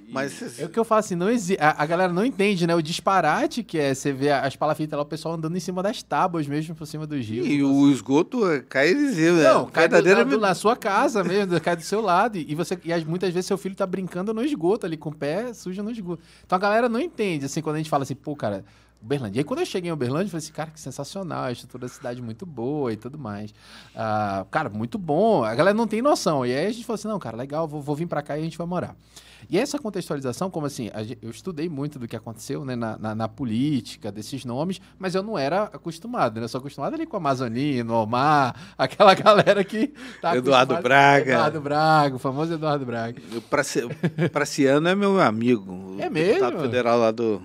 Mas 0.08 0.60
é 0.60 0.66
o 0.66 0.70
que 0.70 0.78
eu 0.78 0.86
falo 0.86 1.00
assim, 1.00 1.16
não 1.16 1.32
existe, 1.32 1.60
a, 1.60 1.82
a, 1.82 1.86
galera 1.88 2.14
não 2.14 2.24
entende, 2.24 2.68
né? 2.68 2.76
O 2.76 2.84
disparate 2.84 3.64
que 3.64 3.80
é 3.80 3.96
você 3.96 4.14
vê 4.14 4.30
as 4.30 4.56
palafitas 4.56 4.96
lá, 4.96 5.02
o 5.02 5.08
pessoal 5.08 5.34
andando 5.34 5.58
em 5.58 5.60
cima 5.60 5.82
das 5.82 6.04
tábuas 6.04 6.46
mesmo, 6.46 6.76
por 6.76 6.86
cima 6.86 7.08
dos 7.08 7.26
rios. 7.26 7.48
E 7.48 7.64
o 7.64 7.92
esgoto 7.92 8.48
é, 8.48 8.62
cai 8.62 8.94
né? 8.94 9.44
Não, 9.44 9.66
cai 9.72 9.88
verdadeira... 9.88 10.24
do, 10.24 10.40
na 10.40 10.54
sua 10.54 10.76
casa 10.76 11.24
mesmo, 11.24 11.58
cai 11.60 11.76
do 11.76 11.82
seu 11.82 12.02
lado. 12.02 12.38
E, 12.38 12.54
você, 12.54 12.78
e 12.84 13.06
muitas 13.06 13.34
vezes 13.34 13.48
seu 13.48 13.58
filho 13.58 13.74
tá 13.74 13.88
brincando 13.88 14.36
no 14.36 14.44
esgoto 14.44 14.86
ali, 14.86 14.98
com 14.98 15.10
o 15.10 15.16
pé 15.16 15.52
sujo 15.52 15.82
no 15.82 15.90
esgoto. 15.90 16.22
Então 16.46 16.58
a 16.58 16.62
galera 16.62 16.88
não 16.88 17.00
entende, 17.00 17.46
assim, 17.46 17.64
quando 17.64 17.78
a 17.78 17.80
gente 17.80 17.90
fala 17.90 18.04
assim, 18.04 18.14
pô, 18.14 18.36
cara, 18.36 18.64
Uberlândia. 19.06 19.38
E 19.38 19.42
aí, 19.42 19.44
quando 19.44 19.60
eu 19.60 19.66
cheguei 19.66 19.90
em 19.90 19.94
Uberlândia, 19.94 20.26
eu 20.26 20.32
falei 20.32 20.44
assim, 20.44 20.52
cara, 20.52 20.72
que 20.72 20.80
sensacional, 20.80 21.46
a 21.46 21.52
estrutura 21.52 21.88
da 21.88 21.94
cidade 21.94 22.22
muito 22.22 22.46
boa 22.46 22.92
e 22.92 22.98
tudo 22.98 23.18
mais. 23.18 23.54
Ah, 23.96 24.46
cara, 24.50 24.70
muito 24.70 24.98
bom. 24.98 25.44
A 25.44 25.54
galera 25.54 25.76
não 25.76 25.88
tem 25.88 26.02
noção. 26.02 26.46
E 26.46 26.54
aí 26.54 26.66
a 26.66 26.72
gente 26.72 26.86
falou 26.86 26.96
assim, 26.96 27.08
não, 27.08 27.20
cara, 27.20 27.38
legal, 27.38 27.68
vou, 27.68 27.82
vou 27.82 27.96
vir 27.96 28.08
para 28.08 28.22
cá 28.22 28.36
e 28.36 28.42
a 28.42 28.44
gente 28.44 28.58
vai 28.58 28.66
morar. 28.66 28.96
E 29.48 29.60
essa 29.60 29.78
contextualização, 29.78 30.50
como 30.50 30.66
assim, 30.66 30.90
eu 31.22 31.30
estudei 31.30 31.70
muito 31.70 32.00
do 32.00 32.08
que 32.08 32.16
aconteceu 32.16 32.66
né, 32.66 32.76
na, 32.76 32.98
na, 32.98 33.14
na, 33.14 33.28
política, 33.28 34.12
desses 34.12 34.44
nomes, 34.44 34.82
mas 34.98 35.14
eu 35.14 35.22
não 35.22 35.38
era 35.38 35.64
acostumado, 35.64 36.40
né? 36.40 36.46
Eu 36.46 36.50
sou 36.50 36.58
acostumado 36.60 36.96
ali 36.96 37.06
com 37.06 37.16
a 37.16 37.20
Amazonina, 37.20 37.84
no 37.84 37.94
Omar, 37.94 38.56
aquela 38.76 39.14
galera 39.14 39.64
que 39.64 39.94
tá 40.20 40.36
Eduardo 40.36 40.82
Braga. 40.82 41.34
Eduardo 41.34 41.62
Braga, 41.62 42.16
o 42.16 42.20
famoso 42.20 42.54
Eduardo 42.54 42.86
Braga. 42.86 43.22
O 43.36 44.30
Praciano 44.32 44.88
é 44.88 44.96
meu 44.96 45.20
amigo. 45.22 45.98
É 46.00 46.10
mesmo? 46.10 46.40
Deputado 46.40 46.62
federal 46.62 46.98
lá 46.98 47.12
do, 47.12 47.40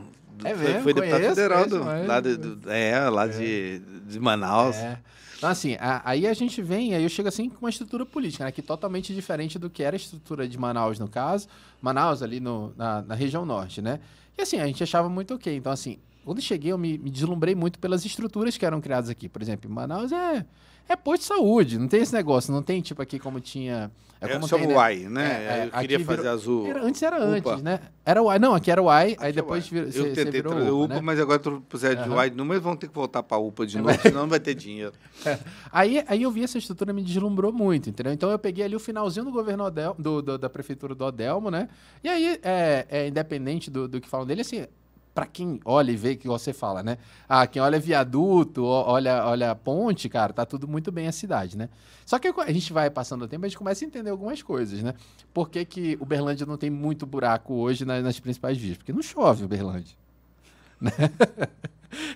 é 0.44 0.54
mesmo? 0.54 0.82
Foi, 0.82 0.94
deputado 0.94 1.20
conheço, 1.20 1.34
federal 1.34 1.68
conheço, 1.68 1.78
do, 1.78 2.06
lá, 2.06 2.20
de, 2.20 2.36
do, 2.36 2.70
é, 2.70 3.10
lá 3.10 3.24
é. 3.24 3.28
De, 3.28 3.78
de 4.06 4.20
Manaus. 4.20 4.76
É. 4.76 4.98
Então, 5.36 5.48
assim, 5.48 5.74
a, 5.80 6.02
aí 6.04 6.26
a 6.26 6.34
gente 6.34 6.60
vem, 6.60 6.94
aí 6.94 7.02
eu 7.02 7.08
chego 7.08 7.28
assim 7.28 7.48
com 7.48 7.64
uma 7.64 7.70
estrutura 7.70 8.04
política, 8.04 8.44
né? 8.44 8.52
Que 8.52 8.60
totalmente 8.60 9.14
diferente 9.14 9.58
do 9.58 9.70
que 9.70 9.82
era 9.82 9.96
a 9.96 9.98
estrutura 9.98 10.46
de 10.46 10.58
Manaus, 10.58 10.98
no 10.98 11.08
caso. 11.08 11.48
Manaus, 11.80 12.22
ali 12.22 12.40
no, 12.40 12.74
na, 12.76 13.02
na 13.02 13.14
região 13.14 13.46
norte, 13.46 13.80
né? 13.80 14.00
E 14.36 14.42
assim, 14.42 14.58
a 14.58 14.66
gente 14.66 14.82
achava 14.82 15.08
muito 15.08 15.34
ok. 15.34 15.56
Então, 15.56 15.72
assim, 15.72 15.98
quando 16.24 16.40
cheguei, 16.42 16.72
eu 16.72 16.78
me, 16.78 16.98
me 16.98 17.10
deslumbrei 17.10 17.54
muito 17.54 17.78
pelas 17.78 18.04
estruturas 18.04 18.56
que 18.58 18.66
eram 18.66 18.80
criadas 18.80 19.08
aqui. 19.08 19.28
Por 19.28 19.40
exemplo, 19.40 19.70
Manaus 19.70 20.12
é 20.12 20.44
é 20.88 20.96
posto 20.96 21.22
de 21.22 21.28
saúde, 21.28 21.78
não 21.78 21.88
tem 21.88 22.02
esse 22.02 22.12
negócio, 22.12 22.52
não 22.52 22.62
tem 22.62 22.80
tipo 22.80 23.00
aqui 23.00 23.18
como 23.18 23.40
tinha. 23.40 23.90
É, 24.20 24.28
como 24.28 24.44
é, 24.44 24.48
tem, 24.48 24.66
né? 24.66 24.74
Uai, 24.74 24.96
né? 25.08 25.24
É, 25.24 25.58
é, 25.60 25.66
eu 25.66 25.80
queria 25.80 26.00
fazer 26.00 26.18
virou, 26.18 26.34
azul. 26.34 26.66
Era, 26.66 26.84
antes 26.84 27.02
era 27.02 27.16
Upa. 27.16 27.50
antes, 27.52 27.62
né? 27.62 27.80
Era 28.04 28.22
o 28.22 28.26
Uai, 28.26 28.38
não, 28.38 28.54
aqui 28.54 28.70
era 28.70 28.82
o 28.82 28.86
Uai, 28.86 29.16
aí 29.18 29.30
é 29.30 29.32
depois 29.32 29.66
virou, 29.66 29.86
eu 29.86 29.92
cê, 29.92 30.24
tentei 30.24 30.42
trazer 30.42 30.70
UPA, 30.70 30.84
UPA 30.84 30.94
né? 30.94 31.00
mas 31.00 31.20
agora 31.20 31.38
tu 31.38 31.62
puser 31.68 31.96
de 31.96 32.08
uhum. 32.08 32.16
Uai, 32.16 32.30
não, 32.30 32.44
mas 32.44 32.60
vão 32.60 32.76
ter 32.76 32.88
que 32.88 32.94
voltar 32.94 33.22
para 33.22 33.38
UPA 33.38 33.66
de 33.66 33.78
novo, 33.80 33.98
senão 34.02 34.22
não 34.22 34.28
vai 34.28 34.40
ter 34.40 34.54
dinheiro. 34.54 34.92
aí, 35.72 36.04
aí 36.06 36.22
eu 36.22 36.30
vi 36.30 36.44
essa 36.44 36.58
estrutura, 36.58 36.92
me 36.92 37.02
deslumbrou 37.02 37.52
muito, 37.52 37.88
entendeu? 37.88 38.12
Então 38.12 38.30
eu 38.30 38.38
peguei 38.38 38.64
ali 38.64 38.76
o 38.76 38.80
finalzinho 38.80 39.24
do 39.24 39.32
governo 39.32 39.64
Odel, 39.64 39.96
do, 39.98 40.20
do, 40.20 40.36
da 40.36 40.50
prefeitura 40.50 40.94
do 40.94 41.04
Odelmo, 41.04 41.50
né? 41.50 41.68
E 42.04 42.08
aí, 42.08 42.38
é, 42.42 42.86
é 42.90 43.08
independente 43.08 43.70
do, 43.70 43.88
do 43.88 44.00
que 44.00 44.08
falam 44.08 44.26
dele, 44.26 44.42
assim, 44.42 44.66
para 45.14 45.26
quem 45.26 45.60
olha 45.64 45.90
e 45.90 45.96
vê 45.96 46.16
que 46.16 46.28
você 46.28 46.52
fala, 46.52 46.82
né? 46.82 46.98
Ah, 47.28 47.46
quem 47.46 47.60
olha 47.60 47.78
viaduto, 47.78 48.64
olha, 48.64 49.26
olha 49.26 49.54
ponte, 49.54 50.08
cara, 50.08 50.32
tá 50.32 50.46
tudo 50.46 50.68
muito 50.68 50.92
bem 50.92 51.08
a 51.08 51.12
cidade, 51.12 51.56
né? 51.56 51.68
Só 52.06 52.18
que 52.18 52.28
a 52.28 52.52
gente 52.52 52.72
vai 52.72 52.90
passando 52.90 53.22
o 53.22 53.28
tempo, 53.28 53.44
a 53.44 53.48
gente 53.48 53.58
começa 53.58 53.84
a 53.84 53.86
entender 53.86 54.10
algumas 54.10 54.42
coisas, 54.42 54.82
né? 54.82 54.94
Por 55.32 55.48
que, 55.50 55.64
que 55.64 55.96
Uberlândia 56.00 56.46
não 56.46 56.56
tem 56.56 56.70
muito 56.70 57.06
buraco 57.06 57.54
hoje 57.54 57.84
nas, 57.84 58.02
nas 58.02 58.20
principais 58.20 58.56
vias? 58.56 58.76
Porque 58.76 58.92
não 58.92 59.02
chove 59.02 59.44
Uberlândia. 59.44 59.96
Né? 60.80 60.92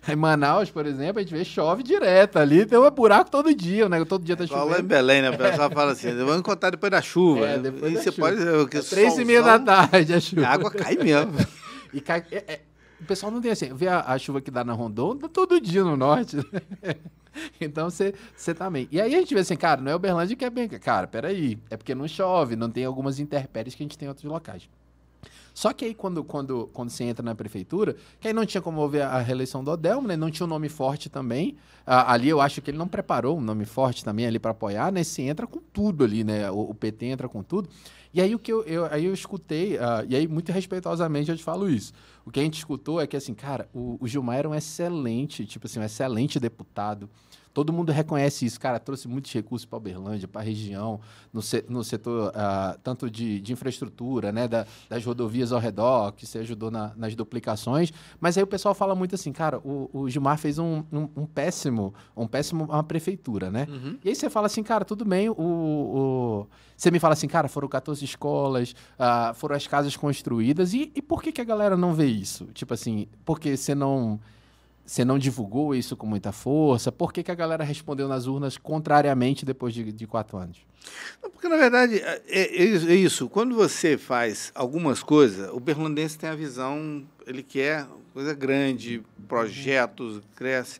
Em 0.09 0.17
Manaus, 0.17 0.71
por 0.71 0.87
exemplo, 0.87 1.19
a 1.19 1.23
gente 1.23 1.35
vê 1.35 1.45
chove 1.45 1.83
direto 1.83 2.39
ali, 2.39 2.65
tem 2.65 2.79
um 2.79 2.91
buraco 2.91 3.31
todo 3.31 3.55
dia, 3.55 3.89
né? 3.89 4.03
Todo 4.05 4.25
dia 4.25 4.37
tá 4.37 4.47
chovendo. 4.47 4.71
Lá 4.71 4.79
em 4.79 4.85
Belém, 4.85 5.21
né? 5.21 5.31
O 5.31 5.37
pessoal 5.37 5.69
fala 5.71 5.93
assim, 5.93 6.15
vamos 6.15 6.43
contar 6.43 6.71
depois 6.71 6.91
da 6.91 7.03
chuva. 7.03 7.47
É, 7.47 7.59
depois 7.59 7.93
e 7.93 7.97
da 7.97 8.03
você 8.03 8.13
chuva. 8.13 8.29
pode... 8.29 8.77
É, 8.79 8.81
três 8.83 9.19
e 9.19 9.25
meia 9.25 9.43
da 9.43 9.59
tarde 9.59 10.15
a 10.15 10.21
chuva. 10.21 10.47
A 10.47 10.51
água 10.51 10.71
cai 10.71 10.97
mesmo. 10.97 11.35
e 11.93 12.01
cai... 12.01 12.25
É, 12.31 12.45
é, 12.47 12.61
o 13.05 13.07
pessoal 13.07 13.31
não 13.31 13.41
tem 13.41 13.51
assim, 13.51 13.73
vê 13.75 13.87
a, 13.87 14.01
a, 14.01 14.19
chuva 14.19 14.41
que 14.41 14.51
dá 14.51 14.65
na 14.65 14.73
Rondônia 14.73 15.29
todo 15.29 15.61
dia 15.61 15.85
no 15.85 15.97
norte. 15.97 16.39
então 17.61 17.91
você 17.91 18.15
também. 18.55 18.89
E 18.91 19.01
aí 19.01 19.15
a 19.15 19.19
gente 19.19 19.35
vê 19.35 19.41
assim, 19.41 19.57
cara, 19.57 19.81
não 19.81 19.93
é 19.93 19.95
Uberlândia 19.95 20.35
que 20.35 20.45
é 20.45 20.51
bem. 20.51 20.69
Cara, 20.69 21.07
peraí. 21.07 21.59
É 21.71 21.77
porque 21.77 21.95
não 21.95 22.09
chove, 22.09 22.57
não 22.57 22.71
tem 22.71 22.85
algumas 22.85 23.21
intempéries 23.21 23.75
que 23.75 23.83
a 23.83 23.85
gente 23.85 23.99
tem 23.99 24.07
em 24.07 24.09
outros 24.09 24.25
locais. 24.25 24.69
Só 25.55 25.73
que 25.73 25.85
aí, 25.85 25.95
quando, 25.95 26.25
quando, 26.25 26.69
quando 26.73 26.91
você 26.91 27.05
entra 27.05 27.25
na 27.25 27.33
prefeitura, 27.33 27.95
que 28.19 28.27
aí 28.27 28.35
não 28.35 28.45
tinha 28.45 28.61
como 28.61 28.87
ver 28.89 29.03
a 29.03 29.21
reeleição 29.21 29.63
do 29.63 29.71
Odelmo, 29.71 30.09
né? 30.09 30.17
Não 30.17 30.29
tinha 30.29 30.45
um 30.45 30.49
nome 30.49 30.69
forte 30.69 31.09
também. 31.09 31.57
Ah, 31.87 32.13
ali 32.13 32.29
eu 32.29 32.41
acho 32.41 32.61
que 32.61 32.73
ele 32.73 32.79
não 32.79 32.89
preparou 32.89 33.39
um 33.39 33.41
nome 33.41 33.65
forte 33.65 34.05
também 34.05 34.27
ali 34.27 34.41
para 34.41 34.51
apoiar, 34.51 34.91
né? 34.91 35.05
Você 35.05 35.23
entra 35.23 35.47
com 35.47 35.61
tudo 35.73 36.03
ali, 36.03 36.25
né? 36.25 36.51
O, 36.51 36.71
o, 36.71 36.75
PT 36.75 37.07
entra 37.07 37.29
com 37.29 37.41
tudo. 37.41 37.69
E 38.15 38.21
aí 38.21 38.33
o 38.33 38.39
que 38.39 38.53
eu, 38.53 38.63
eu 38.63 38.87
aí 38.87 39.07
eu 39.07 39.13
escutei, 39.13 39.75
uh, 39.75 40.07
e 40.09 40.15
aí 40.15 40.29
muito 40.29 40.53
respeitosamente 40.53 41.33
eu 41.33 41.37
te 41.37 41.43
falo 41.43 41.69
isso. 41.69 41.93
O 42.25 42.31
que 42.31 42.39
a 42.39 42.45
gente 42.45 42.57
escutou 42.57 43.01
é 43.01 43.09
que, 43.09 43.17
assim, 43.17 43.35
cara, 43.35 43.69
o, 43.75 43.99
o 44.01 44.07
Gilmar 44.07 44.37
era 44.37 44.49
um 44.49 44.55
excelente, 44.55 45.45
tipo 45.45 45.67
assim, 45.67 45.81
um 45.81 45.83
excelente 45.83 46.39
deputado 46.39 47.11
todo 47.55 47.73
mundo 47.73 47.93
reconhece 47.93 48.45
isso. 48.45 48.61
Cara, 48.61 48.81
trouxe 48.81 49.07
muitos 49.07 49.33
recursos 49.33 49.65
para 49.65 49.79
Uberlândia, 49.79 50.27
para 50.27 50.41
a 50.41 50.45
região, 50.45 51.01
no, 51.33 51.41
se, 51.41 51.65
no 51.69 51.85
setor 51.85 52.31
uh, 52.31 52.79
tanto 52.83 53.09
de, 53.09 53.41
de, 53.41 53.53
infraestrutura, 53.53 54.33
né, 54.33 54.49
da, 54.49 54.67
das 54.89 55.05
rodovias 55.05 55.53
ao 55.53 55.61
redor, 55.61 56.13
que 56.13 56.27
você 56.27 56.39
ajudou 56.39 56.71
na, 56.71 56.93
nas 56.97 57.15
duplicações. 57.15 57.93
Mas 58.21 58.37
aí 58.37 58.43
o 58.43 58.47
pessoal 58.47 58.75
fala 58.75 58.95
muito 58.97 59.15
assim, 59.15 59.33
cara, 59.33 59.59
o, 59.59 59.89
o 59.93 60.11
Gilmar 60.11 60.37
fez 60.37 60.59
um, 60.59 60.83
um, 60.93 61.09
um, 61.17 61.27
péssimo, 61.27 61.95
um 62.17 62.27
péssimo 62.27 62.65
uma 62.65 62.83
prefeitura, 62.83 63.51
né? 63.51 63.67
Uhum. 63.71 63.99
E 64.05 64.09
aí 64.09 64.15
você 64.15 64.29
fala 64.29 64.47
assim, 64.47 64.63
cara, 64.65 64.85
tudo 64.85 65.05
bem, 65.05 65.29
o, 65.29 65.35
o... 65.39 66.47
você 66.77 66.91
me 66.91 66.99
fala 66.99 67.13
assim, 67.13 67.29
cara, 67.29 67.47
foram 67.47 67.69
14 67.69 68.05
escolas, 68.05 68.75
uh, 68.99 69.33
foram 69.35 69.55
as 69.55 69.67
casas 69.69 69.97
construídas, 69.97 70.75
e, 70.75 70.91
e 70.93 71.01
por 71.01 71.23
que, 71.23 71.31
que 71.31 71.41
a 71.41 71.45
galera 71.45 71.77
não 71.77 71.95
vê 71.95 72.07
isso? 72.07 72.47
Tipo 72.47 72.75
assim, 72.75 73.07
porque 73.25 73.57
você 73.57 73.77
não 73.77 74.19
você 74.85 75.05
não 75.05 75.19
divulgou 75.19 75.75
isso 75.75 75.97
com 75.97 76.07
muita 76.07 76.31
força? 76.31 76.93
Por 76.93 77.13
que, 77.13 77.23
que 77.23 77.31
a 77.31 77.35
galera 77.35 77.65
respondeu 77.65 78.07
nas 78.07 78.27
urnas 78.27 78.59
contrariamente 78.59 79.45
depois 79.45 79.73
de, 79.73 79.91
de 79.91 80.07
quatro 80.07 80.37
anos? 80.37 80.59
Porque, 81.21 81.49
na 81.49 81.57
verdade, 81.57 81.97
é, 81.97 82.23
é, 82.29 82.59
é, 82.63 82.95
isso. 82.95 83.29
Quando 83.29 83.55
você 83.55 83.97
faz 83.97 84.53
algumas 84.55 85.03
coisas, 85.03 85.51
o 85.53 85.59
berlandense 85.59 86.19
tem 86.19 86.29
a 86.29 86.35
visão, 86.35 87.03
ele 87.27 87.43
quer 87.43 87.87
coisa 88.13 88.35
grande, 88.35 89.03
projetos, 89.27 90.21
cresce, 90.37 90.79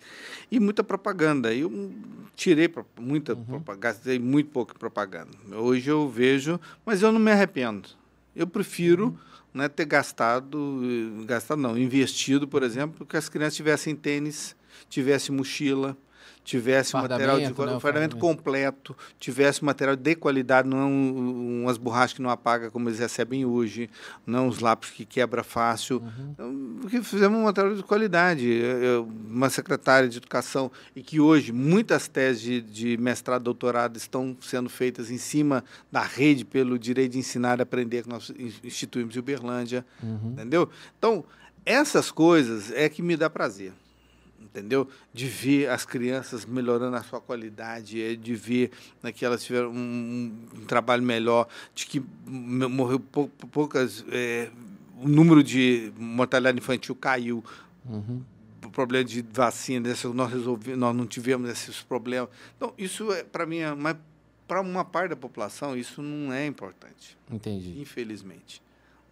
e 0.51 0.61
muita 0.61 0.85
propaganda. 0.85 1.55
Eu 1.55 1.91
tirei 2.37 2.71
muita 3.01 3.33
uhum. 3.33 3.45
propaganda, 3.45 3.81
gastei 3.81 4.19
muito 4.19 4.51
pouco 4.51 4.79
propaganda. 4.79 5.31
Hoje 5.57 5.91
eu 5.91 6.09
vejo, 6.09 6.61
mas 6.85 7.01
eu 7.01 7.11
não 7.11 7.21
me 7.21 7.31
arrependo. 7.31 7.89
Eu 8.37 8.47
prefiro... 8.47 9.07
Uhum 9.07 9.34
né, 9.55 9.69
ter 9.69 9.85
gastado, 9.85 10.83
gastado 11.25 11.61
não, 11.61 11.79
investido, 11.79 12.49
por 12.49 12.65
exemplo, 12.65 13.07
que 13.07 13.17
as 13.17 13.29
crianças 13.29 13.55
tivessem 13.55 13.95
tênis, 13.95 14.57
tivessem 14.89 15.35
mochila, 15.35 15.97
tivesse 16.45 16.93
fardamento, 16.93 17.31
material 17.31 17.53
de 17.53 17.73
né, 17.73 17.81
fardamento 17.81 18.17
completo, 18.19 18.97
tivesse 19.19 19.65
material 19.65 19.97
de 19.97 20.15
qualidade, 20.15 20.69
não 20.69 20.93
umas 20.93 21.79
borrachas 21.79 22.13
que 22.13 22.23
não 22.23 22.29
apaga 22.29 22.71
como 22.71 22.89
eles 22.89 22.99
recebem 22.99 23.47
hoje, 23.47 23.89
não 24.27 24.47
os 24.47 24.61
lápis 24.61 24.91
que 24.91 25.07
quebra 25.07 25.43
fácil, 25.43 25.97
uhum. 25.97 26.31
Então, 26.35 26.77
porque 26.83 27.03
fizemos 27.03 27.39
um 27.39 27.45
material 27.45 27.75
de 27.75 27.83
qualidade. 27.83 28.47
Eu, 28.47 29.09
uma 29.27 29.49
secretária 29.49 30.09
de 30.09 30.19
educação 30.19 30.71
e 30.95 31.03
que 31.03 31.19
hoje 31.19 31.51
muitas 31.51 32.07
teses 32.09 32.43
de, 32.43 32.61
de 32.61 32.97
mestrado, 32.99 33.43
doutorado 33.43 33.97
estão 33.97 34.37
sendo 34.41 34.69
feitas 34.69 35.11
em 35.11 35.19
cima 35.19 35.65
da 35.91 36.03
rede 36.03 36.45
pelo 36.45 36.79
direito 36.79 37.13
de 37.13 37.19
ensinar 37.19 37.59
e 37.59 37.63
aprender 37.63 38.03
que 38.03 38.09
nós 38.09 38.31
instituímos 38.63 39.17
em 39.17 39.19
Uberlândia, 39.19 39.85
uhum. 40.03 40.33
entendeu? 40.33 40.69
Então 40.99 41.25
essas 41.65 42.11
coisas 42.11 42.71
é 42.73 42.89
que 42.91 43.01
me 43.01 43.17
dá 43.17 43.31
prazer 43.31 43.73
entendeu? 44.55 44.89
De 45.13 45.27
ver 45.27 45.69
as 45.69 45.85
crianças 45.85 46.47
melhorando 46.47 46.97
a 46.97 47.03
sua 47.03 47.21
qualidade, 47.21 48.01
é 48.01 48.15
de 48.15 48.35
ver 48.37 48.71
né, 49.03 49.11
que 49.11 49.25
elas 49.25 49.43
tiveram 49.43 49.71
um, 49.73 50.33
um 50.55 50.65
trabalho 50.65 51.03
melhor, 51.03 51.49
de 51.75 51.87
que 51.87 52.03
morreu 52.25 53.01
pou, 53.01 53.29
poucas. 53.51 54.05
É, 54.11 54.51
o 55.01 55.09
número 55.09 55.43
de 55.43 55.93
mortalidade 55.99 56.59
infantil 56.59 56.95
caiu. 56.95 57.45
Uhum. 57.85 58.23
O 58.65 58.71
problema 58.71 59.05
de 59.05 59.23
vacina, 59.23 59.93
nós, 60.15 60.33
resolvi, 60.33 60.75
nós 60.77 60.97
não 60.97 61.07
tivemos 61.07 61.51
esses 61.51 61.83
problemas. 61.83 62.31
Então, 62.57 62.73
isso, 62.79 63.13
é, 63.13 63.23
para 63.23 63.45
mim, 63.45 63.59
é, 63.59 63.75
mas 63.75 63.97
para 64.47 64.61
uma 64.61 64.85
parte 64.85 65.11
da 65.11 65.17
população, 65.17 65.77
isso 65.77 66.01
não 66.01 66.33
é 66.33 66.47
importante. 66.47 67.19
Entendi. 67.31 67.81
Infelizmente. 67.81 68.63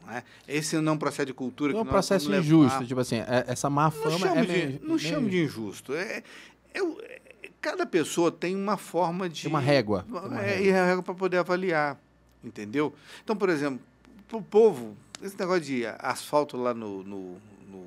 Não 0.07 0.13
é? 0.13 0.25
Esse 0.47 0.77
não 0.81 0.99
procede 0.99 1.29
de 1.29 1.35
cultura. 1.35 1.73
É 1.73 1.81
um 1.81 1.85
processo 1.85 2.33
injusto, 2.35 2.85
tipo 2.87 3.01
assim, 3.01 3.17
é, 3.17 3.45
essa 3.47 3.71
má 3.71 3.91
fama 3.91 4.19
não 4.19 4.37
é 4.37 4.47
meio, 4.47 4.81
Não 4.81 4.97
meio... 4.97 4.99
chamo 4.99 5.29
de 5.29 5.43
injusto. 5.45 5.95
É, 5.95 6.23
é, 6.75 6.81
cada 7.61 7.87
pessoa 7.87 8.31
tem 8.31 8.57
uma 8.57 8.77
forma 8.77 9.29
de... 9.29 9.43
Tem 9.43 9.51
uma 9.51 9.61
régua. 9.61 10.05
Uma 10.09 10.41
é, 10.43 10.57
régua. 10.57 10.67
E 10.67 10.73
a 10.73 10.87
régua 10.87 11.03
para 11.03 11.15
poder 11.15 11.39
avaliar, 11.39 11.99
entendeu? 12.43 12.95
Então, 13.23 13.37
por 13.37 13.49
exemplo, 13.49 13.81
para 14.29 14.37
o 14.37 14.43
povo, 14.43 14.97
esse 15.23 15.39
negócio 15.39 15.63
de 15.63 15.87
asfalto 15.99 16.57
lá 16.57 16.75
no, 16.75 17.05
no, 17.05 17.37
no, 17.69 17.85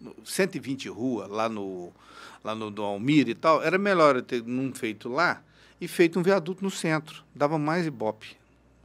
no 0.00 0.14
120 0.24 0.88
rua, 0.88 1.26
lá 1.26 1.48
no, 1.48 1.92
lá 2.44 2.54
no 2.54 2.70
do 2.70 2.82
Almir 2.82 3.28
e 3.28 3.34
tal, 3.34 3.62
era 3.62 3.78
melhor 3.78 4.20
ter 4.22 4.42
não 4.44 4.72
feito 4.72 5.08
lá 5.08 5.42
e 5.80 5.88
feito 5.88 6.18
um 6.18 6.22
viaduto 6.22 6.62
no 6.62 6.70
centro. 6.70 7.24
Dava 7.34 7.58
mais 7.58 7.86
ibope. 7.86 8.36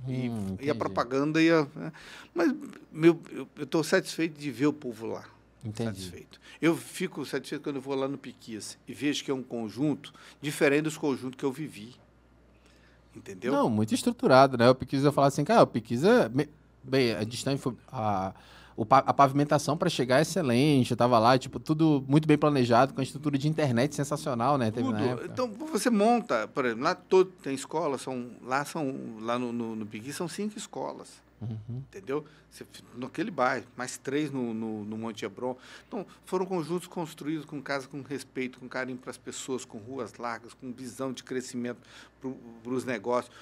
E, 0.07 0.29
hum, 0.29 0.57
e, 0.59 0.69
a 0.69 0.75
propaganda 0.75 1.41
ia. 1.41 1.67
Né? 1.75 1.91
Mas 2.33 2.53
meu, 2.91 3.19
eu 3.57 3.63
estou 3.63 3.83
satisfeito 3.83 4.39
de 4.39 4.51
ver 4.51 4.67
o 4.67 4.73
povo 4.73 5.07
lá. 5.07 5.25
Entendi. 5.63 5.89
Satisfeito. 5.89 6.39
Eu 6.61 6.75
fico 6.75 7.25
satisfeito 7.25 7.63
quando 7.63 7.77
eu 7.77 7.81
vou 7.81 7.95
lá 7.95 8.07
no 8.07 8.17
Piquias 8.17 8.77
e 8.87 8.93
vejo 8.93 9.23
que 9.23 9.31
é 9.31 9.33
um 9.33 9.43
conjunto 9.43 10.13
diferente 10.41 10.83
dos 10.83 10.97
conjuntos 10.97 11.37
que 11.37 11.43
eu 11.43 11.51
vivi. 11.51 11.95
Entendeu? 13.15 13.51
Não, 13.51 13.69
muito 13.69 13.93
estruturado, 13.93 14.57
né? 14.57 14.69
O 14.69 14.75
Piquias 14.75 15.03
eu 15.03 15.11
falar 15.11 15.27
assim, 15.27 15.43
cara, 15.43 15.63
o 15.63 15.67
Piquias 15.67 16.03
é. 16.03 16.29
Bem, 16.81 17.13
a 17.13 17.23
distância 17.23 17.57
foi. 17.57 17.75
A 18.89 18.97
a 19.09 19.13
pavimentação 19.13 19.77
para 19.77 19.89
chegar 19.89 20.19
é 20.19 20.21
excelente, 20.21 20.93
estava 20.93 21.17
lá, 21.19 21.37
tipo, 21.37 21.59
tudo 21.59 22.03
muito 22.07 22.27
bem 22.27 22.37
planejado, 22.37 22.93
com 22.93 23.01
a 23.01 23.03
estrutura 23.03 23.37
de 23.37 23.47
internet 23.47 23.95
sensacional, 23.95 24.57
né? 24.57 24.71
Teve 24.71 24.87
então, 25.25 25.51
você 25.71 25.89
monta, 25.89 26.47
por 26.47 26.65
exemplo, 26.65 26.83
lá 26.83 26.95
todo 26.95 27.31
tem 27.43 27.53
escola, 27.53 27.97
são, 27.97 28.31
lá 28.43 28.63
são, 28.65 28.95
lá 29.21 29.37
no, 29.37 29.51
no, 29.51 29.75
no 29.75 29.85
Piqui 29.85 30.13
são 30.13 30.27
cinco 30.27 30.57
escolas. 30.57 31.09
Uhum. 31.41 31.77
Entendeu? 31.77 32.25
Você, 32.51 32.65
naquele 32.95 33.31
bairro, 33.31 33.65
mais 33.77 33.97
três 33.97 34.31
no, 34.31 34.53
no, 34.53 34.83
no, 34.83 34.97
Monte 34.97 35.23
Hebron. 35.23 35.55
Então, 35.87 36.05
foram 36.25 36.45
conjuntos 36.45 36.87
construídos 36.87 37.45
com 37.45 37.61
casa 37.61 37.87
com 37.87 38.01
respeito, 38.01 38.59
com 38.59 38.67
carinho 38.67 38.97
para 38.97 39.11
as 39.11 39.17
pessoas, 39.17 39.63
com 39.63 39.77
ruas 39.77 40.15
largas, 40.15 40.53
com 40.53 40.71
visão 40.71 41.13
de 41.13 41.23
crescimento 41.23 41.79
para 42.21 42.73
os 42.73 42.83
negócios. 42.83 43.33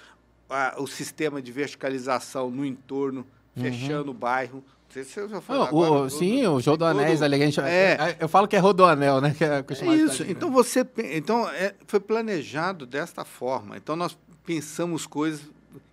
Ah, 0.49 0.75
o 0.77 0.87
sistema 0.87 1.41
de 1.41 1.51
verticalização 1.51 2.51
no 2.51 2.65
entorno, 2.65 3.25
uhum. 3.55 3.63
fechando 3.63 4.11
o 4.11 4.13
bairro, 4.13 4.63
sei 4.89 5.03
se 5.03 5.13
você 5.13 5.27
já 5.27 5.41
falou. 5.41 5.63
agora, 5.63 5.91
o, 5.91 6.09
sim, 6.09 6.45
o 6.45 6.59
João 6.59 6.77
do 6.77 6.85
Anéis 6.85 7.21
ali. 7.21 7.35
A 7.35 7.45
gente, 7.45 7.59
é, 7.59 7.97
é, 7.99 8.17
eu 8.19 8.29
falo 8.29 8.47
que 8.47 8.55
é 8.55 8.59
Rodoanel, 8.59 9.21
né? 9.21 9.33
Que 9.37 9.43
é, 9.43 9.63
é 9.69 9.95
isso. 9.95 10.23
Então, 10.23 10.51
você, 10.51 10.85
então 11.11 11.47
é, 11.49 11.75
foi 11.85 11.99
planejado 11.99 12.85
desta 12.85 13.23
forma. 13.25 13.77
Então, 13.77 13.95
nós 13.95 14.17
pensamos 14.45 15.05
coisas 15.05 15.41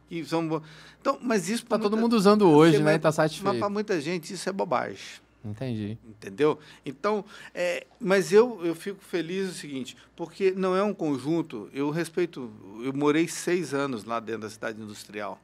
que 0.08 0.24
são... 0.24 0.62
Então, 1.00 1.18
mas 1.20 1.48
isso... 1.48 1.64
Está 1.64 1.78
todo 1.78 1.96
mundo 1.96 2.14
usando 2.14 2.48
hoje, 2.48 2.82
né? 2.82 2.96
Está 2.96 3.12
satisfeito. 3.12 3.52
Mas 3.52 3.58
para 3.58 3.68
muita 3.68 4.00
gente 4.00 4.32
isso 4.32 4.48
é 4.48 4.52
bobagem. 4.52 5.24
Entendi. 5.44 5.98
Entendeu? 6.08 6.58
Então, 6.86 7.24
é, 7.54 7.86
mas 8.00 8.32
eu, 8.32 8.64
eu 8.64 8.74
fico 8.74 9.04
feliz 9.04 9.50
o 9.50 9.52
seguinte, 9.52 9.94
porque 10.16 10.52
não 10.52 10.74
é 10.74 10.82
um 10.82 10.94
conjunto, 10.94 11.68
eu 11.74 11.90
respeito, 11.90 12.50
eu 12.82 12.94
morei 12.94 13.28
seis 13.28 13.74
anos 13.74 14.04
lá 14.04 14.18
dentro 14.20 14.42
da 14.42 14.50
cidade 14.50 14.80
industrial. 14.80 15.38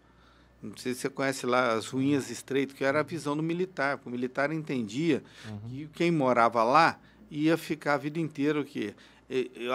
Não 0.62 0.76
sei 0.76 0.92
se 0.94 1.00
você 1.00 1.10
conhece 1.10 1.46
lá 1.46 1.72
as 1.72 1.86
ruínas 1.86 2.30
estreitas, 2.30 2.76
que 2.76 2.84
era 2.84 3.00
a 3.00 3.02
visão 3.02 3.36
do 3.36 3.42
militar. 3.42 3.98
O 4.04 4.10
militar 4.10 4.52
entendia 4.52 5.22
uhum. 5.48 5.58
que 5.68 5.88
quem 5.94 6.10
morava 6.10 6.62
lá 6.62 6.98
ia 7.30 7.56
ficar 7.56 7.94
a 7.94 7.98
vida 7.98 8.18
inteira 8.18 8.60
o 8.60 8.64
quê? 8.64 8.94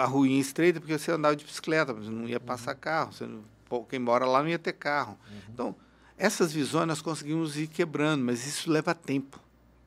A 0.00 0.04
ruína 0.04 0.40
estreita, 0.40 0.78
porque 0.80 0.96
você 0.96 1.10
andava 1.10 1.34
de 1.34 1.44
bicicleta, 1.44 1.92
mas 1.92 2.06
não 2.08 2.28
ia 2.28 2.38
passar 2.38 2.74
uhum. 2.74 2.80
carro. 2.80 3.12
Você 3.12 3.26
não, 3.26 3.42
quem 3.88 3.98
mora 3.98 4.24
lá 4.26 4.42
não 4.42 4.48
ia 4.48 4.58
ter 4.58 4.74
carro. 4.74 5.18
Uhum. 5.28 5.38
Então, 5.52 5.76
essas 6.16 6.52
visões 6.52 6.86
nós 6.86 7.02
conseguimos 7.02 7.56
ir 7.56 7.66
quebrando, 7.66 8.24
mas 8.24 8.46
isso 8.46 8.70
leva 8.70 8.94
tempo 8.94 9.40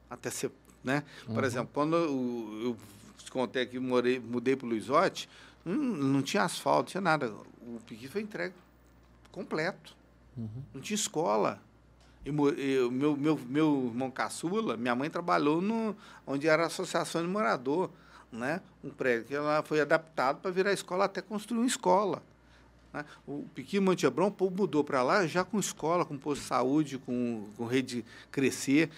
até 0.09 0.29
ser. 0.29 0.51
Né? 0.83 1.03
Por 1.25 1.37
uhum. 1.37 1.43
exemplo, 1.45 1.69
quando 1.73 1.95
eu, 1.95 2.59
eu 2.63 2.77
contei 3.31 3.63
aqui, 3.63 3.79
morei, 3.79 4.19
mudei 4.19 4.55
para 4.55 4.65
o 4.65 4.69
Luizote, 4.69 5.29
não, 5.63 5.75
não 5.75 6.21
tinha 6.21 6.43
asfalto, 6.43 6.81
não 6.81 6.85
tinha 6.85 7.01
nada. 7.01 7.33
O 7.61 7.79
piqui 7.85 8.07
foi 8.07 8.21
entregue 8.21 8.55
completo. 9.31 9.98
Uhum. 10.39 10.63
Não 10.73 10.81
tinha 10.81 10.95
escola. 10.95 11.61
Eu, 12.25 12.49
eu, 12.57 12.91
meu, 12.91 13.17
meu, 13.17 13.39
meu 13.47 13.85
irmão 13.87 14.09
caçula, 14.09 14.77
minha 14.77 14.95
mãe 14.95 15.09
trabalhou 15.09 15.61
no, 15.61 15.95
onde 16.25 16.47
era 16.47 16.63
a 16.63 16.67
associação 16.67 17.21
de 17.21 17.27
morador, 17.27 17.89
né? 18.31 18.61
um 18.83 18.89
prédio 18.89 19.25
que 19.25 19.35
ela 19.35 19.61
foi 19.63 19.81
adaptado 19.81 20.39
para 20.41 20.51
virar 20.51 20.71
escola 20.71 21.05
até 21.05 21.21
construir 21.21 21.59
uma 21.59 21.67
escola. 21.67 22.21
Né? 22.93 23.05
O 23.27 23.45
Piquinho 23.53 23.83
Montebrão, 23.83 24.27
o 24.27 24.31
povo 24.31 24.55
mudou 24.55 24.83
para 24.83 25.03
lá 25.03 25.27
já 25.27 25.43
com 25.43 25.59
escola, 25.59 26.05
com 26.05 26.17
posto 26.17 26.41
de 26.41 26.47
saúde, 26.47 26.97
com, 26.97 27.47
com 27.55 27.65
rede 27.65 28.03
crescer, 28.31 28.89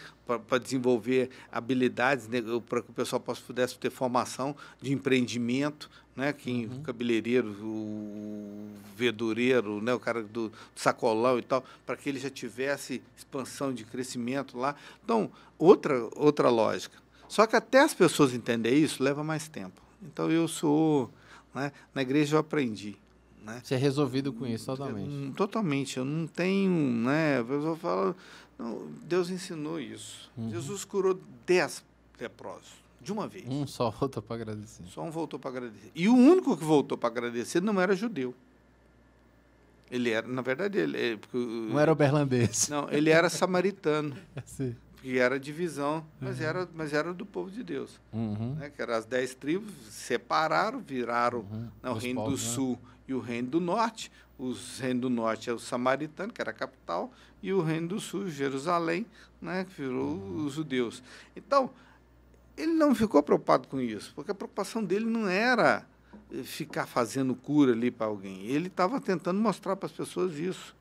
para 0.47 0.57
desenvolver 0.57 1.29
habilidades, 1.51 2.27
né, 2.27 2.41
para 2.67 2.81
que 2.81 2.89
o 2.89 2.93
pessoal 2.93 3.19
possa, 3.19 3.41
pudesse 3.41 3.77
ter 3.77 3.89
formação 3.89 4.55
de 4.81 4.93
empreendimento, 4.93 5.89
né, 6.15 6.31
quem, 6.31 6.67
uhum. 6.67 6.77
o 6.77 6.81
cabeleireiro, 6.81 7.49
o 7.61 8.69
verdureiro, 8.95 9.81
né, 9.81 9.93
o 9.93 9.99
cara 9.99 10.23
do, 10.23 10.49
do 10.49 10.53
sacolão 10.75 11.37
e 11.37 11.41
tal, 11.41 11.63
para 11.85 11.97
que 11.97 12.07
ele 12.07 12.19
já 12.19 12.29
tivesse 12.29 13.01
expansão 13.17 13.73
de 13.73 13.83
crescimento 13.83 14.57
lá. 14.57 14.75
Então, 15.03 15.29
outra, 15.57 16.07
outra 16.15 16.49
lógica. 16.49 16.97
Só 17.27 17.45
que 17.47 17.55
até 17.55 17.79
as 17.79 17.93
pessoas 17.93 18.33
entenderem 18.33 18.83
isso 18.83 19.03
leva 19.03 19.23
mais 19.23 19.47
tempo. 19.47 19.81
Então, 20.01 20.31
eu 20.31 20.47
sou... 20.47 21.09
Né, 21.53 21.71
na 21.93 22.01
igreja 22.01 22.37
eu 22.37 22.39
aprendi. 22.39 22.97
Né? 23.41 23.59
Você 23.63 23.73
é 23.73 23.77
resolvido 23.77 24.31
com 24.31 24.45
isso 24.45 24.65
totalmente? 24.67 25.09
Hum, 25.09 25.33
totalmente. 25.35 25.97
Eu 25.97 26.05
não 26.05 26.27
tenho, 26.27 26.69
né? 26.71 27.39
A 27.39 27.43
pessoa 27.43 27.75
fala, 27.75 28.15
não, 28.57 28.87
Deus 29.03 29.29
ensinou 29.29 29.79
isso. 29.79 30.29
Uhum. 30.37 30.51
Jesus 30.51 30.85
curou 30.85 31.19
dez 31.45 31.83
leprosos. 32.19 32.79
De 33.01 33.11
uma 33.11 33.27
vez. 33.27 33.45
Um 33.49 33.65
só 33.65 33.89
voltou 33.89 34.21
para 34.21 34.35
agradecer. 34.35 34.83
Só 34.87 35.01
um 35.01 35.09
voltou 35.09 35.39
para 35.39 35.49
agradecer. 35.49 35.91
E 35.95 36.07
o 36.07 36.13
único 36.15 36.55
que 36.55 36.63
voltou 36.63 36.95
para 36.95 37.09
agradecer 37.09 37.59
não 37.59 37.81
era 37.81 37.95
judeu. 37.95 38.35
Ele 39.89 40.09
era, 40.11 40.27
na 40.27 40.41
verdade, 40.41 40.77
ele. 40.77 40.97
ele- 40.97 41.17
porque 41.17 41.35
o- 41.37 41.39
Não 41.71 41.79
era 41.79 41.91
uberlandês. 41.91 42.67
Não, 42.69 42.89
ele 42.91 43.09
era 43.09 43.27
samaritano, 43.29 44.15
Sim. 44.45 44.75
que 45.01 45.17
era 45.17 45.39
divisão, 45.39 46.05
mas 46.19 46.39
era, 46.39 46.69
mas 46.73 46.93
era 46.93 47.11
do 47.13 47.25
povo 47.25 47.49
de 47.51 47.63
Deus. 47.63 47.99
Uhum. 48.13 48.53
Né? 48.59 48.69
Que 48.69 48.81
eram 48.81 48.93
as 48.93 49.05
dez 49.05 49.33
tribos, 49.33 49.73
separaram, 49.89 50.79
viraram 50.79 51.39
Uhum. 51.39 51.67
né, 51.83 51.89
o 51.89 51.93
reino 51.95 52.21
povos, 52.21 52.39
do 52.41 52.47
né? 52.47 52.53
sul 52.53 52.79
e 53.11 53.13
o 53.13 53.19
reino 53.19 53.49
do 53.49 53.59
norte. 53.59 54.11
Os 54.39 54.79
reino 54.79 55.01
do 55.01 55.09
norte 55.09 55.49
é 55.49 55.53
o 55.53 55.59
samaritano, 55.59 56.33
que 56.33 56.41
era 56.41 56.49
a 56.51 56.53
capital, 56.53 57.11
e 57.43 57.53
o 57.53 57.61
reino 57.61 57.89
do 57.89 57.99
sul, 57.99 58.27
Jerusalém, 58.29 59.05
né, 59.41 59.65
que 59.65 59.81
virou 59.81 60.15
Uhum. 60.15 60.45
os 60.45 60.53
judeus. 60.53 61.03
Então, 61.35 61.69
ele 62.57 62.73
não 62.73 62.95
ficou 62.95 63.21
preocupado 63.21 63.67
com 63.67 63.79
isso, 63.79 64.11
porque 64.15 64.31
a 64.31 64.35
preocupação 64.35 64.83
dele 64.83 65.05
não 65.05 65.27
era 65.27 65.85
eh, 66.33 66.43
ficar 66.43 66.85
fazendo 66.87 67.35
cura 67.35 67.71
ali 67.71 67.91
para 67.91 68.07
alguém. 68.07 68.45
Ele 68.47 68.67
estava 68.67 68.99
tentando 68.99 69.39
mostrar 69.39 69.75
para 69.75 69.85
as 69.85 69.91
pessoas 69.91 70.37
isso. 70.37 70.75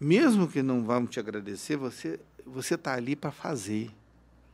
Mesmo 0.00 0.48
que 0.48 0.62
não 0.62 0.82
vão 0.84 1.06
te 1.06 1.18
agradecer, 1.20 1.76
você 1.76 2.20
você 2.44 2.74
está 2.74 2.94
ali 2.94 3.14
para 3.14 3.30
fazer. 3.30 3.90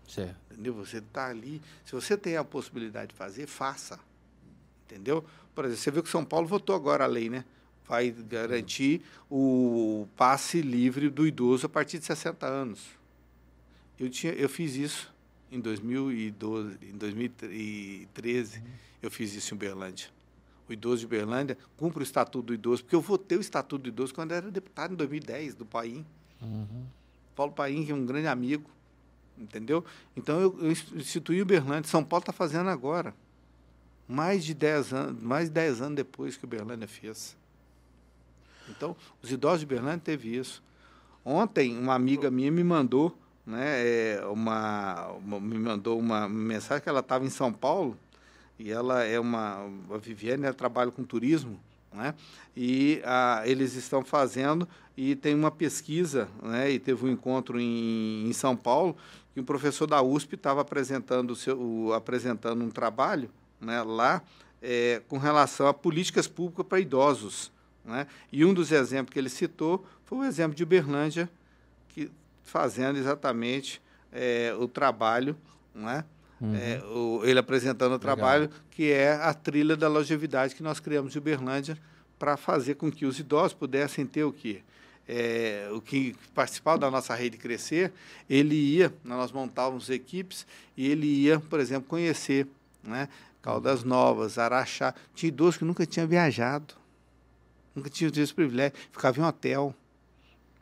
Certo. 0.06 0.36
Entendeu? 0.50 0.74
Você 0.74 0.98
está 0.98 1.28
ali. 1.28 1.60
Se 1.84 1.92
você 1.92 2.16
tem 2.18 2.36
a 2.36 2.44
possibilidade 2.44 3.08
de 3.12 3.14
fazer, 3.14 3.46
faça. 3.46 3.98
Entendeu? 4.88 5.22
Por 5.54 5.66
exemplo, 5.66 5.82
você 5.82 5.90
viu 5.90 6.02
que 6.02 6.08
São 6.08 6.24
Paulo 6.24 6.46
votou 6.46 6.74
agora 6.74 7.04
a 7.04 7.06
lei, 7.06 7.28
né? 7.28 7.44
Vai 7.86 8.10
garantir 8.10 9.02
o 9.30 10.08
passe 10.16 10.62
livre 10.62 11.10
do 11.10 11.26
idoso 11.26 11.66
a 11.66 11.68
partir 11.68 11.98
de 11.98 12.06
60 12.06 12.46
anos. 12.46 12.86
Eu, 13.98 14.08
tinha, 14.08 14.32
eu 14.32 14.48
fiz 14.48 14.76
isso 14.76 15.12
em 15.52 15.60
2012, 15.60 16.78
em 16.82 16.96
2013. 16.96 18.62
Eu 19.02 19.10
fiz 19.10 19.34
isso 19.34 19.52
em 19.52 19.56
Uberlândia. 19.56 20.08
O 20.68 20.72
idoso 20.72 21.00
de 21.00 21.06
Uberlândia 21.06 21.58
cumpre 21.76 22.02
o 22.02 22.02
Estatuto 22.02 22.46
do 22.46 22.54
Idoso, 22.54 22.82
porque 22.82 22.96
eu 22.96 23.00
votei 23.00 23.36
o 23.36 23.40
Estatuto 23.40 23.82
do 23.82 23.88
Idoso 23.88 24.14
quando 24.14 24.32
eu 24.32 24.38
era 24.38 24.50
deputado 24.50 24.92
em 24.92 24.96
2010, 24.96 25.54
do 25.54 25.66
Paim. 25.66 26.04
Uhum. 26.42 26.84
Paulo 27.34 27.52
Paim, 27.52 27.84
que 27.84 27.92
é 27.92 27.94
um 27.94 28.04
grande 28.04 28.26
amigo, 28.26 28.70
entendeu? 29.38 29.84
Então 30.16 30.40
eu, 30.40 30.58
eu 30.60 30.70
instituí 30.70 31.40
Uberlândia. 31.40 31.90
São 31.90 32.04
Paulo 32.04 32.22
está 32.22 32.32
fazendo 32.32 32.68
agora. 32.68 33.14
Mais 34.08 34.44
de 34.44 34.54
10 34.54 34.92
anos, 34.92 35.22
mais 35.22 35.48
de 35.48 35.54
10 35.54 35.82
anos 35.82 35.96
depois 35.96 36.36
que 36.36 36.44
Uberlândia 36.44 36.88
fez. 36.88 37.36
Então, 38.68 38.96
os 39.22 39.30
idosos 39.30 39.60
de 39.60 39.66
Uberlândia 39.66 40.00
teve 40.02 40.34
isso. 40.36 40.62
Ontem, 41.24 41.76
uma 41.76 41.94
amiga 41.94 42.30
minha 42.30 42.50
me 42.50 42.64
mandou, 42.64 43.16
né, 43.46 43.64
é, 44.16 44.24
uma, 44.26 45.08
uma- 45.12 45.40
me 45.40 45.58
mandou 45.58 45.98
uma 45.98 46.28
mensagem 46.28 46.82
que 46.82 46.88
ela 46.88 47.00
estava 47.00 47.24
em 47.24 47.30
São 47.30 47.52
Paulo 47.52 47.96
e 48.58 48.70
ela 48.70 49.04
é 49.04 49.18
uma, 49.20 49.66
a 49.90 49.98
Viviane, 49.98 50.44
ela 50.44 50.54
trabalha 50.54 50.90
com 50.90 51.04
turismo, 51.04 51.58
né? 51.92 52.14
E 52.56 53.00
ah, 53.04 53.42
eles 53.46 53.74
estão 53.74 54.04
fazendo 54.04 54.66
e 54.96 55.14
tem 55.16 55.34
uma 55.34 55.50
pesquisa, 55.50 56.28
né? 56.42 56.70
E 56.70 56.78
teve 56.78 57.04
um 57.04 57.08
encontro 57.10 57.58
em, 57.60 58.26
em 58.28 58.32
São 58.32 58.56
Paulo 58.56 58.96
que 59.32 59.40
um 59.40 59.44
professor 59.44 59.86
da 59.86 60.02
USP 60.02 60.34
estava 60.34 60.60
apresentando 60.62 61.30
o 61.30 61.36
seu, 61.36 61.58
o- 61.60 61.92
apresentando 61.94 62.62
um 62.64 62.70
trabalho, 62.70 63.30
né? 63.60 63.82
Lá 63.82 64.22
é, 64.62 65.00
com 65.08 65.18
relação 65.18 65.66
a 65.68 65.74
políticas 65.74 66.26
públicas 66.26 66.66
para 66.66 66.80
idosos, 66.80 67.50
né? 67.84 68.06
E 68.32 68.44
um 68.44 68.52
dos 68.52 68.72
exemplos 68.72 69.12
que 69.12 69.18
ele 69.18 69.28
citou 69.28 69.86
foi 70.04 70.18
o 70.18 70.24
exemplo 70.24 70.54
de 70.56 70.62
Uberlândia, 70.62 71.28
que 71.90 72.10
fazendo 72.44 72.98
exatamente 72.98 73.80
é, 74.12 74.54
o 74.58 74.66
trabalho, 74.66 75.36
né? 75.74 76.04
É, 76.54 76.80
o- 76.86 77.20
ele 77.24 77.38
apresentando 77.40 77.94
o 77.94 77.98
trabalho, 77.98 78.48
que 78.70 78.92
é 78.92 79.12
a 79.12 79.34
trilha 79.34 79.76
da 79.76 79.88
longevidade 79.88 80.54
que 80.54 80.62
nós 80.62 80.78
criamos 80.78 81.14
em 81.14 81.18
Uberlândia 81.18 81.76
para 82.18 82.36
fazer 82.36 82.74
com 82.76 82.90
que 82.92 83.04
os 83.06 83.18
idosos 83.18 83.52
pudessem 83.54 84.06
ter 84.06 84.22
o 84.24 84.32
quê? 84.32 84.60
É, 85.08 85.68
o 85.72 85.80
que 85.80 86.14
participava 86.34 86.78
da 86.78 86.90
nossa 86.90 87.14
rede 87.14 87.36
crescer, 87.38 87.92
ele 88.30 88.54
ia, 88.54 88.92
nós 89.04 89.32
montávamos 89.32 89.88
equipes 89.90 90.46
e 90.76 90.86
ele 90.88 91.06
ia, 91.06 91.40
por 91.40 91.58
exemplo, 91.60 91.88
conhecer 91.88 92.46
né, 92.84 93.08
Caldas 93.48 93.82
Novas, 93.82 94.36
Araxá. 94.36 94.94
Tinha 95.14 95.28
idosos 95.28 95.56
que 95.56 95.64
nunca 95.64 95.86
tinha 95.86 96.06
viajado, 96.06 96.74
nunca 97.74 97.88
tinha 97.88 98.10
tido 98.10 98.22
esse 98.22 98.34
privilégio, 98.34 98.76
ficava 98.92 99.18
em 99.18 99.22
hotel. 99.22 99.74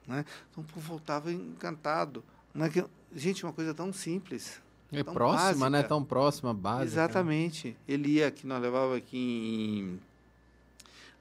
Né? 0.06 0.24
Então, 0.48 0.62
o 0.62 0.66
povo 0.68 0.86
voltava 0.86 1.32
encantado. 1.32 2.22
É 2.54 2.68
que, 2.68 2.84
gente, 3.12 3.44
uma 3.44 3.52
coisa 3.52 3.74
tão 3.74 3.92
simples. 3.92 4.62
É 4.92 5.02
Tão 5.02 5.14
próxima, 5.14 5.68
né? 5.68 5.78
básica. 5.78 5.88
Tão 5.88 6.04
próxima, 6.04 6.54
básica. 6.54 6.84
Exatamente. 6.84 7.76
Ele 7.88 8.08
ia 8.12 8.28
aqui, 8.28 8.46
nós 8.46 8.62
levava 8.62 8.96
aqui 8.96 9.18
em 9.18 10.00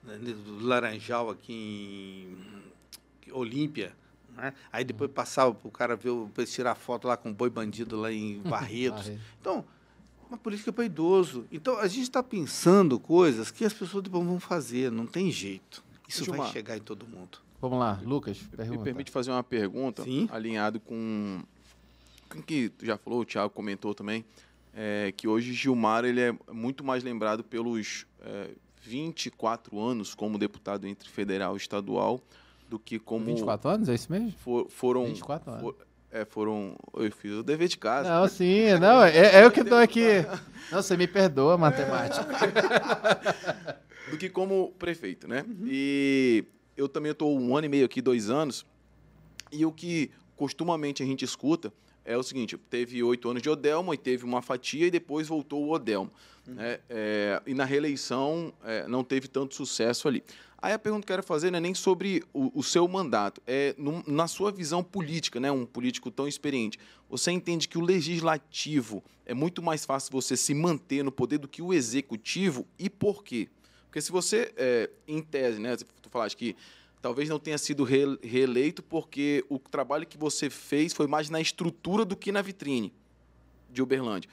no 0.04 0.64
Laranjal, 0.64 1.30
aqui 1.30 2.32
em 3.26 3.32
Olímpia. 3.32 3.92
Né? 4.36 4.54
Aí 4.70 4.84
depois 4.84 5.10
passava 5.10 5.52
para 5.52 5.66
o 5.66 5.72
cara 5.72 5.96
ver, 5.96 6.10
ele 6.10 6.46
tirar 6.46 6.76
foto 6.76 7.08
lá 7.08 7.16
com 7.16 7.30
o 7.30 7.34
boi 7.34 7.50
bandido 7.50 7.96
lá 7.96 8.12
em 8.12 8.38
Barretos. 8.46 9.06
Barretos. 9.06 9.26
Então, 9.40 9.64
uma 10.28 10.38
política 10.38 10.72
para 10.72 10.84
idoso. 10.84 11.44
Então, 11.52 11.78
a 11.78 11.86
gente 11.88 12.02
está 12.02 12.22
pensando 12.22 12.98
coisas 12.98 13.50
que 13.50 13.64
as 13.64 13.72
pessoas 13.72 14.02
depois 14.04 14.24
vão 14.24 14.40
fazer, 14.40 14.90
não 14.90 15.06
tem 15.06 15.30
jeito. 15.30 15.82
Isso 16.08 16.24
vai 16.32 16.50
chegar 16.52 16.76
em 16.76 16.80
todo 16.80 17.06
mundo. 17.06 17.38
Vamos 17.60 17.78
lá, 17.78 18.00
Lucas, 18.04 18.38
Me 18.42 18.56
pergunta. 18.56 18.82
permite 18.84 19.10
fazer 19.10 19.30
uma 19.30 19.42
pergunta 19.42 20.02
Sim. 20.04 20.28
alinhado 20.30 20.78
com 20.80 21.42
com 22.28 22.40
o 22.40 22.42
que 22.42 22.68
tu 22.70 22.84
já 22.84 22.98
falou, 22.98 23.20
o 23.20 23.24
Thiago 23.24 23.50
comentou 23.50 23.94
também, 23.94 24.24
é, 24.74 25.12
que 25.16 25.28
hoje 25.28 25.52
Gilmar 25.52 26.04
ele 26.04 26.20
é 26.20 26.34
muito 26.52 26.82
mais 26.82 27.04
lembrado 27.04 27.44
pelos 27.44 28.04
é, 28.20 28.50
24 28.82 29.78
anos 29.80 30.12
como 30.14 30.36
deputado 30.36 30.86
entre 30.88 31.08
federal 31.08 31.54
e 31.54 31.56
estadual 31.56 32.20
do 32.68 32.80
que 32.80 32.98
como 32.98 33.24
24 33.26 33.70
anos, 33.70 33.88
é 33.88 33.94
isso 33.94 34.10
mesmo? 34.10 34.32
for- 34.38 34.68
foram 34.68 35.04
24 35.06 35.50
anos. 35.50 35.62
for- 35.62 35.76
é, 36.10 36.24
foram 36.24 36.76
eu 36.94 37.10
fiz 37.12 37.32
o 37.32 37.42
dever 37.42 37.68
de 37.68 37.78
casa. 37.78 38.08
Não, 38.08 38.28
sim, 38.28 38.78
não, 38.78 39.02
é, 39.02 39.40
é 39.40 39.44
eu 39.44 39.50
que 39.50 39.60
estou 39.60 39.78
aqui. 39.78 40.06
Não, 40.70 40.82
você 40.82 40.96
me 40.96 41.06
perdoa, 41.06 41.56
matemática. 41.58 42.26
do 44.10 44.16
que 44.16 44.28
como 44.28 44.72
prefeito, 44.78 45.26
né? 45.26 45.44
E 45.64 46.44
eu 46.76 46.88
também 46.88 47.12
estou 47.12 47.38
um 47.38 47.56
ano 47.56 47.66
e 47.66 47.68
meio 47.68 47.84
aqui, 47.84 48.00
dois 48.00 48.30
anos, 48.30 48.64
e 49.50 49.64
o 49.64 49.72
que 49.72 50.10
costumamente 50.36 51.02
a 51.02 51.06
gente 51.06 51.24
escuta 51.24 51.72
é 52.04 52.16
o 52.16 52.22
seguinte: 52.22 52.56
teve 52.56 53.02
oito 53.02 53.28
anos 53.28 53.42
de 53.42 53.50
Odelmo 53.50 53.92
e 53.92 53.98
teve 53.98 54.24
uma 54.24 54.40
fatia 54.40 54.86
e 54.86 54.90
depois 54.90 55.28
voltou 55.28 55.64
o 55.64 55.72
Odelmo. 55.72 56.10
Né? 56.46 56.80
É, 56.88 57.42
e 57.46 57.54
na 57.54 57.64
reeleição 57.64 58.52
é, 58.64 58.86
não 58.88 59.02
teve 59.04 59.28
tanto 59.28 59.54
sucesso 59.54 60.08
ali. 60.08 60.22
Aí 60.58 60.72
a 60.72 60.78
pergunta 60.78 61.06
que 61.06 61.12
eu 61.12 61.16
quero 61.16 61.26
fazer 61.26 61.50
não 61.50 61.58
é 61.58 61.60
nem 61.60 61.74
sobre 61.74 62.24
o, 62.32 62.50
o 62.58 62.62
seu 62.62 62.88
mandato, 62.88 63.40
é 63.46 63.74
na 64.06 64.26
sua 64.26 64.50
visão 64.50 64.82
política, 64.82 65.38
né? 65.38 65.52
um 65.52 65.66
político 65.66 66.10
tão 66.10 66.26
experiente. 66.26 66.78
Você 67.08 67.30
entende 67.30 67.68
que 67.68 67.78
o 67.78 67.80
legislativo 67.80 69.04
é 69.24 69.34
muito 69.34 69.62
mais 69.62 69.84
fácil 69.84 70.10
você 70.12 70.36
se 70.36 70.54
manter 70.54 71.04
no 71.04 71.12
poder 71.12 71.38
do 71.38 71.46
que 71.46 71.62
o 71.62 71.72
executivo 71.72 72.66
e 72.78 72.88
por 72.88 73.22
quê? 73.22 73.48
Porque 73.86 74.00
se 74.00 74.10
você, 74.10 74.52
é, 74.56 74.90
em 75.06 75.22
tese, 75.22 75.60
né, 75.60 75.76
tu 75.76 76.10
falaste 76.10 76.36
que 76.36 76.56
talvez 77.00 77.28
não 77.28 77.38
tenha 77.38 77.58
sido 77.58 77.84
re- 77.84 78.18
reeleito 78.22 78.82
porque 78.82 79.44
o 79.48 79.58
trabalho 79.58 80.06
que 80.06 80.18
você 80.18 80.50
fez 80.50 80.92
foi 80.92 81.06
mais 81.06 81.30
na 81.30 81.40
estrutura 81.40 82.04
do 82.04 82.16
que 82.16 82.32
na 82.32 82.42
vitrine 82.42 82.92
de 83.70 83.82
Uberlândia. 83.82 84.28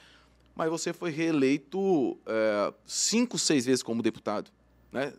Mas 0.55 0.69
você 0.69 0.93
foi 0.93 1.09
reeleito 1.11 2.17
é, 2.27 2.73
cinco, 2.85 3.37
seis 3.39 3.65
vezes 3.65 3.81
como 3.81 4.01
deputado, 4.03 4.51
né? 4.91 5.13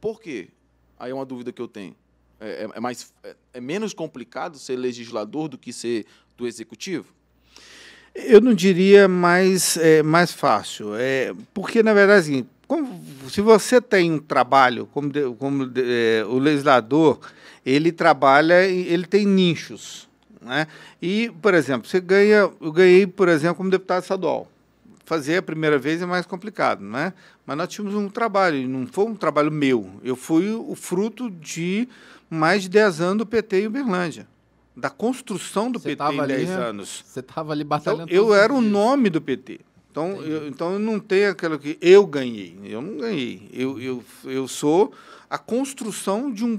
Por 0.00 0.20
quê? 0.20 0.48
Aí 0.98 1.10
é 1.10 1.14
uma 1.14 1.24
dúvida 1.26 1.52
que 1.52 1.60
eu 1.62 1.68
tenho. 1.68 1.94
É, 2.40 2.64
é- 2.64 2.70
é 2.76 2.80
mais, 2.80 3.12
é, 3.22 3.36
é 3.54 3.60
menos 3.60 3.94
complicado 3.94 4.58
ser 4.58 4.76
legislador 4.76 5.48
do 5.48 5.56
que 5.56 5.72
ser 5.72 6.04
do 6.36 6.46
executivo? 6.46 7.06
Eu 8.14 8.40
não 8.40 8.54
diria 8.54 9.06
mais, 9.08 9.76
é, 9.76 10.02
mais 10.02 10.32
fácil, 10.32 10.94
é, 10.96 11.34
porque, 11.52 11.82
na 11.82 11.92
verdade, 11.94 12.20
assim, 12.20 12.46
como- 12.66 13.00
se 13.30 13.40
você 13.40 13.80
tem 13.80 14.10
um 14.12 14.18
trabalho, 14.18 14.86
como, 14.86 15.10
de- 15.10 15.30
como 15.38 15.66
de- 15.66 15.82
é, 15.84 16.24
o 16.26 16.38
legislador, 16.38 17.20
ele 17.64 17.92
trabalha, 17.92 18.64
ele 18.66 19.06
tem 19.06 19.26
nichos. 19.26 20.08
Né? 20.40 20.66
E, 21.00 21.30
por 21.42 21.54
exemplo, 21.54 21.88
você 21.88 22.00
ganha, 22.00 22.50
eu 22.60 22.72
ganhei, 22.72 23.06
por 23.06 23.28
exemplo, 23.28 23.56
como 23.56 23.70
deputado 23.70 24.02
estadual. 24.02 24.50
Fazer 25.04 25.36
a 25.36 25.42
primeira 25.42 25.78
vez 25.78 26.02
é 26.02 26.06
mais 26.06 26.26
complicado, 26.26 26.82
né? 26.84 27.12
mas 27.46 27.56
nós 27.56 27.68
tínhamos 27.68 27.94
um 27.94 28.08
trabalho, 28.08 28.66
não 28.68 28.86
foi 28.88 29.04
um 29.04 29.14
trabalho 29.14 29.52
meu, 29.52 29.88
eu 30.02 30.16
fui 30.16 30.50
o 30.52 30.74
fruto 30.74 31.30
de 31.30 31.88
mais 32.28 32.62
de 32.62 32.68
10 32.70 33.00
anos 33.00 33.18
do 33.18 33.26
PT 33.26 33.60
em 33.62 33.66
Uberlândia, 33.68 34.26
da 34.76 34.90
construção 34.90 35.70
do 35.70 35.78
Você 35.78 35.94
PT 35.94 36.02
em 36.12 36.20
ali, 36.20 36.34
10 36.34 36.48
né? 36.48 36.54
anos. 36.56 37.04
Você 37.06 37.20
estava 37.20 37.52
ali 37.52 37.62
Então, 37.62 37.68
batalhando. 37.78 38.12
eu 38.12 38.24
todos 38.24 38.36
os 38.36 38.42
era 38.42 38.52
o 38.52 38.58
dias. 38.60 38.72
nome 38.72 39.08
do 39.08 39.20
PT. 39.20 39.60
Então 39.92 40.20
eu, 40.22 40.48
então 40.48 40.72
eu 40.72 40.78
não 40.80 40.98
tenho 40.98 41.30
aquilo 41.30 41.56
que 41.58 41.78
eu 41.80 42.04
ganhei. 42.04 42.58
Eu 42.64 42.82
não 42.82 42.98
ganhei. 42.98 43.48
Eu, 43.52 43.80
eu, 43.80 44.04
eu 44.24 44.48
sou 44.48 44.92
a 45.30 45.38
construção 45.38 46.30
de 46.32 46.44
um, 46.44 46.58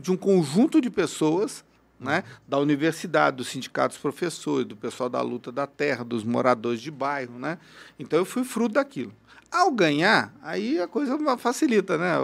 de 0.00 0.12
um 0.12 0.16
conjunto 0.18 0.80
de 0.82 0.90
pessoas 0.90 1.64
né, 1.98 2.24
da 2.46 2.58
universidade, 2.58 3.36
dos 3.36 3.48
sindicatos 3.48 3.96
professores, 3.96 4.66
do 4.66 4.76
pessoal 4.76 5.08
da 5.08 5.20
luta 5.20 5.50
da 5.50 5.66
terra, 5.66 6.04
dos 6.04 6.24
moradores 6.24 6.80
de 6.80 6.90
bairro. 6.90 7.38
Né? 7.38 7.58
Então 7.98 8.18
eu 8.18 8.24
fui 8.24 8.44
fruto 8.44 8.74
daquilo. 8.74 9.12
Ao 9.50 9.70
ganhar, 9.70 10.34
aí 10.42 10.80
a 10.80 10.88
coisa 10.88 11.16
facilita, 11.36 11.96
né? 11.96 12.14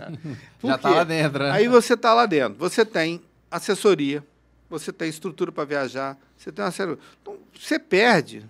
Já 0.62 0.76
está 0.76 0.90
lá 0.90 1.04
dentro. 1.04 1.44
Né? 1.44 1.50
Aí 1.50 1.68
você 1.68 1.94
está 1.94 2.14
lá 2.14 2.26
dentro. 2.26 2.58
Você 2.58 2.84
tem 2.84 3.20
assessoria, 3.50 4.24
você 4.68 4.92
tem 4.92 5.08
estrutura 5.08 5.50
para 5.50 5.64
viajar, 5.64 6.16
você 6.36 6.52
tem 6.52 6.64
uma 6.64 6.70
série. 6.70 6.96
Então, 7.20 7.36
você 7.58 7.78
perde 7.78 8.46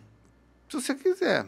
se 0.68 0.80
você 0.80 0.94
quiser. 0.94 1.46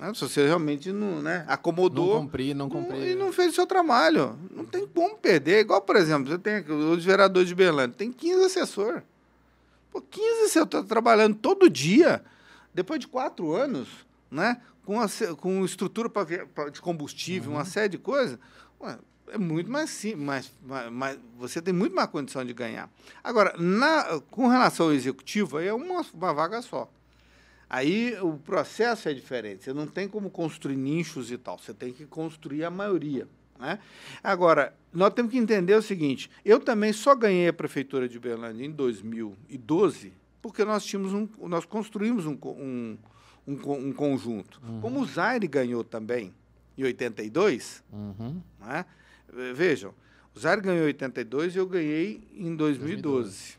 Né? 0.00 0.14
Se 0.14 0.22
você 0.22 0.46
realmente 0.46 0.90
não 0.90 1.20
né, 1.20 1.44
acomodou. 1.46 2.14
Não 2.14 2.22
cumprir, 2.22 2.54
não 2.54 2.70
cumprir. 2.70 3.10
E 3.10 3.14
não 3.14 3.30
fez 3.30 3.52
o 3.52 3.54
seu 3.54 3.66
trabalho. 3.66 4.38
Não 4.50 4.64
tem 4.64 4.86
como 4.86 5.18
perder. 5.18 5.60
Igual, 5.60 5.82
por 5.82 5.94
exemplo, 5.96 6.30
você 6.30 6.38
tem 6.38 6.64
os 6.64 7.04
vereadores 7.04 7.46
de 7.46 7.54
Berlândia, 7.54 7.96
tem 7.98 8.10
15 8.10 8.44
assessores. 8.44 9.02
Pô, 9.90 10.00
15 10.00 10.48
você 10.48 10.62
está 10.62 10.82
trabalhando 10.82 11.36
todo 11.36 11.68
dia, 11.68 12.24
depois 12.72 12.98
de 12.98 13.06
quatro 13.06 13.52
anos, 13.52 13.88
né? 14.30 14.62
Com, 14.86 14.98
a, 14.98 15.06
com 15.36 15.64
estrutura 15.66 16.08
pra, 16.08 16.24
pra 16.46 16.70
de 16.70 16.80
combustível, 16.80 17.50
uhum. 17.50 17.58
uma 17.58 17.66
série 17.66 17.90
de 17.90 17.98
coisas. 17.98 18.38
Ué, 18.80 18.96
é 19.28 19.36
muito 19.36 19.70
mais 19.70 19.90
simples, 19.90 20.24
mais, 20.24 20.52
mais, 20.62 20.90
mais, 20.90 21.18
você 21.38 21.60
tem 21.60 21.74
muito 21.74 21.94
mais 21.94 22.08
condição 22.08 22.42
de 22.42 22.54
ganhar. 22.54 22.88
Agora, 23.22 23.54
na, 23.58 24.20
com 24.30 24.48
relação 24.48 24.86
ao 24.86 24.92
executivo, 24.92 25.58
aí 25.58 25.66
é 25.66 25.74
uma, 25.74 26.04
uma 26.14 26.32
vaga 26.32 26.62
só. 26.62 26.90
Aí 27.70 28.18
o 28.20 28.36
processo 28.36 29.08
é 29.08 29.14
diferente. 29.14 29.64
Você 29.64 29.72
não 29.72 29.86
tem 29.86 30.08
como 30.08 30.28
construir 30.28 30.76
nichos 30.76 31.30
e 31.30 31.38
tal. 31.38 31.56
Você 31.56 31.72
tem 31.72 31.92
que 31.92 32.04
construir 32.04 32.64
a 32.64 32.70
maioria. 32.70 33.28
Né? 33.58 33.78
Agora, 34.22 34.74
nós 34.92 35.14
temos 35.14 35.30
que 35.30 35.38
entender 35.38 35.74
o 35.74 35.82
seguinte: 35.82 36.28
eu 36.44 36.58
também 36.58 36.92
só 36.92 37.14
ganhei 37.14 37.48
a 37.48 37.52
prefeitura 37.52 38.08
de 38.08 38.18
Uberlândia 38.18 38.66
em 38.66 38.70
2012 38.70 40.20
porque 40.42 40.64
nós 40.64 40.84
tínhamos 40.84 41.12
um, 41.12 41.28
nós 41.48 41.64
construímos 41.64 42.26
um, 42.26 42.36
um, 42.42 42.98
um, 43.46 43.72
um 43.72 43.92
conjunto. 43.92 44.60
Uhum. 44.66 44.80
Como 44.80 45.00
o 45.00 45.06
Zaire 45.06 45.46
ganhou 45.46 45.84
também 45.84 46.34
em 46.76 46.84
82, 46.84 47.84
uhum. 47.92 48.40
né? 48.58 48.84
vejam, 49.54 49.94
o 50.34 50.40
Zaire 50.40 50.62
ganhou 50.62 50.84
em 50.84 50.86
82 50.86 51.54
e 51.54 51.58
eu 51.58 51.66
ganhei 51.66 52.26
em 52.34 52.54
2012. 52.54 53.58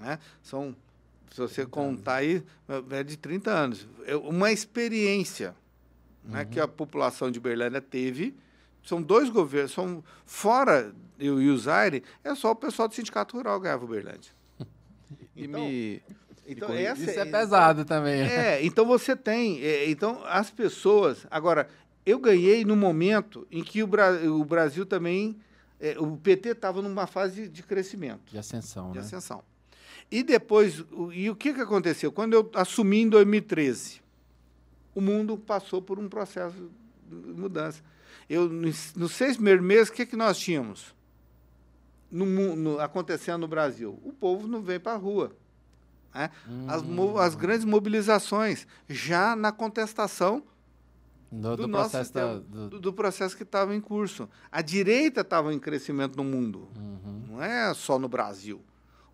Né? 0.00 0.18
São 0.42 0.76
se 1.30 1.40
você 1.40 1.66
contar 1.66 2.16
aí, 2.16 2.42
é 2.90 3.02
de 3.02 3.16
30 3.16 3.50
anos. 3.50 3.88
É 4.06 4.16
uma 4.16 4.50
experiência 4.50 5.54
uhum. 6.24 6.32
né, 6.32 6.44
que 6.44 6.60
a 6.60 6.68
população 6.68 7.30
de 7.30 7.40
Berlândia 7.40 7.80
teve. 7.80 8.34
São 8.82 9.02
dois 9.02 9.28
governos, 9.28 9.72
são 9.72 10.02
fora 10.24 10.94
eu 11.18 11.42
e 11.42 11.50
o 11.50 11.58
Zaire, 11.58 12.02
é 12.22 12.34
só 12.34 12.52
o 12.52 12.56
pessoal 12.56 12.88
do 12.88 12.94
Sindicato 12.94 13.36
Rural 13.36 13.60
ganhava 13.60 13.86
Berlândia. 13.86 14.32
Então, 15.40 15.60
me... 15.60 16.02
então 16.44 16.72
essa, 16.74 17.00
isso 17.00 17.20
é, 17.20 17.22
é 17.22 17.24
pesado 17.24 17.84
também. 17.84 18.22
É, 18.26 18.64
então 18.64 18.84
você 18.84 19.14
tem. 19.14 19.62
É, 19.62 19.88
então, 19.88 20.20
as 20.26 20.50
pessoas. 20.50 21.24
Agora, 21.30 21.68
eu 22.04 22.18
ganhei 22.18 22.64
no 22.64 22.74
momento 22.74 23.46
em 23.48 23.62
que 23.62 23.80
o, 23.80 23.86
Bra 23.86 24.10
o 24.28 24.44
Brasil 24.44 24.84
também. 24.84 25.38
É, 25.80 25.96
o 25.96 26.16
PT 26.16 26.48
estava 26.48 26.82
numa 26.82 27.06
fase 27.06 27.48
de 27.48 27.62
crescimento. 27.62 28.32
De 28.32 28.36
ascensão, 28.38 28.90
de 28.90 28.98
né? 28.98 29.04
ascensão. 29.04 29.44
E 30.10 30.22
depois, 30.22 30.84
e 31.12 31.28
o 31.28 31.36
que, 31.36 31.52
que 31.52 31.60
aconteceu? 31.60 32.10
Quando 32.10 32.32
eu 32.32 32.50
assumi 32.54 33.02
em 33.02 33.08
2013, 33.08 34.00
o 34.94 35.00
mundo 35.00 35.36
passou 35.36 35.82
por 35.82 35.98
um 35.98 36.08
processo 36.08 36.70
de 37.06 37.40
mudança. 37.40 37.82
Eu, 38.28 38.48
nos 38.48 39.12
seis 39.12 39.36
primeiros 39.36 39.64
meses, 39.64 39.88
o 39.88 39.92
que, 39.92 40.06
que 40.06 40.16
nós 40.16 40.38
tínhamos 40.38 40.94
no, 42.10 42.24
no, 42.56 42.80
acontecendo 42.80 43.42
no 43.42 43.48
Brasil? 43.48 43.98
O 44.02 44.12
povo 44.12 44.48
não 44.48 44.62
veio 44.62 44.80
para 44.80 44.92
a 44.92 44.96
rua. 44.96 45.32
Né? 46.14 46.30
Hum. 46.48 46.66
As, 46.68 47.26
as, 47.26 47.34
grandes 47.34 47.64
mobilizações, 47.64 48.66
já 48.88 49.36
na 49.36 49.52
contestação 49.52 50.42
do, 51.30 51.56
do, 51.56 51.66
do 51.66 51.68
processo, 51.68 52.04
sistema, 52.04 52.40
do... 52.40 52.80
do... 52.80 52.92
processo 52.92 53.36
que 53.36 53.42
estava 53.42 53.74
em 53.74 53.80
curso. 53.80 54.28
A 54.50 54.62
direita 54.62 55.20
estava 55.20 55.52
em 55.52 55.58
crescimento 55.58 56.16
no 56.16 56.24
mundo, 56.24 56.68
uhum. 56.76 57.24
não 57.28 57.42
é 57.42 57.72
só 57.74 57.98
no 57.98 58.08
Brasil. 58.08 58.62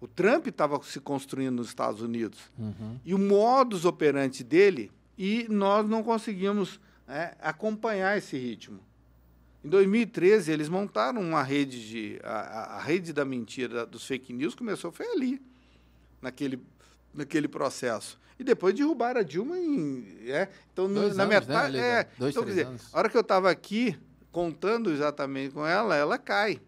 O 0.05 0.09
Trump 0.09 0.48
estava 0.48 0.78
se 0.82 1.00
construindo 1.00 1.57
nos 1.57 1.68
Estados 1.68 2.02
Unidos. 2.02 2.38
Uhum. 2.59 3.00
E 3.07 3.14
o 3.14 3.18
modus 3.18 3.86
operandi 3.86 4.44
dele, 4.44 4.92
e 5.16 5.46
nós 5.48 5.88
não 5.88 6.02
conseguimos 6.02 6.78
é, 7.09 7.34
acompanhar 7.40 8.18
esse 8.18 8.36
ritmo. 8.36 8.80
Em 9.64 9.68
2013, 9.70 10.52
eles 10.52 10.68
montaram 10.68 11.22
uma 11.22 11.42
rede 11.42 11.88
de. 11.88 12.20
A, 12.22 12.76
a, 12.76 12.82
rede 12.82 13.14
da 13.14 13.24
mentira 13.24 13.86
dos 13.86 14.07
fake 14.07 14.30
news 14.34 14.55
começou 14.55 14.92
foi 14.92 15.07
ali, 15.07 15.40
naquele, 16.20 16.62
naquele 17.14 17.48
processo. 17.48 18.20
E 18.38 18.44
depois 18.44 18.74
derrubaram 18.74 19.20
a 19.20 19.22
Dilma 19.24 19.59
em. 19.59 20.18
É, 20.26 20.50
então, 20.70 20.92
dois 20.92 21.16
na 21.16 21.22
anos, 21.22 21.34
metade. 21.34 21.78
Né, 21.78 22.00
é, 22.00 22.09
dois, 22.18 22.34
então, 22.34 22.44
dizer, 22.44 22.68
a 22.92 22.98
hora 22.98 23.09
que 23.09 23.16
eu 23.16 23.22
estava 23.22 23.50
aqui 23.50 23.98
contando 24.30 24.92
exatamente 24.92 25.55
com 25.55 25.66
ela, 25.66 25.96
ela 25.96 26.18
cai. 26.18 26.61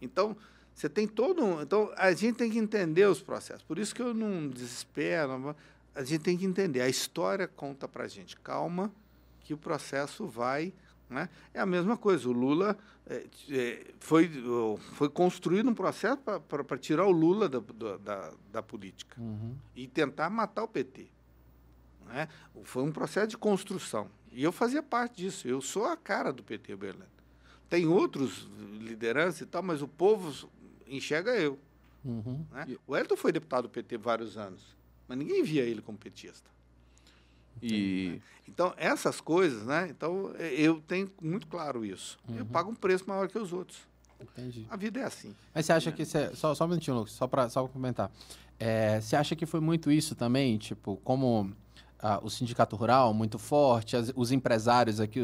Então, 0.00 0.36
você 0.80 0.88
tem 0.88 1.06
todo 1.06 1.44
um. 1.44 1.60
Então, 1.60 1.92
a 1.94 2.10
gente 2.12 2.36
tem 2.36 2.50
que 2.50 2.58
entender 2.58 3.04
os 3.06 3.20
processos. 3.20 3.62
Por 3.62 3.78
isso 3.78 3.94
que 3.94 4.00
eu 4.00 4.14
não 4.14 4.48
desespero. 4.48 5.54
A 5.94 6.02
gente 6.02 6.22
tem 6.22 6.38
que 6.38 6.46
entender. 6.46 6.80
A 6.80 6.88
história 6.88 7.46
conta 7.46 7.86
para 7.86 8.04
a 8.04 8.08
gente. 8.08 8.34
Calma, 8.40 8.90
que 9.40 9.52
o 9.52 9.58
processo 9.58 10.26
vai. 10.26 10.72
Né? 11.10 11.28
É 11.52 11.60
a 11.60 11.66
mesma 11.66 11.98
coisa. 11.98 12.26
O 12.26 12.32
Lula 12.32 12.78
é, 13.06 13.26
é, 13.50 13.86
foi, 13.98 14.30
foi 14.94 15.10
construído 15.10 15.68
um 15.68 15.74
processo 15.74 16.16
para 16.16 16.78
tirar 16.78 17.04
o 17.04 17.10
Lula 17.10 17.46
da, 17.46 17.60
da, 17.98 18.32
da 18.50 18.62
política 18.62 19.20
uhum. 19.20 19.54
e 19.76 19.86
tentar 19.86 20.30
matar 20.30 20.62
o 20.62 20.68
PT. 20.68 21.08
Né? 22.06 22.26
Foi 22.62 22.82
um 22.82 22.90
processo 22.90 23.28
de 23.28 23.36
construção. 23.36 24.10
E 24.32 24.42
eu 24.42 24.50
fazia 24.50 24.82
parte 24.82 25.16
disso. 25.16 25.46
Eu 25.46 25.60
sou 25.60 25.84
a 25.84 25.94
cara 25.94 26.32
do 26.32 26.42
PT 26.42 26.74
Berlândia. 26.74 27.20
Tem 27.68 27.86
outros 27.86 28.48
lideranças 28.80 29.42
e 29.42 29.46
tal, 29.46 29.62
mas 29.62 29.82
o 29.82 29.86
povo 29.86 30.48
enxerga 30.90 31.32
eu. 31.32 31.58
Uhum. 32.04 32.44
Né? 32.50 32.76
O 32.86 32.96
Elton 32.96 33.16
foi 33.16 33.32
deputado 33.32 33.64
do 33.64 33.68
PT 33.68 33.96
vários 33.98 34.36
anos, 34.36 34.62
mas 35.06 35.18
ninguém 35.18 35.42
via 35.42 35.62
ele 35.62 35.82
como 35.82 35.98
petista. 35.98 36.50
E 37.62 38.12
né? 38.14 38.20
então 38.48 38.72
essas 38.76 39.20
coisas, 39.20 39.66
né? 39.66 39.88
Então 39.90 40.30
eu 40.36 40.80
tenho 40.80 41.10
muito 41.20 41.46
claro 41.46 41.84
isso. 41.84 42.18
Uhum. 42.28 42.38
Eu 42.38 42.46
pago 42.46 42.70
um 42.70 42.74
preço 42.74 43.04
maior 43.06 43.28
que 43.28 43.38
os 43.38 43.52
outros. 43.52 43.78
Entendi. 44.20 44.66
A 44.70 44.76
vida 44.76 45.00
é 45.00 45.04
assim. 45.04 45.34
Mas 45.54 45.66
você 45.66 45.72
acha 45.72 45.92
que 45.92 46.04
você, 46.04 46.34
só 46.34 46.54
só 46.54 46.64
um 46.64 46.68
minutinho, 46.68 46.96
Lucas, 46.96 47.12
só 47.12 47.26
para 47.26 47.48
só 47.48 47.66
comentar. 47.68 48.10
É, 48.58 49.00
você 49.00 49.16
acha 49.16 49.34
que 49.34 49.46
foi 49.46 49.60
muito 49.60 49.90
isso 49.90 50.14
também, 50.14 50.58
tipo, 50.58 50.96
como 51.02 51.50
o 52.22 52.30
sindicato 52.30 52.76
rural 52.76 53.12
muito 53.12 53.38
forte, 53.38 53.96
as, 53.96 54.12
os 54.16 54.32
empresários 54.32 55.00
aqui 55.00 55.20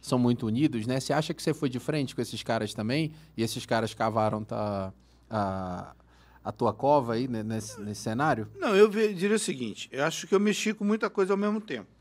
são 0.00 0.18
muito 0.18 0.46
unidos, 0.46 0.86
né? 0.86 1.00
Você 1.00 1.12
acha 1.12 1.34
que 1.34 1.42
você 1.42 1.52
foi 1.52 1.68
de 1.68 1.78
frente 1.78 2.14
com 2.14 2.22
esses 2.22 2.42
caras 2.42 2.72
também? 2.72 3.12
E 3.36 3.42
esses 3.42 3.66
caras 3.66 3.92
cavaram 3.94 4.42
tá, 4.42 4.92
a, 5.28 5.94
a 6.42 6.52
tua 6.52 6.72
cova 6.72 7.14
aí 7.14 7.28
né, 7.28 7.42
nesse, 7.42 7.80
nesse 7.80 8.00
cenário? 8.00 8.48
Não, 8.56 8.74
eu 8.74 8.88
diria 8.88 9.36
o 9.36 9.38
seguinte: 9.38 9.88
eu 9.92 10.04
acho 10.04 10.26
que 10.26 10.34
eu 10.34 10.40
mexi 10.40 10.72
com 10.72 10.84
muita 10.84 11.10
coisa 11.10 11.32
ao 11.32 11.36
mesmo 11.36 11.60
tempo. 11.60 11.97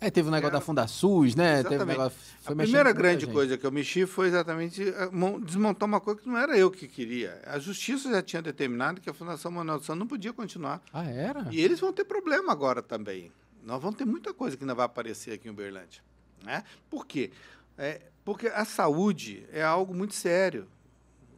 É, 0.00 0.10
teve 0.10 0.28
o 0.28 0.30
um 0.30 0.34
negócio 0.34 0.52
Era... 0.52 0.58
da 0.58 0.64
Fundasus, 0.64 1.34
né? 1.34 1.62
Teve 1.62 1.82
um 1.82 1.86
negócio, 1.86 2.18
a 2.44 2.54
primeira 2.54 2.92
grande 2.92 3.26
coisa 3.26 3.56
que 3.56 3.66
eu 3.66 3.72
mexi 3.72 4.06
foi 4.06 4.28
exatamente 4.28 4.82
eh, 4.82 5.10
desmontar 5.44 5.88
uma 5.88 6.00
coisa 6.00 6.20
que 6.20 6.28
não 6.28 6.36
era 6.36 6.56
eu 6.56 6.70
que 6.70 6.86
queria. 6.86 7.40
A 7.46 7.58
justiça 7.58 8.10
já 8.10 8.22
tinha 8.22 8.42
determinado 8.42 9.00
que 9.00 9.08
a 9.08 9.14
Fundação 9.14 9.50
Manuel 9.50 9.78
Santos 9.78 9.98
não 9.98 10.06
podia 10.06 10.32
continuar. 10.32 10.82
Ah, 10.92 11.04
era? 11.04 11.46
E 11.50 11.60
eles 11.60 11.80
vão 11.80 11.92
ter 11.92 12.04
problema 12.04 12.52
agora 12.52 12.82
também. 12.82 13.32
Nós 13.64 13.80
vamos 13.80 13.96
ter 13.96 14.04
muita 14.04 14.34
coisa 14.34 14.56
que 14.56 14.62
ainda 14.62 14.74
vai 14.74 14.86
aparecer 14.86 15.32
aqui 15.32 15.48
em 15.48 15.50
Uberlândia. 15.50 16.02
Né? 16.44 16.62
Por 16.90 17.06
quê? 17.06 17.32
É, 17.78 18.02
porque 18.24 18.48
a 18.48 18.64
saúde 18.64 19.46
é 19.52 19.62
algo 19.62 19.94
muito 19.94 20.14
sério, 20.14 20.68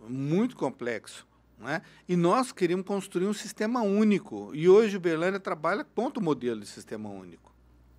muito 0.08 0.56
complexo. 0.56 1.26
Né? 1.58 1.82
E 2.08 2.16
nós 2.16 2.52
queríamos 2.52 2.86
construir 2.86 3.26
um 3.26 3.32
sistema 3.32 3.82
único. 3.82 4.50
E 4.54 4.68
hoje 4.68 4.96
o 4.96 4.98
Uberlândia 4.98 5.40
trabalha 5.40 5.84
contra 5.84 6.20
o 6.20 6.22
modelo 6.22 6.60
de 6.60 6.66
sistema 6.66 7.08
único. 7.08 7.47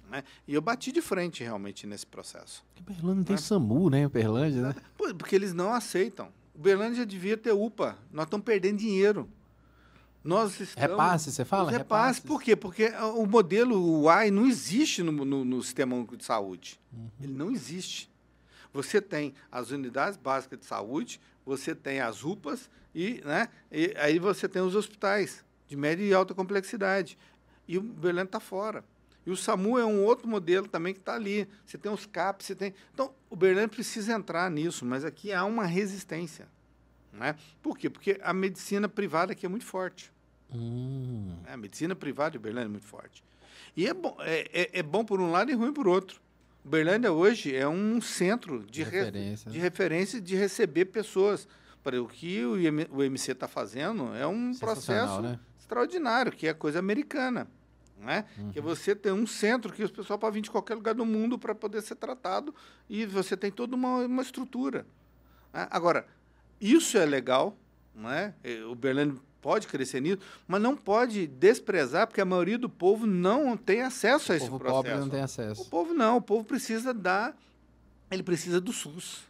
Né? 0.10 0.24
E 0.48 0.54
eu 0.54 0.62
bati 0.62 0.92
de 0.92 1.02
frente 1.02 1.44
realmente 1.44 1.86
nesse 1.86 2.06
processo. 2.06 2.64
Uberlândia 2.80 3.16
não 3.16 3.24
tem 3.24 3.36
né? 3.36 3.42
SAMU, 3.42 3.90
né? 3.90 4.06
Uberlândia, 4.06 4.62
né? 4.62 4.76
Porque 5.18 5.36
eles 5.36 5.54
não 5.54 5.74
aceitam. 5.74 6.30
Uberlândia 6.56 7.06
devia 7.06 7.38
ter 7.38 7.52
UPA. 7.52 7.98
Nós 8.12 8.26
estamos 8.26 8.44
perdendo 8.44 8.78
dinheiro. 8.78 9.30
Nós 10.24 10.60
estamos... 10.60 10.92
Repasse, 10.92 11.32
você 11.32 11.46
fala? 11.46 11.72
Repasse, 11.72 12.22
por 12.22 12.42
quê? 12.42 12.56
Porque 12.56 12.90
o 13.16 13.26
modelo 13.26 14.02
UAI 14.02 14.32
não 14.32 14.46
existe 14.46 15.02
no, 15.02 15.12
no, 15.12 15.46
no 15.46 15.64
Sistema 15.64 15.96
Único 15.96 16.18
de 16.18 16.26
Saúde. 16.26 16.80
Uhum. 16.92 17.10
Ele 17.22 17.34
não 17.34 17.52
existe. 17.52 18.10
Você 18.74 19.02
tem 19.02 19.34
as 19.52 19.72
unidades 19.72 20.18
básicas 20.18 20.60
de 20.60 20.66
saúde, 20.66 21.20
você 21.46 21.74
tem 21.74 22.02
as 22.02 22.24
UPAs 22.24 22.70
e, 22.94 23.22
né, 23.26 23.50
e 23.72 23.94
aí 23.98 24.20
você 24.20 24.48
tem 24.48 24.62
os 24.62 24.76
hospitais 24.76 25.44
de 25.68 25.76
média 25.76 26.04
e 26.04 26.14
alta 26.14 26.34
complexidade. 26.34 27.18
E 27.68 27.78
o 27.78 27.82
Berlândia 27.82 28.30
está 28.30 28.40
fora. 28.40 28.84
E 29.30 29.32
o 29.32 29.38
SAMU 29.38 29.78
é 29.78 29.86
um 29.86 30.04
outro 30.04 30.28
modelo 30.28 30.68
também 30.68 30.92
que 30.92 31.00
está 31.00 31.14
ali. 31.14 31.48
Você 31.64 31.78
tem 31.78 31.92
os 31.92 32.08
CAPs, 32.08 32.48
você 32.48 32.56
tem. 32.56 32.74
Então, 32.92 33.14
o 33.30 33.36
Berlândia 33.36 33.70
precisa 33.70 34.12
entrar 34.14 34.50
nisso, 34.50 34.84
mas 34.84 35.06
aqui 35.06 35.32
há 35.32 35.46
uma 35.46 35.66
resistência. 35.66 36.48
Né? 37.14 37.36
Por 37.62 37.78
quê? 37.78 37.92
Porque 37.92 38.20
a 38.24 38.34
medicina 38.34 38.90
privada 38.90 39.34
aqui 39.34 39.46
é 39.46 39.50
muito 39.50 39.66
forte. 39.66 40.12
Hum. 40.52 41.36
A 41.48 41.56
medicina 41.56 41.96
privada 41.96 42.32
de 42.32 42.38
Uberlândia 42.38 42.66
é 42.70 42.72
muito 42.72 42.88
forte. 42.88 43.24
E 43.78 43.88
é 43.88 43.94
bom, 43.94 44.18
é, 44.22 44.50
é, 44.52 44.80
é 44.80 44.84
bom 44.84 45.06
por 45.06 45.22
um 45.22 45.30
lado 45.30 45.52
e 45.52 45.54
ruim 45.54 45.72
por 45.72 45.88
outro. 45.88 46.20
Uberlândia 46.66 47.12
hoje 47.12 47.56
é 47.56 47.68
um 47.68 48.02
centro 48.02 48.66
de, 48.66 48.82
re- 48.82 48.98
Referência. 49.04 49.52
de 49.52 49.60
referência 49.60 50.20
de 50.22 50.36
receber 50.36 50.86
pessoas. 50.86 51.48
Para 51.84 52.02
o 52.02 52.08
que 52.08 52.44
o 52.44 52.60
IM 52.60 52.88
o 52.92 53.02
MC 53.04 53.32
está 53.32 53.48
fazendo 53.48 54.14
é 54.16 54.28
um 54.28 54.54
processo 54.54 55.22
né? 55.22 55.40
extraordinário, 55.58 56.32
que 56.32 56.46
é 56.48 56.54
coisa 56.54 56.80
americana. 56.80 57.48
Né? 58.00 58.24
Uhum. 58.38 58.52
Que 58.52 58.62
você 58.62 58.96
tem 58.96 59.12
um 59.12 59.28
centro 59.28 59.74
que 59.74 59.84
o 59.84 59.90
pessoal 59.90 60.18
pode 60.18 60.34
vir 60.36 60.42
de 60.42 60.50
qualquer 60.50 60.76
lugar 60.76 60.96
do 60.96 61.06
mundo 61.06 61.38
para 61.38 61.54
poder 61.54 61.82
ser 61.82 61.96
tratado 61.96 62.56
e 62.90 63.06
você 63.06 63.36
tem 63.36 63.52
toda 63.52 63.76
uma, 63.76 64.06
uma 64.06 64.22
estrutura. 64.22 64.86
né? 65.54 65.68
Agora, 65.70 66.08
isso 66.62 66.98
é 66.98 67.06
legal, 67.06 67.58
né? 67.94 68.34
O 68.72 68.76
Berlândia 68.76 69.20
pode 69.42 69.68
crescer 69.68 70.02
nisso, 70.02 70.20
mas 70.48 70.62
não 70.62 70.78
pode 70.78 71.28
desprezar, 71.28 72.08
porque 72.08 72.22
a 72.22 72.26
maioria 72.26 72.58
do 72.58 72.70
povo 72.70 73.06
não 73.06 73.58
tem 73.58 73.82
acesso 73.82 74.32
a 74.32 74.36
O 74.36 74.38
esse 74.38 74.46
povo 74.46 74.60
processo. 74.60 74.84
pobre 74.84 74.98
não 75.00 75.10
tem 75.10 75.20
O 75.22 75.24
acesso. 75.26 75.70
povo 75.70 75.94
não, 75.94 76.18
o 76.18 76.22
povo 76.22 76.46
precisa 76.46 76.94
dar, 76.94 77.38
ele 78.10 78.24
precisa 78.24 78.62
do 78.62 78.72
SUS. 78.72 79.24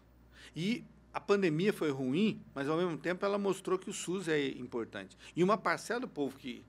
E 0.55 0.83
a 1.11 1.19
pandemia 1.19 1.73
foi 1.73 1.89
ruim, 1.91 2.39
mas 2.53 2.67
ao 2.69 2.77
mesmo 2.77 2.97
tempo 2.97 3.25
ela 3.25 3.37
mostrou 3.39 3.79
que 3.79 3.89
o 3.89 3.93
SUS 3.93 4.27
é 4.27 4.47
importante. 4.49 5.17
E 5.35 5.43
uma 5.43 5.57
parcela 5.57 5.99
do 6.01 6.07
povo 6.07 6.37
que 6.37 6.63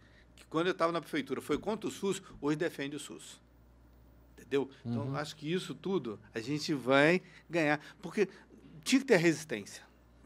quando 0.50 0.66
eu 0.66 0.72
estava 0.72 0.92
na 0.92 1.00
prefeitura, 1.00 1.40
foi 1.40 1.56
contra 1.56 1.88
o 1.88 1.90
SUS, 1.92 2.20
hoje 2.40 2.56
defende 2.56 2.96
o 2.96 2.98
SUS. 3.00 3.40
Entendeu? 4.36 4.68
Então, 4.84 5.06
Uhum. 5.06 5.16
acho 5.16 5.36
que 5.36 5.50
isso 5.50 5.74
tudo 5.74 6.18
a 6.34 6.40
gente 6.40 6.74
vai 6.74 7.22
ganhar. 7.48 7.80
Porque 8.02 8.28
tinha 8.84 9.00
que 9.00 9.06
ter 9.06 9.16
resistência. 9.16 9.82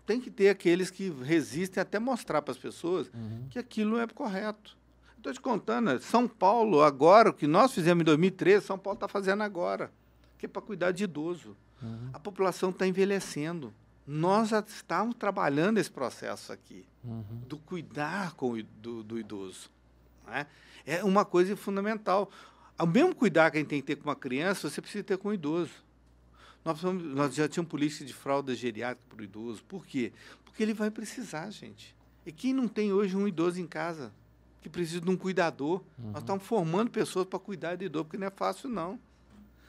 Tem 0.06 0.20
que 0.20 0.30
ter 0.30 0.48
aqueles 0.48 0.90
que 0.90 1.10
resistem 1.10 1.80
até 1.80 1.98
mostrar 1.98 2.40
para 2.42 2.52
as 2.52 2.58
pessoas 2.58 3.08
Uhum. 3.14 3.46
que 3.50 3.58
aquilo 3.58 3.98
é 3.98 4.06
correto. 4.06 4.76
Estou 5.16 5.32
te 5.32 5.40
contando? 5.40 5.98
São 6.00 6.28
Paulo, 6.28 6.82
agora, 6.82 7.30
o 7.30 7.32
que 7.32 7.46
nós 7.46 7.72
fizemos 7.72 8.02
em 8.02 8.04
2013, 8.04 8.66
São 8.66 8.78
Paulo 8.78 8.96
está 8.96 9.08
fazendo 9.08 9.42
agora, 9.42 9.90
que 10.38 10.44
é 10.46 10.48
para 10.48 10.60
cuidar 10.60 10.90
de 10.92 11.04
idoso. 11.04 11.56
Uhum. 11.82 12.10
A 12.12 12.18
população 12.18 12.68
está 12.70 12.86
envelhecendo. 12.86 13.72
Nós 14.06 14.50
já 14.50 14.60
estávamos 14.60 15.16
trabalhando 15.16 15.78
esse 15.78 15.90
processo 15.90 16.52
aqui, 16.52 16.84
Uhum. 17.02 17.24
do 17.48 17.56
cuidar 17.56 18.34
com 18.34 18.54
do, 18.80 19.02
do 19.02 19.18
idoso. 19.18 19.70
Né? 20.26 20.46
É 20.86 21.02
uma 21.04 21.24
coisa 21.24 21.56
fundamental. 21.56 22.30
O 22.78 22.86
mesmo 22.86 23.14
cuidar 23.14 23.50
que 23.50 23.56
a 23.56 23.60
gente 23.60 23.68
tem 23.68 23.80
que 23.80 23.86
ter 23.86 23.96
com 23.96 24.08
uma 24.08 24.16
criança, 24.16 24.68
você 24.68 24.80
precisa 24.80 25.04
ter 25.04 25.16
com 25.18 25.28
o 25.28 25.34
idoso. 25.34 25.72
Nós, 26.64 26.82
nós 26.82 27.34
já 27.34 27.48
tínhamos 27.48 27.70
política 27.70 28.04
de 28.04 28.12
fralda 28.14 28.54
geriátrica 28.54 29.02
para 29.08 29.20
o 29.20 29.24
idoso. 29.24 29.62
Por 29.64 29.86
quê? 29.86 30.12
Porque 30.44 30.62
ele 30.62 30.72
vai 30.74 30.90
precisar, 30.90 31.50
gente. 31.50 31.94
E 32.26 32.32
quem 32.32 32.52
não 32.54 32.66
tem 32.66 32.92
hoje 32.92 33.16
um 33.16 33.28
idoso 33.28 33.60
em 33.60 33.66
casa 33.66 34.12
que 34.62 34.68
precisa 34.68 35.00
de 35.00 35.10
um 35.10 35.16
cuidador? 35.16 35.82
Nós 35.98 36.22
estamos 36.22 36.42
formando 36.44 36.90
pessoas 36.90 37.26
para 37.26 37.38
cuidar 37.38 37.76
de 37.76 37.84
idoso, 37.84 38.06
porque 38.06 38.16
não 38.18 38.26
é 38.26 38.30
fácil, 38.30 38.68
não. 38.68 38.98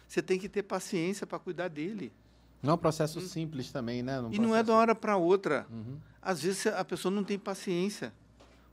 Você 0.08 0.22
tem 0.22 0.40
que 0.40 0.48
ter 0.48 0.64
paciência 0.64 1.28
para 1.28 1.38
cuidar 1.38 1.68
dele. 1.68 2.14
Não 2.64 2.72
é 2.72 2.74
um 2.76 2.78
processo 2.78 3.20
simples 3.22 3.72
também, 3.72 4.02
né? 4.02 4.20
Um 4.22 4.32
e 4.34 4.40
não 4.40 4.56
é 4.56 4.60
de 4.60 4.66
processo- 4.66 4.72
uma 4.72 4.78
hora 4.80 4.96
para 4.96 5.18
outra. 5.18 5.68
Uhum. 5.70 5.98
Às 6.22 6.42
vezes 6.42 6.66
a 6.68 6.84
pessoa 6.86 7.12
não 7.14 7.24
tem 7.24 7.38
paciência. 7.38 8.14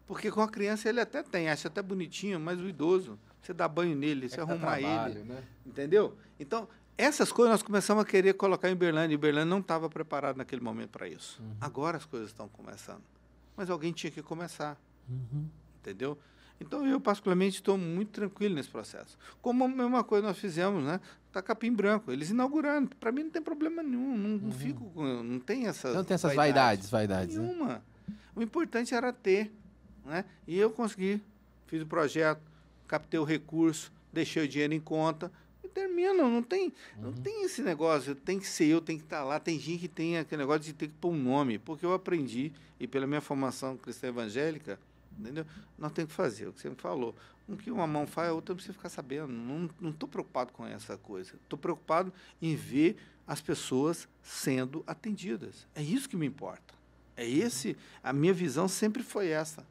Porque 0.06 0.30
com 0.30 0.40
a 0.42 0.48
criança 0.48 0.88
ele 0.88 1.00
até 1.00 1.22
tem, 1.22 1.48
acha 1.48 1.68
até 1.68 1.80
bonitinho, 1.80 2.38
mas 2.38 2.60
o 2.60 2.68
idoso, 2.68 3.18
você 3.40 3.52
dá 3.52 3.66
banho 3.68 3.96
nele, 3.96 4.28
você 4.28 4.40
É 4.40 4.42
arrumar 4.42 4.78
trabalho, 4.78 5.18
ele. 5.18 5.24
né? 5.24 5.42
Entendeu? 5.64 6.16
Então, 6.38 6.68
essas 6.98 7.32
coisas 7.32 7.52
nós 7.52 7.62
começamos 7.62 8.02
a 8.02 8.06
querer 8.06 8.34
colocar 8.34 8.70
em 8.70 8.76
Berlândia. 8.76 9.14
E 9.14 9.18
Berlândia 9.18 9.50
não 9.50 9.60
estava 9.60 9.88
preparado 9.88 10.36
naquele 10.36 10.60
momento 10.62 10.90
para 10.90 11.08
isso. 11.08 11.42
Uhum. 11.42 11.56
Agora 11.60 11.96
as 11.96 12.04
coisas 12.04 12.28
estão 12.28 12.48
começando. 12.48 13.02
Mas 13.56 13.70
alguém 13.70 13.92
tinha 13.92 14.10
que 14.10 14.22
começar. 14.22 14.78
Uhum. 15.08 15.46
Entendeu? 15.80 16.18
Então, 16.60 16.86
eu, 16.86 17.00
particularmente, 17.00 17.56
estou 17.56 17.76
muito 17.76 18.10
tranquilo 18.10 18.54
nesse 18.54 18.68
processo. 18.68 19.18
Como 19.40 19.64
a 19.64 19.68
mesma 19.68 20.04
coisa 20.04 20.28
nós 20.28 20.38
fizemos, 20.38 20.84
né? 20.84 21.00
Tá 21.32 21.42
Capim 21.42 21.72
Branco. 21.72 22.12
Eles 22.12 22.30
inauguraram. 22.30 22.86
Para 22.86 23.10
mim, 23.10 23.24
não 23.24 23.30
tem 23.30 23.42
problema 23.42 23.82
nenhum. 23.82 24.16
Não, 24.16 24.38
não 24.38 24.52
fico 24.52 24.88
com. 24.90 25.22
Não 25.22 25.40
tem 25.40 25.66
essas. 25.66 25.94
Não 25.94 26.04
tem 26.04 26.14
essas 26.14 26.34
vaidades, 26.34 26.88
vaidades, 26.88 27.36
né? 27.36 27.42
Nenhuma. 27.44 27.82
O 28.36 28.42
importante 28.42 28.94
era 28.94 29.12
ter. 29.12 29.52
Né? 30.04 30.24
E 30.46 30.58
eu 30.58 30.70
consegui. 30.70 31.20
Fiz 31.66 31.82
o 31.82 31.86
projeto, 31.86 32.42
captei 32.86 33.18
o 33.18 33.24
recurso, 33.24 33.90
deixei 34.12 34.44
o 34.44 34.48
dinheiro 34.48 34.74
em 34.74 34.80
conta. 34.80 35.32
E 35.64 35.68
termino. 35.68 36.28
Não 36.28 36.42
tem, 36.42 36.72
não 36.98 37.12
tem 37.12 37.44
esse 37.44 37.62
negócio. 37.62 38.14
Tem 38.14 38.38
que 38.38 38.46
ser 38.46 38.66
eu, 38.66 38.80
tem 38.80 38.98
que 38.98 39.04
estar 39.04 39.24
lá. 39.24 39.40
Tem 39.40 39.58
gente 39.58 39.80
que 39.80 39.88
tem 39.88 40.18
aquele 40.18 40.42
negócio 40.42 40.62
de 40.62 40.72
ter 40.72 40.88
que 40.88 40.94
pôr 40.94 41.10
um 41.10 41.22
nome. 41.22 41.58
Porque 41.58 41.86
eu 41.86 41.94
aprendi, 41.94 42.52
e 42.78 42.86
pela 42.86 43.06
minha 43.06 43.20
formação 43.20 43.76
cristã 43.76 44.08
evangélica, 44.08 44.78
entendeu? 45.18 45.46
Nós 45.78 45.92
temos 45.92 46.10
que 46.10 46.16
fazer, 46.16 46.48
o 46.48 46.52
que 46.52 46.60
você 46.60 46.68
me 46.68 46.76
falou. 46.76 47.14
Um 47.48 47.56
que 47.56 47.70
uma 47.70 47.86
mão 47.86 48.06
faz, 48.06 48.28
a 48.28 48.32
outra 48.32 48.52
não 48.52 48.56
precisa 48.56 48.74
ficar 48.74 48.88
sabendo. 48.88 49.28
Não 49.28 49.90
estou 49.90 50.08
preocupado 50.08 50.52
com 50.52 50.66
essa 50.66 50.96
coisa. 50.96 51.34
Estou 51.42 51.58
preocupado 51.58 52.12
em 52.40 52.54
ver 52.54 52.96
as 53.26 53.40
pessoas 53.40 54.08
sendo 54.22 54.84
atendidas. 54.86 55.66
É 55.74 55.82
isso 55.82 56.08
que 56.08 56.16
me 56.16 56.26
importa. 56.26 56.74
É 57.16 57.28
esse, 57.28 57.76
a 58.02 58.12
minha 58.12 58.32
visão 58.32 58.68
sempre 58.68 59.02
foi 59.02 59.28
essa. 59.28 59.66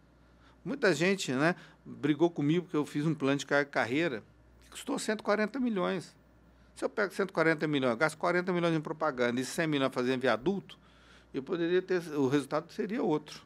Muita 0.63 0.93
gente, 0.93 1.31
né, 1.31 1.55
brigou 1.85 2.29
comigo 2.29 2.63
porque 2.65 2.77
eu 2.77 2.85
fiz 2.85 3.05
um 3.05 3.13
plano 3.13 3.38
de 3.38 3.45
car- 3.45 3.65
carreira 3.65 4.23
que 4.63 4.71
custou 4.71 4.97
140 4.99 5.59
milhões. 5.59 6.15
Se 6.75 6.85
eu 6.85 6.89
pego 6.89 7.13
140 7.13 7.67
milhões, 7.67 7.97
gasto 7.97 8.17
40 8.17 8.51
milhões 8.53 8.75
em 8.75 8.81
propaganda 8.81 9.39
e 9.41 9.45
100 9.45 9.67
milhões 9.67 9.93
fazendo 9.93 10.21
viaduto, 10.21 10.77
eu 11.33 11.41
poderia 11.43 11.81
ter, 11.81 12.01
o 12.15 12.27
resultado 12.27 12.71
seria 12.71 13.01
outro. 13.03 13.41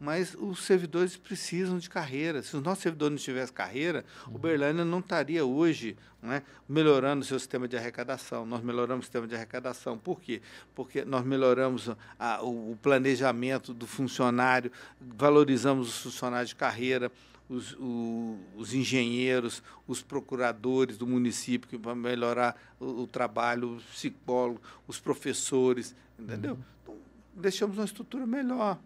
Mas 0.00 0.36
os 0.38 0.64
servidores 0.64 1.16
precisam 1.16 1.76
de 1.78 1.90
carreira. 1.90 2.40
Se 2.42 2.56
os 2.56 2.62
nossos 2.62 2.82
servidores 2.82 3.12
não 3.18 3.24
tivessem 3.24 3.52
carreira, 3.54 4.04
o 4.28 4.38
Berlândia 4.38 4.84
não 4.84 5.00
estaria 5.00 5.44
hoje 5.44 5.96
né, 6.22 6.42
melhorando 6.68 7.22
o 7.22 7.24
seu 7.24 7.38
sistema 7.38 7.66
de 7.66 7.76
arrecadação. 7.76 8.46
Nós 8.46 8.62
melhoramos 8.62 9.04
o 9.04 9.06
sistema 9.06 9.26
de 9.26 9.34
arrecadação. 9.34 9.98
Por 9.98 10.20
quê? 10.20 10.40
Porque 10.74 11.04
nós 11.04 11.24
melhoramos 11.24 11.90
a- 12.18 12.40
o, 12.44 12.72
o 12.72 12.76
planejamento 12.80 13.74
do 13.74 13.86
funcionário, 13.88 14.70
valorizamos 15.00 15.88
os 15.88 15.98
funcionários 16.02 16.50
de 16.50 16.56
carreira, 16.56 17.10
os, 17.48 17.72
o- 17.80 18.38
os 18.56 18.74
engenheiros, 18.74 19.62
os 19.86 20.00
procuradores 20.00 20.96
do 20.96 21.06
município, 21.08 21.68
que 21.68 21.76
vão 21.76 21.96
melhorar 21.96 22.54
o, 22.78 23.02
o 23.02 23.06
trabalho, 23.08 23.74
os 23.76 23.82
psicólogos, 23.84 24.60
os 24.86 25.00
professores, 25.00 25.94
entendeu? 26.16 26.56
Então, 26.84 26.94
deixamos 27.34 27.78
uma 27.78 27.84
estrutura 27.84 28.24
melhor. 28.26 28.78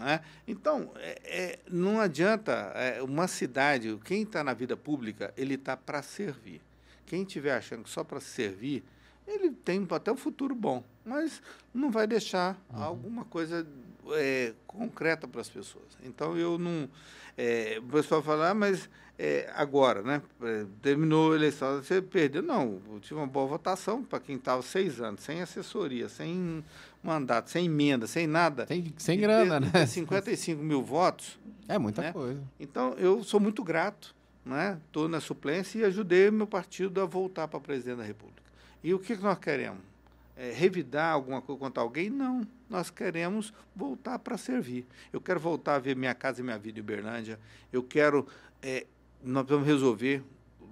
Né? 0.00 0.20
Então, 0.48 0.90
é- 0.96 1.20
é, 1.24 1.58
não 1.70 2.00
adianta 2.00 2.52
é, 2.74 3.02
uma 3.02 3.28
cidade, 3.28 3.98
quem 4.04 4.22
está 4.22 4.42
na 4.42 4.54
vida 4.54 4.76
pública, 4.76 5.32
ele 5.36 5.54
está 5.54 5.76
para 5.76 6.00
servir. 6.02 6.62
Quem 7.04 7.22
estiver 7.22 7.54
achando 7.54 7.84
que 7.84 7.90
só 7.90 8.02
para 8.02 8.18
servir, 8.18 8.82
ele 9.26 9.50
tem 9.50 9.86
até 9.90 10.10
um 10.10 10.16
futuro 10.16 10.54
bom, 10.54 10.82
mas 11.04 11.42
não 11.72 11.90
vai 11.90 12.06
deixar 12.06 12.58
alguma 12.72 13.24
coisa 13.24 13.66
é, 14.12 14.54
concreta 14.66 15.28
para 15.28 15.40
as 15.40 15.48
pessoas. 15.48 15.98
Então, 16.02 16.36
eu 16.36 16.58
não. 16.58 16.88
é, 17.36 17.78
o 17.78 17.82
pessoal 17.82 18.22
fala, 18.22 18.50
ah, 18.50 18.54
mas 18.54 18.88
é, 19.18 19.52
agora, 19.54 20.00
né? 20.00 20.22
terminou 20.80 21.32
a 21.32 21.36
eleição, 21.36 21.82
você 21.82 22.00
perdeu. 22.00 22.40
Não, 22.42 22.80
eu 22.90 23.00
tive 23.00 23.16
uma 23.16 23.26
boa 23.26 23.46
votação 23.46 24.02
para 24.02 24.18
quem 24.18 24.36
estava 24.36 24.62
seis 24.62 24.98
anos, 24.98 25.20
sem 25.20 25.42
assessoria, 25.42 26.08
sem 26.08 26.64
mandato, 27.02 27.50
sem 27.50 27.66
emenda, 27.66 28.06
sem 28.06 28.26
nada. 28.26 28.66
Sem 28.96 29.18
E 29.18 29.20
grana, 29.20 29.60
ter- 29.60 29.66
né? 29.66 29.70
ter 29.72 29.86
55 29.86 30.62
mil 30.62 30.82
votos. 30.82 31.38
É 31.68 31.78
muita 31.78 32.02
né? 32.02 32.12
coisa. 32.12 32.42
Então, 32.58 32.94
eu 32.94 33.22
sou 33.22 33.38
muito 33.40 33.62
grato. 33.62 34.14
Estou 34.86 35.08
na 35.08 35.20
suplência 35.20 35.78
e 35.78 35.84
ajudei 35.84 36.30
meu 36.30 36.46
partido 36.46 37.00
a 37.00 37.04
voltar 37.04 37.46
para 37.46 37.60
presidente 37.60 37.98
da 37.98 38.04
República. 38.04 38.42
E 38.82 38.92
o 38.92 38.98
que, 38.98 39.16
que 39.16 39.22
nós 39.22 39.38
queremos? 39.38 39.78
É, 40.36 40.50
revidar 40.52 41.12
alguma 41.12 41.40
coisa 41.42 41.58
contra 41.60 41.82
alguém? 41.82 42.08
Não. 42.10 42.46
Nós 42.68 42.88
queremos 42.90 43.52
voltar 43.76 44.18
para 44.18 44.36
servir. 44.38 44.86
Eu 45.12 45.20
quero 45.20 45.38
voltar 45.38 45.74
a 45.76 45.78
ver 45.78 45.94
minha 45.94 46.14
casa 46.14 46.40
e 46.40 46.42
minha 46.44 46.58
vida 46.58 46.78
em 46.78 46.82
Uberlândia. 46.82 47.38
Eu 47.72 47.82
quero. 47.82 48.26
é, 48.62 48.86
nós 49.22 49.46
vamos 49.46 49.66
resolver, 49.66 50.22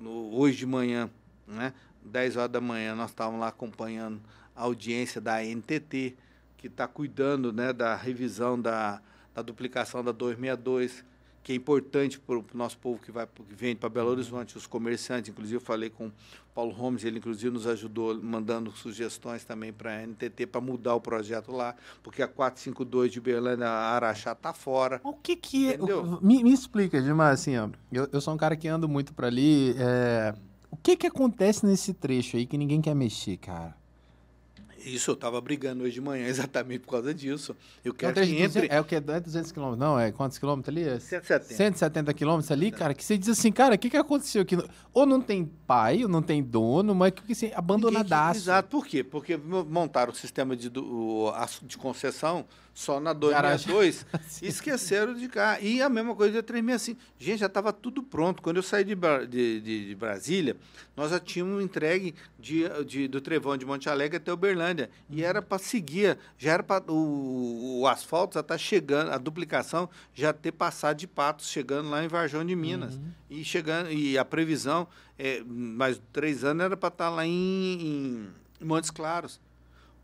no- 0.01 0.35
hoje 0.35 0.57
de 0.57 0.67
manhã, 0.67 1.11
né, 1.47 1.73
10 2.03 2.37
horas 2.37 2.51
da 2.51 2.61
manhã, 2.63 2.95
nós 2.95 3.11
estávamos 3.11 3.41
lá 3.41 3.49
acompanhando 3.49 4.21
a 4.59 4.65
audiência 4.65 5.21
da 5.21 5.41
NTT, 5.41 6.17
que 6.57 6.67
está 6.67 6.89
cuidando 6.89 7.53
né, 7.53 7.73
da 7.73 7.95
revisão 7.95 8.61
da, 8.61 9.01
da 9.33 9.41
duplicação 9.41 10.03
da 10.03 10.11
262, 10.11 11.05
que 11.45 11.53
é 11.53 11.55
importante 11.55 12.19
para 12.19 12.37
o 12.37 12.45
nosso 12.53 12.77
povo 12.77 13.01
que, 13.01 13.13
vai, 13.13 13.27
que 13.27 13.55
vem 13.55 13.75
para 13.77 13.89
Belo 13.89 14.11
Horizonte, 14.11 14.57
os 14.59 14.67
comerciantes. 14.67 15.31
Inclusive, 15.31 15.57
eu 15.57 15.61
falei 15.61 15.89
com 15.89 16.09
o 16.09 16.13
Paulo 16.53 16.73
Holmes, 16.73 17.05
ele 17.05 17.19
inclusive 17.19 17.51
nos 17.51 17.67
ajudou 17.69 18.21
mandando 18.21 18.73
sugestões 18.73 19.45
também 19.45 19.73
para 19.73 19.93
a 19.97 20.07
NTT 20.07 20.47
para 20.49 20.61
mudar 20.61 20.97
o 20.97 21.01
projeto 21.01 21.53
lá, 21.53 21.77
porque 22.03 22.21
a 22.21 22.29
452 22.29 23.13
de 23.13 23.21
Berlândia, 23.21 23.69
Araxá, 23.69 24.33
está 24.33 24.53
fora. 24.53 25.01
O 25.05 25.15
que 25.15 25.37
que 25.37 25.69
é... 25.71 25.75
Entendeu? 25.77 26.19
Me, 26.21 26.43
me 26.43 26.53
explica, 26.53 27.01
Gilmar, 27.01 27.33
assim, 27.33 27.57
ó. 27.57 27.69
Eu, 27.93 28.09
eu 28.13 28.21
sou 28.21 28.35
um 28.35 28.37
cara 28.37 28.57
que 28.57 28.67
ando 28.67 28.89
muito 28.89 29.15
pra 29.15 29.29
ali. 29.29 29.75
é, 29.79 30.35
O 30.71 30.77
que 30.77 30.97
que 30.97 31.07
acontece 31.07 31.65
nesse 31.65 31.95
trecho 31.95 32.37
aí 32.37 32.45
que 32.45 32.59
ninguém 32.59 32.83
quer 32.83 32.95
mexer, 32.95 33.37
cara? 33.39 33.75
Isso, 34.89 35.11
eu 35.11 35.15
estava 35.15 35.41
brigando 35.41 35.85
hoje 35.85 35.95
de 35.95 36.01
manhã 36.01 36.27
exatamente 36.29 36.81
por 36.81 36.91
causa 36.93 37.13
disso. 37.15 37.55
Eu 37.85 37.93
quero 37.95 38.13
Então, 38.13 38.25
que 38.25 38.43
entre 38.43 38.67
É 38.71 38.81
o 38.81 38.85
que? 38.85 38.95
É 38.95 39.01
200 39.01 39.53
quilômetros? 39.53 39.79
Não, 39.81 39.99
é 39.99 40.11
quantos 40.13 40.39
quilômetros 40.39 40.75
ali? 40.77 40.89
É 40.89 40.99
170. 40.99 41.55
170 41.55 42.15
quilômetros 42.15 42.51
ali, 42.51 42.71
cara, 42.71 42.95
que 42.95 43.05
você 43.05 43.17
diz 43.19 43.29
assim, 43.29 43.53
cara, 43.53 43.75
o 43.75 43.79
que, 43.79 43.91
que 43.91 43.97
aconteceu 43.97 44.43
aqui? 44.43 44.57
Ou 44.93 45.05
não 45.07 45.21
tem 45.21 45.45
pai, 45.67 46.03
ou 46.03 46.09
não 46.09 46.23
tem 46.23 46.43
dono, 46.43 46.95
mas 46.95 47.13
que 47.13 47.33
assim, 47.33 47.51
abandonadaço. 47.55 48.41
Exato, 48.41 48.69
por 48.69 48.87
quê? 48.87 49.03
Porque 49.05 49.37
mo- 49.37 49.65
montaram 49.65 50.13
o 50.13 50.17
sistema 50.17 50.57
de, 50.57 50.71
de 50.71 51.79
concessão 51.79 52.45
só 52.79 53.01
na 53.01 53.13
262 53.13 54.07
e 54.41 54.47
esqueceram 54.47 55.13
de 55.13 55.27
cá. 55.29 55.59
E 55.61 55.83
a 55.83 55.89
mesma 55.89 56.15
coisa 56.15 56.35
da 56.35 56.43
365. 56.45 57.01
Gente, 57.19 57.41
já 57.41 57.47
estava 57.47 57.73
tudo 57.73 58.05
pronto. 58.05 58.41
Quando 58.41 58.59
eu 58.59 58.63
saí 58.63 58.85
de, 58.85 58.95
de- 58.95 59.61
de- 59.61 59.87
de 59.89 59.95
Brasília, 59.97 60.57
nós 60.97 61.11
já 61.11 61.19
tínhamos 61.19 61.61
entregue 61.61 62.15
do 63.11 63.21
Trevão 63.21 63.57
de 63.57 63.67
Monte 63.67 63.89
Alegre 63.89 64.19
até 64.19 64.33
Uberlândia. 64.33 64.89
E 65.11 65.25
era 65.25 65.43
para 65.43 65.59
seguir, 65.59 66.17
já 66.39 66.53
era 66.53 66.63
para. 66.63 66.85
O, 66.93 67.81
o 67.81 67.87
asfalto 67.89 68.35
já 68.35 68.41
está 68.41 68.57
chegando, 68.57 69.11
a 69.11 69.19
duplicação 69.19 69.91
já 70.15 70.33
ter 70.33 70.53
passado 70.53 70.99
de 70.99 71.09
patos, 71.09 71.49
chegando 71.51 71.91
lá 71.91 72.05
em 72.05 72.09
Varjão 72.09 72.45
de 72.45 72.55
Minas. 72.55 72.97
E 73.29 73.43
chegando, 73.45 73.91
e 73.91 74.17
a 74.17 74.25
previsão, 74.25 74.87
é, 75.19 75.43
mais 75.45 76.01
três 76.13 76.45
anos, 76.45 76.65
era 76.65 76.77
para 76.77 76.89
estar 76.91 77.11
lá 77.11 77.27
em, 77.27 78.29
em 78.61 78.65
Montes 78.65 78.91
Claros. 78.93 79.41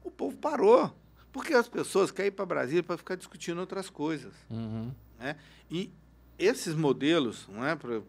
O 0.02 0.10
povo 0.10 0.36
parou. 0.36 0.92
Porque 1.34 1.52
as 1.52 1.66
pessoas 1.66 2.12
querem 2.12 2.28
ir 2.28 2.30
para 2.30 2.46
Brasília 2.46 2.80
para 2.80 2.96
ficar 2.96 3.16
discutindo 3.16 3.58
outras 3.58 3.90
coisas. 3.90 4.32
Uhum. 4.48 4.92
Né? 5.18 5.34
E 5.68 5.90
esses 6.38 6.76
modelos, 6.76 7.48
não 7.48 7.66
é? 7.66 7.74
Pra, 7.74 7.98
o 7.98 8.04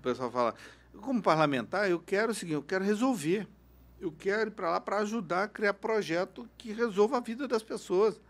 pessoal 0.00 0.30
fala, 0.30 0.54
como 1.00 1.20
parlamentar, 1.20 1.90
eu 1.90 1.98
quero 1.98 2.30
o 2.30 2.34
seguinte, 2.34 2.54
eu 2.54 2.62
quero 2.62 2.84
resolver. 2.84 3.48
Eu 4.00 4.12
quero 4.16 4.50
ir 4.50 4.52
para 4.52 4.70
lá 4.70 4.80
para 4.80 4.98
ajudar 4.98 5.42
a 5.42 5.48
criar 5.48 5.74
projeto 5.74 6.48
que 6.56 6.72
resolva 6.72 7.16
a 7.16 7.20
vida 7.20 7.48
das 7.48 7.64
pessoas. 7.64 8.20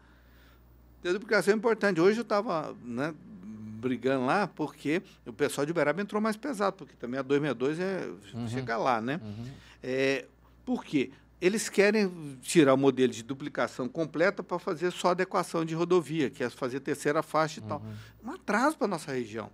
A 1.05 1.13
duplicação 1.13 1.53
é 1.53 1.57
importante. 1.57 2.01
Hoje 2.01 2.19
eu 2.19 2.23
estava 2.23 2.75
né, 2.83 3.15
brigando 3.43 4.25
lá 4.25 4.47
porque 4.47 5.03
o 5.27 5.33
pessoal 5.33 5.67
de 5.67 5.73
Uberaba 5.73 6.01
entrou 6.01 6.23
mais 6.23 6.39
pesado, 6.39 6.75
porque 6.75 6.95
também 6.97 7.21
a 7.21 7.23
262 7.23 7.79
é 7.79 8.35
Uhum. 8.35 8.49
chega 8.49 8.79
lá, 8.79 8.99
né? 8.99 9.21
Uhum. 9.23 9.47
É, 9.83 10.25
por 10.65 10.83
quê? 10.83 11.11
Eles 11.41 11.69
querem 11.69 12.37
tirar 12.43 12.75
o 12.75 12.77
modelo 12.77 13.13
de 13.13 13.23
duplicação 13.23 13.89
completa 13.89 14.43
para 14.43 14.59
fazer 14.59 14.91
só 14.91 15.11
adequação 15.11 15.65
de 15.65 15.75
rodovia, 15.75 16.29
que 16.31 16.43
é 16.43 16.51
fazer 16.51 16.81
terceira 16.81 17.23
faixa 17.23 17.61
e 17.61 17.63
tal. 17.63 17.81
Um 18.25 18.33
atraso 18.33 18.77
para 18.77 18.87
a 18.87 18.91
nossa 18.91 19.13
região. 19.13 19.49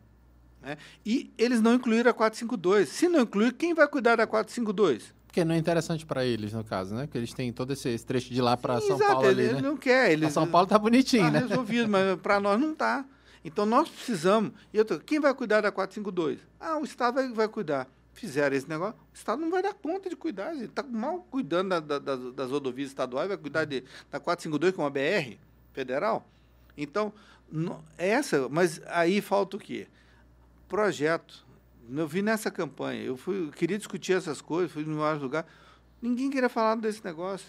né? 0.63 0.79
E 1.05 1.31
eles 1.37 1.61
não 1.61 1.75
incluíram 1.75 2.11
a 2.11 2.15
452. 2.15 2.89
Se 2.89 3.07
não 3.09 3.21
incluir, 3.21 3.53
quem 3.53 3.75
vai 3.75 3.87
cuidar 3.87 4.17
da 4.17 4.27
452? 4.27 5.13
Porque 5.27 5.45
não 5.45 5.55
é 5.55 5.59
interessante 5.59 6.07
pra 6.07 6.25
eles, 6.25 6.53
no 6.53 6.63
caso, 6.65 6.95
né? 6.95 7.03
Porque 7.07 7.19
eles 7.19 7.35
têm 7.35 7.53
todo 7.53 7.73
esse, 7.73 7.89
esse 7.89 8.07
trecho 8.07 8.33
de 8.33 8.41
lá 8.41 8.57
Sim, 8.57 8.63
São 8.87 8.97
exato, 8.97 9.13
Paulo 9.13 9.29
ele, 9.31 9.43
ali, 9.43 9.53
né? 9.55 9.61
não 9.61 9.77
quer. 9.77 10.13
Ele, 10.13 10.23
Pra 10.23 10.31
São 10.31 10.47
Paulo 10.47 10.67
tá 10.69 10.79
bonitinho, 10.79 11.25
tá 11.25 11.31
né? 11.33 11.39
resolvido, 11.41 11.89
mas 11.89 12.19
para 12.21 12.39
nós 12.41 12.59
não 12.59 12.73
está. 12.73 13.05
Então 13.45 13.67
nós 13.67 13.89
precisamos. 13.91 14.53
E 14.73 14.79
outra, 14.79 14.99
quem 15.01 15.21
vai 15.21 15.35
cuidar 15.35 15.61
da 15.61 15.71
452? 15.73 16.39
Ah, 16.59 16.79
o 16.79 16.85
Estado 16.85 17.17
vai, 17.17 17.29
vai 17.33 17.49
cuidar. 17.49 17.87
Fizeram 18.15 18.57
esse 18.57 18.69
negócio, 18.69 18.95
o 18.95 19.15
Estado 19.15 19.43
não 19.43 19.51
vai 19.51 19.63
dar 19.63 19.75
conta 19.75 20.09
de 20.09 20.17
cuidar. 20.17 20.55
Está 20.57 20.83
mal 20.83 21.27
cuidando 21.31 21.69
da- 21.71 21.81
da- 21.81 21.99
das, 21.99 22.33
das 22.35 22.51
rodovias 22.51 22.89
estaduais, 22.89 23.29
vai 23.29 23.37
cuidar 23.37 23.65
de, 23.65 23.83
da 24.11 24.19
452 24.21 24.75
com 24.75 24.87
a 24.87 24.91
BR 24.91 25.37
federal. 25.73 26.27
Então, 26.77 27.13
no- 27.51 27.85
essa, 27.99 28.49
mas 28.49 28.81
aí 28.87 29.21
falta 29.21 29.57
o 29.57 29.61
quê? 29.61 29.87
Projeto. 30.69 31.45
Eu 31.91 32.09
vi 32.09 32.23
nessa 32.23 32.51
campanha, 32.51 33.03
eu 33.03 33.17
fui, 33.17 33.49
eu 33.49 33.51
queria 33.53 33.77
discutir 33.77 34.15
essas 34.15 34.41
coisas, 34.41 34.73
fui 34.73 34.83
em 34.85 34.95
vários 34.95 35.23
lugares. 35.23 35.51
Ninguém 36.01 36.31
queria 36.31 36.49
falar 36.49 36.77
desse 36.77 37.05
negócio. 37.05 37.47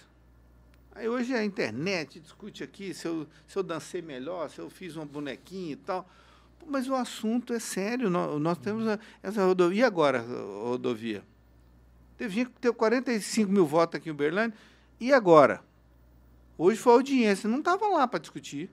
Aí 0.93 1.07
hoje 1.07 1.33
a 1.33 1.43
internet 1.43 2.19
discute 2.19 2.63
aqui 2.63 2.93
se 2.93 3.07
eu, 3.07 3.27
se 3.47 3.57
eu 3.57 3.63
dancei 3.63 4.01
melhor, 4.01 4.49
se 4.49 4.59
eu 4.59 4.69
fiz 4.69 4.97
um 4.97 5.05
bonequinho 5.05 5.71
e 5.73 5.75
tal. 5.75 6.09
Mas 6.67 6.87
o 6.87 6.95
assunto 6.95 7.53
é 7.53 7.59
sério. 7.59 8.09
Nós, 8.09 8.39
nós 8.41 8.57
temos 8.57 8.87
a- 8.87 8.99
essa 9.23 9.43
rodovia. 9.45 9.81
E 9.81 9.83
agora, 9.83 10.19
a 10.21 10.67
rodovia? 10.69 11.23
Teve 12.17 12.45
teve 12.45 12.73
45 12.75 13.51
mil 13.51 13.65
votos 13.65 13.95
aqui 13.97 14.09
em 14.09 14.11
Uberlândia. 14.11 14.57
E 14.99 15.11
agora? 15.13 15.61
Hoje 16.57 16.79
foi 16.79 16.93
a 16.93 16.95
audiência. 16.95 17.49
Não 17.49 17.59
estava 17.59 17.87
lá 17.87 18.07
para 18.07 18.19
discutir. 18.19 18.69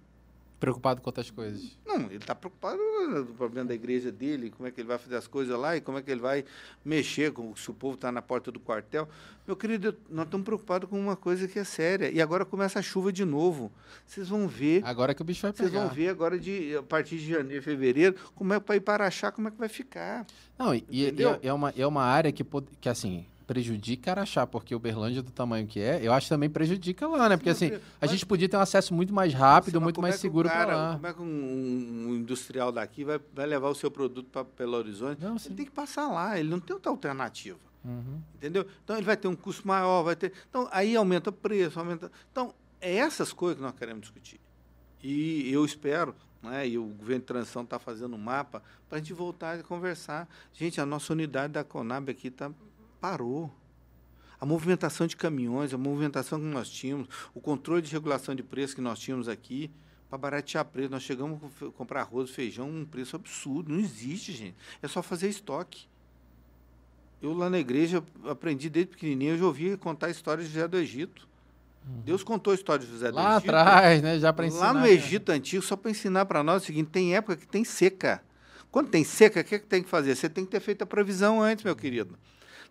Preocupado 0.63 1.03
com 1.03 1.09
outras 1.09 1.29
coisas. 1.29 1.77
Não, 1.85 1.97
ele 2.07 2.19
está 2.19 2.37
preocupado 2.37 2.79
com 2.79 3.21
o 3.21 3.27
problema 3.35 3.67
da 3.69 3.75
igreja 3.75 4.13
dele, 4.13 4.49
como 4.49 4.69
é 4.69 4.71
que 4.71 4.81
ele 4.81 4.87
vai 4.87 4.97
fazer 4.97 5.17
as 5.17 5.27
coisas 5.27 5.59
lá 5.59 5.77
e 5.77 5.81
como 5.81 5.99
é 5.99 6.03
que 6.03 6.09
ele 6.09 6.21
vai 6.21 6.45
mexer 6.85 7.33
com 7.33 7.55
se 7.57 7.69
o 7.69 7.75
povo 7.75 7.95
está 7.97 8.13
na 8.13 8.23
porta 8.23 8.53
do 8.53 8.61
quartel. 8.61 9.09
Meu 9.45 9.57
querido, 9.57 9.97
nós 10.09 10.25
estamos 10.25 10.45
preocupados 10.45 10.89
com 10.89 11.01
uma 11.01 11.17
coisa 11.17 11.49
que 11.49 11.59
é 11.59 11.65
séria. 11.65 12.09
E 12.13 12.23
agora 12.23 12.45
começa 12.45 12.79
a 12.79 12.83
chuva 12.83 13.13
de 13.13 13.25
novo. 13.25 13.73
Vocês 14.07 14.29
vão 14.29 14.47
ver. 14.47 14.83
Agora 14.85 15.13
que 15.15 15.21
o 15.21 15.25
bicho 15.25 15.43
vai 15.43 15.53
pegar. 15.53 15.69
Vocês 15.69 15.83
vão 15.83 15.89
ver 15.93 16.09
agora, 16.11 16.39
de, 16.39 16.77
a 16.77 16.83
partir 16.85 17.19
de 17.19 17.29
janeiro, 17.29 17.61
fevereiro, 17.61 18.15
como 18.37 18.55
é 18.55 18.61
para 18.61 18.77
ir 18.77 18.81
para 18.81 19.05
achar 19.05 19.33
como 19.33 19.49
é 19.49 19.51
que 19.51 19.59
vai 19.59 19.69
ficar. 19.69 20.25
Não, 20.57 20.73
e, 20.73 20.85
e 20.89 21.07
é, 21.25 21.41
é 21.43 21.53
uma, 21.53 21.71
é 21.77 21.85
uma 21.85 22.05
área 22.05 22.31
que, 22.31 22.45
pod- 22.45 22.69
que, 22.81 22.89
assim, 22.89 23.27
prejudica 23.53 24.11
Araxá, 24.13 24.47
porque 24.47 24.75
Uberlândia, 24.75 25.23
do 25.23 25.31
tamanho 25.31 25.67
que 25.67 25.79
é, 25.79 26.01
eu 26.03 26.13
acho 26.13 26.27
que 26.27 26.31
também 26.31 26.49
prejudica 26.49 27.07
lá, 27.07 27.29
né? 27.29 27.37
Porque, 27.37 27.51
assim, 27.51 27.73
a 28.01 28.07
gente 28.07 28.25
podia 28.25 28.49
ter 28.49 28.57
um 28.57 28.61
acesso 28.61 28.95
muito 28.95 29.13
mais 29.13 29.35
rápido, 29.35 29.79
muito 29.79 30.01
mais 30.01 30.15
é 30.15 30.19
seguro 30.19 30.49
para 30.49 30.75
lá. 30.75 30.95
Como 30.95 31.07
é 31.07 31.13
que 31.13 31.21
um, 31.21 32.15
industrial 32.15 32.73
daqui 32.73 33.05
vai, 33.05 33.21
vai 33.35 33.47
levar 33.47 33.69
o 33.69 33.75
seu 33.75 33.91
produto 33.91 34.29
para 34.31 34.45
Belo 34.45 34.77
Horizonte? 34.77 35.23
Não. 35.23 35.37
Ele 35.37 35.55
tem 35.55 35.67
que 35.67 35.73
passar 35.73 36.09
lá, 36.09 36.39
ele 36.39 36.49
não 36.49 36.59
tem 36.59 36.73
outra 36.73 36.91
alternativa. 36.91 37.59
Uhum. 37.85 38.23
Entendeu? 38.37 38.67
Então 38.83 38.97
ele 38.97 39.05
vai 39.05 39.17
ter 39.17 39.29
um 39.29 39.37
custo 39.37 39.69
maior, 39.69 40.03
vai 40.03 40.17
ter. 40.17 40.33
Então 40.49 40.69
aí 40.73 40.97
aumenta 40.97 41.31
o 41.31 41.33
preço, 41.33 41.79
aumenta. 41.79 42.11
Então, 42.31 42.55
é 42.81 42.97
essas 42.97 43.33
coisas 43.33 43.59
que 43.59 43.63
nós 43.63 43.75
queremos 43.75 44.03
discutir. 44.03 44.41
E 45.03 45.53
eu 45.53 45.65
espero, 45.65 46.15
né, 46.43 46.67
e 46.69 46.79
o 46.79 46.85
governo 46.85 47.21
de 47.21 47.27
transição 47.27 47.63
está 47.63 47.79
fazendo 47.79 48.15
um 48.15 48.19
mapa, 48.19 48.63
para 48.89 48.99
a 48.99 49.01
gente 49.01 49.13
voltar 49.13 49.59
a 49.59 49.63
conversar. 49.63 50.29
Gente, 50.53 50.81
a 50.81 50.87
nossa 50.87 51.13
unidade 51.13 51.53
da 51.53 51.65
Conab 51.65 52.11
aqui 52.11 52.31
tá, 52.31 52.51
parou. 53.03 53.53
A 54.41 54.47
movimentação 54.47 55.07
de 55.07 55.17
caminhões, 55.17 55.75
a 55.75 55.79
movimentação 55.79 56.39
que 56.39 56.47
nós 56.47 56.69
tínhamos, 56.69 57.09
o 57.35 57.41
controle 57.41 57.83
de 57.83 57.93
regulação 57.93 58.35
de 58.35 58.43
preço 58.43 58.75
que 58.75 58.81
nós 58.81 58.99
tínhamos 58.99 59.29
aqui, 59.29 59.71
para 60.09 60.19
baratear 60.19 60.65
preço. 60.65 60.91
Nós 60.91 61.03
chegamos 61.03 61.41
a 61.61 61.71
comprar 61.73 62.03
arroz 62.03 62.31
feijão 62.31 62.69
um 62.69 62.85
preço 62.85 63.17
absurdo. 63.17 63.73
Não 63.73 63.81
existe, 63.81 64.33
gente. 64.33 64.55
É 64.81 64.89
só 64.89 65.03
fazer 65.03 65.29
estoque. 65.29 65.87
Eu 67.21 67.33
lá 67.33 67.49
na 67.49 67.59
igreja 67.59 68.03
aprendi 68.29 68.69
desde 68.69 68.91
pequenininho, 68.93 69.35
eu 69.35 69.39
já 69.39 69.45
ouvi 69.45 69.77
contar 69.77 70.07
a 70.07 70.11
história 70.11 70.43
de 70.43 70.51
José 70.51 70.67
do 70.67 70.77
Egito. 70.77 71.29
Deus 72.05 72.23
contou 72.23 72.53
a 72.53 72.55
história 72.55 72.85
de 72.85 72.93
José 72.93 73.11
do 73.11 73.17
Uhum. 73.17 73.23
Lá 73.23 73.37
Egito. 73.37 73.49
atrás, 73.51 74.03
né? 74.03 74.19
Já 74.19 74.33
para 74.33 74.47
ensinar. 74.47 74.67
Lá 74.67 74.75
no 74.75 74.81
né? 74.81 74.91
Egito 74.91 75.31
antigo, 75.31 75.63
só 75.63 75.77
para 75.77 75.91
ensinar 75.91 76.27
para 76.27 76.43
nós 76.43 76.63
o 76.63 76.67
seguinte: 76.67 76.91
tem 76.91 77.15
época 77.17 77.37
que 77.37 77.47
tem 77.47 77.65
seca. 77.65 78.23
Quando 78.71 78.89
tem 78.89 79.05
seca, 79.05 79.41
o 79.41 79.45
que, 79.45 79.55
é 79.55 79.59
que 79.59 79.67
tem 79.67 79.83
que 79.83 79.89
fazer? 79.89 80.15
Você 80.15 80.29
tem 80.29 80.45
que 80.45 80.51
ter 80.51 80.61
feito 80.61 80.83
a 80.83 80.87
previsão 80.87 81.41
antes, 81.43 81.65
meu 81.65 81.77
querido. 81.77 82.17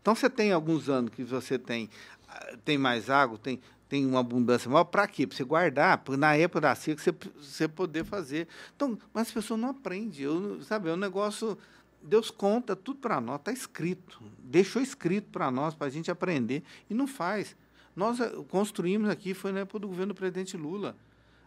Então, 0.02 0.15
você 0.15 0.30
tem 0.30 0.52
alguns 0.52 0.90
anos 0.90 1.11
que 1.11 1.23
você 1.23 1.60
tem, 1.60 1.90
ah, 2.28 2.56
tem 2.65 2.78
mais 2.78 3.10
água, 3.10 3.38
tem, 3.38 3.61
tem 3.88 4.06
uma 4.06 4.22
abundância 4.22 4.69
maior, 4.69 4.86
para 4.86 5.07
quê? 5.07 5.28
Para 5.28 5.38
você 5.38 5.44
guardar, 5.44 6.02
na 6.18 6.36
época 6.36 6.61
da 6.61 6.76
seca 6.76 7.02
você, 7.02 7.14
você 7.38 7.68
poder 7.68 8.03
fazer. 8.03 8.48
Então, 8.76 8.98
mas 9.14 9.28
as 9.28 9.34
pessoas 9.34 9.60
não 9.60 9.69
aprendem. 9.69 10.22
Eu, 10.22 10.61
sabe, 10.64 10.90
é 10.90 10.94
um 10.94 10.98
negócio. 10.98 11.57
Deus 12.02 12.32
conta 12.32 12.76
tudo 12.76 12.99
para 12.99 13.22
nós, 13.22 13.40
está 13.40 13.52
escrito. 13.52 14.19
Deixou 14.40 14.82
escrito 14.82 15.30
para 15.30 15.52
nós, 15.52 15.76
para 15.76 15.88
a 15.88 15.90
gente 15.90 16.10
aprender, 16.10 16.64
e 16.90 16.94
não 16.94 17.06
faz. 17.06 17.56
Nós 17.95 18.19
eh, 18.19 18.32
construímos 18.49 19.10
aqui, 19.10 19.34
foi 19.34 19.52
na 19.52 19.60
época 19.60 19.80
do 19.80 19.88
governo 19.88 20.14
do 20.14 20.18
presidente 20.18 20.57
Lula. 20.57 20.95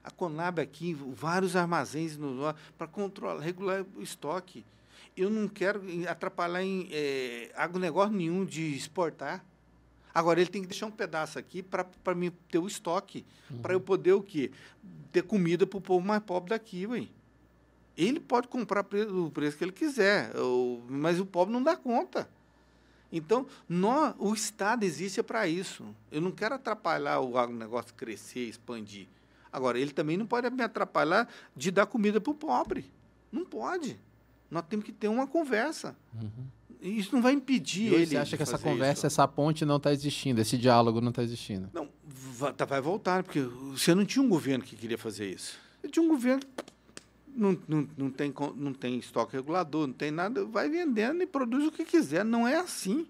A 0.04 0.10
Conab 0.10 0.60
aqui, 0.60 0.92
vários 0.92 1.56
armazéns 1.56 2.18
para 2.76 2.86
controlar, 2.86 3.40
regular 3.40 3.84
o 3.96 4.02
estoque. 4.02 4.64
Eu 5.16 5.30
não 5.30 5.46
quero 5.48 5.80
atrapalhar 6.08 6.62
em 6.62 6.88
eh, 6.90 7.52
agronegócio 7.54 8.12
nenhum 8.16 8.44
de 8.44 8.74
exportar. 8.74 9.44
Agora, 10.12 10.40
ele 10.40 10.50
tem 10.50 10.62
que 10.62 10.68
deixar 10.68 10.86
um 10.86 10.90
pedaço 10.90 11.38
aqui 11.38 11.62
para 11.62 12.14
mim 12.14 12.32
ter 12.50 12.58
o 12.58 12.66
estoque, 12.66 13.24
para 13.62 13.74
eu 13.74 13.80
poder 13.80 14.12
o 14.12 14.22
quê? 14.22 14.50
Ter 15.12 15.22
comida 15.22 15.66
para 15.66 15.76
o 15.78 15.80
povo 15.80 16.04
mais 16.06 16.22
pobre 16.22 16.50
daqui, 16.50 16.86
ué. 16.86 17.08
Ele 17.96 18.18
pode 18.20 18.48
comprar 18.48 18.84
o 18.84 19.30
preço 19.30 19.56
que 19.56 19.64
ele 19.64 19.72
quiser, 19.72 20.32
mas 20.88 21.18
o 21.20 21.26
pobre 21.26 21.52
não 21.52 21.62
dá 21.62 21.76
conta. 21.76 22.28
Então, 23.12 23.46
nó- 23.68 24.14
o 24.18 24.34
Estado 24.34 24.82
existe 24.84 25.22
para 25.22 25.46
isso. 25.46 25.84
Eu 26.10 26.20
não 26.20 26.32
quero 26.32 26.56
atrapalhar 26.56 27.20
o 27.20 27.38
agronegócio 27.38 27.94
crescer, 27.94 28.48
expandir. 28.48 29.06
Agora, 29.52 29.78
ele 29.78 29.92
também 29.92 30.16
não 30.16 30.26
pode 30.26 30.50
me 30.50 30.62
atrapalhar 30.64 31.28
de 31.56 31.70
dar 31.70 31.86
comida 31.86 32.20
para 32.20 32.30
o 32.32 32.34
pobre. 32.34 32.90
Não 33.30 33.44
pode. 33.44 33.96
Nós 34.54 34.64
temos 34.68 34.84
que 34.86 34.92
ter 34.92 35.08
uma 35.08 35.26
conversa. 35.26 35.96
E 36.80 36.98
Isso 36.98 37.12
não 37.14 37.20
vai 37.20 37.32
impedir 37.32 37.90
Uhum. 37.92 37.98
E 37.98 38.02
ele. 38.02 38.06
você 38.06 38.16
acha 38.18 38.36
que 38.36 38.42
essa 38.44 38.56
conversa, 38.58 39.00
isso. 39.00 39.06
essa 39.06 39.26
ponte 39.26 39.64
não 39.64 39.76
está 39.78 39.92
existindo, 39.92 40.40
esse 40.40 40.56
diálogo 40.56 41.00
não 41.00 41.08
está 41.10 41.22
existindo? 41.24 41.68
Não, 41.74 41.88
tá- 42.52 42.64
vai 42.64 42.80
voltar, 42.80 43.24
porque 43.24 43.40
você 43.40 43.94
não 43.94 44.04
tinha 44.04 44.22
um 44.24 44.28
governo 44.28 44.62
que 44.64 44.76
queria 44.76 44.96
fazer 44.98 45.28
isso. 45.30 45.58
Você 45.82 45.88
tinha 45.88 46.04
um 46.04 46.08
governo 46.08 46.40
que 46.40 46.64
não, 47.36 47.58
não, 47.66 47.88
não, 47.96 48.10
tem, 48.10 48.32
não 48.54 48.72
tem 48.72 48.96
estoque 48.98 49.34
regulador, 49.34 49.88
não 49.88 49.94
tem 49.94 50.10
nada, 50.12 50.44
vai 50.44 50.68
vendendo 50.68 51.20
e 51.22 51.26
produz 51.26 51.66
o 51.66 51.72
que 51.72 51.84
quiser. 51.84 52.24
Não 52.24 52.46
é 52.46 52.56
assim. 52.56 53.06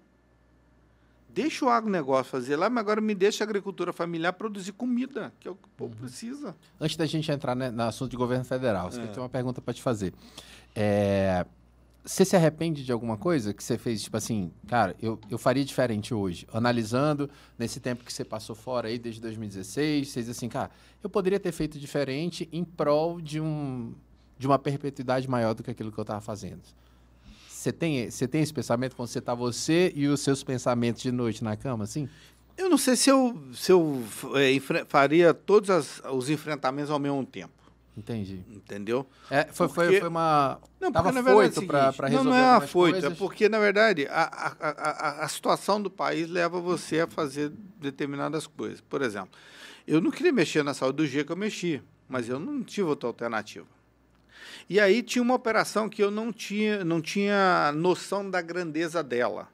Deixa 1.35 1.65
o 1.65 1.69
agronegócio 1.69 2.31
fazer 2.31 2.55
lá, 2.55 2.69
mas 2.69 2.79
agora 2.79 3.01
me 3.01 3.13
deixa 3.13 3.43
a 3.43 3.45
agricultura 3.45 3.91
familiar 3.91 4.31
produzir 4.31 4.71
comida, 4.71 5.33
que 5.37 5.49
é 5.49 5.51
o 5.51 5.55
que 5.55 5.67
o 5.67 5.71
povo 5.75 5.93
uhum. 5.93 5.99
precisa. 5.99 6.55
Antes 6.79 6.95
da 6.95 7.05
gente 7.05 7.29
entrar 7.29 7.53
né, 7.53 7.69
no 7.69 7.83
assunto 7.83 8.09
de 8.09 8.15
governo 8.15 8.45
federal, 8.45 8.89
você 8.89 9.01
é. 9.01 9.07
tem 9.07 9.21
uma 9.21 9.27
pergunta 9.27 9.61
para 9.61 9.73
te 9.73 9.81
fazer. 9.81 10.13
É, 10.73 11.45
você 12.05 12.23
se 12.23 12.37
arrepende 12.37 12.85
de 12.85 12.91
alguma 12.93 13.17
coisa 13.17 13.53
que 13.53 13.61
você 13.61 13.77
fez, 13.77 14.03
tipo 14.03 14.15
assim, 14.15 14.49
cara, 14.65 14.95
eu, 15.01 15.19
eu 15.29 15.37
faria 15.37 15.65
diferente 15.65 16.13
hoje? 16.13 16.47
Analisando 16.53 17.29
nesse 17.59 17.81
tempo 17.81 18.05
que 18.05 18.13
você 18.13 18.23
passou 18.23 18.55
fora 18.55 18.87
aí, 18.87 18.97
desde 18.97 19.19
2016, 19.19 20.07
você 20.07 20.21
diz 20.21 20.29
assim, 20.29 20.47
cara, 20.47 20.71
eu 21.03 21.09
poderia 21.09 21.39
ter 21.39 21.51
feito 21.51 21.77
diferente 21.77 22.47
em 22.49 22.63
prol 22.63 23.19
de, 23.19 23.41
um, 23.41 23.93
de 24.39 24.47
uma 24.47 24.57
perpetuidade 24.57 25.29
maior 25.29 25.53
do 25.53 25.63
que 25.63 25.71
aquilo 25.71 25.91
que 25.91 25.97
eu 25.97 26.03
estava 26.03 26.21
fazendo. 26.21 26.61
Você 27.65 27.73
tem, 27.73 28.11
você 28.11 28.27
tem 28.27 28.43
esse 28.43 28.53
pensamento 28.53 28.95
quando 28.95 29.07
você 29.07 29.17
está 29.17 29.33
você 29.33 29.91
e 29.95 30.07
os 30.07 30.19
seus 30.19 30.43
pensamentos 30.43 31.01
de 31.01 31.11
noite 31.11 31.43
na 31.43 31.57
cama, 31.57 31.83
assim? 31.83 32.07
Eu 32.55 32.69
não 32.69 32.77
sei 32.77 32.95
se 32.95 33.09
eu, 33.09 33.41
se 33.55 33.71
eu 33.71 34.03
é, 34.35 34.85
faria 34.87 35.33
todos 35.33 35.71
as, 35.71 35.99
os 36.11 36.29
enfrentamentos 36.29 36.91
ao 36.91 36.99
mesmo 36.99 37.25
tempo. 37.25 37.53
Entendi. 37.97 38.43
Entendeu? 38.51 39.07
É, 39.31 39.45
foi, 39.45 39.67
porque... 39.67 39.83
foi, 39.83 39.99
foi 39.99 40.09
uma. 40.09 40.59
Não, 40.79 40.91
Tava 40.91 41.11
porque, 41.11 41.31
foito 41.31 41.63
é 41.63 41.65
para 41.65 42.07
resolver. 42.07 42.13
Não, 42.13 42.23
não 42.23 42.35
é 42.35 42.51
uma 42.51 42.61
foito, 42.61 43.03
é 43.03 43.09
porque, 43.09 43.49
na 43.49 43.57
verdade, 43.57 44.05
a, 44.11 44.55
a, 44.59 44.69
a, 44.69 45.25
a 45.25 45.27
situação 45.27 45.81
do 45.81 45.89
país 45.89 46.29
leva 46.29 46.61
você 46.61 46.99
a 46.99 47.07
fazer 47.07 47.51
determinadas 47.81 48.45
coisas. 48.45 48.79
Por 48.79 49.01
exemplo, 49.01 49.31
eu 49.87 49.99
não 49.99 50.11
queria 50.11 50.31
mexer 50.31 50.63
na 50.63 50.75
saúde 50.75 50.97
do 50.97 51.07
jeito 51.07 51.25
que 51.25 51.31
eu 51.31 51.37
mexi, 51.37 51.81
mas 52.07 52.29
eu 52.29 52.39
não 52.39 52.61
tive 52.61 52.87
outra 52.87 53.09
alternativa. 53.09 53.65
E 54.67 54.79
aí 54.79 55.03
tinha 55.03 55.21
uma 55.21 55.35
operação 55.35 55.87
que 55.87 56.01
eu 56.01 56.09
não 56.09 56.33
tinha, 56.33 56.83
não 56.83 56.99
tinha 56.99 57.71
noção 57.71 58.29
da 58.29 58.41
grandeza 58.41 59.03
dela. 59.03 59.47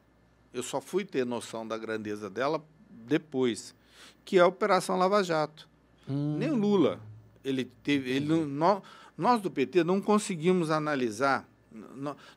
Eu 0.53 0.63
só 0.63 0.79
fui 0.79 1.03
ter 1.03 1.25
noção 1.25 1.67
da 1.67 1.77
grandeza 1.77 2.29
dela 2.29 2.63
depois, 2.89 3.75
que 4.23 4.37
é 4.37 4.41
a 4.41 4.47
Operação 4.47 4.97
Lava 4.97 5.21
Jato. 5.21 5.67
Hum. 6.09 6.37
Nem 6.37 6.49
o 6.49 6.55
Lula. 6.55 6.99
Ele 7.43 7.65
teve, 7.83 8.09
ele, 8.11 8.45
nós, 8.45 8.81
nós 9.17 9.41
do 9.41 9.51
PT 9.51 9.83
não 9.83 9.99
conseguimos 9.99 10.71
analisar. 10.71 11.45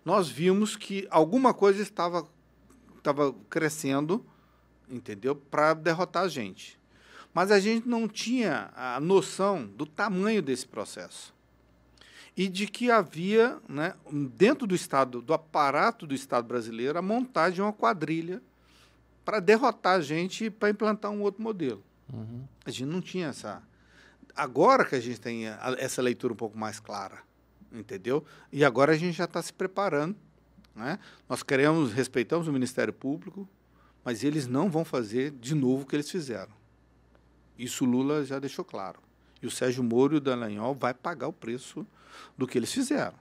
Nós 0.04 0.28
vimos 0.28 0.74
que 0.74 1.06
alguma 1.10 1.54
coisa 1.54 1.80
estava, 1.82 2.26
estava 2.96 3.32
crescendo, 3.48 4.24
entendeu? 4.88 5.36
Para 5.36 5.74
derrotar 5.74 6.24
a 6.24 6.28
gente. 6.28 6.78
Mas 7.32 7.50
a 7.50 7.60
gente 7.60 7.88
não 7.88 8.08
tinha 8.08 8.70
a 8.74 8.98
noção 9.00 9.66
do 9.66 9.86
tamanho 9.86 10.40
desse 10.40 10.66
processo 10.66 11.33
e 12.36 12.48
de 12.48 12.66
que 12.66 12.90
havia, 12.90 13.58
né, 13.68 13.94
dentro 14.36 14.66
do 14.66 14.74
Estado, 14.74 15.22
do 15.22 15.32
aparato 15.32 16.06
do 16.06 16.14
Estado 16.14 16.46
brasileiro, 16.46 16.98
a 16.98 17.02
montagem 17.02 17.54
de 17.54 17.62
uma 17.62 17.72
quadrilha 17.72 18.42
para 19.24 19.40
derrotar 19.40 19.96
a 19.96 20.00
gente 20.00 20.50
para 20.50 20.70
implantar 20.70 21.10
um 21.10 21.22
outro 21.22 21.42
modelo. 21.42 21.82
Uhum. 22.12 22.44
A 22.64 22.70
gente 22.70 22.86
não 22.86 23.00
tinha 23.00 23.28
essa. 23.28 23.62
Agora 24.36 24.84
que 24.84 24.94
a 24.94 25.00
gente 25.00 25.20
tem 25.20 25.44
essa 25.78 26.02
leitura 26.02 26.32
um 26.32 26.36
pouco 26.36 26.58
mais 26.58 26.80
clara, 26.80 27.18
entendeu? 27.72 28.24
E 28.52 28.64
agora 28.64 28.92
a 28.92 28.96
gente 28.96 29.16
já 29.16 29.24
está 29.24 29.40
se 29.40 29.52
preparando. 29.52 30.16
Né? 30.74 30.98
Nós 31.28 31.42
queremos, 31.42 31.92
respeitamos 31.92 32.48
o 32.48 32.52
Ministério 32.52 32.92
Público, 32.92 33.48
mas 34.04 34.24
eles 34.24 34.46
não 34.48 34.68
vão 34.68 34.84
fazer 34.84 35.30
de 35.30 35.54
novo 35.54 35.84
o 35.84 35.86
que 35.86 35.94
eles 35.94 36.10
fizeram. 36.10 36.52
Isso 37.56 37.84
Lula 37.84 38.24
já 38.24 38.40
deixou 38.40 38.64
claro. 38.64 39.03
E 39.44 39.46
o 39.46 39.50
Sérgio 39.50 39.84
Moro 39.84 40.14
e 40.14 40.16
o 40.16 40.20
Dallagnol 40.20 40.74
vai 40.74 40.94
pagar 40.94 41.28
o 41.28 41.32
preço 41.32 41.86
do 42.36 42.46
que 42.46 42.56
eles 42.56 42.72
fizeram. 42.72 43.12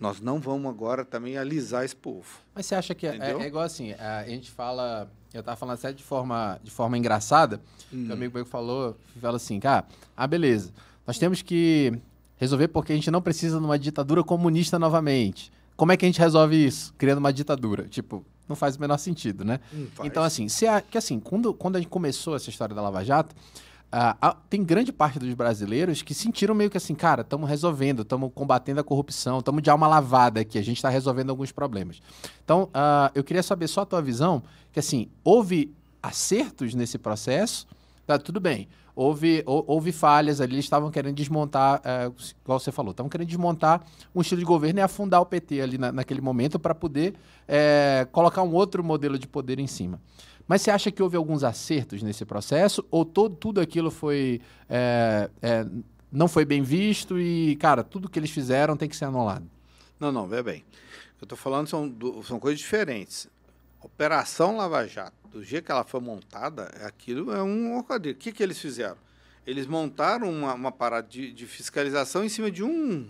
Nós 0.00 0.20
não 0.20 0.40
vamos 0.40 0.68
agora 0.68 1.04
também 1.04 1.38
alisar 1.38 1.84
esse 1.84 1.94
povo. 1.94 2.26
Mas 2.52 2.66
você 2.66 2.74
acha 2.74 2.92
que 2.92 3.06
é, 3.06 3.16
é, 3.16 3.46
igual 3.46 3.62
assim, 3.62 3.92
a 3.92 4.24
gente 4.24 4.50
fala, 4.50 5.08
eu 5.32 5.38
estava 5.38 5.56
falando 5.56 5.78
até 5.78 5.92
de 5.92 6.02
forma, 6.02 6.58
de 6.60 6.72
forma 6.72 6.98
engraçada, 6.98 7.60
hum. 7.92 8.04
que 8.04 8.10
o 8.10 8.12
amigo 8.14 8.34
meu 8.34 8.44
falou, 8.44 8.96
fala 9.20 9.36
assim, 9.36 9.60
cara, 9.60 9.86
ah, 10.16 10.26
beleza, 10.26 10.72
nós 11.06 11.18
temos 11.18 11.40
que 11.40 11.92
resolver 12.36 12.66
porque 12.66 12.92
a 12.92 12.96
gente 12.96 13.10
não 13.12 13.22
precisa 13.22 13.60
de 13.60 13.64
uma 13.64 13.78
ditadura 13.78 14.24
comunista 14.24 14.76
novamente. 14.76 15.52
Como 15.76 15.92
é 15.92 15.96
que 15.96 16.04
a 16.04 16.08
gente 16.08 16.18
resolve 16.18 16.66
isso? 16.66 16.92
Criando 16.98 17.18
uma 17.18 17.32
ditadura. 17.32 17.86
Tipo, 17.86 18.24
não 18.48 18.56
faz 18.56 18.74
o 18.74 18.80
menor 18.80 18.98
sentido, 18.98 19.44
né? 19.44 19.60
Hum, 19.72 19.86
então, 20.02 20.24
assim, 20.24 20.48
se 20.48 20.66
a, 20.66 20.80
que 20.80 20.98
assim, 20.98 21.20
quando, 21.20 21.54
quando 21.54 21.76
a 21.76 21.78
gente 21.78 21.88
começou 21.88 22.34
essa 22.34 22.50
história 22.50 22.74
da 22.74 22.82
Lava 22.82 23.04
Jato, 23.04 23.34
Uh, 23.94 24.36
tem 24.50 24.64
grande 24.64 24.92
parte 24.92 25.20
dos 25.20 25.32
brasileiros 25.34 26.02
que 26.02 26.12
sentiram 26.12 26.52
meio 26.52 26.68
que 26.68 26.76
assim, 26.76 26.96
cara, 26.96 27.22
estamos 27.22 27.48
resolvendo, 27.48 28.02
estamos 28.02 28.28
combatendo 28.34 28.80
a 28.80 28.82
corrupção, 28.82 29.38
estamos 29.38 29.62
de 29.62 29.70
alma 29.70 29.86
lavada 29.86 30.40
aqui, 30.40 30.58
a 30.58 30.62
gente 30.62 30.78
está 30.78 30.88
resolvendo 30.88 31.30
alguns 31.30 31.52
problemas. 31.52 32.02
Então, 32.44 32.64
uh, 32.64 33.12
eu 33.14 33.22
queria 33.22 33.42
saber 33.42 33.68
só 33.68 33.82
a 33.82 33.86
tua 33.86 34.02
visão, 34.02 34.42
que 34.72 34.80
assim, 34.80 35.06
houve 35.22 35.72
acertos 36.02 36.74
nesse 36.74 36.98
processo, 36.98 37.68
tá, 38.04 38.18
tudo 38.18 38.40
bem, 38.40 38.66
houve, 38.96 39.44
houve 39.46 39.92
falhas 39.92 40.40
ali, 40.40 40.56
eles 40.56 40.64
estavam 40.64 40.90
querendo 40.90 41.14
desmontar, 41.14 41.80
uh, 41.80 42.12
igual 42.42 42.58
você 42.58 42.72
falou, 42.72 42.90
estavam 42.90 43.08
querendo 43.08 43.28
desmontar 43.28 43.80
um 44.12 44.22
estilo 44.22 44.40
de 44.40 44.44
governo 44.44 44.80
e 44.80 44.82
afundar 44.82 45.20
o 45.20 45.26
PT 45.26 45.60
ali 45.60 45.78
na, 45.78 45.92
naquele 45.92 46.20
momento 46.20 46.58
para 46.58 46.74
poder 46.74 47.14
é, 47.46 48.08
colocar 48.10 48.42
um 48.42 48.54
outro 48.54 48.82
modelo 48.82 49.16
de 49.16 49.28
poder 49.28 49.60
em 49.60 49.68
cima. 49.68 50.00
Mas 50.46 50.62
você 50.62 50.70
acha 50.70 50.90
que 50.90 51.02
houve 51.02 51.16
alguns 51.16 51.42
acertos 51.42 52.02
nesse 52.02 52.24
processo 52.24 52.84
ou 52.90 53.04
todo, 53.04 53.34
tudo 53.34 53.60
aquilo 53.60 53.90
foi 53.90 54.40
é, 54.68 55.30
é, 55.40 55.66
não 56.12 56.28
foi 56.28 56.44
bem 56.44 56.62
visto 56.62 57.18
e, 57.18 57.56
cara, 57.56 57.82
tudo 57.82 58.08
que 58.08 58.18
eles 58.18 58.30
fizeram 58.30 58.76
tem 58.76 58.88
que 58.88 58.96
ser 58.96 59.06
anulado? 59.06 59.50
Não, 59.98 60.12
não, 60.12 60.28
vê 60.28 60.42
bem. 60.42 60.64
Eu 61.20 61.24
estou 61.24 61.36
falando 61.36 61.66
são, 61.66 61.92
são 62.24 62.38
coisas 62.38 62.60
diferentes. 62.60 63.28
Operação 63.80 64.56
Lava 64.56 64.86
Jato, 64.86 65.16
do 65.30 65.42
jeito 65.42 65.64
que 65.64 65.72
ela 65.72 65.84
foi 65.84 66.00
montada, 66.00 66.64
aquilo 66.86 67.32
é 67.32 67.42
um 67.42 67.76
orcadeiro. 67.76 68.16
O 68.16 68.20
que, 68.20 68.32
que 68.32 68.42
eles 68.42 68.58
fizeram? 68.58 68.96
Eles 69.46 69.66
montaram 69.66 70.30
uma, 70.30 70.54
uma 70.54 70.72
parada 70.72 71.06
de, 71.08 71.32
de 71.32 71.46
fiscalização 71.46 72.24
em 72.24 72.28
cima 72.28 72.50
de 72.50 72.62
um 72.62 73.06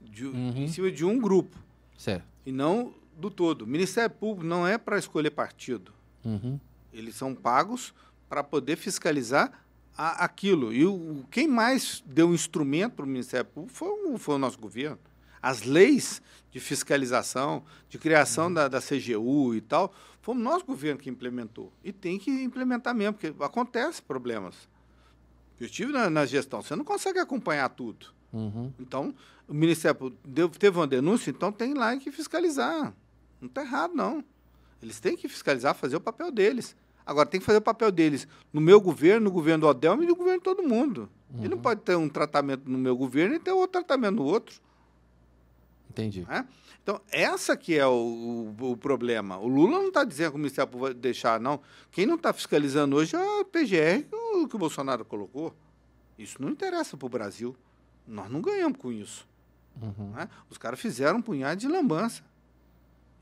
de, 0.00 0.26
uhum. 0.26 0.52
em 0.56 0.68
cima 0.68 0.90
de 0.90 1.04
um 1.04 1.18
grupo. 1.18 1.56
Certo. 1.96 2.24
E 2.44 2.52
não 2.52 2.92
do 3.16 3.30
todo. 3.30 3.62
O 3.62 3.66
Ministério 3.66 4.10
Público 4.10 4.44
não 4.44 4.66
é 4.66 4.76
para 4.76 4.98
escolher 4.98 5.30
partido. 5.30 5.92
Uhum. 6.24 6.58
Eles 6.92 7.14
são 7.14 7.34
pagos 7.34 7.94
para 8.28 8.42
poder 8.42 8.76
fiscalizar 8.76 9.52
a, 9.96 10.24
aquilo. 10.24 10.72
E 10.72 10.84
o, 10.86 11.24
quem 11.30 11.48
mais 11.48 12.02
deu 12.06 12.28
um 12.28 12.34
instrumento 12.34 12.94
para 12.94 13.04
o 13.04 13.08
Ministério 13.08 13.46
Público 13.46 13.76
foi 13.76 13.88
o, 13.88 14.18
foi 14.18 14.34
o 14.34 14.38
nosso 14.38 14.58
governo. 14.58 14.98
As 15.40 15.62
leis 15.62 16.22
de 16.50 16.60
fiscalização, 16.60 17.64
de 17.88 17.98
criação 17.98 18.46
uhum. 18.46 18.54
da, 18.54 18.68
da 18.68 18.80
CGU 18.80 19.54
e 19.54 19.60
tal, 19.60 19.92
foi 20.20 20.34
o 20.34 20.38
nosso 20.38 20.64
governo 20.64 21.00
que 21.00 21.10
implementou. 21.10 21.72
E 21.82 21.92
tem 21.92 22.18
que 22.18 22.30
implementar 22.30 22.94
mesmo, 22.94 23.14
porque 23.14 23.34
acontecem 23.42 24.04
problemas. 24.06 24.68
Eu 25.58 25.66
estive 25.66 25.92
na, 25.92 26.08
na 26.08 26.26
gestão, 26.26 26.62
você 26.62 26.76
não 26.76 26.84
consegue 26.84 27.18
acompanhar 27.18 27.68
tudo. 27.70 28.06
Uhum. 28.32 28.72
Então, 28.78 29.14
o 29.46 29.54
Ministério 29.54 29.96
Público 29.98 30.58
teve 30.58 30.76
uma 30.76 30.86
denúncia, 30.86 31.30
então 31.30 31.52
tem 31.52 31.74
lá 31.74 31.96
que 31.96 32.10
fiscalizar. 32.10 32.94
Não 33.40 33.48
está 33.48 33.62
errado, 33.62 33.94
não. 33.94 34.24
Eles 34.82 34.98
têm 34.98 35.16
que 35.16 35.28
fiscalizar, 35.28 35.74
fazer 35.74 35.96
o 35.96 36.00
papel 36.00 36.30
deles. 36.30 36.76
Agora, 37.04 37.26
tem 37.26 37.40
que 37.40 37.46
fazer 37.46 37.58
o 37.58 37.62
papel 37.62 37.90
deles 37.90 38.26
no 38.52 38.60
meu 38.60 38.80
governo, 38.80 39.24
no 39.24 39.30
governo 39.30 39.62
do 39.62 39.66
Odelmo 39.68 40.02
e 40.02 40.06
no 40.06 40.14
governo 40.14 40.38
de 40.38 40.44
todo 40.44 40.62
mundo. 40.62 41.08
Uhum. 41.32 41.40
Ele 41.40 41.48
não 41.48 41.58
pode 41.58 41.80
ter 41.80 41.96
um 41.96 42.08
tratamento 42.08 42.68
no 42.68 42.78
meu 42.78 42.96
governo 42.96 43.34
e 43.34 43.38
ter 43.38 43.52
outro 43.52 43.72
tratamento 43.72 44.16
no 44.16 44.24
outro. 44.24 44.60
Entendi. 45.90 46.26
É? 46.30 46.44
Então, 46.82 47.00
essa 47.10 47.56
que 47.56 47.78
é 47.78 47.86
o, 47.86 48.54
o, 48.58 48.72
o, 48.72 48.76
problema. 48.76 49.38
O 49.38 49.46
Lula 49.46 49.78
não 49.78 49.88
está 49.88 50.04
dizendo 50.04 50.30
que 50.30 50.36
o 50.36 50.38
Ministério 50.38 50.70
Público 50.70 50.92
vai 50.92 51.00
deixar, 51.00 51.38
não. 51.38 51.60
Quem 51.90 52.06
não 52.06 52.16
está 52.16 52.32
fiscalizando 52.32 52.96
hoje 52.96 53.14
é 53.14 53.40
a 53.40 53.44
PGR 53.44 54.04
que 54.08 54.16
o, 54.16 54.48
que 54.48 54.56
o 54.56 54.58
Bolsonaro 54.58 55.04
colocou. 55.04 55.54
Isso 56.18 56.40
não 56.40 56.50
interessa 56.50 56.96
para 56.96 57.06
o 57.06 57.08
Brasil. 57.08 57.54
Nós 58.06 58.30
não 58.30 58.40
ganhamos 58.40 58.78
com 58.78 58.90
isso. 58.90 59.28
Uhum. 59.80 60.18
É? 60.18 60.28
Os 60.50 60.58
caras 60.58 60.80
fizeram 60.80 61.18
um 61.18 61.22
punhado 61.22 61.60
de 61.60 61.68
lambança. 61.68 62.22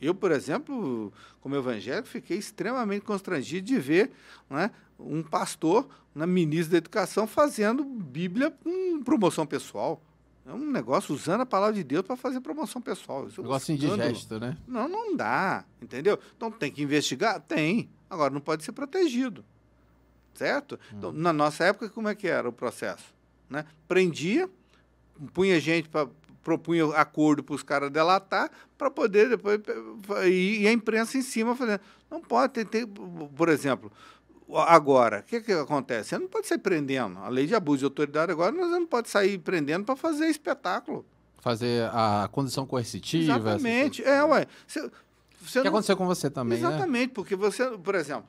Eu, 0.01 0.15
por 0.15 0.33
exemplo, 0.33 1.13
como 1.41 1.57
evangélico, 1.57 2.09
fiquei 2.09 2.39
extremamente 2.39 3.03
constrangido 3.03 3.67
de 3.67 3.79
ver 3.79 4.11
né, 4.49 4.71
um 4.99 5.23
pastor, 5.23 5.89
né, 6.15 6.25
ministro 6.27 6.73
da 6.73 6.79
Educação, 6.79 7.27
fazendo 7.27 7.85
Bíblia 7.85 8.51
com 8.51 9.03
promoção 9.03 9.47
pessoal. 9.47 10.03
É 10.47 10.53
um 10.53 10.71
negócio 10.71 11.15
usando 11.15 11.43
a 11.43 11.47
palavra 11.47 11.75
de 11.75 11.85
Deus 11.85 12.05
para 12.05 12.17
fazer 12.17 12.41
promoção 12.41 12.81
pessoal. 12.81 13.29
Isso 13.29 13.41
é 13.41 13.43
negócio 13.43 13.75
indigesto, 13.75 14.41
né? 14.41 14.57
Não, 14.67 14.89
não 14.89 15.15
dá, 15.15 15.65
entendeu? 15.81 16.19
Então 16.37 16.51
tem 16.51 16.73
que 16.73 16.83
investigar? 16.83 17.41
Tem. 17.41 17.91
Agora 18.09 18.33
não 18.33 18.41
pode 18.41 18.65
ser 18.65 18.73
protegido. 18.73 19.45
Certo? 20.35 20.81
Hum. 20.93 20.97
Então, 20.97 21.13
na 21.13 21.33
nossa 21.33 21.65
época, 21.65 21.91
como 21.91 22.09
é 22.09 22.15
que 22.15 22.27
era 22.27 22.49
o 22.49 22.53
processo? 22.53 23.15
Né? 23.49 23.67
Prendia, 23.87 24.49
punha 25.35 25.61
gente 25.61 25.89
para 25.89 26.09
propunha 26.43 26.87
acordo 26.97 27.43
para 27.43 27.55
os 27.55 27.63
caras 27.63 27.91
delatar, 27.91 28.51
para 28.77 28.91
poder 28.91 29.29
depois. 29.29 29.61
E, 30.27 30.67
a 30.67 30.73
imprensa 30.73 31.19
em 31.19 31.23
cima 31.23 31.55
fazendo. 31.55 31.81
Não 32.11 32.21
pode 32.21 32.53
ter, 32.53 32.65
ter 32.65 32.87
por 32.87 33.49
exemplo, 33.49 33.93
agora, 34.67 35.21
o 35.21 35.23
que, 35.23 35.41
que 35.41 35.53
acontece? 35.53 36.11
Você 36.11 36.19
não 36.19 36.29
pode 36.29 36.49
sair 36.49 36.59
prendendo. 36.59 37.19
A 37.19 37.29
lei 37.29 37.47
de 37.47 37.55
abuso 37.55 37.79
de 37.79 37.85
autoridade 37.85 38.33
agora, 38.33 38.53
nós 38.53 38.71
não 38.71 38.87
pode 38.87 39.09
sair 39.09 39.39
prendendo 39.39 39.85
para 39.85 39.97
fazer 39.97 40.27
espetáculo. 40.27 41.05
Fazer 41.41 41.89
a 41.93 42.29
condição 42.31 42.67
coercitiva. 42.67 43.39
Exatamente. 43.39 44.05
É, 44.05 44.23
ué. 44.25 44.47
Você, 44.67 44.91
você 45.41 45.59
o 45.61 45.63
que 45.63 45.69
não... 45.69 45.77
aconteceu 45.77 45.97
com 45.97 46.07
você 46.07 46.29
também, 46.29 46.61
né? 46.61 46.69
Exatamente, 46.69 47.09
né? 47.09 47.13
porque 47.15 47.37
você, 47.37 47.65
por 47.79 47.95
exemplo, 47.95 48.25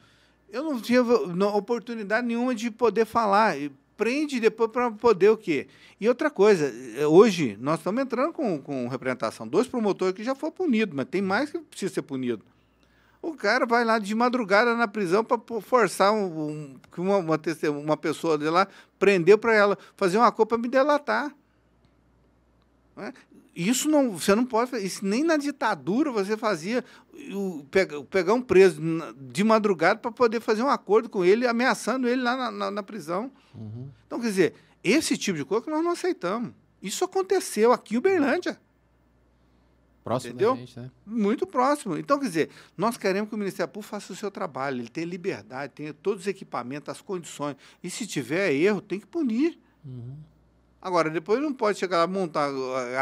Eu 0.49 0.63
não 0.63 0.79
tinha 0.79 1.01
oportunidade 1.01 2.27
nenhuma 2.27 2.53
de 2.53 2.69
poder 2.69 3.05
falar. 3.05 3.55
Prende 4.01 4.39
depois 4.39 4.71
para 4.71 4.89
poder 4.89 5.29
o 5.29 5.37
quê? 5.37 5.67
E 5.99 6.09
outra 6.09 6.31
coisa, 6.31 6.73
eh, 6.97 7.05
hoje 7.05 7.55
nós 7.61 7.77
estamos 7.77 8.01
entrando 8.01 8.33
com, 8.33 8.59
com 8.59 8.87
representação. 8.87 9.47
Dois 9.47 9.67
promotores 9.67 10.15
que 10.15 10.23
já 10.23 10.33
foram 10.33 10.51
punidos, 10.51 10.95
mas 10.95 11.05
tem 11.05 11.21
mais 11.21 11.51
que 11.51 11.59
precisa 11.59 11.93
ser 11.93 12.01
punido. 12.01 12.43
O 13.21 13.35
cara 13.35 13.63
vai 13.63 13.85
lá 13.85 13.99
de 13.99 14.15
madrugada 14.15 14.75
na 14.75 14.87
prisão 14.87 15.23
para 15.23 15.37
forçar 15.61 16.11
um, 16.11 16.25
um, 16.25 16.79
uma, 16.97 17.17
uma, 17.17 17.39
uma 17.79 17.95
pessoa 17.95 18.39
de 18.39 18.49
lá, 18.49 18.67
prendeu 18.97 19.37
para 19.37 19.53
ela 19.53 19.77
fazer 19.95 20.17
uma 20.17 20.31
coisa 20.31 20.47
para 20.47 20.57
me 20.57 20.67
delatar. 20.67 21.31
É? 22.97 23.13
Isso 23.55 23.87
não, 23.87 24.17
você 24.17 24.33
não 24.33 24.45
pode 24.45 24.75
isso 24.83 25.05
nem 25.05 25.23
na 25.23 25.37
ditadura 25.37 26.11
você 26.11 26.35
fazia 26.35 26.83
o, 27.34 27.65
pegar 28.10 28.34
um 28.34 28.41
preso 28.41 28.81
de 29.18 29.43
madrugada 29.43 29.99
para 29.99 30.11
poder 30.11 30.39
fazer 30.39 30.64
um 30.64 30.69
acordo 30.69 31.10
com 31.10 31.23
ele, 31.23 31.48
ameaçando 31.48 32.07
ele 32.07 32.22
lá 32.22 32.35
na, 32.35 32.52
na, 32.52 32.72
na 32.72 32.84
prisão. 32.84 33.31
Uhum. 33.53 33.89
Então, 34.06 34.19
quer 34.19 34.27
dizer, 34.27 34.53
esse 34.84 35.18
tipo 35.18 35.38
de 35.38 35.45
coisa 35.45 35.65
que 35.65 35.72
nós 35.72 35.84
não 35.84 35.91
aceitamos. 35.91 36.52
Isso 36.81 37.03
aconteceu 37.03 37.72
aqui 37.72 37.95
em 37.95 37.98
Uberlândia. 37.98 38.60
Próximo 40.03 40.34
Entendeu? 40.34 40.56
Gente, 40.56 40.80
né? 40.80 40.91
Muito 41.06 41.45
próximo. 41.45 41.95
Então, 41.95 42.18
quer 42.18 42.26
dizer, 42.26 42.49
nós 42.76 42.98
queremos 42.98 43.30
que 43.30 43.35
o 43.35 43.38
Ministério 43.38 43.72
Público 43.72 43.91
faça 43.91 44.11
o 44.11 44.15
seu 44.15 44.31
trabalho, 44.31 44.81
ele 44.81 44.89
tenha 44.89 45.06
liberdade, 45.06 45.73
tenha 45.73 45.93
todos 45.93 46.22
os 46.22 46.27
equipamentos, 46.27 46.89
as 46.89 47.02
condições. 47.02 47.56
E 47.84 47.89
se 47.89 48.07
tiver 48.07 48.52
erro, 48.52 48.81
tem 48.81 48.99
que 48.99 49.06
punir. 49.06 49.60
Uhum. 49.85 50.15
Agora, 50.81 51.11
depois 51.11 51.39
não 51.39 51.53
pode 51.53 51.77
chegar 51.77 51.98
lá, 51.99 52.07
montar 52.07 52.49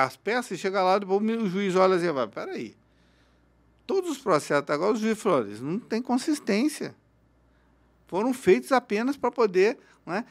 as 0.03 0.17
peças 0.17 0.51
e 0.51 0.57
chegar 0.57 0.83
lá, 0.83 0.99
depois 0.99 1.21
o 1.21 1.47
juiz 1.47 1.75
olha 1.77 1.95
assim, 1.95 2.11
vai, 2.11 2.27
peraí. 2.27 2.75
Todos 3.89 4.11
os 4.11 4.17
processos 4.19 4.57
até 4.57 4.73
agora, 4.73 4.93
os 4.93 4.99
juiz 4.99 5.19
falou, 5.19 5.39
eles 5.39 5.59
não 5.59 5.79
tem 5.79 5.99
consistência. 5.99 6.95
Foram 8.05 8.35
feitos 8.35 8.71
apenas 8.71 9.17
para 9.17 9.31
poder 9.31 9.79
né, 10.05 10.25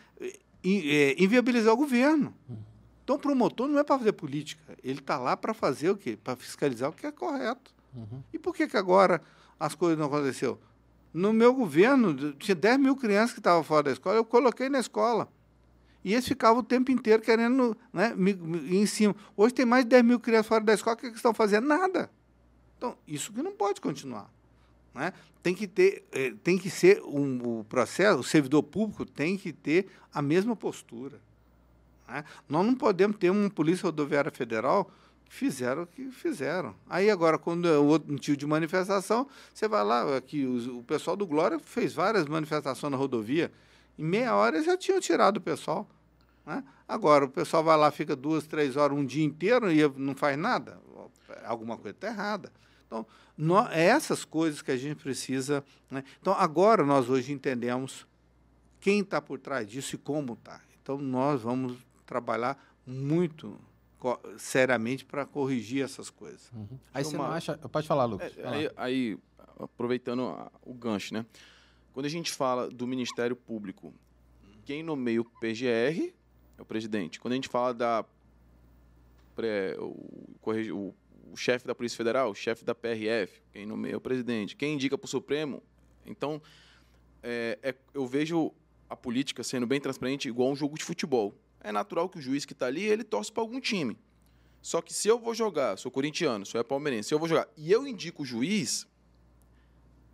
inviabilizar 0.63 1.75
o 1.75 1.77
governo. 1.77 2.33
Então, 3.03 3.17
o 3.17 3.19
promotor 3.19 3.67
não 3.67 3.81
é 3.81 3.83
para 3.83 3.99
fazer 3.99 4.13
política. 4.13 4.79
Ele 4.81 5.01
está 5.01 5.19
lá 5.19 5.37
para 5.37 5.53
fazer 5.53 5.91
o 5.91 5.97
quê? 5.97 6.17
Para 6.23 6.37
fiscalizar 6.37 6.89
o 6.89 6.93
que 6.93 7.05
é 7.05 7.11
correto. 7.11 7.75
Uhum. 7.97 8.23
E 8.33 8.39
por 8.39 8.55
que, 8.55 8.69
que 8.69 8.77
agora 8.77 9.21
as 9.59 9.75
coisas 9.75 9.99
não 9.99 10.07
aconteceram? 10.07 10.57
No 11.13 11.33
meu 11.33 11.53
governo, 11.53 12.15
tinha 12.35 12.55
10 12.55 12.79
mil 12.79 12.95
crianças 12.95 13.33
que 13.33 13.41
estavam 13.41 13.65
fora 13.65 13.83
da 13.83 13.91
escola, 13.91 14.15
eu 14.15 14.25
coloquei 14.25 14.69
na 14.69 14.79
escola. 14.79 15.29
E 16.05 16.13
eles 16.13 16.29
ficavam 16.29 16.61
o 16.61 16.65
tempo 16.65 16.93
inteiro 16.93 17.21
querendo 17.21 17.77
né, 17.93 18.15
me, 18.15 18.35
me, 18.35 18.59
ir 18.59 18.77
em 18.77 18.87
cima. 18.87 19.17
Hoje 19.37 19.53
tem 19.53 19.67
mais 19.67 19.83
de 19.83 19.89
10 19.89 20.05
mil 20.05 20.21
crianças 20.21 20.47
fora 20.47 20.63
da 20.63 20.75
escola, 20.75 20.95
o 20.95 21.01
que, 21.01 21.11
que 21.11 21.17
estão 21.17 21.35
fazendo? 21.35 21.67
Nada. 21.67 22.09
Então, 22.79 22.97
isso 23.07 23.33
que 23.33 23.43
não 23.43 23.53
pode 23.53 23.81
continuar. 23.81 24.31
Né? 24.95 25.13
Tem 25.43 25.55
que 25.55 25.67
ter, 25.67 26.05
eh, 26.13 26.33
tem 26.43 26.57
que 26.57 26.71
ser 26.71 27.03
um, 27.03 27.61
o 27.61 27.65
processo, 27.65 28.21
o 28.21 28.25
servidor 28.25 28.63
público 28.63 29.05
tem 29.05 29.37
que 29.37 29.53
ter 29.53 29.89
a 30.15 30.23
mesma 30.23 30.57
postura. 30.57 31.21
Né? 32.09 32.25
Nós 32.49 32.65
não 32.65 32.75
podemos 32.75 33.19
ter 33.19 33.31
uma 33.31 33.51
polícia 33.51 33.85
rodoviária 33.85 34.31
federal 34.31 34.91
que 35.25 35.35
fizeram 35.35 35.83
o 35.83 35.87
que 35.87 36.11
fizeram. 36.11 36.75
Aí 36.89 37.11
agora, 37.11 37.37
quando 37.37 37.69
é 37.69 37.77
outro 37.77 38.11
motivo 38.11 38.37
de 38.37 38.47
manifestação, 38.47 39.29
você 39.53 39.69
vai 39.69 39.85
lá, 39.85 40.17
aqui 40.17 40.47
o, 40.47 40.79
o 40.79 40.85
pessoal 40.85 41.17
do 41.17 41.27
Glória 41.27 41.59
fez 41.59 41.93
várias 41.93 42.27
manifestações 42.27 42.91
na 42.91 42.97
rodovia. 42.97 43.53
Em 43.99 44.05
meia 44.05 44.35
hora 44.35 44.57
eles 44.57 44.67
já 44.67 44.77
tinham 44.77 45.01
tirado 45.01 45.39
o 45.39 45.41
pessoal. 45.41 45.89
Né? 46.47 46.65
Agora, 46.89 47.27
o 47.27 47.29
pessoal 47.29 47.63
vai 47.63 47.77
lá, 47.77 47.91
fica 47.91 48.17
duas, 48.17 48.47
três 48.47 48.77
horas, 48.77 48.97
um 48.97 49.05
dia 49.05 49.25
inteiro 49.25 49.71
e 49.71 49.87
não 49.97 50.15
faz 50.15 50.39
nada. 50.39 50.81
Alguma 51.45 51.77
coisa 51.77 51.91
está 51.91 52.09
errada. 52.09 52.51
Então, 52.89 53.07
nós, 53.37 53.71
é 53.71 53.85
essas 53.85 54.25
coisas 54.25 54.61
que 54.61 54.73
a 54.73 54.77
gente 54.77 54.97
precisa. 54.97 55.63
Né? 55.91 56.03
Então, 56.21 56.33
agora 56.33 56.85
nós 56.85 57.09
hoje 57.09 57.33
entendemos 57.33 58.07
quem 58.81 59.01
está 59.01 59.21
por 59.21 59.39
trás 59.39 59.69
disso 59.69 59.95
e 59.95 59.99
como 59.99 60.33
está. 60.33 60.61
Então, 60.83 60.99
nós 60.99 61.43
vamos 61.43 61.77
trabalhar 62.05 62.59
muito 62.87 63.61
seriamente 64.39 65.05
para 65.05 65.27
corrigir 65.27 65.85
essas 65.85 66.09
coisas. 66.09 66.51
Uhum. 66.53 66.79
Aí 66.95 67.05
você 67.05 67.17
uma... 67.17 67.29
não 67.29 67.35
acha. 67.35 67.59
Pode 67.59 67.87
falar, 67.87 68.07
Lucas. 68.07 68.33
É, 68.39 68.49
aí, 68.49 68.71
aí, 68.77 69.19
aproveitando 69.59 70.51
o 70.63 70.73
gancho, 70.73 71.13
né? 71.13 71.27
Quando 71.93 72.07
a 72.07 72.09
gente 72.09 72.33
fala 72.33 72.69
do 72.69 72.87
Ministério 72.87 73.37
Público, 73.37 73.93
quem 74.65 74.83
nomeia 74.83 75.21
o 75.21 75.25
PGR 75.25 76.15
é 76.57 76.63
o 76.63 76.65
presidente. 76.65 77.21
Quando 77.21 77.33
a 77.33 77.37
gente 77.37 77.49
fala 77.49 77.75
da 77.75 78.05
o, 79.79 80.15
o, 80.73 80.95
o 81.33 81.37
chefe 81.37 81.67
da 81.67 81.75
Polícia 81.75 81.97
Federal, 81.97 82.31
o 82.31 82.35
chefe 82.35 82.65
da 82.65 82.75
PRF, 82.75 83.41
quem 83.53 83.67
nomeia 83.67 83.97
o 83.97 84.01
presidente. 84.01 84.57
Quem 84.57 84.75
indica 84.75 84.97
para 84.97 85.07
o 85.07 85.09
Supremo. 85.09 85.63
Então, 86.05 86.41
é, 87.23 87.59
é, 87.63 87.75
eu 87.95 88.07
vejo 88.07 88.53
a 88.89 88.97
política 88.97 89.43
sendo 89.43 89.67
bem 89.67 89.81
transparente, 89.81 90.29
igual 90.29 90.51
um 90.51 90.57
jogo 90.57 90.77
de 90.77 90.85
futebol. 90.85 91.35
É 91.61 91.71
natural 91.71 92.09
que 92.09 92.19
o 92.19 92.23
juiz 92.23 92.45
que 92.45 92.53
está 92.53 92.67
ali, 92.67 92.85
ele 92.85 93.05
torce 93.05 93.31
para 93.31 93.43
algum 93.43 93.61
time. 93.61 93.97
Só 94.63 94.81
que 94.81 94.93
se 94.93 95.09
eu 95.09 95.19
vou 95.19 95.35
jogar, 95.35 95.77
sou 95.77 95.91
corintiano, 95.91 96.45
sou 96.45 96.61
é 96.61 96.65
palmeirense, 96.65 97.09
se 97.09 97.15
eu 97.15 97.19
vou 97.19 97.29
jogar 97.29 97.49
e 97.57 97.71
eu 97.71 97.87
indico 97.87 98.23
o 98.23 98.27
juiz, 98.27 98.87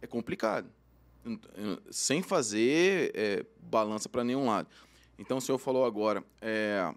é 0.02 0.06
complicado 0.06 0.70
sem 1.90 2.22
fazer 2.22 3.10
é, 3.14 3.46
balança 3.62 4.08
para 4.08 4.22
nenhum 4.22 4.46
lado. 4.46 4.68
Então, 5.18 5.38
o 5.38 5.40
senhor 5.40 5.58
falou 5.58 5.84
agora, 5.84 6.22
é, 6.40 6.92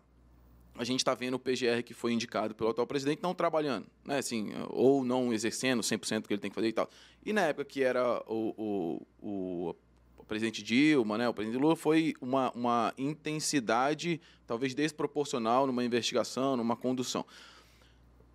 a 0.78 0.84
gente 0.84 1.00
está 1.00 1.16
vendo 1.16 1.34
o 1.34 1.40
PGR 1.40 1.84
que 1.84 1.94
foi 1.94 2.14
indicado 2.14 2.54
pelo 2.54 2.70
atual 2.70 2.86
presidente 2.86 3.22
não 3.22 3.34
trabalhando, 3.34 3.88
né? 4.06 4.20
assim, 4.20 4.52
ou 4.70 5.04
não 5.04 5.34
exercendo 5.34 5.82
100% 5.82 6.22
do 6.22 6.28
que 6.28 6.34
ele 6.34 6.42
tem 6.42 6.52
que 6.52 6.56
fazer 6.56 6.68
e 6.68 6.74
tal. 6.74 6.90
E 7.26 7.34
na 7.34 7.42
época 7.42 7.66
que 7.66 7.84
era 7.84 8.24
o, 8.28 9.02
o, 9.22 9.76
o 10.18 10.24
presidente 10.26 10.62
Dilma, 10.62 11.18
né, 11.18 11.28
o 11.28 11.34
presidente 11.34 11.60
Lula, 11.60 11.76
foi 11.76 12.14
uma, 12.22 12.52
uma 12.52 12.94
intensidade 12.98 14.22
talvez 14.46 14.76
desproporcional 14.76 15.66
numa 15.66 15.84
investigação, 15.84 16.56
numa 16.56 16.76
condução. 16.76 17.26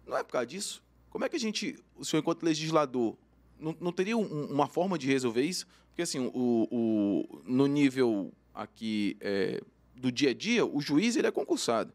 Não 0.07 0.17
é 0.17 0.23
por 0.23 0.33
causa 0.33 0.47
disso? 0.47 0.83
Como 1.11 1.25
é 1.25 1.29
que 1.29 1.37
a 1.37 1.41
gente, 1.41 1.79
o 1.97 2.05
senhor 2.05 2.21
enquanto 2.21 2.43
legislador, 2.43 3.17
não, 3.59 3.77
não 3.81 3.93
teria 3.93 4.17
um, 4.17 4.47
uma 4.47 4.67
forma 4.67 4.99
de 4.99 5.07
resolver 5.07 5.43
isso? 5.43 5.67
Porque, 5.89 6.03
assim, 6.03 6.19
o, 6.19 6.69
o, 6.71 7.43
no 7.45 7.67
nível 7.67 8.33
aqui 8.55 9.17
é, 9.21 9.63
do 9.95 10.11
dia 10.11 10.31
a 10.31 10.35
dia, 10.35 10.65
o 10.65 10.81
juiz 10.81 11.17
ele 11.17 11.27
é 11.27 11.31
concursado. 11.31 11.93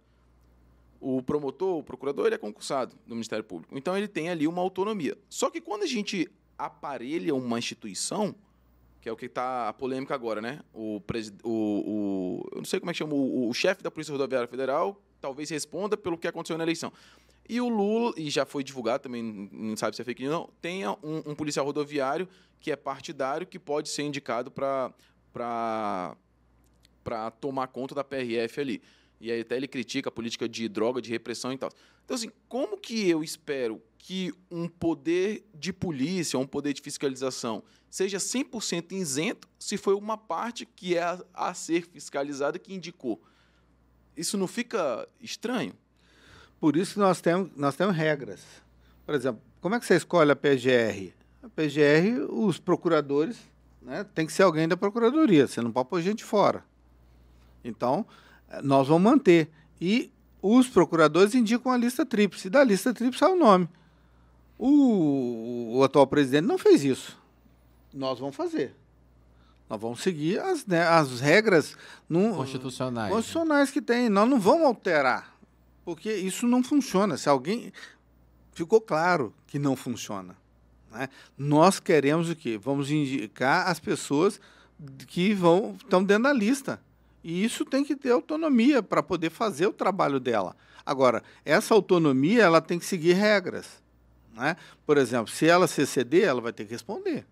O 1.00 1.22
promotor, 1.22 1.78
o 1.78 1.84
procurador, 1.84 2.26
ele 2.26 2.36
é 2.36 2.38
concursado 2.38 2.96
do 3.06 3.14
Ministério 3.14 3.44
Público. 3.44 3.78
Então, 3.78 3.96
ele 3.96 4.08
tem 4.08 4.30
ali 4.30 4.48
uma 4.48 4.62
autonomia. 4.62 5.18
Só 5.30 5.50
que 5.50 5.62
quando 5.62 5.84
a 5.84 5.88
gente 5.88 6.30
aparelha 6.58 7.36
uma 7.36 7.60
instituição, 7.60 8.36
que 9.00 9.08
é 9.08 9.12
o 9.12 9.16
que 9.16 9.28
está 9.28 9.70
a 9.70 9.74
polêmica 9.74 10.16
agora, 10.16 10.42
né? 10.42 10.60
O, 10.74 11.02
o, 11.44 11.52
o, 11.52 12.50
eu 12.52 12.58
não 12.58 12.66
sei 12.66 12.80
como 12.80 12.90
é 12.90 12.94
que 12.94 12.98
chama, 12.98 13.14
o, 13.14 13.48
o 13.48 13.54
chefe 13.54 13.84
da 13.84 13.92
Polícia 13.92 14.12
Rodoviária 14.12 14.48
Federal 14.48 15.02
talvez 15.22 15.50
responda 15.50 15.98
pelo 15.98 16.18
que 16.18 16.28
aconteceu 16.28 16.58
na 16.58 16.64
eleição. 16.64 16.92
E 17.50 17.62
o 17.62 17.70
Lula, 17.70 18.14
e 18.18 18.30
já 18.30 18.46
foi 18.46 18.64
divulgado 18.64 19.04
também, 19.04 19.50
não 19.52 19.78
sabe 19.78 19.96
se 19.96 20.02
é 20.02 20.06
fake 20.06 20.22
news, 20.22 20.34
não, 20.34 20.50
tenha 20.62 20.92
um, 21.04 21.32
um 21.32 21.36
policial 21.36 21.66
rodoviário 21.66 22.28
que 22.60 22.72
é 22.72 22.76
partidário 22.76 23.48
que 23.48 23.58
pode 23.58 23.90
ser 23.90 24.04
indicado 24.04 24.52
para 24.52 24.94
tomar 27.40 27.68
conta 27.68 27.96
da 27.96 28.04
PRF 28.04 28.60
ali. 28.60 28.82
E 29.20 29.32
aí 29.32 29.42
até 29.42 29.56
ele 29.56 29.68
critica 29.68 30.10
a 30.10 30.12
política 30.12 30.48
de 30.48 30.68
droga, 30.68 31.02
de 31.02 31.10
repressão 31.10 31.52
e 31.52 31.58
tal. 31.58 31.70
Então, 32.06 32.16
assim, 32.16 32.32
como 32.48 32.78
que 32.78 33.10
eu 33.10 33.24
espero 33.24 33.82
que 33.98 34.34
um 34.50 34.68
poder 34.68 35.46
de 35.54 35.74
polícia, 35.74 36.38
um 36.38 36.46
poder 36.46 36.74
de 36.74 36.82
fiscalização, 36.82 37.64
seja 37.90 38.18
100% 38.18 38.92
isento 38.92 39.48
se 39.60 39.76
foi 39.76 39.96
uma 39.96 40.18
parte 40.18 40.66
que 40.66 40.96
é 40.96 41.04
a, 41.04 41.20
a 41.34 41.54
ser 41.54 41.88
fiscalizada 41.88 42.60
que 42.60 42.74
indicou? 42.74 43.22
Isso 44.16 44.38
não 44.38 44.48
fica 44.48 45.08
estranho? 45.20 45.74
Por 46.60 46.76
isso 46.76 47.00
nós 47.00 47.22
temos, 47.22 47.52
nós 47.56 47.76
temos 47.76 47.96
regras. 47.96 48.44
Por 49.06 49.14
exemplo, 49.14 49.42
como 49.62 49.76
é 49.76 49.80
que 49.80 49.86
você 49.86 49.96
escolhe 49.96 50.32
a 50.32 50.36
PGR? 50.36 51.14
A 51.44 51.50
PGR, 51.50 52.26
os 52.30 52.60
procuradores, 52.60 53.38
né, 53.82 54.04
tem 54.04 54.26
que 54.26 54.34
ser 54.34 54.44
alguém 54.44 54.68
da 54.68 54.76
procuradoria, 54.76 55.48
você 55.48 55.62
não 55.62 55.72
pode 55.72 55.90
pôr 55.90 56.02
gente 56.02 56.24
fora. 56.24 56.64
Então, 57.64 58.06
nós 58.64 58.88
vamos 58.88 59.12
manter. 59.12 59.50
E 59.80 60.12
os 60.42 60.68
procuradores 60.68 61.36
indicam 61.36 61.72
a 61.72 61.78
lista 61.78 62.06
tríplice. 62.06 62.50
Da 62.50 62.64
lista 62.64 62.94
tríplice 62.94 63.24
é 63.24 63.28
o 63.28 63.36
nome. 63.36 63.68
O, 64.58 65.78
o, 65.78 65.84
atual 65.84 66.08
presidente 66.08 66.46
não 66.46 66.58
fez 66.58 66.84
isso. 66.84 67.18
Nós 67.94 68.20
vamos 68.20 68.36
fazer. 68.36 68.76
Nós 69.70 69.80
vamos 69.80 70.02
seguir 70.02 70.40
as, 70.40 70.66
né, 70.66 70.82
as 70.82 71.20
regras 71.20 71.76
no, 72.08 72.36
constitucionais, 72.36 73.14
constitucionais 73.14 73.70
que 73.70 73.82
tem. 73.82 74.10
Nós 74.10 74.28
não 74.28 74.40
vamos 74.40 74.66
alterar. 74.66 75.36
Porque 75.86 76.12
isso 76.14 76.48
não 76.48 76.64
funciona. 76.64 77.18
Se 77.18 77.30
alguém. 77.30 77.72
Ficou 78.54 78.82
claro 78.82 79.34
que 79.46 79.60
não 79.60 79.76
funciona. 79.76 80.36
Né? 80.92 81.10
Nós 81.38 81.80
queremos 81.80 82.30
o 82.30 82.36
quê? 82.36 82.58
Vamos 82.58 82.90
indicar 82.90 83.68
as 83.68 83.80
pessoas 83.80 84.42
que 85.06 85.34
vão 85.34 85.76
estão 85.78 86.04
dentro 86.04 86.24
da 86.24 86.34
lista. 86.34 86.82
E 87.28 87.44
isso 87.44 87.66
tem 87.66 87.84
que 87.84 87.94
ter 87.94 88.12
autonomia 88.12 88.82
para 88.82 89.04
poder 89.04 89.30
fazer 89.30 89.68
o 89.68 89.74
trabalho 89.74 90.18
dela. 90.18 90.56
Agora, 90.86 91.22
essa 91.44 91.74
autonomia 91.74 92.42
ela 92.42 92.62
tem 92.62 92.80
que 92.80 92.86
seguir 92.86 93.12
regras. 93.12 93.84
Né? 94.34 94.56
Por 94.86 94.98
exemplo, 94.98 95.30
se 95.30 95.46
ela 95.46 95.68
se 95.68 95.82
exceder, 95.82 96.24
ela 96.24 96.40
vai 96.40 96.54
ter 96.54 96.64
que 96.64 96.72
responder. 96.72 97.26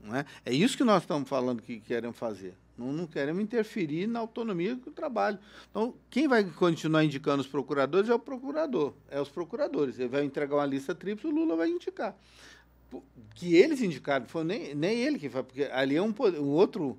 Não 0.00 0.14
é? 0.14 0.24
isso 0.46 0.76
que 0.76 0.84
nós 0.84 1.02
estamos 1.02 1.28
falando 1.28 1.60
que 1.60 1.80
queremos 1.80 2.16
fazer. 2.16 2.54
Não, 2.78 2.92
não 2.92 3.08
queremos 3.08 3.42
interferir 3.42 4.06
na 4.06 4.20
autonomia 4.20 4.76
do 4.76 4.92
trabalho. 4.92 5.40
Então, 5.68 5.96
quem 6.08 6.28
vai 6.28 6.44
continuar 6.44 7.02
indicando 7.02 7.40
os 7.40 7.48
procuradores 7.48 8.08
é 8.08 8.14
o 8.14 8.20
procurador, 8.20 8.94
é 9.10 9.20
os 9.20 9.28
procuradores. 9.28 9.98
Ele 9.98 10.10
vai 10.10 10.22
entregar 10.22 10.54
uma 10.54 10.64
lista 10.64 10.94
tríplice, 10.94 11.26
o 11.26 11.34
Lula 11.34 11.56
vai 11.56 11.68
indicar. 11.68 12.16
Que 13.34 13.56
eles 13.56 13.82
indicaram, 13.82 14.26
foi 14.26 14.44
nem, 14.44 14.76
nem 14.76 14.96
ele 15.00 15.18
que 15.18 15.28
faz, 15.28 15.44
porque 15.44 15.64
ali 15.64 15.96
é 15.96 16.02
um, 16.02 16.14
um 16.40 16.50
outro 16.50 16.96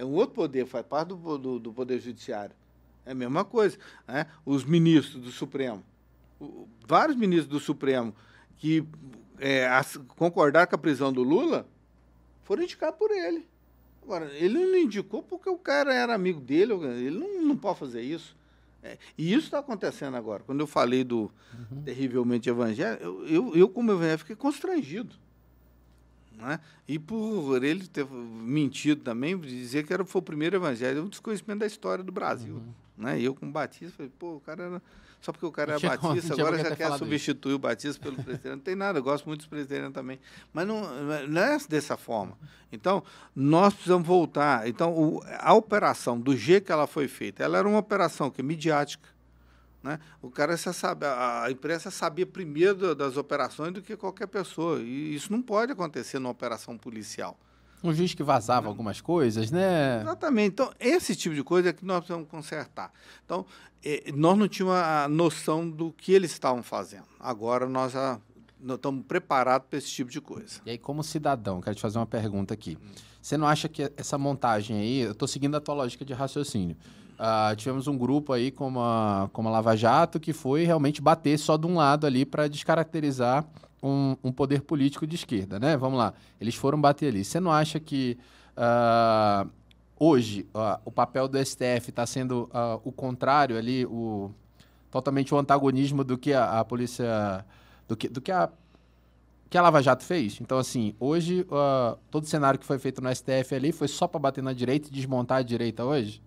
é 0.00 0.04
um 0.04 0.14
outro 0.14 0.34
poder, 0.34 0.64
faz 0.64 0.86
parte 0.86 1.08
do, 1.08 1.36
do, 1.36 1.58
do 1.58 1.72
Poder 1.74 2.00
Judiciário. 2.00 2.56
É 3.04 3.12
a 3.12 3.14
mesma 3.14 3.44
coisa. 3.44 3.76
Né? 4.08 4.26
Os 4.46 4.64
ministros 4.64 5.22
do 5.22 5.30
Supremo, 5.30 5.84
o, 6.40 6.66
vários 6.88 7.18
ministros 7.18 7.48
do 7.48 7.60
Supremo 7.60 8.14
que 8.56 8.82
é, 9.38 9.68
as, 9.68 9.98
concordaram 10.16 10.66
com 10.66 10.74
a 10.74 10.78
prisão 10.78 11.12
do 11.12 11.22
Lula 11.22 11.68
foram 12.44 12.62
indicados 12.62 12.98
por 12.98 13.10
ele. 13.10 13.46
Agora, 14.02 14.32
ele 14.32 14.58
não 14.58 14.78
indicou 14.78 15.22
porque 15.22 15.50
o 15.50 15.58
cara 15.58 15.92
era 15.92 16.14
amigo 16.14 16.40
dele, 16.40 16.72
ele 16.72 17.18
não, 17.18 17.42
não 17.42 17.56
pode 17.56 17.78
fazer 17.78 18.00
isso. 18.00 18.34
É, 18.82 18.96
e 19.18 19.30
isso 19.34 19.44
está 19.44 19.58
acontecendo 19.58 20.16
agora. 20.16 20.42
Quando 20.42 20.60
eu 20.60 20.66
falei 20.66 21.04
do 21.04 21.30
uhum. 21.70 21.82
terrivelmente 21.84 22.48
evangélico, 22.48 23.04
eu, 23.04 23.26
eu, 23.26 23.56
eu, 23.56 23.68
como 23.68 23.92
evangélico, 23.92 24.20
fiquei 24.20 24.36
constrangido. 24.36 25.14
Né? 26.40 26.60
E 26.88 26.98
por 26.98 27.62
ele 27.62 27.86
ter 27.86 28.06
mentido 28.06 29.02
também, 29.02 29.38
dizer 29.38 29.84
que 29.84 29.92
era, 29.92 30.04
foi 30.04 30.20
o 30.20 30.24
primeiro 30.24 30.56
evangelho, 30.56 31.00
é 31.00 31.02
um 31.02 31.08
desconhecimento 31.08 31.60
da 31.60 31.66
história 31.66 32.02
do 32.02 32.10
Brasil. 32.10 32.54
Uhum. 32.54 32.72
Né? 32.96 33.20
E 33.20 33.24
eu, 33.24 33.34
como 33.34 33.50
batista, 33.50 33.96
falei, 33.96 34.12
pô, 34.18 34.36
o 34.36 34.40
cara 34.40 34.64
era. 34.64 34.82
Só 35.20 35.32
porque 35.32 35.44
o 35.44 35.52
cara 35.52 35.74
era 35.74 35.98
batista, 35.98 36.32
agora 36.32 36.58
já 36.58 36.74
quer 36.74 36.96
substituir 36.96 37.50
isso. 37.50 37.56
o 37.56 37.58
batista 37.58 38.02
pelo 38.02 38.16
presbiteriano. 38.16 38.56
Não 38.56 38.64
tem 38.64 38.74
nada, 38.74 38.98
eu 38.98 39.02
gosto 39.02 39.26
muito 39.26 39.40
dos 39.40 39.48
presbiterianos 39.48 39.92
também. 39.92 40.18
Mas 40.50 40.66
não, 40.66 40.80
não 41.28 41.42
é 41.42 41.58
dessa 41.68 41.94
forma. 41.98 42.38
Então, 42.72 43.02
nós 43.36 43.74
precisamos 43.74 44.06
voltar. 44.06 44.66
Então, 44.66 44.92
o, 44.92 45.22
a 45.38 45.52
operação, 45.52 46.18
do 46.18 46.34
jeito 46.34 46.64
que 46.64 46.72
ela 46.72 46.86
foi 46.86 47.06
feita, 47.06 47.42
ela 47.42 47.58
era 47.58 47.68
uma 47.68 47.78
operação 47.78 48.30
que 48.30 48.40
é 48.40 48.44
midiática 48.44 49.10
né? 49.82 49.98
O 50.20 50.30
cara 50.30 50.56
já 50.56 50.72
sabe, 50.72 51.06
a, 51.06 51.46
imprensa 51.50 51.90
sabia 51.90 52.26
primeiro 52.26 52.94
das 52.94 53.16
operações 53.16 53.72
do 53.72 53.82
que 53.82 53.96
qualquer 53.96 54.26
pessoa. 54.26 54.80
E 54.80 55.14
isso 55.14 55.32
não 55.32 55.40
pode 55.40 55.72
acontecer 55.72 56.18
numa 56.18 56.30
operação 56.30 56.76
policial. 56.76 57.38
Um 57.82 57.94
juiz 57.94 58.12
que 58.12 58.22
vazava 58.22 58.68
algumas 58.68 59.00
coisas, 59.00 59.50
né? 59.50 60.02
Exatamente. 60.02 60.52
Então, 60.52 60.70
esse 60.78 61.16
tipo 61.16 61.34
de 61.34 61.42
coisa 61.42 61.70
é 61.70 61.72
que 61.72 61.84
nós 61.84 62.00
precisamos 62.00 62.28
consertar. 62.28 62.92
Então, 63.24 63.46
eh, 63.82 64.12
nós 64.14 64.36
não 64.36 64.46
tínhamos 64.46 64.76
a 64.76 65.08
noção 65.08 65.68
do 65.68 65.90
que 65.92 66.12
eles 66.12 66.30
estavam 66.30 66.62
fazendo. 66.62 67.06
Agora 67.18 67.66
nós 67.66 67.92
já 67.92 68.20
estamos 68.62 69.04
preparados 69.06 69.66
para 69.68 69.78
esse 69.78 69.88
tipo 69.88 70.10
de 70.10 70.20
coisa. 70.20 70.60
E 70.66 70.70
aí, 70.70 70.78
como 70.78 71.02
cidadão, 71.02 71.62
quero 71.62 71.74
te 71.74 71.80
fazer 71.80 71.98
uma 71.98 72.06
pergunta 72.06 72.52
aqui. 72.52 72.76
Você 73.22 73.38
não 73.38 73.46
acha 73.46 73.68
que 73.68 73.90
essa 73.96 74.18
montagem 74.18 74.76
aí, 74.76 75.00
eu 75.00 75.12
estou 75.12 75.26
seguindo 75.28 75.54
a 75.54 75.60
tua 75.60 75.74
lógica 75.74 76.04
de 76.04 76.12
raciocínio, 76.12 76.76
Uh, 77.20 77.54
tivemos 77.54 77.86
um 77.86 77.98
grupo 77.98 78.32
aí 78.32 78.50
como 78.50 78.80
a, 78.80 79.28
como 79.34 79.46
a 79.50 79.52
Lava 79.52 79.76
Jato 79.76 80.18
que 80.18 80.32
foi 80.32 80.64
realmente 80.64 81.02
bater 81.02 81.38
só 81.38 81.58
de 81.58 81.66
um 81.66 81.74
lado 81.74 82.06
ali 82.06 82.24
para 82.24 82.48
descaracterizar 82.48 83.44
um, 83.82 84.16
um, 84.24 84.32
poder 84.32 84.62
político 84.62 85.06
de 85.06 85.16
esquerda, 85.16 85.60
né? 85.60 85.76
Vamos 85.76 85.98
lá, 85.98 86.14
eles 86.40 86.54
foram 86.54 86.80
bater 86.80 87.08
ali. 87.08 87.22
Você 87.22 87.38
não 87.38 87.52
acha 87.52 87.78
que 87.78 88.16
uh, 88.56 89.46
hoje 89.98 90.46
uh, 90.54 90.80
o 90.82 90.90
papel 90.90 91.28
do 91.28 91.36
STF 91.44 91.90
está 91.90 92.06
sendo 92.06 92.48
o 92.82 92.90
contrário 92.90 93.58
ali, 93.58 93.84
o, 93.84 94.30
totalmente 94.90 95.34
o 95.34 95.38
antagonismo 95.38 96.02
do 96.02 96.16
que 96.16 96.32
a, 96.32 96.60
a 96.60 96.64
polícia, 96.64 97.44
do 97.86 97.98
que, 97.98 98.08
do 98.08 98.22
que 98.22 98.32
a 98.32 98.48
que 99.50 99.58
a 99.58 99.62
Lava 99.62 99.82
Jato 99.82 100.04
fez. 100.04 100.40
Então, 100.40 100.56
assim, 100.58 100.94
hoje, 100.98 101.44
todo 102.08 102.22
o 102.22 102.26
cenário 102.26 102.58
que 102.58 102.64
foi 102.64 102.78
feito 102.78 103.02
no 103.02 103.14
STF 103.14 103.52
ali 103.52 103.72
foi 103.72 103.88
só 103.88 104.06
para 104.06 104.20
bater 104.20 104.42
na 104.42 104.52
direita 104.52 104.88
e 104.88 104.92
desmontar 104.92 105.38
a 105.38 105.42
direita 105.42 105.84
hoje? 105.84 106.22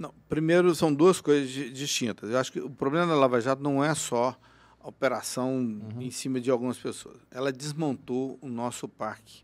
Não, 0.00 0.14
primeiro, 0.30 0.74
são 0.74 0.94
duas 0.94 1.20
coisas 1.20 1.50
distintas. 1.74 2.30
Eu 2.30 2.38
acho 2.38 2.50
que 2.50 2.58
o 2.58 2.70
problema 2.70 3.08
da 3.08 3.14
Lava 3.14 3.38
Jato 3.38 3.62
não 3.62 3.84
é 3.84 3.94
só 3.94 4.34
a 4.82 4.88
operação 4.88 5.56
uhum. 5.56 6.00
em 6.00 6.10
cima 6.10 6.40
de 6.40 6.50
algumas 6.50 6.78
pessoas. 6.78 7.18
Ela 7.30 7.52
desmontou 7.52 8.38
o 8.40 8.48
nosso 8.48 8.88
parque 8.88 9.42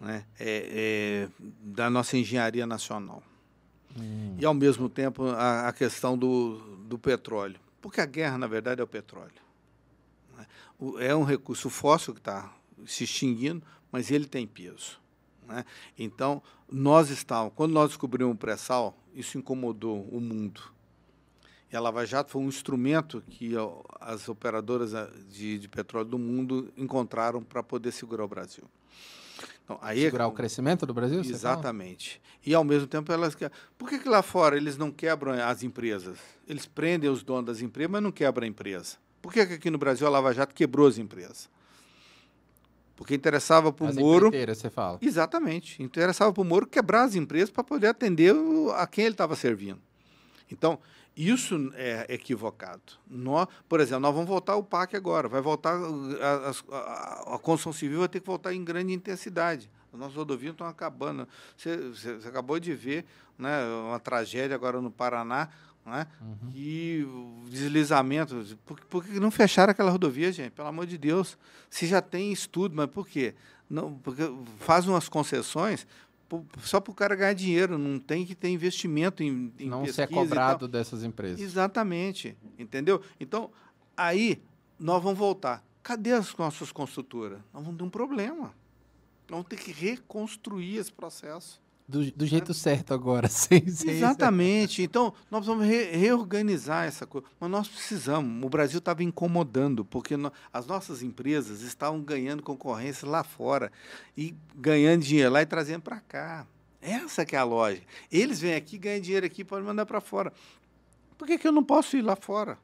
né, 0.00 0.24
é, 0.40 1.28
é, 1.30 1.44
da 1.62 1.88
nossa 1.88 2.18
engenharia 2.18 2.66
nacional. 2.66 3.22
Uhum. 3.96 4.36
E, 4.40 4.44
ao 4.44 4.52
mesmo 4.52 4.88
tempo, 4.88 5.24
a, 5.28 5.68
a, 5.68 5.72
questão 5.72 6.18
do, 6.18 6.58
do 6.88 6.98
petróleo. 6.98 7.60
Porque 7.80 8.00
a 8.00 8.06
guerra, 8.06 8.36
na 8.36 8.48
verdade, 8.48 8.80
é 8.80 8.84
o 8.84 8.88
petróleo. 8.88 9.30
Né? 10.36 10.46
É 10.98 11.14
um 11.14 11.22
recurso 11.22 11.70
fóssil 11.70 12.12
que 12.12 12.18
está 12.18 12.52
se 12.84 13.04
extinguindo, 13.04 13.62
mas 13.92 14.10
ele 14.10 14.26
tem 14.26 14.48
peso. 14.48 14.98
Né? 15.46 15.64
Então, 15.98 16.42
nós 16.70 17.10
estávamos, 17.10 17.52
quando 17.54 17.72
nós 17.72 17.88
descobrimos 17.90 18.34
o 18.34 18.38
pré-sal, 18.38 18.96
isso 19.14 19.38
incomodou 19.38 20.02
o 20.10 20.20
mundo. 20.20 20.60
E 21.72 21.76
a 21.76 21.80
Lava 21.80 22.06
Jato 22.06 22.30
foi 22.30 22.42
um 22.42 22.48
instrumento 22.48 23.22
que 23.28 23.54
as 24.00 24.28
operadoras 24.28 24.94
eh, 24.94 25.08
de, 25.28 25.58
de 25.58 25.68
petróleo 25.68 26.08
do 26.08 26.18
mundo 26.18 26.72
encontraram 26.76 27.42
para 27.42 27.62
poder 27.62 27.90
segurar 27.90 28.24
o 28.24 28.28
Brasil. 28.28 28.64
Então, 29.64 29.78
aí 29.82 30.02
é 30.02 30.04
segurar 30.04 30.24
é, 30.24 30.26
o 30.28 30.32
crescimento 30.32 30.86
do 30.86 30.94
Brasil? 30.94 31.20
Exatamente. 31.20 32.22
E, 32.44 32.54
ao 32.54 32.62
mesmo 32.62 32.86
tempo, 32.86 33.12
elas 33.12 33.36
Por 33.76 33.88
que, 33.88 33.98
que 33.98 34.08
lá 34.08 34.22
fora 34.22 34.56
eles 34.56 34.78
não 34.78 34.92
quebram 34.92 35.32
as 35.32 35.64
empresas? 35.64 36.18
Eles 36.46 36.66
prendem 36.66 37.10
os 37.10 37.24
donos 37.24 37.46
das 37.46 37.60
empresas, 37.60 37.90
mas 37.90 38.02
não 38.02 38.12
quebram 38.12 38.44
a 38.44 38.48
empresa. 38.48 38.96
Por 39.20 39.32
que, 39.32 39.44
que 39.44 39.54
aqui 39.54 39.70
no 39.70 39.78
Brasil 39.78 40.06
a 40.06 40.10
Lava 40.10 40.32
Jato 40.32 40.54
quebrou 40.54 40.86
as 40.86 40.98
empresas? 40.98 41.50
Porque 42.96 43.14
interessava 43.14 43.70
para 43.70 43.90
o 43.90 43.94
Moro. 43.94 44.30
você 44.30 44.70
fala. 44.70 44.98
Exatamente. 45.02 45.82
Interessava 45.82 46.32
para 46.32 46.40
o 46.40 46.44
Moro 46.44 46.66
quebrar 46.66 47.02
as 47.02 47.14
empresas 47.14 47.50
para 47.50 47.62
poder 47.62 47.88
atender 47.88 48.34
a 48.74 48.86
quem 48.86 49.04
ele 49.04 49.14
estava 49.14 49.36
servindo. 49.36 49.78
Então, 50.50 50.78
isso 51.16 51.72
é 51.74 52.06
equivocado. 52.08 52.94
Nós, 53.08 53.48
por 53.68 53.80
exemplo, 53.80 54.00
nós 54.00 54.14
vamos 54.14 54.28
voltar 54.28 54.56
o 54.56 54.62
PAC 54.62 54.96
agora. 54.96 55.28
Vai 55.28 55.42
voltar. 55.42 55.74
A, 55.74 56.52
a, 56.74 57.34
a 57.34 57.38
construção 57.38 57.72
civil 57.72 58.00
vai 58.00 58.08
ter 58.08 58.20
que 58.20 58.26
voltar 58.26 58.54
em 58.54 58.64
grande 58.64 58.92
intensidade. 58.92 59.70
As 59.92 59.98
nossas 59.98 60.14
rodovias 60.14 60.52
estão 60.52 60.66
acabando. 60.66 61.28
Você, 61.56 61.76
você, 61.76 62.14
você 62.14 62.28
acabou 62.28 62.58
de 62.58 62.74
ver 62.74 63.04
né, 63.38 63.64
uma 63.86 63.98
tragédia 63.98 64.54
agora 64.54 64.80
no 64.80 64.90
Paraná 64.90 65.48
né? 65.86 66.06
Uhum. 66.20 66.50
E 66.52 67.06
deslizamento. 67.48 68.58
Por, 68.66 68.80
por 68.86 69.04
que 69.04 69.20
não 69.20 69.30
fecharam 69.30 69.70
aquela 69.70 69.90
rodovia, 69.90 70.32
gente? 70.32 70.50
Pelo 70.50 70.68
amor 70.68 70.86
de 70.86 70.98
Deus. 70.98 71.38
Se 71.70 71.86
já 71.86 72.02
tem 72.02 72.32
estudo, 72.32 72.74
mas 72.74 72.88
por 72.88 73.06
quê? 73.06 73.34
Não, 73.70 73.94
porque 73.94 74.22
faz 74.58 74.86
umas 74.86 75.08
concessões 75.08 75.86
só 76.62 76.80
para 76.80 76.90
o 76.90 76.94
cara 76.94 77.14
ganhar 77.14 77.32
dinheiro, 77.34 77.78
não 77.78 77.98
tem 77.98 78.26
que 78.26 78.34
ter 78.34 78.48
investimento 78.48 79.22
em, 79.22 79.52
em 79.58 79.68
não 79.68 79.86
ser 79.86 80.08
cobrado 80.08 80.66
dessas 80.66 81.04
empresas. 81.04 81.40
Exatamente, 81.40 82.36
entendeu? 82.58 83.00
Então, 83.20 83.50
aí 83.96 84.42
nós 84.78 85.02
vamos 85.02 85.18
voltar. 85.18 85.64
Cadê 85.82 86.12
as 86.12 86.34
nossas 86.36 86.72
construtoras? 86.72 87.38
Nós 87.54 87.62
vamos 87.62 87.78
ter 87.78 87.84
um 87.84 87.90
problema. 87.90 88.52
Nós 89.28 89.30
vamos 89.30 89.46
ter 89.46 89.56
que 89.56 89.70
reconstruir 89.70 90.78
esse 90.78 90.92
processo. 90.92 91.60
Do, 91.88 92.10
do 92.10 92.26
jeito 92.26 92.50
é. 92.50 92.54
certo 92.54 92.92
agora, 92.92 93.28
sem, 93.30 93.66
sem 93.68 93.90
Exatamente. 93.90 94.82
Então, 94.82 95.14
nós 95.30 95.46
vamos 95.46 95.66
re 95.66 95.84
reorganizar 95.92 96.86
essa 96.86 97.06
coisa. 97.06 97.26
Mas 97.38 97.50
nós 97.50 97.68
precisamos. 97.68 98.44
O 98.44 98.48
Brasil 98.48 98.78
estava 98.78 99.04
incomodando, 99.04 99.84
porque 99.84 100.16
no, 100.16 100.32
as 100.52 100.66
nossas 100.66 101.02
empresas 101.02 101.62
estavam 101.62 102.00
ganhando 102.00 102.42
concorrência 102.42 103.08
lá 103.08 103.22
fora 103.22 103.70
e 104.16 104.34
ganhando 104.54 105.02
dinheiro 105.02 105.32
lá 105.32 105.42
e 105.42 105.46
trazendo 105.46 105.82
para 105.82 106.00
cá. 106.00 106.46
Essa 106.80 107.24
que 107.24 107.34
é 107.34 107.38
a 107.38 107.44
lógica. 107.44 107.86
Eles 108.10 108.40
vêm 108.40 108.54
aqui, 108.54 108.78
ganham 108.78 109.00
dinheiro 109.00 109.26
aqui, 109.26 109.44
podem 109.44 109.64
mandar 109.64 109.86
para 109.86 110.00
fora. 110.00 110.32
Por 111.16 111.26
que, 111.26 111.38
que 111.38 111.48
eu 111.48 111.52
não 111.52 111.64
posso 111.64 111.96
ir 111.96 112.02
lá 112.02 112.16
fora? 112.16 112.58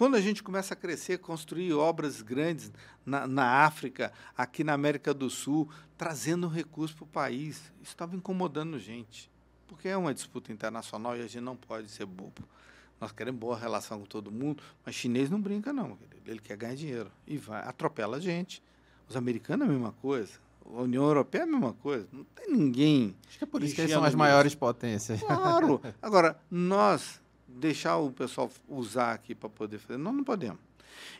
Quando 0.00 0.14
a 0.14 0.20
gente 0.22 0.42
começa 0.42 0.72
a 0.72 0.76
crescer, 0.78 1.18
construir 1.18 1.74
obras 1.74 2.22
grandes 2.22 2.72
na, 3.04 3.26
na 3.26 3.66
África, 3.66 4.10
aqui 4.34 4.64
na 4.64 4.72
América 4.72 5.12
do 5.12 5.28
Sul, 5.28 5.68
trazendo 5.98 6.48
recursos 6.48 6.96
para 6.96 7.04
o 7.04 7.06
país, 7.06 7.56
isso 7.82 7.92
estava 7.92 8.16
incomodando 8.16 8.78
gente. 8.78 9.30
Porque 9.68 9.88
é 9.88 9.96
uma 9.98 10.14
disputa 10.14 10.50
internacional 10.50 11.18
e 11.18 11.20
a 11.20 11.26
gente 11.26 11.42
não 11.42 11.54
pode 11.54 11.90
ser 11.90 12.06
bobo. 12.06 12.48
Nós 12.98 13.12
queremos 13.12 13.38
boa 13.38 13.58
relação 13.58 14.00
com 14.00 14.06
todo 14.06 14.32
mundo, 14.32 14.62
mas 14.86 14.94
chinês 14.94 15.28
não 15.28 15.38
brinca, 15.38 15.70
não. 15.70 15.98
Ele 16.24 16.40
quer 16.40 16.56
ganhar 16.56 16.76
dinheiro 16.76 17.12
e 17.26 17.36
vai, 17.36 17.60
atropela 17.68 18.16
a 18.16 18.20
gente. 18.20 18.62
Os 19.06 19.16
americanos 19.16 19.66
é 19.66 19.70
a 19.70 19.72
mesma 19.74 19.92
coisa. 20.00 20.32
A 20.64 20.80
União 20.80 21.04
Europeia 21.04 21.42
é 21.42 21.44
a 21.44 21.46
mesma 21.46 21.74
coisa. 21.74 22.08
Não 22.10 22.24
tem 22.24 22.50
ninguém. 22.50 23.14
Acho 23.28 23.36
que 23.36 23.44
é 23.44 23.46
por 23.46 23.62
isso 23.62 23.74
que 23.74 23.82
eles 23.82 23.92
são 23.92 24.02
as 24.02 24.14
maiores 24.14 24.54
potências. 24.54 25.20
Claro. 25.20 25.78
Agora, 26.00 26.40
nós 26.50 27.20
deixar 27.60 27.98
o 27.98 28.10
pessoal 28.10 28.50
usar 28.68 29.12
aqui 29.12 29.34
para 29.34 29.48
poder 29.48 29.78
fazer. 29.78 29.98
Nós 29.98 30.14
não 30.14 30.24
podemos. 30.24 30.58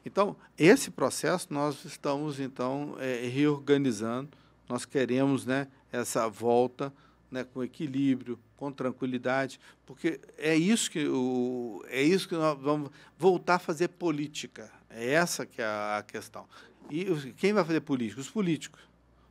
Então, 0.04 0.36
esse 0.58 0.90
processo 0.90 1.48
nós 1.50 1.84
estamos, 1.84 2.40
então, 2.40 2.96
é, 2.98 3.26
reorganizando. 3.28 4.30
Nós 4.68 4.84
queremos 4.84 5.44
né, 5.44 5.68
essa 5.92 6.28
volta 6.28 6.92
né, 7.30 7.44
com 7.44 7.62
equilíbrio, 7.62 8.38
com 8.56 8.72
tranquilidade, 8.72 9.60
porque 9.86 10.20
é 10.36 10.54
isso 10.56 10.90
que 10.90 11.06
o, 11.06 11.82
é 11.88 12.02
isso 12.02 12.28
que 12.28 12.34
nós 12.34 12.58
vamos 12.60 12.90
voltar 13.18 13.54
a 13.56 13.58
fazer 13.58 13.88
política. 13.88 14.70
É 14.88 15.12
essa 15.12 15.46
que 15.46 15.62
é 15.62 15.64
a 15.64 16.04
questão. 16.06 16.46
E 16.90 17.32
quem 17.36 17.52
vai 17.52 17.64
fazer 17.64 17.80
política? 17.80 18.20
Os 18.20 18.28
políticos. 18.28 18.80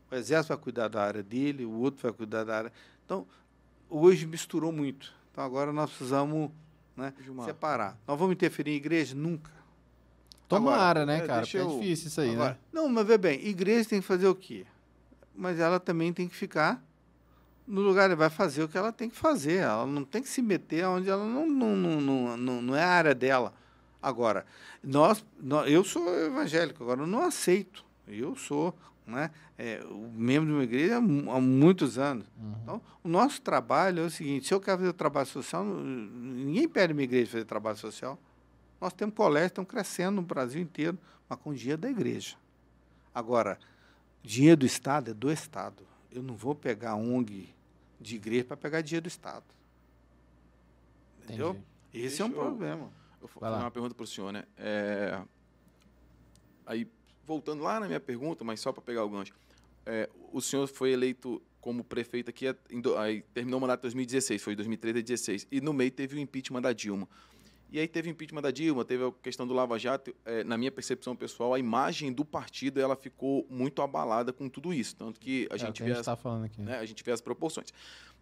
O 0.10 0.16
Exército 0.16 0.54
vai 0.54 0.58
cuidar 0.58 0.88
da 0.88 1.04
área 1.04 1.22
dele, 1.22 1.66
o 1.66 1.72
outro 1.72 2.02
vai 2.02 2.14
cuidar 2.14 2.44
da 2.44 2.58
área. 2.58 2.74
Então, 3.06 3.28
hoje 3.90 4.26
misturou 4.26 4.72
muito. 4.72 5.14
Então, 5.32 5.44
agora 5.44 5.72
nós 5.72 5.90
precisamos 5.90 6.50
né, 7.00 7.14
separar. 7.46 7.98
Nós 8.08 8.20
vamos 8.20 8.34
interferir 8.34 8.72
em 8.72 8.76
igreja? 8.76 9.16
Nunca. 9.16 9.52
Tomara, 10.48 11.02
agora, 11.02 11.06
né, 11.06 11.18
é, 11.20 11.28
cara? 11.28 11.42
Porque 11.42 11.58
é 11.58 11.62
eu... 11.62 11.70
é 11.70 11.74
difícil 11.80 12.08
isso 12.08 12.22
aí, 12.22 12.34
agora, 12.34 12.52
né? 12.52 12.58
Não, 12.74 12.90
mas 12.90 13.06
vê 13.06 13.18
bem, 13.18 13.46
igreja 13.46 13.90
tem 13.90 14.02
que 14.02 14.08
fazer 14.08 14.28
o 14.28 14.36
quê? 14.36 14.66
Mas 15.36 15.60
ela 15.60 15.80
também 15.80 16.12
tem 16.12 16.28
que 16.28 16.36
ficar 16.36 16.84
no 17.70 17.82
lugar, 17.82 18.14
vai 18.16 18.32
fazer 18.32 18.64
o 18.64 18.68
que 18.68 18.78
ela 18.78 18.92
tem 18.92 19.10
que 19.10 19.16
fazer. 19.16 19.58
Ela 19.58 19.86
não 19.86 20.04
tem 20.04 20.24
que 20.24 20.28
se 20.28 20.42
meter 20.42 20.86
onde 20.88 21.08
ela 21.08 21.24
não, 21.24 21.48
não, 21.48 21.76
não, 21.76 22.36
não, 22.38 22.62
não 22.62 22.76
é 22.76 22.84
a 22.84 22.90
área 22.90 23.14
dela. 23.14 23.54
Agora, 24.02 24.46
nós, 24.84 25.24
nós, 25.40 25.70
eu 25.70 25.84
sou 25.84 26.12
evangélico, 26.18 26.84
agora 26.84 27.02
eu 27.02 27.08
não 27.08 27.22
aceito. 27.22 27.86
Eu 28.08 28.36
sou 28.36 28.76
né, 29.10 29.32
é, 29.58 29.84
membro 30.14 30.48
de 30.48 30.54
uma 30.54 30.64
igreja 30.64 30.98
há 30.98 31.02
muitos 31.02 31.98
anos. 31.98 32.26
Uhum. 32.38 32.56
Então, 32.64 32.82
o 33.04 33.10
nosso 33.10 33.42
trabalho 33.42 34.04
é 34.04 34.06
o 34.06 34.10
seguinte: 34.10 34.48
se 34.48 34.54
eu 34.54 34.62
quero 34.62 34.80
fazer 34.80 34.94
trabalho 34.94 35.28
social, 35.28 35.64
ninguém 35.64 36.68
pede 36.68 36.94
minha 36.94 37.04
igreja 37.04 37.32
fazer 37.32 37.46
trabalho 37.46 37.78
social. 37.78 38.18
Nós 38.80 38.94
temos 38.94 39.14
colégios 39.16 39.50
que 39.50 39.54
estão 39.54 39.66
crescendo 39.66 40.16
no 40.16 40.22
Brasil 40.22 40.62
inteiro, 40.62 40.98
mas 41.28 41.40
com 41.40 41.54
dinheiro 41.54 41.82
da 41.82 41.90
igreja. 41.90 42.38
Agora, 43.14 43.60
dinheiro 44.24 44.58
do 44.58 44.66
Estado 44.66 45.12
é 45.12 45.14
do 45.14 45.32
Estado. 45.32 45.84
Eu 46.12 46.24
não 46.24 46.36
vou 46.36 46.56
pegar 46.56 46.96
ONG 46.96 47.54
de 48.00 48.16
igreja 48.16 48.46
para 48.46 48.58
pegar 48.58 48.82
dinheiro 48.82 49.04
do 49.04 49.10
Estado. 49.10 49.46
Entendeu? 51.24 51.50
Entendi. 51.52 51.66
Esse 51.94 52.18
Deixa 52.18 52.24
é 52.24 52.26
um 52.26 52.30
eu, 52.30 52.36
problema. 52.36 52.92
Eu 53.22 53.28
vou 53.28 53.42
fazer 53.42 53.62
uma 53.62 53.72
pergunta 53.72 53.96
para 53.96 54.04
o 54.04 54.08
senhor, 54.08 54.32
né? 54.32 54.46
É, 54.58 55.22
aí, 56.66 56.90
voltando 57.30 57.64
lá 57.64 57.80
na 57.80 57.86
minha 57.86 58.00
pergunta, 58.00 58.44
mas 58.44 58.60
só 58.60 58.72
para 58.72 58.82
pegar 58.82 59.06
o 59.06 59.10
gancho. 59.10 59.34
É, 59.86 60.10
o 60.34 60.42
senhor 60.42 60.68
foi 60.68 60.92
eleito 60.92 61.40
como 61.62 61.84
prefeito 61.84 62.30
aqui, 62.30 62.48
aí 62.98 63.22
terminou 63.34 63.60
o 63.60 63.62
mandato 63.62 63.82
em 63.82 63.84
2016, 63.84 64.42
foi 64.42 64.56
2013 64.56 64.92
a 64.92 65.02
2016, 65.02 65.48
e 65.52 65.62
no 65.62 65.72
meio 65.72 65.92
teve 65.92 66.16
o 66.16 66.20
impeachment 66.20 66.62
da 66.62 66.74
Dilma. 66.74 67.08
E 67.72 67.80
aí 67.80 67.88
teve 67.88 68.10
o 68.10 68.12
impeachment 68.12 68.42
da 68.42 68.50
Dilma, 68.50 68.84
teve 68.84 69.06
a 69.06 69.12
questão 69.22 69.46
do 69.46 69.54
Lava 69.54 69.78
Jato. 69.78 70.16
É, 70.26 70.44
na 70.44 70.58
minha 70.58 70.72
percepção 70.72 71.16
pessoal, 71.16 71.54
a 71.54 71.60
imagem 71.60 72.12
do 72.12 72.26
partido 72.26 72.82
ela 72.82 72.96
ficou 72.96 73.46
muito 73.48 73.84
abalada 73.84 74.34
com 74.34 74.50
tudo 74.50 74.74
isso. 74.74 74.96
Tanto 74.96 75.20
que 75.20 75.48
a 75.52 75.56
é, 75.56 75.58
gente 75.60 75.84
vê. 75.84 75.92
A 75.92 75.96
gente, 75.96 76.06
tá 76.06 76.16
falando 76.16 76.46
aqui. 76.46 76.60
Né, 76.60 76.80
a 76.80 76.86
gente 76.86 77.04
vê 77.04 77.12
as 77.12 77.22
proporções. 77.22 77.72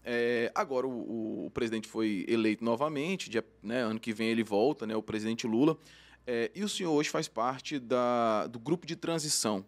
É, 0.03 0.51
agora 0.53 0.85
o, 0.85 1.45
o, 1.45 1.51
presidente 1.51 1.87
foi 1.87 2.25
eleito 2.27 2.61
novamente, 2.61 3.29
dia, 3.29 3.45
né, 3.63 3.81
ano 3.81 4.01
que 4.01 4.11
vem 4.11 4.27
ele 4.27 4.43
volta, 4.43 4.85
né, 4.85 4.97
o 4.97 5.01
presidente 5.01 5.47
Lula. 5.47 5.77
É, 6.27 6.51
e 6.53 6.63
o 6.63 6.69
senhor 6.69 6.91
hoje 6.91 7.09
faz 7.09 7.27
parte 7.27 7.79
da, 7.79 8.45
do 8.47 8.59
grupo 8.59 8.85
de 8.85 8.95
transição 8.95 9.65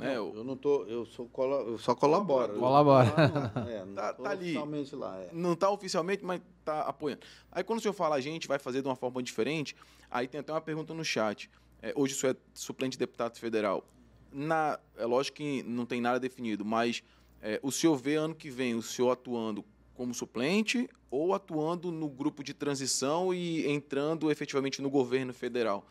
né? 0.00 0.14
Não, 0.14 0.34
eu 0.34 0.42
não 0.42 0.56
tô, 0.56 0.84
eu, 0.84 1.04
sou, 1.04 1.30
eu 1.66 1.78
só 1.78 1.94
colaboro. 1.94 2.54
Colabora. 2.58 3.12
Não, 3.54 3.68
é, 3.68 3.84
não 3.84 3.94
tá, 3.94 4.14
tá 4.14 4.30
ali. 4.30 4.46
Oficialmente 4.46 4.96
lá. 4.96 5.18
É. 5.18 5.28
Não 5.30 5.52
está 5.52 5.70
oficialmente, 5.70 6.24
mas 6.24 6.40
está 6.58 6.80
apoiando. 6.82 7.20
Aí 7.52 7.62
quando 7.62 7.80
o 7.80 7.82
senhor 7.82 7.92
fala 7.92 8.16
a 8.16 8.20
gente 8.20 8.48
vai 8.48 8.58
fazer 8.58 8.80
de 8.80 8.88
uma 8.88 8.96
forma 8.96 9.22
diferente, 9.22 9.76
aí 10.10 10.26
tem 10.26 10.40
até 10.40 10.52
uma 10.52 10.60
pergunta 10.60 10.94
no 10.94 11.04
chat. 11.04 11.50
É, 11.82 11.92
hoje 11.94 12.14
o 12.14 12.16
senhor 12.16 12.32
é 12.34 12.36
suplente 12.54 12.92
de 12.92 12.98
deputado 12.98 13.38
federal. 13.38 13.84
Na, 14.32 14.80
é 14.96 15.04
lógico 15.04 15.36
que 15.36 15.62
não 15.64 15.84
tem 15.84 16.00
nada 16.00 16.18
definido, 16.18 16.64
mas 16.64 17.02
é, 17.42 17.60
o 17.62 17.70
senhor 17.70 17.94
vê 17.96 18.14
ano 18.14 18.34
que 18.34 18.48
vem 18.48 18.74
o 18.74 18.82
senhor 18.82 19.10
atuando 19.10 19.62
como 19.92 20.14
suplente 20.14 20.88
ou 21.10 21.34
atuando 21.34 21.90
no 21.90 22.08
grupo 22.08 22.42
de 22.42 22.54
transição 22.54 23.34
e 23.34 23.70
entrando 23.70 24.30
efetivamente 24.30 24.80
no 24.80 24.88
governo 24.88 25.34
federal? 25.34 25.84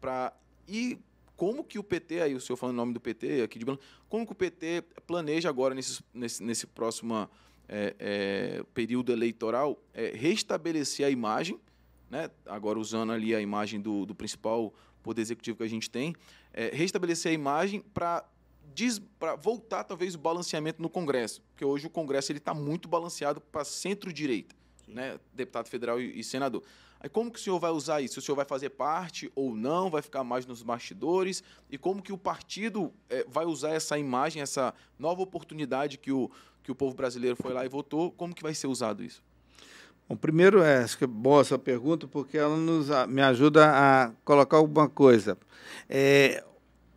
Para 0.00 0.32
ir 0.66 0.98
como 1.36 1.64
que 1.64 1.78
o 1.78 1.82
PT, 1.82 2.20
aí 2.20 2.34
o 2.34 2.40
senhor 2.40 2.56
falando 2.56 2.74
o 2.74 2.76
nome 2.76 2.92
do 2.92 3.00
PT 3.00 3.42
aqui 3.42 3.58
de 3.58 3.64
como 4.08 4.26
que 4.26 4.32
o 4.32 4.34
PT 4.34 4.82
planeja 5.06 5.48
agora 5.48 5.74
nesse, 5.74 6.02
nesse, 6.12 6.42
nesse 6.42 6.66
próximo 6.66 7.28
é, 7.66 7.94
é, 7.98 8.62
período 8.74 9.12
eleitoral 9.12 9.80
é, 9.94 10.10
restabelecer 10.14 11.06
a 11.06 11.10
imagem, 11.10 11.58
né, 12.10 12.28
agora 12.44 12.78
usando 12.78 13.12
ali 13.12 13.34
a 13.34 13.40
imagem 13.40 13.80
do, 13.80 14.04
do 14.04 14.14
principal 14.14 14.74
poder 15.02 15.22
executivo 15.22 15.56
que 15.56 15.62
a 15.62 15.68
gente 15.68 15.88
tem, 15.88 16.14
é, 16.52 16.70
restabelecer 16.74 17.30
a 17.30 17.34
imagem 17.34 17.80
para 17.80 18.24
para 19.18 19.34
voltar 19.34 19.84
talvez 19.84 20.14
o 20.14 20.18
balanceamento 20.18 20.80
no 20.80 20.88
Congresso, 20.88 21.42
porque 21.50 21.64
hoje 21.64 21.86
o 21.86 21.90
Congresso 21.90 22.32
ele 22.32 22.38
está 22.38 22.54
muito 22.54 22.88
balanceado 22.88 23.40
para 23.40 23.64
centro-direita, 23.64 24.54
né, 24.86 25.18
deputado 25.32 25.68
federal 25.68 26.00
e, 26.00 26.20
e 26.20 26.24
senador. 26.24 26.62
Aí 27.00 27.08
como 27.08 27.30
que 27.30 27.38
o 27.38 27.42
senhor 27.42 27.58
vai 27.58 27.70
usar 27.70 28.02
isso? 28.02 28.18
O 28.18 28.22
senhor 28.22 28.36
vai 28.36 28.44
fazer 28.44 28.70
parte 28.70 29.32
ou 29.34 29.56
não? 29.56 29.88
Vai 29.88 30.02
ficar 30.02 30.22
mais 30.22 30.44
nos 30.44 30.62
bastidores? 30.62 31.42
E 31.70 31.78
como 31.78 32.02
que 32.02 32.12
o 32.12 32.18
partido 32.18 32.92
é, 33.08 33.24
vai 33.26 33.46
usar 33.46 33.70
essa 33.70 33.98
imagem, 33.98 34.42
essa 34.42 34.74
nova 34.98 35.22
oportunidade 35.22 35.96
que 35.96 36.12
o, 36.12 36.30
que 36.62 36.70
o 36.70 36.74
povo 36.74 36.94
brasileiro 36.94 37.36
foi 37.36 37.54
lá 37.54 37.64
e 37.64 37.68
votou? 37.68 38.10
Como 38.12 38.34
que 38.34 38.42
vai 38.42 38.54
ser 38.54 38.66
usado 38.66 39.02
isso? 39.02 39.22
Bom, 40.06 40.14
primeiro, 40.14 40.62
é, 40.62 40.82
acho 40.82 40.98
que 40.98 41.04
é 41.04 41.06
boa 41.06 41.40
essa 41.40 41.58
pergunta, 41.58 42.06
porque 42.06 42.36
ela 42.36 42.56
nos, 42.56 42.88
me 43.08 43.22
ajuda 43.22 43.70
a 43.70 44.12
colocar 44.22 44.58
alguma 44.58 44.88
coisa. 44.88 45.38
É, 45.88 46.44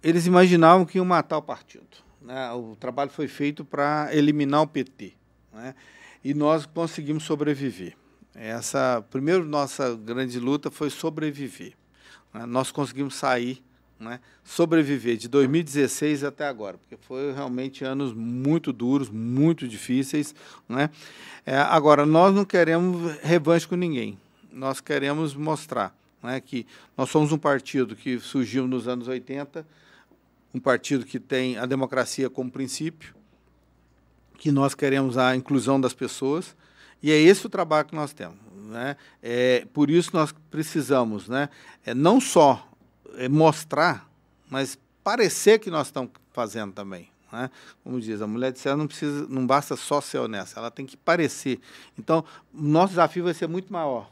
eles 0.02 0.26
imaginavam 0.26 0.86
que 0.86 0.98
iam 0.98 1.06
matar 1.06 1.38
o 1.38 1.42
partido. 1.42 1.86
Né? 2.22 2.52
O 2.52 2.76
trabalho 2.76 3.10
foi 3.10 3.28
feito 3.30 3.64
para 3.64 4.10
eliminar 4.12 4.64
o 4.64 4.68
PT. 4.68 5.14
Né? 5.54 5.76
E 6.24 6.34
nós 6.34 6.66
conseguimos 6.66 7.24
sobreviver. 7.24 7.95
Essa, 8.36 9.04
primeiro, 9.12 9.45
nossa 9.45 9.95
grande 9.95 10.40
luta 10.40 10.72
foi 10.72 10.90
sobreviver. 10.90 11.74
Né? 12.34 12.45
Nós 12.45 12.72
conseguimos 12.72 13.16
sair, 13.16 13.62
né? 14.00 14.20
sobreviver 14.44 15.18
de 15.18 15.28
2016 15.28 16.24
até 16.24 16.48
agora, 16.48 16.78
porque 16.78 16.98
foi 17.06 17.32
realmente 17.34 17.84
anos 17.84 18.14
muito 18.14 18.74
duros, 18.74 19.10
muito 19.10 19.68
difíceis. 19.68 20.34
Né? 20.68 20.90
É, 21.45 21.58
agora, 21.58 22.06
nós 22.06 22.34
não 22.34 22.45
queremos 22.45 23.18
revanche 23.22 23.68
com 23.68 23.76
ninguém. 23.76 24.18
Nós 24.52 24.80
queremos 24.80 25.36
mostrar 25.36 25.95
né, 26.22 26.40
que 26.40 26.66
nós 26.98 27.10
somos 27.10 27.32
um 27.32 27.38
partido 27.38 27.95
que 27.95 28.20
surgiu 28.20 28.66
nos 28.68 28.88
anos 28.88 29.08
80, 29.08 29.66
um 30.54 30.60
partido 30.60 31.06
que 31.06 31.20
tem 31.20 31.58
a 31.58 31.66
democracia 31.66 32.30
como 32.30 32.50
princípio, 32.50 33.14
que 34.44 34.52
nós 34.52 34.76
queremos 34.76 35.18
a 35.18 35.34
inclusão 35.38 35.80
das 35.80 35.94
pessoas, 35.94 36.53
e 37.02 37.10
é 37.10 37.18
esse 37.18 37.45
o 37.45 37.49
trabalho 37.49 37.88
que 37.88 37.95
nós 37.95 38.11
temos. 38.11 38.36
Né? 38.65 38.98
É, 39.22 39.65
por 39.72 39.90
isso 39.90 40.10
nós 40.11 40.36
precisamos 40.52 41.30
né, 41.30 41.48
é, 41.86 41.94
não 41.94 42.20
só 42.20 42.68
é, 43.15 43.30
mostrar, 43.30 44.06
mas 44.49 44.78
parecer 45.02 45.60
que 45.60 45.72
nós 45.72 45.88
estamos 45.88 46.11
fazendo 46.34 46.74
também. 46.74 47.10
Né? 47.32 47.49
Como 47.86 48.02
diz, 48.02 48.22
a 48.22 48.28
mulher 48.28 48.52
de 48.52 48.60
céu 48.60 48.76
não 48.76 48.86
precisa, 48.86 49.26
não 49.30 49.48
basta 49.48 49.78
só 49.78 50.02
ser 50.02 50.18
honesta, 50.18 50.60
ela 50.60 50.70
tem 50.70 50.86
que 50.86 50.98
parecer. 50.98 51.61
Então, 51.98 52.26
nosso 52.53 52.90
desafio 52.90 53.24
vai 53.24 53.34
ser 53.34 53.48
muito 53.48 53.72
maior. 53.72 54.11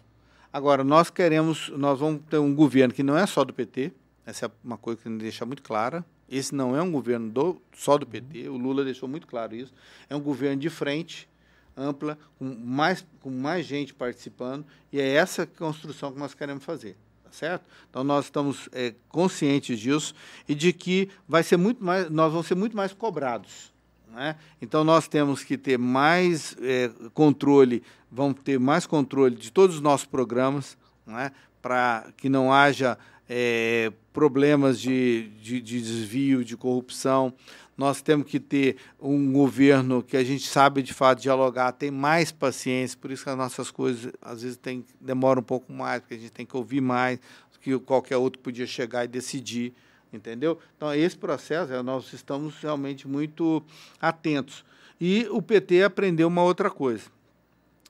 Agora, 0.54 0.82
nós 0.82 1.10
queremos, 1.10 1.68
nós 1.76 2.00
vamos 2.00 2.22
ter 2.30 2.38
um 2.38 2.56
governo 2.56 2.94
que 2.94 3.04
não 3.04 3.18
é 3.18 3.26
só 3.26 3.44
do 3.44 3.54
PT, 3.54 3.92
essa 4.26 4.46
é 4.46 4.52
uma 4.64 4.78
coisa 4.78 5.02
que 5.02 5.10
a 5.10 5.12
gente 5.12 5.20
deixa 5.20 5.46
muito 5.46 5.62
clara. 5.62 6.06
Esse 6.32 6.56
não 6.56 6.74
é 6.74 6.82
um 6.82 6.90
governo 6.90 7.30
do, 7.30 7.62
só 7.76 7.98
do 7.98 8.08
PT, 8.08 8.48
o 8.48 8.56
Lula 8.56 8.86
deixou 8.86 9.10
muito 9.10 9.28
claro 9.28 9.54
isso. 9.54 9.74
É 10.10 10.16
um 10.16 10.22
governo 10.22 10.62
de 10.62 10.70
frente, 10.70 11.28
ampla, 11.76 12.18
com 12.40 12.46
mais, 12.46 13.06
com 13.20 13.30
mais 13.30 13.66
gente 13.66 13.94
participando, 13.94 14.66
e 14.94 15.02
é 15.02 15.06
essa 15.14 15.46
construção 15.46 16.14
que 16.14 16.18
nós 16.18 16.34
queremos 16.34 16.64
fazer. 16.64 16.96
Tá 17.26 17.32
certo? 17.34 17.66
Então 17.90 18.02
nós 18.02 18.26
estamos 18.26 18.70
é, 18.72 18.94
conscientes 19.10 19.78
disso 19.78 20.16
e 20.48 20.56
de 20.56 20.72
que 20.72 21.10
vai 21.28 21.44
ser 21.44 21.58
muito 21.58 21.84
mais, 21.84 22.10
nós 22.10 22.32
vamos 22.32 22.48
ser 22.48 22.56
muito 22.56 22.78
mais 22.78 22.94
cobrados. 22.94 23.74
Né? 24.08 24.38
Então 24.62 24.86
nós 24.86 25.10
temos 25.10 25.44
que 25.44 25.58
ter 25.58 25.78
mais 25.78 26.56
é, 26.62 26.90
controle, 27.14 27.84
vamos 28.10 28.42
ter 28.42 28.58
mais 28.58 28.86
controle 28.86 29.36
de 29.36 29.52
todos 29.52 29.76
os 29.76 29.82
nossos 29.82 30.06
programas, 30.06 30.78
né? 31.06 31.32
para 31.62 32.08
que 32.16 32.30
não 32.30 32.54
haja 32.54 32.98
é, 33.34 33.94
problemas 34.12 34.78
de, 34.78 35.30
de, 35.42 35.62
de 35.62 35.80
desvio, 35.80 36.44
de 36.44 36.58
corrupção 36.58 37.34
nós 37.78 38.00
temos 38.00 38.28
que 38.28 38.40
ter 38.40 38.76
um 39.02 39.32
governo 39.32 40.04
que 40.04 40.16
a 40.16 40.24
gente 40.24 40.48
sabe 40.48 40.84
de 40.84 40.94
fato 40.94 41.20
dialogar, 41.20 41.72
tem 41.72 41.90
mais 41.90 42.32
paciência, 42.32 42.96
por 43.00 43.10
isso 43.10 43.24
que 43.24 43.30
as 43.30 43.38
nossas 43.38 43.72
coisas 43.72 44.14
às 44.22 44.44
vezes 44.44 44.58
tem, 44.58 44.86
demoram 45.00 45.40
um 45.40 45.44
pouco 45.44 45.74
mais, 45.74 46.00
porque 46.00 46.14
a 46.14 46.18
gente 46.18 46.32
tem 46.32 46.46
que 46.46 46.56
ouvir 46.56 46.80
mais 46.80 47.20
que 47.60 47.78
qualquer 47.80 48.18
outro 48.18 48.40
podia 48.40 48.68
chegar 48.68 49.06
e 49.06 49.08
decidir, 49.08 49.74
entendeu? 50.12 50.60
Então, 50.76 50.94
esse 50.94 51.18
processo, 51.18 51.72
é, 51.72 51.82
nós 51.82 52.12
estamos 52.12 52.56
realmente 52.60 53.08
muito 53.08 53.64
atentos. 54.00 54.66
E 55.00 55.28
o 55.30 55.42
PT 55.42 55.84
aprendeu 55.84 56.28
uma 56.28 56.44
outra 56.44 56.70
coisa. 56.70 57.06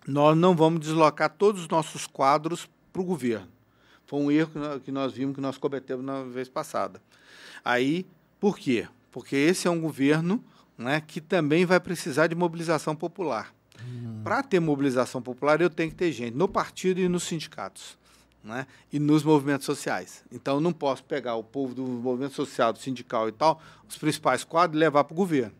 Nós 0.05 0.37
não 0.37 0.55
vamos 0.55 0.81
deslocar 0.81 1.29
todos 1.29 1.61
os 1.61 1.67
nossos 1.69 2.05
quadros 2.05 2.69
para 2.91 3.01
o 3.01 3.05
governo. 3.05 3.47
Foi 4.11 4.19
um 4.19 4.29
erro 4.29 4.51
que 4.83 4.91
nós 4.91 5.13
vimos 5.13 5.33
que 5.33 5.41
nós 5.41 5.57
cometemos 5.57 6.03
na 6.03 6.23
vez 6.23 6.49
passada. 6.49 7.01
Aí, 7.63 8.05
por 8.41 8.57
quê? 8.57 8.85
porque 9.11 9.35
esse 9.35 9.67
é 9.67 9.71
um 9.71 9.79
governo 9.79 10.43
né, 10.77 11.01
que 11.01 11.21
também 11.21 11.65
vai 11.65 11.79
precisar 11.79 12.27
de 12.27 12.35
mobilização 12.35 12.95
popular. 12.95 13.53
Hum. 13.81 14.21
Para 14.21 14.41
ter 14.41 14.59
mobilização 14.59 15.21
popular, 15.21 15.61
eu 15.61 15.69
tenho 15.69 15.91
que 15.91 15.95
ter 15.95 16.11
gente 16.11 16.35
no 16.35 16.47
partido 16.47 16.99
e 16.99 17.07
nos 17.07 17.23
sindicatos. 17.23 17.99
Né, 18.43 18.65
e 18.91 18.97
nos 18.97 19.23
movimentos 19.23 19.67
sociais. 19.67 20.23
Então, 20.31 20.55
eu 20.55 20.59
não 20.59 20.73
posso 20.73 21.03
pegar 21.03 21.35
o 21.35 21.43
povo 21.43 21.75
do 21.75 21.85
movimento 21.85 22.33
social, 22.33 22.73
do 22.73 22.79
sindical 22.79 23.29
e 23.29 23.31
tal, 23.31 23.61
os 23.87 23.99
principais 23.99 24.43
quadros, 24.43 24.75
e 24.75 24.79
levar 24.79 25.03
para 25.03 25.13
o 25.13 25.15
governo. 25.15 25.53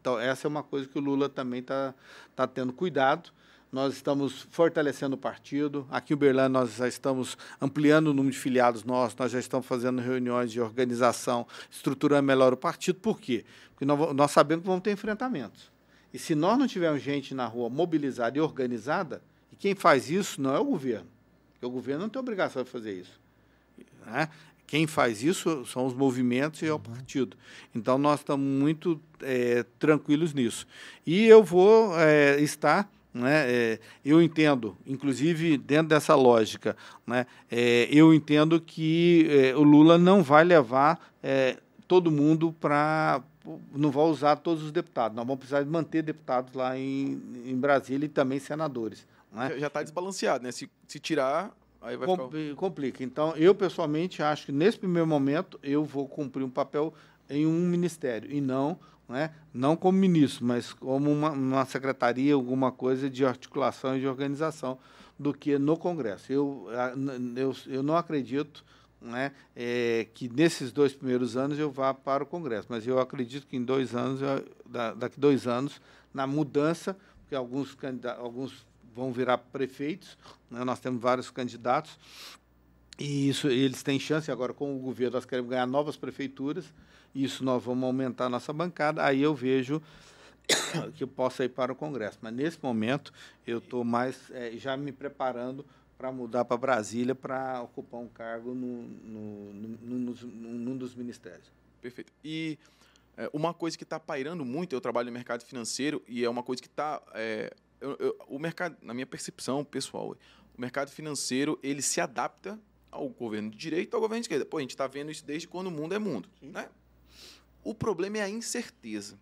Então, 0.00 0.18
essa 0.18 0.46
é 0.46 0.48
uma 0.48 0.62
coisa 0.62 0.88
que 0.88 0.98
o 0.98 1.02
Lula 1.02 1.28
também 1.28 1.60
está 1.60 1.92
tá 2.34 2.46
tendo 2.46 2.72
cuidado. 2.72 3.30
Nós 3.70 3.94
estamos 3.94 4.46
fortalecendo 4.50 5.16
o 5.16 5.18
partido. 5.18 5.86
Aqui 5.90 6.12
em 6.12 6.16
Uberlândia, 6.16 6.48
nós 6.48 6.76
já 6.76 6.88
estamos 6.88 7.36
ampliando 7.60 8.08
o 8.08 8.14
número 8.14 8.32
de 8.32 8.38
filiados 8.38 8.84
nossos, 8.84 9.16
nós 9.18 9.32
já 9.32 9.38
estamos 9.38 9.66
fazendo 9.66 10.00
reuniões 10.00 10.52
de 10.52 10.60
organização, 10.60 11.46
estruturando 11.70 12.22
melhor 12.22 12.52
o 12.52 12.56
partido. 12.56 12.98
Por 13.00 13.20
quê? 13.20 13.44
Porque 13.70 13.84
nós, 13.84 14.14
nós 14.14 14.30
sabemos 14.30 14.62
que 14.62 14.68
vamos 14.68 14.82
ter 14.82 14.92
enfrentamentos. 14.92 15.70
E 16.14 16.18
se 16.18 16.34
nós 16.34 16.58
não 16.58 16.66
tivermos 16.66 17.02
gente 17.02 17.34
na 17.34 17.46
rua 17.46 17.68
mobilizada 17.68 18.38
e 18.38 18.40
organizada, 18.40 19.20
e 19.52 19.56
quem 19.56 19.74
faz 19.74 20.10
isso 20.10 20.40
não 20.40 20.54
é 20.54 20.58
o 20.58 20.64
governo, 20.64 21.08
porque 21.52 21.66
o 21.66 21.70
governo 21.70 22.02
não 22.02 22.08
tem 22.08 22.20
obrigação 22.20 22.62
de 22.62 22.70
fazer 22.70 22.92
isso. 22.92 23.20
Né? 24.06 24.28
Quem 24.66 24.86
faz 24.86 25.22
isso 25.22 25.64
são 25.64 25.86
os 25.86 25.94
movimentos 25.94 26.60
e 26.62 26.66
é 26.66 26.72
o 26.72 26.78
partido. 26.78 27.36
Então, 27.74 27.98
nós 27.98 28.20
estamos 28.20 28.44
muito 28.44 29.00
é, 29.22 29.64
tranquilos 29.78 30.34
nisso. 30.34 30.66
E 31.06 31.24
eu 31.26 31.42
vou 31.42 31.98
é, 31.98 32.40
estar. 32.40 32.90
Né, 33.16 33.50
é, 33.50 33.80
eu 34.04 34.20
entendo, 34.20 34.76
inclusive 34.86 35.56
dentro 35.56 35.88
dessa 35.88 36.14
lógica, 36.14 36.76
né, 37.06 37.26
é, 37.50 37.88
eu 37.90 38.12
entendo 38.12 38.60
que 38.60 39.26
é, 39.30 39.56
o 39.56 39.62
Lula 39.62 39.96
não 39.96 40.22
vai 40.22 40.44
levar 40.44 41.00
é, 41.22 41.56
todo 41.88 42.10
mundo 42.10 42.54
para. 42.60 43.22
não 43.74 43.90
vai 43.90 44.04
usar 44.04 44.36
todos 44.36 44.62
os 44.62 44.70
deputados. 44.70 45.16
Nós 45.16 45.26
vamos 45.26 45.38
precisar 45.38 45.62
de 45.62 45.70
manter 45.70 46.02
deputados 46.02 46.52
lá 46.52 46.78
em, 46.78 47.22
em 47.46 47.56
Brasília 47.56 48.04
e 48.04 48.08
também 48.10 48.38
senadores. 48.38 49.06
Né? 49.32 49.58
Já 49.58 49.68
está 49.68 49.82
desbalanceado, 49.82 50.44
né? 50.44 50.52
Se, 50.52 50.68
se 50.86 51.00
tirar, 51.00 51.56
Aí 51.80 51.96
vai 51.96 52.06
Com, 52.06 52.28
ficar... 52.28 52.56
Complica. 52.56 53.04
Então, 53.04 53.34
eu 53.36 53.54
pessoalmente 53.54 54.22
acho 54.22 54.46
que 54.46 54.52
nesse 54.52 54.78
primeiro 54.78 55.06
momento 55.06 55.58
eu 55.62 55.84
vou 55.84 56.06
cumprir 56.06 56.42
um 56.42 56.50
papel 56.50 56.92
em 57.30 57.46
um 57.46 57.60
ministério 57.60 58.30
e 58.30 58.40
não, 58.40 58.78
né, 59.08 59.30
não 59.52 59.76
como 59.76 59.98
ministro, 59.98 60.44
mas 60.44 60.72
como 60.72 61.10
uma, 61.10 61.30
uma 61.30 61.64
secretaria, 61.64 62.34
alguma 62.34 62.72
coisa 62.72 63.08
de 63.08 63.24
articulação 63.24 63.96
e 63.96 64.00
de 64.00 64.06
organização 64.06 64.78
do 65.18 65.32
que 65.32 65.58
no 65.58 65.76
Congresso. 65.76 66.32
Eu, 66.32 66.66
eu, 67.36 67.56
eu 67.66 67.82
não 67.82 67.96
acredito 67.96 68.64
né, 69.00 69.32
é, 69.54 70.06
que 70.12 70.28
nesses 70.28 70.72
dois 70.72 70.92
primeiros 70.92 71.36
anos 71.36 71.58
eu 71.58 71.70
vá 71.70 71.94
para 71.94 72.24
o 72.24 72.26
Congresso, 72.26 72.66
mas 72.68 72.86
eu 72.86 72.98
acredito 72.98 73.46
que 73.46 73.56
em 73.56 73.64
dois 73.64 73.94
anos, 73.94 74.20
daqui 74.96 75.18
dois 75.18 75.46
anos, 75.46 75.80
na 76.12 76.26
mudança, 76.26 76.96
porque 77.20 77.34
alguns, 77.34 77.76
alguns 78.18 78.66
vão 78.94 79.12
virar 79.12 79.38
prefeitos. 79.38 80.16
Né? 80.50 80.64
Nós 80.64 80.80
temos 80.80 81.00
vários 81.00 81.30
candidatos 81.30 81.98
e 82.98 83.28
isso 83.28 83.48
eles 83.48 83.82
têm 83.82 84.00
chance 84.00 84.30
agora 84.30 84.54
com 84.54 84.74
o 84.74 84.78
governo 84.78 85.16
nós 85.16 85.26
queremos 85.26 85.50
ganhar 85.50 85.66
novas 85.66 85.96
prefeituras. 85.96 86.72
Isso 87.22 87.44
nós 87.44 87.62
vamos 87.62 87.84
aumentar 87.84 88.26
a 88.26 88.28
nossa 88.28 88.52
bancada. 88.52 89.04
Aí 89.04 89.22
eu 89.22 89.34
vejo 89.34 89.82
que 90.94 91.04
eu 91.04 91.08
possa 91.08 91.44
ir 91.44 91.48
para 91.48 91.72
o 91.72 91.76
Congresso. 91.76 92.18
Mas 92.20 92.32
nesse 92.32 92.58
momento 92.62 93.12
eu 93.46 93.58
estou 93.58 93.84
mais 93.84 94.30
é, 94.30 94.52
já 94.56 94.76
me 94.76 94.92
preparando 94.92 95.64
para 95.96 96.12
mudar 96.12 96.44
para 96.44 96.56
Brasília 96.56 97.14
para 97.14 97.62
ocupar 97.62 98.00
um 98.00 98.08
cargo 98.08 98.54
no, 98.54 98.82
no, 98.82 99.52
no, 99.54 100.14
num 100.14 100.76
dos 100.76 100.94
ministérios. 100.94 101.50
Perfeito. 101.80 102.12
E 102.22 102.58
é, 103.16 103.30
uma 103.32 103.54
coisa 103.54 103.78
que 103.78 103.84
está 103.84 103.98
pairando 103.98 104.44
muito, 104.44 104.74
eu 104.74 104.80
trabalho 104.80 105.06
no 105.06 105.12
mercado 105.12 105.42
financeiro 105.42 106.02
e 106.06 106.22
é 106.22 106.28
uma 106.28 106.42
coisa 106.42 106.60
que 106.60 106.68
está 106.68 107.02
é, 107.14 107.50
o 108.28 108.38
mercado, 108.38 108.76
na 108.82 108.94
minha 108.94 109.06
percepção 109.06 109.64
pessoal, 109.64 110.16
o 110.56 110.60
mercado 110.60 110.90
financeiro 110.90 111.58
ele 111.62 111.82
se 111.82 112.00
adapta 112.00 112.58
ao 112.90 113.08
governo 113.08 113.50
de 113.50 113.56
direita 113.56 113.96
ao 113.96 114.00
governo 114.00 114.20
de 114.20 114.24
esquerda. 114.24 114.46
Pô, 114.46 114.58
a 114.58 114.60
gente 114.60 114.70
está 114.70 114.86
vendo 114.86 115.10
isso 115.10 115.24
desde 115.24 115.46
quando 115.46 115.66
o 115.66 115.70
mundo 115.70 115.94
é 115.94 115.98
mundo. 115.98 116.28
Né? 116.40 116.68
O 117.66 117.74
problema 117.74 118.18
é 118.18 118.22
a 118.22 118.28
incerteza. 118.28 119.18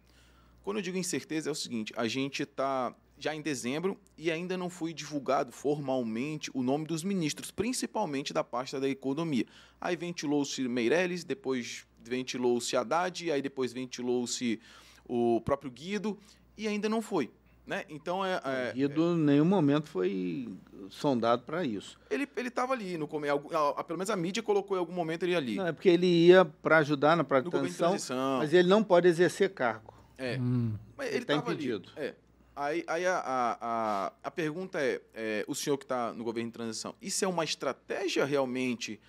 Quando 0.63 0.77
eu 0.77 0.83
digo 0.83 0.99
incerteza, 0.99 1.49
é 1.49 1.53
o 1.53 1.55
seguinte: 1.55 1.95
a 1.97 2.07
gente 2.07 2.43
está 2.43 2.95
já 3.19 3.35
em 3.35 3.41
dezembro 3.41 3.99
e 4.19 4.31
ainda 4.31 4.55
não 4.55 4.69
foi 4.69 4.93
divulgado 4.93 5.51
formalmente 5.51 6.51
o 6.53 6.63
nome 6.63 6.85
dos 6.87 7.03
ministros, 7.03 7.51
principalmente 7.51 8.35
da 8.35 8.45
pasta 8.45 8.79
da 8.79 8.87
economia. 8.87 9.47
Aí 9.81 9.97
ventilou-se 9.97 10.61
Meirelles, 10.69 11.25
depois 11.25 11.87
ventilou-se 12.03 12.77
Haddad, 12.77 13.31
aí 13.31 13.41
depois 13.41 13.73
ventilou-se 13.73 14.61
o 15.09 15.41
próprio 15.41 15.71
Guido 15.71 16.19
e 16.55 16.69
ainda 16.69 16.87
não 16.87 17.01
foi. 17.01 17.31
Né? 17.67 17.85
Então 17.89 18.25
é. 18.25 18.41
é 18.45 18.73
Guido, 18.75 19.15
em 19.15 19.19
nenhum 19.19 19.45
momento 19.45 19.89
foi 19.89 20.53
sondado 20.91 21.43
para 21.45 21.65
isso. 21.65 21.99
Ele 22.11 22.29
estava 22.37 22.75
ali 22.75 22.99
no 22.99 23.09
começo, 23.09 23.41
pelo 23.87 23.99
menos 23.99 24.11
a 24.11 24.17
mídia 24.17 24.43
colocou 24.43 24.77
em 24.77 24.81
algum 24.81 24.93
momento 24.93 25.23
ele 25.23 25.35
ali. 25.35 25.57
Não, 25.57 25.67
é 25.67 25.73
porque 25.73 25.89
ele 25.89 26.07
ia 26.07 26.45
para 26.45 26.79
ajudar 26.79 27.17
na 27.17 27.25
transição, 27.25 27.97
mas 28.39 28.53
ele 28.53 28.69
não 28.69 28.85
pode 28.85 29.09
exercer 29.09 29.55
cargo. 29.55 29.95
É. 30.19 30.37
Hum. 30.39 30.75
Mas 30.97 31.09
ele 31.09 31.23
está 31.23 31.35
impedido. 31.35 31.91
Ali. 31.97 32.09
É. 32.09 32.15
Aí, 32.57 32.85
aí 32.87 33.07
a, 33.07 33.19
a, 33.19 33.59
a, 33.61 34.13
a, 34.23 34.31
pergunta 34.31 34.81
é, 34.81 35.01
é 35.13 35.45
o 35.49 35.55
senhor 35.57 35.77
que 35.77 35.85
está 35.85 36.13
no 36.13 36.23
governo 36.23 36.51
de 36.51 36.53
transição, 36.53 36.95
isso 37.03 37.25
é 37.25 37.29
uma 37.29 37.43
estratégia 37.43 38.25
realmente 38.25 39.01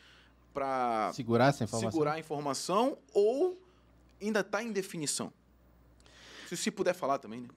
para 0.51 1.11
segurar 1.13 1.49
essa 1.49 1.63
informação? 1.63 1.91
Segurar 1.91 2.13
a 2.13 2.19
informação 2.19 2.97
ou 3.13 3.61
ainda 4.19 4.39
está 4.39 4.63
em 4.63 4.71
definição? 4.71 5.31
Se, 6.47 6.57
se 6.57 6.71
puder 6.71 6.95
falar 6.95 7.19
também, 7.19 7.41
né? 7.41 7.47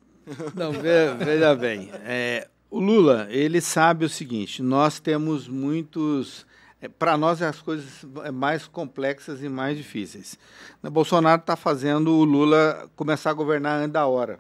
Não, 0.55 0.73
veja 0.73 1.55
bem. 1.55 1.91
É, 2.05 2.49
o 2.71 2.79
Lula, 2.81 3.27
ele 3.31 3.61
sabe 3.61 4.05
o 4.05 4.09
seguinte: 4.09 4.63
nós 4.63 5.01
temos 5.01 5.49
muitos. 5.49 6.47
É, 6.81 6.89
Para 6.89 7.17
nós, 7.17 7.43
as 7.43 7.61
coisas 7.61 8.05
é 8.25 8.31
mais 8.31 8.67
complexas 8.67 9.43
e 9.43 9.49
mais 9.49 9.77
difíceis. 9.77 10.39
O 10.83 10.91
Bolsonaro 10.91 11.41
está 11.41 11.57
fazendo 11.57 12.13
o 12.13 12.25
Lula 12.25 12.89
começar 12.95 13.31
a 13.31 13.35
governar 13.35 13.81
antes 13.81 13.93
da 13.93 14.07
hora. 14.07 14.39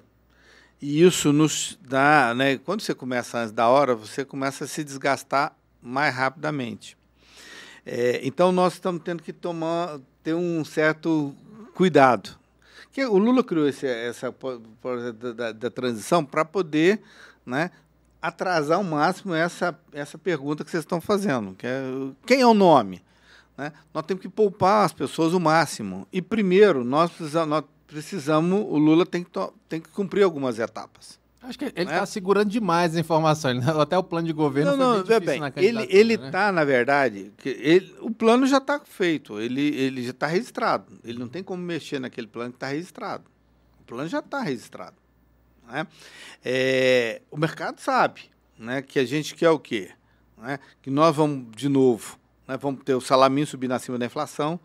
E 0.81 1.03
isso 1.03 1.33
nos 1.33 1.79
dá. 1.83 2.33
Né, 2.35 2.59
quando 2.59 2.83
você 2.83 2.95
começa 2.95 3.39
antes 3.39 3.53
da 3.53 3.69
hora, 3.69 3.95
você 3.95 4.25
começa 4.25 4.65
a 4.65 4.69
se 4.69 4.85
desgastar 4.85 5.57
mais 5.83 6.15
rapidamente. 6.15 6.97
É, 7.85 8.21
então, 8.23 8.53
nós 8.53 8.75
estamos 8.75 9.03
tendo 9.03 9.23
que 9.23 9.33
tomar, 9.33 9.99
ter 10.23 10.35
um 10.35 10.65
certo 10.65 11.35
cuidado. 11.75 12.39
Que 12.93 13.05
o 13.05 13.19
Lula 13.19 13.45
criou 13.45 13.69
esse, 13.69 13.87
essa 13.87 14.35
da, 15.35 15.53
da 15.53 15.71
transição 15.71 16.25
para 16.25 16.45
poder 16.45 17.01
né, 17.45 17.71
atrasar 18.21 18.79
ao 18.79 18.85
máximo 18.85 19.35
essa, 19.35 19.79
essa 19.93 20.19
pergunta 20.19 20.65
que 20.65 20.71
vocês 20.71 20.83
estão 20.83 21.01
fazendo, 21.01 21.55
que 21.55 21.67
é 21.67 21.83
quem 22.27 22.41
é 22.41 22.47
o 22.47 22.55
nome? 22.55 23.03
Né? 23.57 23.73
Nós 23.93 24.05
temos 24.07 24.23
que 24.23 24.29
poupar 24.29 24.85
as 24.85 24.93
pessoas 24.93 25.35
o 25.35 25.41
máximo. 25.41 26.07
E 26.13 26.23
primeiro, 26.23 26.85
nós 26.85 27.11
precisamos, 27.11 27.49
nós 27.49 27.65
precisamos 27.87 28.61
o 28.61 28.79
Lula 28.79 29.05
tem 29.05 29.25
que, 29.25 29.31
tem 29.69 29.81
que 29.81 29.89
cumprir 29.89 30.23
algumas 30.23 30.59
etapas. 30.59 31.19
Acho 31.41 31.59
que 31.59 31.67
ele 31.67 31.73
está 31.77 32.01
né? 32.01 32.07
segurando 32.07 32.51
demais 32.51 32.93
as 32.93 32.99
informações. 32.99 33.65
Né? 33.65 33.73
Até 33.81 33.97
o 33.97 34.03
plano 34.03 34.27
de 34.27 34.33
governo 34.33 34.77
não, 34.77 34.99
não, 34.99 35.05
bem, 35.05 35.21
bem 35.21 35.41
Ele 35.57 35.87
ele 35.89 36.15
está, 36.15 36.47
né? 36.47 36.53
na 36.53 36.65
verdade, 36.65 37.33
ele, 37.45 37.95
o 38.01 38.11
plano 38.11 38.47
já 38.47 38.59
está 38.59 38.81
feito, 38.81 39.41
ele, 39.41 39.61
ele 39.61 40.03
já 40.03 40.11
está 40.11 40.27
registrado. 40.27 40.87
Ele 41.05 41.19
não 41.19 41.29
tem 41.29 41.43
como 41.43 41.63
mexer 41.63 42.01
naquele 42.01 42.27
plano 42.27 42.51
que 42.51 42.57
está 42.57 42.69
registrado. 42.69 43.25
O 43.81 43.85
plano 43.85 44.09
já 44.09 44.19
está 44.19 44.43
registrado. 44.43 44.97
Né? 45.71 45.87
É, 46.45 47.23
o 47.31 47.37
mercado 47.37 47.81
sabe 47.81 48.23
né, 48.59 48.83
que 48.83 48.99
a 48.99 49.05
gente 49.05 49.35
quer 49.35 49.51
o 49.51 49.59
quê? 49.59 49.91
Né? 50.37 50.59
Que 50.83 50.91
nós 50.91 51.15
vamos, 51.15 51.55
de 51.55 51.69
novo, 51.69 52.19
né, 52.49 52.57
vamos 52.57 52.83
ter 52.83 52.95
o 52.95 53.01
salaminho 53.01 53.47
subindo 53.47 53.73
acima 53.73 53.99
da 53.99 54.07
inflação, 54.07 54.59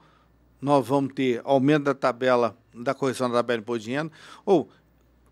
nós 0.60 0.88
vamos 0.88 1.14
ter 1.14 1.42
aumento 1.44 1.84
da 1.84 1.94
tabela, 1.94 2.58
da 2.74 2.94
correção 2.94 3.30
da 3.30 3.36
tabela 3.36 3.58
de 3.58 3.64
imposto 3.64 3.84
de 3.84 3.92
renda, 3.92 4.12
ou 4.46 4.70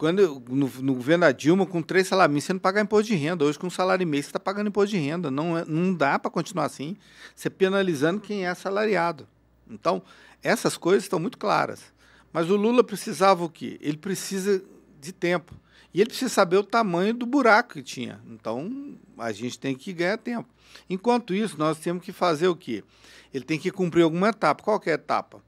quando, 0.01 0.43
no, 0.49 0.67
no, 0.67 0.95
governo 0.95 1.21
da 1.21 1.31
Dilma, 1.31 1.63
com 1.63 1.79
três 1.79 2.07
salários 2.07 2.43
você 2.43 2.53
não 2.53 2.59
paga 2.59 2.81
imposto 2.81 3.05
de 3.05 3.13
renda. 3.13 3.45
Hoje, 3.45 3.59
com 3.59 3.67
um 3.67 3.69
salário 3.69 4.01
e 4.01 4.05
meio, 4.07 4.23
você 4.23 4.29
está 4.29 4.39
pagando 4.39 4.67
imposto 4.67 4.89
de 4.89 4.97
renda. 4.97 5.29
Não, 5.29 5.55
é, 5.55 5.63
não 5.63 5.93
dá 5.93 6.17
para 6.17 6.31
continuar 6.31 6.65
assim, 6.65 6.97
você 7.35 7.51
penalizando 7.51 8.19
quem 8.19 8.43
é 8.43 8.49
assalariado. 8.49 9.27
Então, 9.69 10.01
essas 10.41 10.75
coisas 10.75 11.03
estão 11.03 11.19
muito 11.19 11.37
claras. 11.37 11.93
Mas 12.33 12.49
o 12.49 12.55
Lula 12.55 12.83
precisava 12.83 13.43
o 13.43 13.49
quê? 13.49 13.77
Ele 13.79 13.95
precisa 13.95 14.63
de 14.99 15.11
tempo. 15.11 15.53
E 15.93 16.01
ele 16.01 16.09
precisa 16.09 16.33
saber 16.33 16.57
o 16.57 16.63
tamanho 16.63 17.13
do 17.13 17.27
buraco 17.27 17.75
que 17.75 17.83
tinha. 17.83 18.19
Então, 18.27 18.97
a 19.19 19.31
gente 19.31 19.59
tem 19.59 19.75
que 19.75 19.93
ganhar 19.93 20.17
tempo. 20.17 20.49
Enquanto 20.89 21.31
isso, 21.31 21.59
nós 21.59 21.77
temos 21.77 22.03
que 22.03 22.11
fazer 22.11 22.47
o 22.47 22.55
quê? 22.55 22.83
Ele 23.31 23.45
tem 23.45 23.59
que 23.59 23.69
cumprir 23.69 24.01
alguma 24.01 24.29
etapa. 24.29 24.63
Qual 24.63 24.81
é 24.83 24.89
a 24.89 24.95
etapa? 24.95 25.43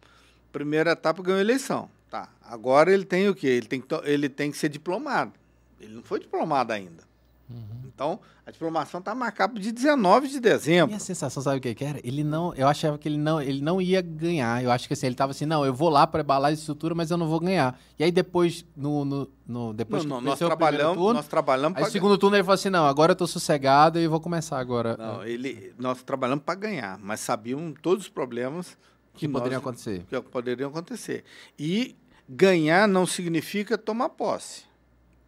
Primeira 0.52 0.92
etapa 0.92 1.24
ganhou 1.24 1.42
eleição. 1.42 1.90
Tá. 2.14 2.30
Agora 2.48 2.94
ele 2.94 3.06
tem 3.06 3.28
o 3.28 3.34
quê? 3.34 3.48
Ele 3.48 3.66
tem 3.66 3.82
que, 3.82 3.88
ele 4.04 4.30
tem 4.30 4.52
que 4.52 4.58
ser 4.60 4.70
diplomado. 4.70 5.32
Ele 5.82 5.96
não 5.96 6.04
foi 6.04 6.20
diplomado 6.20 6.72
ainda. 6.72 7.02
Uhum. 7.50 7.88
Então, 7.88 8.20
a 8.46 8.52
diplomação 8.52 9.00
está 9.00 9.16
marcada 9.16 9.60
de 9.60 9.72
19 9.72 10.28
de 10.28 10.40
dezembro. 10.40 10.90
Minha 10.90 11.00
sensação, 11.00 11.42
sabe 11.42 11.58
o 11.58 11.62
que, 11.62 11.74
que 11.74 11.84
era? 11.84 12.00
Ele 12.04 12.24
não, 12.24 12.54
eu 12.54 12.68
achava 12.68 13.00
que 13.00 13.10
ele 13.10 13.18
não, 13.18 13.42
ele 13.42 13.64
não 13.64 13.82
ia 13.82 14.00
ganhar. 14.00 14.64
Eu 14.64 14.70
acho 14.70 14.88
que 14.88 14.94
assim, 14.94 15.08
ele 15.08 15.16
estava 15.16 15.32
assim, 15.32 15.48
não, 15.48 15.66
eu 15.66 15.74
vou 15.74 15.90
lá 15.90 16.06
para 16.06 16.22
embalar 16.22 16.52
a 16.52 16.54
estrutura, 16.54 16.94
mas 16.94 17.10
eu 17.10 17.18
não 17.18 17.28
vou 17.28 17.40
ganhar. 17.40 17.80
E 17.98 18.04
aí 18.04 18.12
depois, 18.12 18.64
no, 18.78 19.04
no, 19.04 19.32
no 19.48 19.74
depois 19.74 20.06
não, 20.06 20.22
não, 20.22 20.30
nós 20.30 20.38
trabalhamos, 20.38 20.96
turno, 20.96 21.14
nós 21.14 21.28
trabalhamos. 21.28 21.80
Aí, 21.80 21.84
no 21.84 21.90
segundo 21.90 22.16
turno 22.16 22.36
ele 22.36 22.44
falou 22.44 22.54
assim, 22.54 22.70
não, 22.70 22.86
agora 22.86 23.14
eu 23.14 23.14
estou 23.14 23.26
sossegado 23.26 24.00
e 24.00 24.08
vou 24.08 24.20
começar 24.20 24.60
agora. 24.60 24.96
Não, 24.98 25.26
ele, 25.26 25.74
nós 25.80 26.04
trabalhamos 26.04 26.44
para 26.46 26.54
ganhar, 26.54 27.00
mas 27.00 27.22
sabiam 27.22 27.74
todos 27.82 28.04
os 28.04 28.10
problemas 28.10 28.78
que, 29.14 29.22
que 29.22 29.28
poderiam 29.28 29.60
acontecer. 29.60 30.06
Que 30.10 30.22
poderiam 30.22 30.70
acontecer. 30.70 31.24
E 31.58 31.96
ganhar 32.34 32.88
não 32.88 33.06
significa 33.06 33.78
tomar 33.78 34.10
posse. 34.10 34.64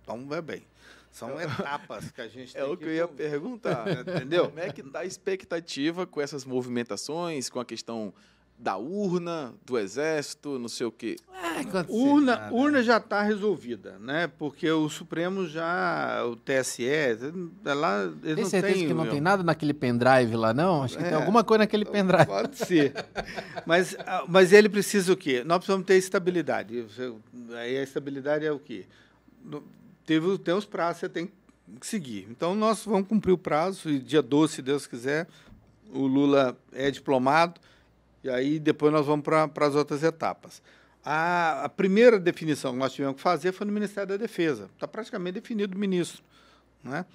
Então, 0.04 0.28
vai 0.28 0.42
bem. 0.42 0.64
São 1.12 1.40
etapas 1.40 2.12
que 2.12 2.20
a 2.20 2.28
gente 2.28 2.56
É 2.58 2.64
o 2.66 2.76
que 2.76 2.86
eu 2.86 2.94
ia 2.94 3.08
perguntar. 3.08 3.88
Entendeu? 3.90 4.50
Como 4.50 4.60
é 4.60 4.72
que 4.72 4.82
está 4.82 5.00
a 5.00 5.06
expectativa 5.06 6.06
com 6.06 6.20
essas 6.20 6.44
movimentações, 6.44 7.50
com 7.50 7.60
a 7.60 7.66
questão 7.66 8.14
da 8.58 8.78
urna, 8.78 9.54
do 9.66 9.78
exército, 9.78 10.58
não 10.58 10.70
sei 10.70 10.88
o 10.88 10.92
quê? 10.92 11.18
Urna, 11.90 12.50
urna 12.52 12.82
já 12.82 12.98
está 12.98 13.22
resolvida, 13.22 13.98
né? 14.00 14.28
Porque 14.40 14.70
o 14.72 14.90
Supremo 14.90 15.46
já, 15.48 16.24
o 16.26 16.36
TSE, 16.36 16.86
é 16.88 17.18
lá 17.74 18.04
eles 18.04 18.22
Tem 18.24 18.36
não 18.44 18.46
certeza 18.50 18.74
têm, 18.74 18.88
que 18.88 18.94
não 18.94 19.04
meu. 19.04 19.12
tem 19.12 19.22
nada 19.22 19.44
naquele 19.44 19.74
pendrive 19.74 20.36
lá, 20.36 20.54
não? 20.54 20.84
Acho 20.84 20.98
que 20.98 21.04
tem 21.04 21.12
É. 21.14 21.16
alguma 21.16 21.44
coisa 21.44 21.60
naquele 21.60 21.86
pendrive. 21.86 22.26
Pode 22.26 22.58
ser. 22.58 22.94
Mas, 23.66 23.96
ah, 24.06 24.24
mas 24.28 24.52
ele 24.54 24.70
precisa 24.70 25.12
o 25.14 25.18
quê? 25.18 25.44
Nós 25.46 25.58
precisamos 25.58 25.86
ter 25.86 25.96
estabilidade. 25.98 26.82
Você- 26.84 27.14
Aí 27.58 27.78
a 27.78 27.84
estabilidade 27.84 28.46
é 28.46 28.52
o 28.52 28.60
quê? 28.60 28.86
Teve, 30.06 30.38
tem 30.40 30.54
os 30.54 30.66
prazos, 30.66 31.02
você 31.02 31.10
tem 31.10 31.28
que 31.80 31.86
seguir. 31.88 32.28
Então, 32.30 32.56
nós 32.56 32.86
vamos 32.86 33.08
cumprir 33.08 33.32
o 33.32 33.38
prazo, 33.38 33.90
e 33.90 34.00
dia 34.00 34.22
12, 34.22 34.54
se 34.56 34.62
Deus 34.62 34.86
quiser, 34.88 35.28
o 35.92 36.06
Lula 36.08 36.58
é 36.72 36.90
diplomado, 36.92 37.60
e 38.26 38.30
aí 38.30 38.60
depois 38.60 38.92
nós 38.92 39.06
vamos 39.06 39.24
para 39.24 39.68
as 39.68 39.76
outras 39.76 40.02
etapas. 40.02 40.60
A, 41.04 41.66
a 41.66 41.70
primeira 41.70 42.20
definição 42.20 42.74
que 42.74 42.80
nós 42.80 42.92
tivemos 42.92 43.18
que 43.18 43.22
fazer 43.22 43.52
foi 43.52 43.68
no 43.68 43.72
Ministério 43.72 44.10
da 44.10 44.18
Defesa. 44.18 44.68
Está 44.74 44.88
praticamente 44.88 45.40
definido 45.40 45.78
o 45.78 45.80
ministro. 45.80 46.24
Né? 46.84 47.06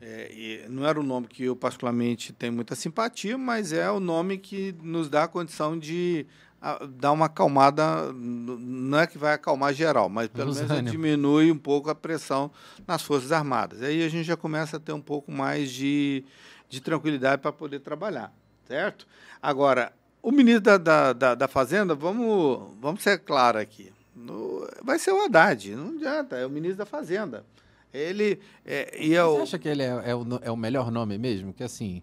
É, 0.00 0.32
e 0.32 0.68
não 0.68 0.86
era 0.86 1.00
o 1.00 1.02
nome 1.02 1.26
que 1.26 1.44
eu 1.44 1.56
particularmente 1.56 2.32
tenho 2.32 2.52
muita 2.52 2.76
simpatia, 2.76 3.36
mas 3.36 3.72
é 3.72 3.90
o 3.90 3.98
nome 3.98 4.38
que 4.38 4.72
nos 4.80 5.08
dá 5.08 5.24
a 5.24 5.28
condição 5.28 5.76
de 5.76 6.26
ah, 6.60 6.86
dar 6.88 7.10
uma 7.10 7.26
acalmada, 7.26 8.12
não 8.12 9.00
é 9.00 9.06
que 9.06 9.18
vai 9.18 9.34
acalmar 9.34 9.74
geral, 9.74 10.08
mas 10.08 10.28
pelo 10.28 10.48
Nos 10.48 10.60
menos 10.60 10.90
diminui 10.90 11.50
um 11.50 11.58
pouco 11.58 11.90
a 11.90 11.94
pressão 11.94 12.52
nas 12.86 13.02
Forças 13.02 13.32
Armadas. 13.32 13.82
Aí 13.82 14.04
a 14.04 14.08
gente 14.08 14.26
já 14.26 14.36
começa 14.36 14.76
a 14.76 14.80
ter 14.80 14.92
um 14.92 15.00
pouco 15.00 15.32
mais 15.32 15.72
de, 15.72 16.24
de 16.68 16.80
tranquilidade 16.80 17.42
para 17.42 17.52
poder 17.52 17.80
trabalhar, 17.80 18.32
certo? 18.64 19.08
Agora, 19.40 19.92
o 20.22 20.30
ministro 20.30 20.60
da, 20.62 20.78
da, 20.78 21.12
da, 21.12 21.34
da 21.34 21.48
Fazenda, 21.48 21.94
vamos, 21.94 22.70
vamos 22.80 23.02
ser 23.02 23.18
claro 23.18 23.58
aqui, 23.58 23.92
no- 24.14 24.66
vai 24.82 24.98
ser 24.98 25.12
o 25.12 25.24
Haddad, 25.24 25.74
não 25.74 25.88
adianta, 25.96 26.36
é 26.36 26.46
o 26.46 26.50
ministro 26.50 26.78
da 26.78 26.86
Fazenda. 26.86 27.44
Ele 27.92 28.38
é, 28.64 28.96
e 29.04 29.14
é 29.14 29.22
Você 29.22 29.38
o, 29.38 29.42
acha 29.42 29.58
que 29.58 29.68
ele 29.68 29.82
é, 29.82 30.02
é 30.06 30.14
o, 30.14 30.24
é 30.40 30.50
o 30.50 30.56
melhor 30.56 30.90
nome 30.90 31.18
mesmo? 31.18 31.52
Que 31.52 31.62
assim. 31.62 32.02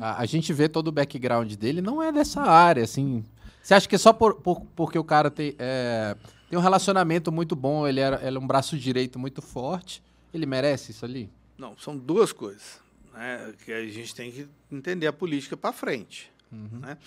A, 0.00 0.22
a 0.22 0.26
gente 0.26 0.52
vê 0.52 0.68
todo 0.68 0.88
o 0.88 0.92
background 0.92 1.52
dele, 1.54 1.80
não 1.80 2.02
é 2.02 2.10
dessa 2.10 2.40
área, 2.42 2.82
assim. 2.82 3.24
Você 3.62 3.74
acha 3.74 3.88
que 3.88 3.94
é 3.94 3.98
só 3.98 4.12
por, 4.12 4.34
por- 4.36 4.62
porque 4.74 4.98
o 4.98 5.04
cara 5.04 5.30
tem, 5.30 5.54
é, 5.58 6.16
tem 6.50 6.58
um 6.58 6.62
relacionamento 6.62 7.30
muito 7.30 7.54
bom, 7.54 7.86
ele 7.86 8.00
era, 8.00 8.26
ele 8.26 8.36
é 8.36 8.40
um 8.40 8.46
braço 8.46 8.76
direito 8.76 9.18
muito 9.20 9.40
forte, 9.40 10.02
ele 10.34 10.46
merece 10.46 10.90
isso 10.90 11.04
ali? 11.04 11.30
Não, 11.56 11.78
são 11.78 11.96
duas 11.96 12.32
coisas 12.32 12.80
né, 13.14 13.52
que 13.64 13.72
a 13.72 13.86
gente 13.86 14.12
tem 14.16 14.32
que 14.32 14.48
entender 14.70 15.06
a 15.06 15.12
política 15.12 15.56
para 15.56 15.72
frente. 15.72 16.31
Né? 16.52 16.98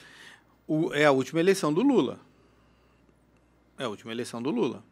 O- 0.67 0.93
é 0.93 1.05
a 1.05 1.11
última 1.11 1.39
eleição 1.39 1.73
do 1.73 1.81
Lula. 1.81 2.19
É 3.77 3.83
a 3.83 3.89
última 3.89 4.11
eleição 4.11 4.41
do 4.41 4.49
Lula. 4.49 4.83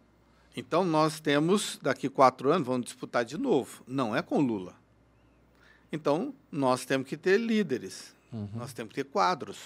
Então, 0.56 0.84
nós 0.84 1.20
temos, 1.20 1.80
daqui 1.82 2.08
quatro 2.10 2.52
anos, 2.52 2.68
vamos 2.68 2.86
disputar 2.86 3.26
de 3.26 3.38
novo. 3.38 3.84
Não 3.88 4.16
é 4.16 4.22
com 4.22 4.40
Lula. 4.40 4.76
Então, 5.92 6.34
nós 6.52 6.86
temos 6.86 7.08
que 7.08 7.18
ter 7.18 7.40
líderes. 7.40 8.14
Nós 8.56 8.74
temos 8.74 8.94
que 8.94 9.04
ter 9.04 9.10
quadros. 9.10 9.58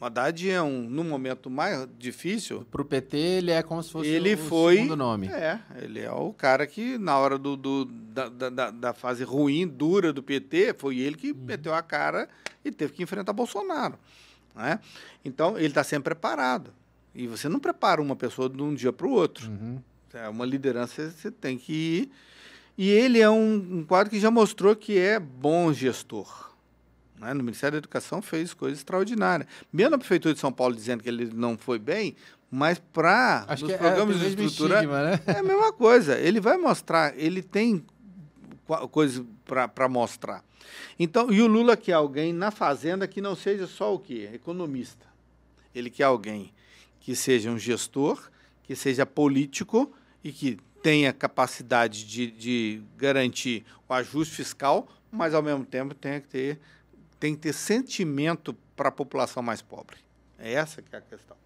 O 0.00 0.04
Haddad 0.04 0.48
é 0.48 0.62
um, 0.62 0.82
no 0.88 1.02
momento 1.02 1.50
mais 1.50 1.88
difícil, 1.98 2.64
Pro 2.70 2.84
PT, 2.84 3.16
ele 3.16 3.50
é 3.50 3.62
como 3.64 3.82
se 3.82 3.90
fosse 3.90 4.08
ele 4.08 4.34
o 4.34 4.38
foi. 4.38 4.76
segundo 4.76 4.96
nome. 4.96 5.26
É, 5.26 5.58
ele 5.82 5.98
é 6.00 6.10
o 6.12 6.32
cara 6.32 6.66
que, 6.68 6.96
na 6.98 7.18
hora 7.18 7.36
do, 7.36 7.56
do- 7.56 7.84
da, 7.84 8.28
da- 8.28 8.70
da, 8.70 8.92
fase 8.92 9.24
ruim, 9.24 9.66
dura 9.66 10.12
do 10.12 10.22
PT, 10.22 10.74
foi 10.78 10.98
ele 10.98 11.16
que 11.16 11.32
meteu 11.32 11.74
a 11.74 11.82
cara 11.82 12.28
e 12.64 12.70
teve 12.70 12.92
que 12.92 13.02
enfrentar 13.02 13.32
Bolsonaro. 13.32 13.98
Né? 14.54 14.78
Então, 15.24 15.56
ele 15.58 15.66
está 15.68 15.82
sempre 15.82 16.04
preparado. 16.14 16.72
E 17.12 17.26
você 17.26 17.48
não 17.48 17.58
prepara 17.58 18.00
uma 18.00 18.14
pessoa 18.14 18.48
de 18.48 18.62
um 18.62 18.72
dia 18.74 18.92
para 18.92 19.06
o 19.06 19.10
outro. 19.10 19.50
Uhum. 19.50 19.80
É 20.14 20.28
uma 20.28 20.46
liderança, 20.46 21.10
você 21.10 21.30
tem 21.30 21.58
que 21.58 21.72
ir. 21.72 22.10
E 22.76 22.88
ele 22.88 23.18
é 23.20 23.28
um, 23.28 23.54
um 23.80 23.84
quadro 23.84 24.10
que 24.10 24.20
já 24.20 24.30
mostrou 24.30 24.76
que 24.76 24.96
é 24.96 25.18
bom 25.18 25.72
gestor. 25.72 26.47
Né? 27.20 27.34
No 27.34 27.42
Ministério 27.42 27.72
da 27.72 27.78
Educação 27.78 28.22
fez 28.22 28.54
coisas 28.54 28.78
extraordinárias. 28.78 29.48
Mesmo 29.72 29.94
a 29.94 29.98
Prefeitura 29.98 30.34
de 30.34 30.40
São 30.40 30.52
Paulo 30.52 30.74
dizendo 30.74 31.02
que 31.02 31.08
ele 31.08 31.30
não 31.32 31.56
foi 31.56 31.78
bem, 31.78 32.16
mas 32.50 32.78
para 32.78 33.46
os 33.50 33.70
é, 33.70 33.76
programas 33.76 34.16
o 34.16 34.18
de 34.18 34.26
estrutura 34.26 34.76
estigma, 34.76 35.02
né? 35.02 35.20
é 35.26 35.38
a 35.38 35.42
mesma 35.42 35.72
coisa. 35.72 36.18
Ele 36.18 36.40
vai 36.40 36.56
mostrar, 36.56 37.18
ele 37.18 37.42
tem 37.42 37.84
coisas 38.90 39.24
para 39.44 39.88
mostrar. 39.88 40.44
Então, 40.98 41.32
e 41.32 41.40
o 41.40 41.46
Lula 41.46 41.76
quer 41.76 41.92
alguém 41.92 42.32
na 42.32 42.50
fazenda 42.50 43.06
que 43.06 43.20
não 43.20 43.34
seja 43.34 43.66
só 43.66 43.94
o 43.94 43.98
quê? 43.98 44.28
Economista. 44.32 45.06
Ele 45.74 45.90
quer 45.90 46.04
alguém 46.04 46.52
que 47.00 47.14
seja 47.14 47.50
um 47.50 47.58
gestor, 47.58 48.30
que 48.62 48.74
seja 48.74 49.06
político 49.06 49.92
e 50.22 50.32
que 50.32 50.58
tenha 50.82 51.12
capacidade 51.12 52.04
de, 52.04 52.30
de 52.30 52.82
garantir 52.96 53.64
o 53.88 53.94
ajuste 53.94 54.34
fiscal, 54.34 54.88
mas 55.10 55.34
ao 55.34 55.42
mesmo 55.42 55.64
tempo 55.64 55.94
tem 55.94 56.20
que 56.20 56.28
ter, 56.28 56.60
tem 57.18 57.34
que 57.34 57.40
ter 57.42 57.52
sentimento 57.52 58.54
para 58.76 58.88
a 58.88 58.92
população 58.92 59.42
mais 59.42 59.60
pobre. 59.62 59.96
É 60.38 60.52
essa 60.52 60.80
que 60.82 60.94
é 60.94 60.98
a 60.98 61.00
questão. 61.02 61.36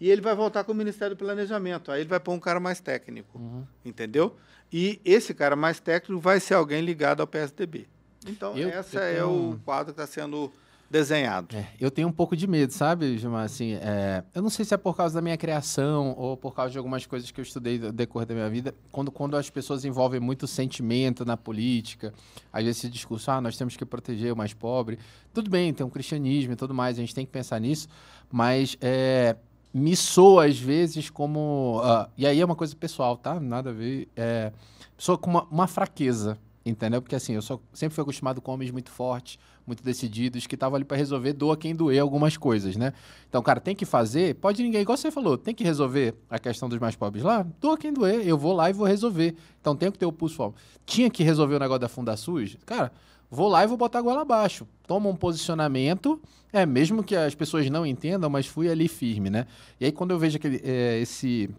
E 0.00 0.08
ele 0.10 0.20
vai 0.20 0.34
voltar 0.34 0.64
com 0.64 0.72
o 0.72 0.74
Ministério 0.74 1.16
do 1.16 1.18
Planejamento. 1.18 1.90
Aí 1.90 2.00
ele 2.02 2.08
vai 2.08 2.20
pôr 2.20 2.32
um 2.32 2.38
cara 2.40 2.60
mais 2.60 2.80
técnico. 2.80 3.40
Entendeu? 3.84 4.36
E 4.72 5.00
esse 5.04 5.34
cara 5.34 5.56
mais 5.56 5.80
técnico 5.80 6.20
vai 6.20 6.38
ser 6.40 6.54
alguém 6.54 6.82
ligado 6.82 7.20
ao 7.20 7.26
PSDB. 7.26 7.88
Então, 8.26 8.56
Eu- 8.56 8.68
essa 8.68 8.96
eu 8.98 9.02
é 9.02 9.12
tenho 9.14 9.28
o 9.28 9.50
um- 9.50 9.58
quadro 9.58 9.92
que 9.94 10.00
está 10.00 10.06
sendo 10.06 10.52
desenhado. 10.90 11.54
É, 11.54 11.68
eu 11.78 11.90
tenho 11.90 12.08
um 12.08 12.12
pouco 12.12 12.36
de 12.36 12.46
medo, 12.46 12.72
sabe, 12.72 13.18
Gilmar? 13.18 13.44
Assim, 13.44 13.74
é, 13.74 14.24
eu 14.34 14.40
não 14.40 14.48
sei 14.48 14.64
se 14.64 14.72
é 14.72 14.76
por 14.76 14.96
causa 14.96 15.14
da 15.14 15.20
minha 15.20 15.36
criação 15.36 16.14
ou 16.16 16.36
por 16.36 16.54
causa 16.54 16.72
de 16.72 16.78
algumas 16.78 17.04
coisas 17.06 17.30
que 17.30 17.40
eu 17.40 17.42
estudei 17.42 17.78
no 17.78 17.92
decorrer 17.92 18.26
da 18.26 18.34
minha 18.34 18.48
vida. 18.48 18.74
Quando, 18.90 19.12
quando 19.12 19.36
as 19.36 19.50
pessoas 19.50 19.84
envolvem 19.84 20.18
muito 20.18 20.46
sentimento 20.46 21.24
na 21.24 21.36
política, 21.36 22.12
às 22.52 22.64
vezes 22.64 22.78
esse 22.78 22.88
discurso, 22.88 23.30
ah, 23.30 23.40
nós 23.40 23.56
temos 23.56 23.76
que 23.76 23.84
proteger 23.84 24.32
o 24.32 24.36
mais 24.36 24.54
pobre. 24.54 24.98
Tudo 25.32 25.50
bem, 25.50 25.72
tem 25.74 25.84
um 25.84 25.90
cristianismo 25.90 26.54
e 26.54 26.56
tudo 26.56 26.74
mais, 26.74 26.96
a 26.98 27.00
gente 27.00 27.14
tem 27.14 27.26
que 27.26 27.32
pensar 27.32 27.60
nisso, 27.60 27.86
mas 28.30 28.76
é, 28.80 29.36
me 29.72 29.94
soa 29.94 30.46
às 30.46 30.58
vezes 30.58 31.10
como. 31.10 31.80
ah, 31.84 32.08
e 32.16 32.26
aí 32.26 32.40
é 32.40 32.44
uma 32.44 32.56
coisa 32.56 32.74
pessoal, 32.74 33.16
tá? 33.16 33.38
Nada 33.38 33.70
a 33.70 33.72
ver. 33.72 34.08
É, 34.16 34.52
soa 34.96 35.18
com 35.18 35.30
uma, 35.30 35.44
uma 35.44 35.66
fraqueza, 35.66 36.38
entendeu? 36.64 37.02
Porque 37.02 37.14
assim, 37.14 37.34
eu 37.34 37.42
sou, 37.42 37.62
sempre 37.72 37.94
fui 37.94 38.02
acostumado 38.02 38.40
com 38.40 38.52
homens 38.52 38.70
muito 38.70 38.90
fortes, 38.90 39.38
muito 39.68 39.84
decididos, 39.84 40.46
que 40.46 40.56
estavam 40.56 40.76
ali 40.76 40.84
para 40.84 40.96
resolver, 40.96 41.32
doa 41.32 41.56
quem 41.56 41.74
doer 41.74 42.00
algumas 42.00 42.36
coisas, 42.36 42.76
né? 42.76 42.92
Então, 43.28 43.40
cara, 43.42 43.60
tem 43.60 43.76
que 43.76 43.84
fazer, 43.84 44.34
pode 44.36 44.62
ninguém, 44.62 44.80
igual 44.80 44.96
você 44.96 45.10
falou, 45.10 45.38
tem 45.38 45.54
que 45.54 45.62
resolver 45.62 46.14
a 46.28 46.38
questão 46.38 46.68
dos 46.68 46.78
mais 46.78 46.96
pobres 46.96 47.22
lá, 47.22 47.46
doa 47.60 47.76
quem 47.78 47.92
doer, 47.92 48.26
eu 48.26 48.36
vou 48.36 48.52
lá 48.52 48.68
e 48.68 48.72
vou 48.72 48.86
resolver. 48.86 49.36
Então, 49.60 49.76
tem 49.76 49.92
que 49.92 49.98
ter 49.98 50.06
o 50.06 50.12
pulso 50.12 50.34
forte. 50.34 50.56
Tinha 50.84 51.08
que 51.08 51.22
resolver 51.22 51.54
o 51.54 51.58
negócio 51.58 51.80
da 51.80 51.88
Fundasus, 51.88 52.56
cara, 52.66 52.90
vou 53.30 53.48
lá 53.48 53.62
e 53.62 53.66
vou 53.66 53.76
botar 53.76 54.00
a 54.00 54.02
goela 54.02 54.22
abaixo. 54.22 54.66
Toma 54.86 55.08
um 55.08 55.16
posicionamento, 55.16 56.20
é, 56.52 56.64
mesmo 56.64 57.04
que 57.04 57.14
as 57.14 57.34
pessoas 57.34 57.68
não 57.70 57.86
entendam, 57.86 58.28
mas 58.28 58.46
fui 58.46 58.68
ali 58.68 58.88
firme, 58.88 59.30
né? 59.30 59.46
E 59.78 59.84
aí, 59.84 59.92
quando 59.92 60.10
eu 60.10 60.18
vejo 60.18 60.36
aquele, 60.36 60.60
é, 60.64 60.98
esse 60.98 61.50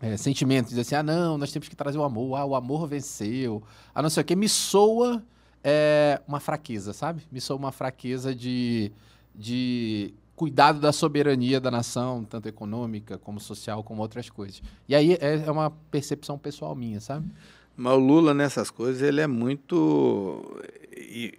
é, 0.00 0.16
sentimento, 0.16 0.68
diz 0.68 0.78
assim, 0.78 0.94
ah, 0.94 1.02
não, 1.02 1.38
nós 1.38 1.50
temos 1.50 1.68
que 1.68 1.74
trazer 1.74 1.98
o 1.98 2.02
amor, 2.02 2.36
ah, 2.36 2.44
o 2.44 2.54
amor 2.54 2.86
venceu, 2.86 3.62
ah, 3.94 4.02
não 4.02 4.10
sei 4.10 4.20
o 4.22 4.24
que, 4.24 4.36
me 4.36 4.48
soa 4.48 5.22
é, 5.62 6.20
uma 6.26 6.40
fraqueza, 6.40 6.92
sabe? 6.92 7.22
Me 7.30 7.40
soa 7.40 7.56
uma 7.56 7.72
fraqueza 7.72 8.34
de, 8.34 8.92
de 9.34 10.14
cuidado 10.36 10.80
da 10.80 10.92
soberania 10.92 11.60
da 11.60 11.70
nação, 11.70 12.24
tanto 12.24 12.48
econômica 12.48 13.18
como 13.18 13.40
social, 13.40 13.82
como 13.82 14.02
outras 14.02 14.30
coisas. 14.30 14.62
E 14.88 14.94
aí 14.94 15.14
é, 15.14 15.42
é 15.46 15.50
uma 15.50 15.70
percepção 15.90 16.38
pessoal 16.38 16.74
minha, 16.74 17.00
sabe? 17.00 17.28
Mas 17.76 17.92
o 17.92 17.98
Lula, 17.98 18.34
nessas 18.34 18.70
coisas, 18.70 19.02
ele 19.02 19.20
é 19.20 19.26
muito. 19.26 20.60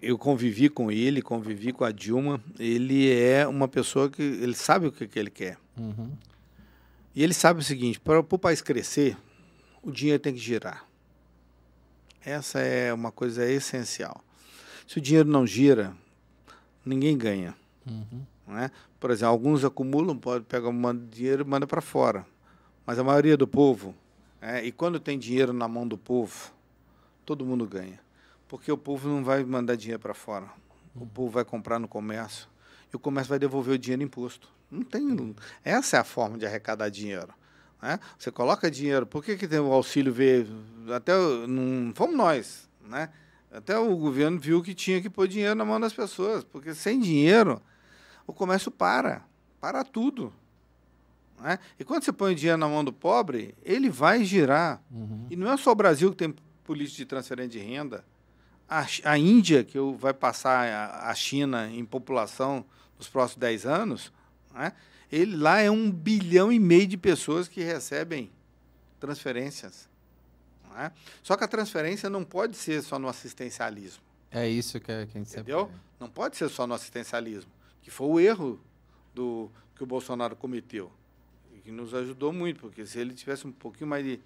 Eu 0.01 0.17
convivi 0.17 0.69
com 0.69 0.89
ele, 0.89 1.21
convivi 1.21 1.73
com 1.73 1.83
a 1.83 1.91
Dilma. 1.91 2.41
Ele 2.57 3.11
é 3.11 3.45
uma 3.45 3.67
pessoa 3.67 4.09
que 4.09 4.21
ele 4.21 4.55
sabe 4.55 4.87
o 4.87 4.91
que, 4.91 5.05
que 5.05 5.19
ele 5.19 5.29
quer. 5.29 5.57
Uhum. 5.77 6.11
E 7.13 7.21
ele 7.21 7.33
sabe 7.33 7.59
o 7.59 7.63
seguinte: 7.63 7.99
para 7.99 8.19
o 8.19 8.23
país 8.23 8.61
crescer, 8.61 9.17
o 9.83 9.91
dinheiro 9.91 10.21
tem 10.21 10.33
que 10.33 10.39
girar. 10.39 10.88
Essa 12.23 12.59
é 12.59 12.93
uma 12.93 13.11
coisa 13.11 13.49
essencial. 13.49 14.21
Se 14.87 14.97
o 14.97 15.01
dinheiro 15.01 15.29
não 15.29 15.45
gira, 15.45 15.95
ninguém 16.85 17.17
ganha. 17.17 17.55
Uhum. 17.87 18.23
não 18.45 18.57
é? 18.57 18.71
Por 18.99 19.11
exemplo, 19.11 19.29
alguns 19.29 19.63
acumulam, 19.63 20.17
pode 20.17 20.45
pegar 20.45 20.69
um 20.69 21.07
dinheiro 21.07 21.43
e 21.43 21.45
manda 21.45 21.65
para 21.65 21.81
fora. 21.81 22.25
Mas 22.85 22.99
a 22.99 23.03
maioria 23.03 23.37
do 23.37 23.47
povo, 23.47 23.95
é, 24.41 24.63
e 24.63 24.71
quando 24.71 24.99
tem 24.99 25.17
dinheiro 25.17 25.53
na 25.53 25.67
mão 25.67 25.87
do 25.87 25.97
povo, 25.97 26.51
todo 27.25 27.45
mundo 27.45 27.65
ganha. 27.65 27.99
Porque 28.47 28.71
o 28.71 28.77
povo 28.77 29.07
não 29.07 29.23
vai 29.23 29.43
mandar 29.43 29.75
dinheiro 29.75 29.99
para 29.99 30.13
fora. 30.13 30.49
O 30.95 31.05
povo 31.05 31.29
vai 31.29 31.45
comprar 31.45 31.79
no 31.79 31.87
comércio 31.87 32.47
e 32.91 32.95
o 32.95 32.99
comércio 32.99 33.29
vai 33.29 33.39
devolver 33.39 33.75
o 33.75 33.77
dinheiro 33.77 34.03
imposto. 34.03 34.49
Não 34.69 34.83
tem. 34.83 35.35
Essa 35.63 35.97
é 35.97 35.99
a 35.99 36.03
forma 36.03 36.37
de 36.37 36.45
arrecadar 36.45 36.89
dinheiro. 36.89 37.33
Né? 37.81 37.99
Você 38.17 38.31
coloca 38.31 38.69
dinheiro. 38.69 39.05
Por 39.05 39.23
que, 39.23 39.37
que 39.37 39.47
tem 39.47 39.59
o 39.59 39.71
auxílio 39.71 40.13
veio? 40.13 40.47
Até 40.93 41.13
não 41.47 41.93
fomos 41.95 42.15
nós, 42.15 42.69
né? 42.85 43.09
Até 43.51 43.77
o 43.77 43.95
governo 43.95 44.39
viu 44.39 44.61
que 44.61 44.75
tinha 44.75 45.01
que 45.01 45.09
pôr 45.09 45.27
dinheiro 45.27 45.55
na 45.55 45.65
mão 45.65 45.79
das 45.79 45.93
pessoas, 45.93 46.43
porque 46.43 46.75
sem 46.75 46.99
dinheiro 46.99 47.59
o 48.27 48.33
comércio 48.33 48.69
para, 48.69 49.25
para 49.59 49.83
tudo. 49.83 50.31
Né? 51.41 51.57
E 51.79 51.83
quando 51.83 52.03
você 52.03 52.11
põe 52.11 52.35
dinheiro 52.35 52.59
na 52.59 52.67
mão 52.67 52.83
do 52.83 52.93
pobre, 52.93 53.55
ele 53.63 53.89
vai 53.89 54.23
girar. 54.23 54.81
Uhum. 54.91 55.25
E 55.31 55.35
não 55.35 55.51
é 55.51 55.57
só 55.57 55.71
o 55.71 55.75
Brasil 55.75 56.11
que 56.11 56.17
tem 56.17 56.35
política 56.63 56.97
de 56.97 57.05
transferência 57.05 57.59
de 57.59 57.65
renda. 57.65 58.05
A, 58.67 58.85
a 59.03 59.17
Índia, 59.17 59.63
que 59.63 59.79
vai 59.97 60.13
passar 60.13 60.67
a, 60.67 61.09
a 61.09 61.15
China 61.15 61.67
em 61.67 61.83
população 61.83 62.63
nos 62.99 63.09
próximos 63.09 63.39
10 63.39 63.65
anos, 63.65 64.13
né? 64.53 64.73
Ele 65.11 65.35
lá 65.35 65.59
é 65.59 65.69
um 65.69 65.91
bilhão 65.91 66.51
e 66.51 66.59
meio 66.59 66.87
de 66.87 66.97
pessoas 66.97 67.47
que 67.47 67.61
recebem 67.61 68.31
transferências. 68.99 69.89
Né? 70.71 70.91
Só 71.23 71.35
que 71.35 71.43
a 71.43 71.47
transferência 71.47 72.09
não 72.09 72.23
pode 72.23 72.55
ser 72.57 72.81
só 72.81 72.99
no 72.99 73.07
assistencialismo. 73.07 74.03
É 74.31 74.47
isso 74.47 74.79
que, 74.79 74.91
a 74.91 75.05
gente 75.05 75.17
Entendeu? 75.31 75.65
Sempre... 75.65 75.81
Não 75.99 76.09
pode 76.09 76.37
ser 76.37 76.49
só 76.49 76.67
no 76.67 76.73
assistencialismo, 76.73 77.51
que 77.81 77.89
foi 77.89 78.07
o 78.07 78.19
erro 78.19 78.59
do 79.13 79.49
que 79.75 79.83
o 79.83 79.87
Bolsonaro 79.87 80.35
cometeu 80.35 80.91
e 81.53 81.59
que 81.59 81.71
nos 81.71 81.93
ajudou 81.93 82.31
muito, 82.31 82.61
porque 82.61 82.85
se 82.85 82.99
ele 82.99 83.13
tivesse 83.13 83.47
um 83.47 83.51
pouquinho 83.51 83.89
mais 83.89 84.05
de, 84.05 84.19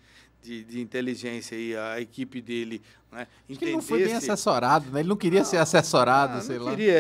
de, 0.44 0.64
de 0.64 0.82
inteligência 0.82 1.56
e 1.56 1.76
a 1.76 2.00
equipe 2.02 2.42
dele 2.42 2.82
né, 3.12 3.28
entendesse... 3.50 3.66
Ele 3.66 3.74
não 3.74 3.82
foi 3.82 4.04
bem 4.04 4.14
assessorado, 4.14 4.92
né? 4.92 5.00
ele 5.00 5.10
não 5.10 5.16
queria 5.16 5.40
não, 5.40 5.46
ser 5.46 5.58
assessorado, 5.58 6.36
não, 6.36 6.42
sei 6.42 6.58
não 6.58 6.66
lá. 6.66 6.72
Queria, 6.72 6.98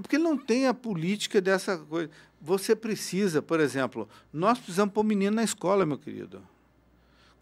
porque 0.00 0.16
ele 0.16 0.22
não 0.22 0.38
tem 0.38 0.66
a 0.66 0.74
política 0.74 1.40
dessa 1.40 1.76
coisa. 1.76 2.10
Você 2.40 2.76
precisa, 2.76 3.42
por 3.42 3.58
exemplo, 3.58 4.08
nós 4.32 4.58
precisamos 4.58 4.94
pôr 4.94 5.02
menino 5.02 5.34
na 5.34 5.42
escola, 5.42 5.84
meu 5.84 5.98
querido. 5.98 6.42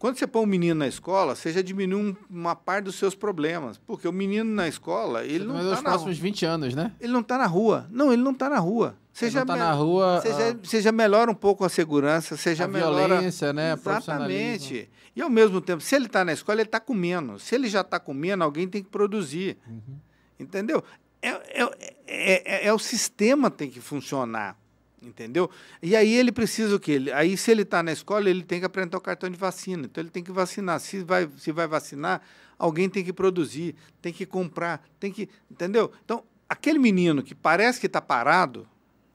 Quando 0.03 0.17
você 0.17 0.27
põe 0.27 0.43
um 0.43 0.45
menino 0.45 0.79
na 0.79 0.87
escola, 0.89 1.33
você 1.33 1.53
já 1.53 1.61
diminui 1.61 2.13
uma 2.29 2.57
parte 2.57 2.83
dos 2.83 2.95
seus 2.95 3.15
problemas. 3.15 3.77
Porque 3.77 4.05
o 4.05 4.11
menino 4.11 4.53
na 4.53 4.67
escola, 4.67 5.23
ele 5.23 5.45
não 5.45 5.55
está 5.55 5.71
nos 5.71 5.79
próximos 5.79 6.17
20 6.17 6.45
anos, 6.45 6.75
né? 6.75 6.91
Ele 6.99 7.13
não 7.13 7.21
está 7.21 7.37
na 7.37 7.45
rua. 7.45 7.87
Não, 7.89 8.11
ele 8.11 8.21
não 8.21 8.33
está 8.33 8.49
na 8.49 8.59
rua. 8.59 8.97
Você 9.13 9.29
já 9.29 9.43
está 9.43 9.55
na 9.55 9.71
rua. 9.71 10.19
Você, 10.19 10.33
já, 10.33 10.57
você 10.61 10.81
já 10.81 10.91
melhora 10.91 11.31
um 11.31 11.33
pouco 11.33 11.63
a 11.63 11.69
segurança, 11.69 12.35
você 12.35 12.53
já 12.53 12.65
a 12.65 12.67
melhora. 12.67 13.15
violência, 13.15 13.53
né? 13.53 13.71
Exatamente. 13.71 14.89
E 15.15 15.21
ao 15.21 15.29
mesmo 15.29 15.61
tempo, 15.61 15.81
se 15.81 15.95
ele 15.95 16.07
está 16.07 16.25
na 16.25 16.33
escola, 16.33 16.59
ele 16.59 16.67
está 16.67 16.81
comendo. 16.81 17.39
Se 17.39 17.55
ele 17.55 17.69
já 17.69 17.79
está 17.79 17.97
comendo, 17.97 18.43
alguém 18.43 18.67
tem 18.67 18.83
que 18.83 18.89
produzir. 18.89 19.57
Uhum. 19.65 19.95
Entendeu? 20.37 20.83
É, 21.21 21.29
é, 21.29 21.69
é, 22.07 22.67
é, 22.67 22.73
o 22.73 22.77
sistema 22.77 23.49
tem 23.49 23.69
que 23.69 23.79
funcionar. 23.79 24.57
Entendeu? 25.03 25.49
E 25.81 25.95
aí 25.95 26.13
ele 26.13 26.31
precisa 26.31 26.75
o 26.75 26.79
quê? 26.79 27.11
Aí, 27.13 27.35
se 27.35 27.51
ele 27.51 27.63
está 27.63 27.83
na 27.83 27.91
escola, 27.91 28.29
ele 28.29 28.43
tem 28.43 28.59
que 28.59 28.65
apresentar 28.65 28.97
o 28.97 29.01
cartão 29.01 29.29
de 29.29 29.37
vacina. 29.37 29.85
Então, 29.85 30.01
ele 30.01 30.09
tem 30.09 30.23
que 30.23 30.31
vacinar. 30.31 30.79
Se 30.79 31.03
vai, 31.03 31.29
se 31.37 31.51
vai 31.51 31.67
vacinar, 31.67 32.21
alguém 32.57 32.89
tem 32.89 33.03
que 33.03 33.11
produzir, 33.11 33.75
tem 34.01 34.13
que 34.13 34.25
comprar, 34.25 34.81
tem 34.99 35.11
que. 35.11 35.29
Entendeu? 35.51 35.91
Então, 36.05 36.23
aquele 36.47 36.79
menino 36.79 37.21
que 37.21 37.35
parece 37.35 37.79
que 37.79 37.87
está 37.87 38.01
parado, 38.01 38.67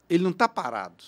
ele 0.09 0.23
não 0.23 0.31
está 0.31 0.49
parado. 0.49 1.05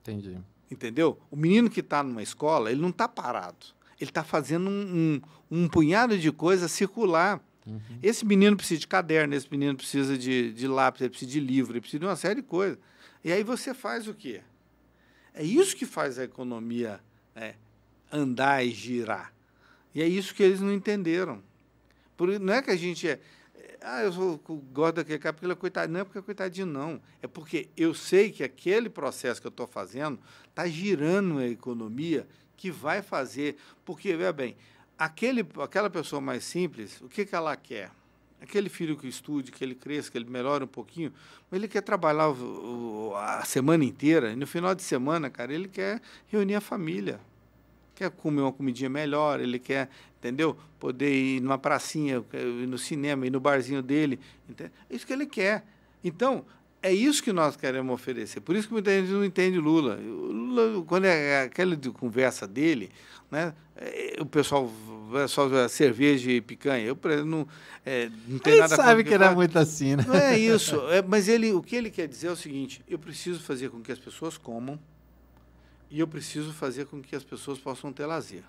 Entendi. 0.00 0.38
Entendeu? 0.70 1.18
O 1.30 1.36
menino 1.36 1.68
que 1.68 1.80
está 1.80 2.02
numa 2.02 2.22
escola, 2.22 2.70
ele 2.70 2.80
não 2.80 2.90
está 2.90 3.08
parado. 3.08 3.66
Ele 4.00 4.10
está 4.10 4.22
fazendo 4.22 4.70
um, 4.70 5.20
um, 5.50 5.62
um, 5.62 5.68
punhado 5.68 6.16
de 6.16 6.30
coisas 6.30 6.70
circular. 6.70 7.40
Uhum. 7.66 7.80
Esse 8.02 8.24
menino 8.24 8.56
precisa 8.56 8.80
de 8.80 8.86
caderno, 8.86 9.34
esse 9.34 9.48
menino 9.50 9.76
precisa 9.76 10.16
de, 10.16 10.52
de 10.52 10.66
lápis, 10.66 11.02
ele 11.02 11.10
precisa 11.10 11.30
de 11.30 11.40
livro, 11.40 11.72
ele 11.72 11.80
precisa 11.80 11.98
de 11.98 12.06
uma 12.06 12.16
série 12.16 12.36
de 12.36 12.46
coisas. 12.46 12.78
E 13.22 13.32
aí 13.32 13.42
você 13.42 13.74
faz 13.74 14.08
o 14.08 14.14
quê? 14.14 14.40
É 15.34 15.42
isso 15.42 15.76
que 15.76 15.86
faz 15.86 16.18
a 16.18 16.24
economia 16.24 17.00
né, 17.34 17.54
andar 18.10 18.64
e 18.64 18.70
girar. 18.70 19.32
E 19.94 20.02
é 20.02 20.06
isso 20.06 20.34
que 20.34 20.42
eles 20.42 20.60
não 20.60 20.72
entenderam. 20.72 21.42
Por, 22.16 22.38
não 22.38 22.54
é 22.54 22.62
que 22.62 22.70
a 22.70 22.76
gente 22.76 23.08
é. 23.08 23.20
Ah, 23.82 24.02
eu 24.02 24.12
sou, 24.12 24.38
gosto 24.72 24.96
daquele 24.96 25.18
cara 25.18 25.32
porque 25.32 25.46
ele 25.46 25.52
é 25.52 25.56
coitadinho. 25.56 25.92
Não 25.94 26.00
é 26.00 26.04
porque 26.04 26.18
é 26.18 26.22
coitadinho, 26.22 26.66
não. 26.66 27.00
É 27.22 27.26
porque 27.26 27.68
eu 27.76 27.94
sei 27.94 28.30
que 28.30 28.42
aquele 28.42 28.90
processo 28.90 29.40
que 29.40 29.46
eu 29.46 29.50
estou 29.50 29.66
fazendo 29.66 30.18
está 30.48 30.66
girando 30.66 31.38
a 31.38 31.46
economia 31.46 32.26
que 32.56 32.70
vai 32.70 33.00
fazer. 33.00 33.56
Porque, 33.84 34.14
veja 34.14 34.32
bem, 34.32 34.56
aquele, 34.98 35.46
aquela 35.62 35.88
pessoa 35.88 36.20
mais 36.20 36.44
simples, 36.44 37.00
o 37.00 37.08
que, 37.08 37.24
que 37.24 37.34
ela 37.34 37.56
quer? 37.56 37.90
Aquele 38.40 38.68
filho 38.68 38.96
que 38.96 39.06
estude, 39.06 39.52
que 39.52 39.62
ele 39.62 39.74
cresça, 39.74 40.10
que 40.10 40.18
ele 40.18 40.28
melhore 40.28 40.64
um 40.64 40.68
pouquinho, 40.68 41.12
mas 41.50 41.58
ele 41.58 41.68
quer 41.68 41.82
trabalhar 41.82 42.28
o, 42.28 43.10
o, 43.10 43.16
a 43.16 43.44
semana 43.44 43.84
inteira, 43.84 44.32
e 44.32 44.36
no 44.36 44.46
final 44.46 44.74
de 44.74 44.82
semana, 44.82 45.28
cara, 45.28 45.52
ele 45.52 45.68
quer 45.68 46.00
reunir 46.28 46.54
a 46.54 46.60
família. 46.60 47.20
Quer 47.94 48.10
comer 48.10 48.40
uma 48.40 48.52
comidinha 48.52 48.88
melhor, 48.88 49.40
ele 49.40 49.58
quer, 49.58 49.90
entendeu? 50.18 50.56
Poder 50.78 51.12
ir 51.12 51.40
numa 51.40 51.58
pracinha, 51.58 52.24
ir 52.32 52.66
no 52.66 52.78
cinema, 52.78 53.26
ir 53.26 53.30
no 53.30 53.40
barzinho 53.40 53.82
dele. 53.82 54.18
Entendeu? 54.48 54.72
É 54.88 54.96
isso 54.96 55.06
que 55.06 55.12
ele 55.12 55.26
quer. 55.26 55.66
Então, 56.02 56.46
é 56.82 56.92
isso 56.92 57.22
que 57.22 57.32
nós 57.32 57.56
queremos 57.56 57.92
oferecer. 57.92 58.40
Por 58.40 58.56
isso 58.56 58.68
que 58.68 58.72
muita 58.72 58.90
gente 58.90 59.10
não 59.10 59.24
entende 59.24 59.58
Lula. 59.58 59.96
Lula, 59.96 60.82
quando 60.86 61.04
é 61.04 61.42
aquela 61.42 61.76
de 61.76 61.90
conversa 61.90 62.46
dele, 62.46 62.90
né, 63.30 63.54
é, 63.76 64.16
o 64.18 64.26
pessoal 64.26 64.70
é 65.14 65.26
só 65.26 65.68
cerveja 65.68 66.30
e 66.30 66.40
picanha. 66.40 66.84
Eu 66.84 66.98
não, 67.24 67.46
é, 67.84 68.10
não 68.26 68.38
tem 68.38 68.54
ele 68.54 68.62
nada 68.62 68.76
sabe 68.76 69.02
que, 69.02 69.10
que 69.10 69.14
era 69.14 69.34
muito 69.34 69.58
assim, 69.58 69.96
né? 69.96 70.04
Não 70.06 70.14
é 70.14 70.38
isso. 70.38 70.76
É, 70.88 71.02
mas 71.02 71.28
ele, 71.28 71.52
o 71.52 71.62
que 71.62 71.76
ele 71.76 71.90
quer 71.90 72.08
dizer 72.08 72.28
é 72.28 72.32
o 72.32 72.36
seguinte: 72.36 72.82
eu 72.88 72.98
preciso 72.98 73.40
fazer 73.40 73.68
com 73.68 73.80
que 73.80 73.92
as 73.92 73.98
pessoas 73.98 74.38
comam 74.38 74.78
e 75.90 76.00
eu 76.00 76.06
preciso 76.06 76.52
fazer 76.52 76.86
com 76.86 77.02
que 77.02 77.14
as 77.14 77.24
pessoas 77.24 77.58
possam 77.58 77.92
ter 77.92 78.06
lazer. 78.06 78.44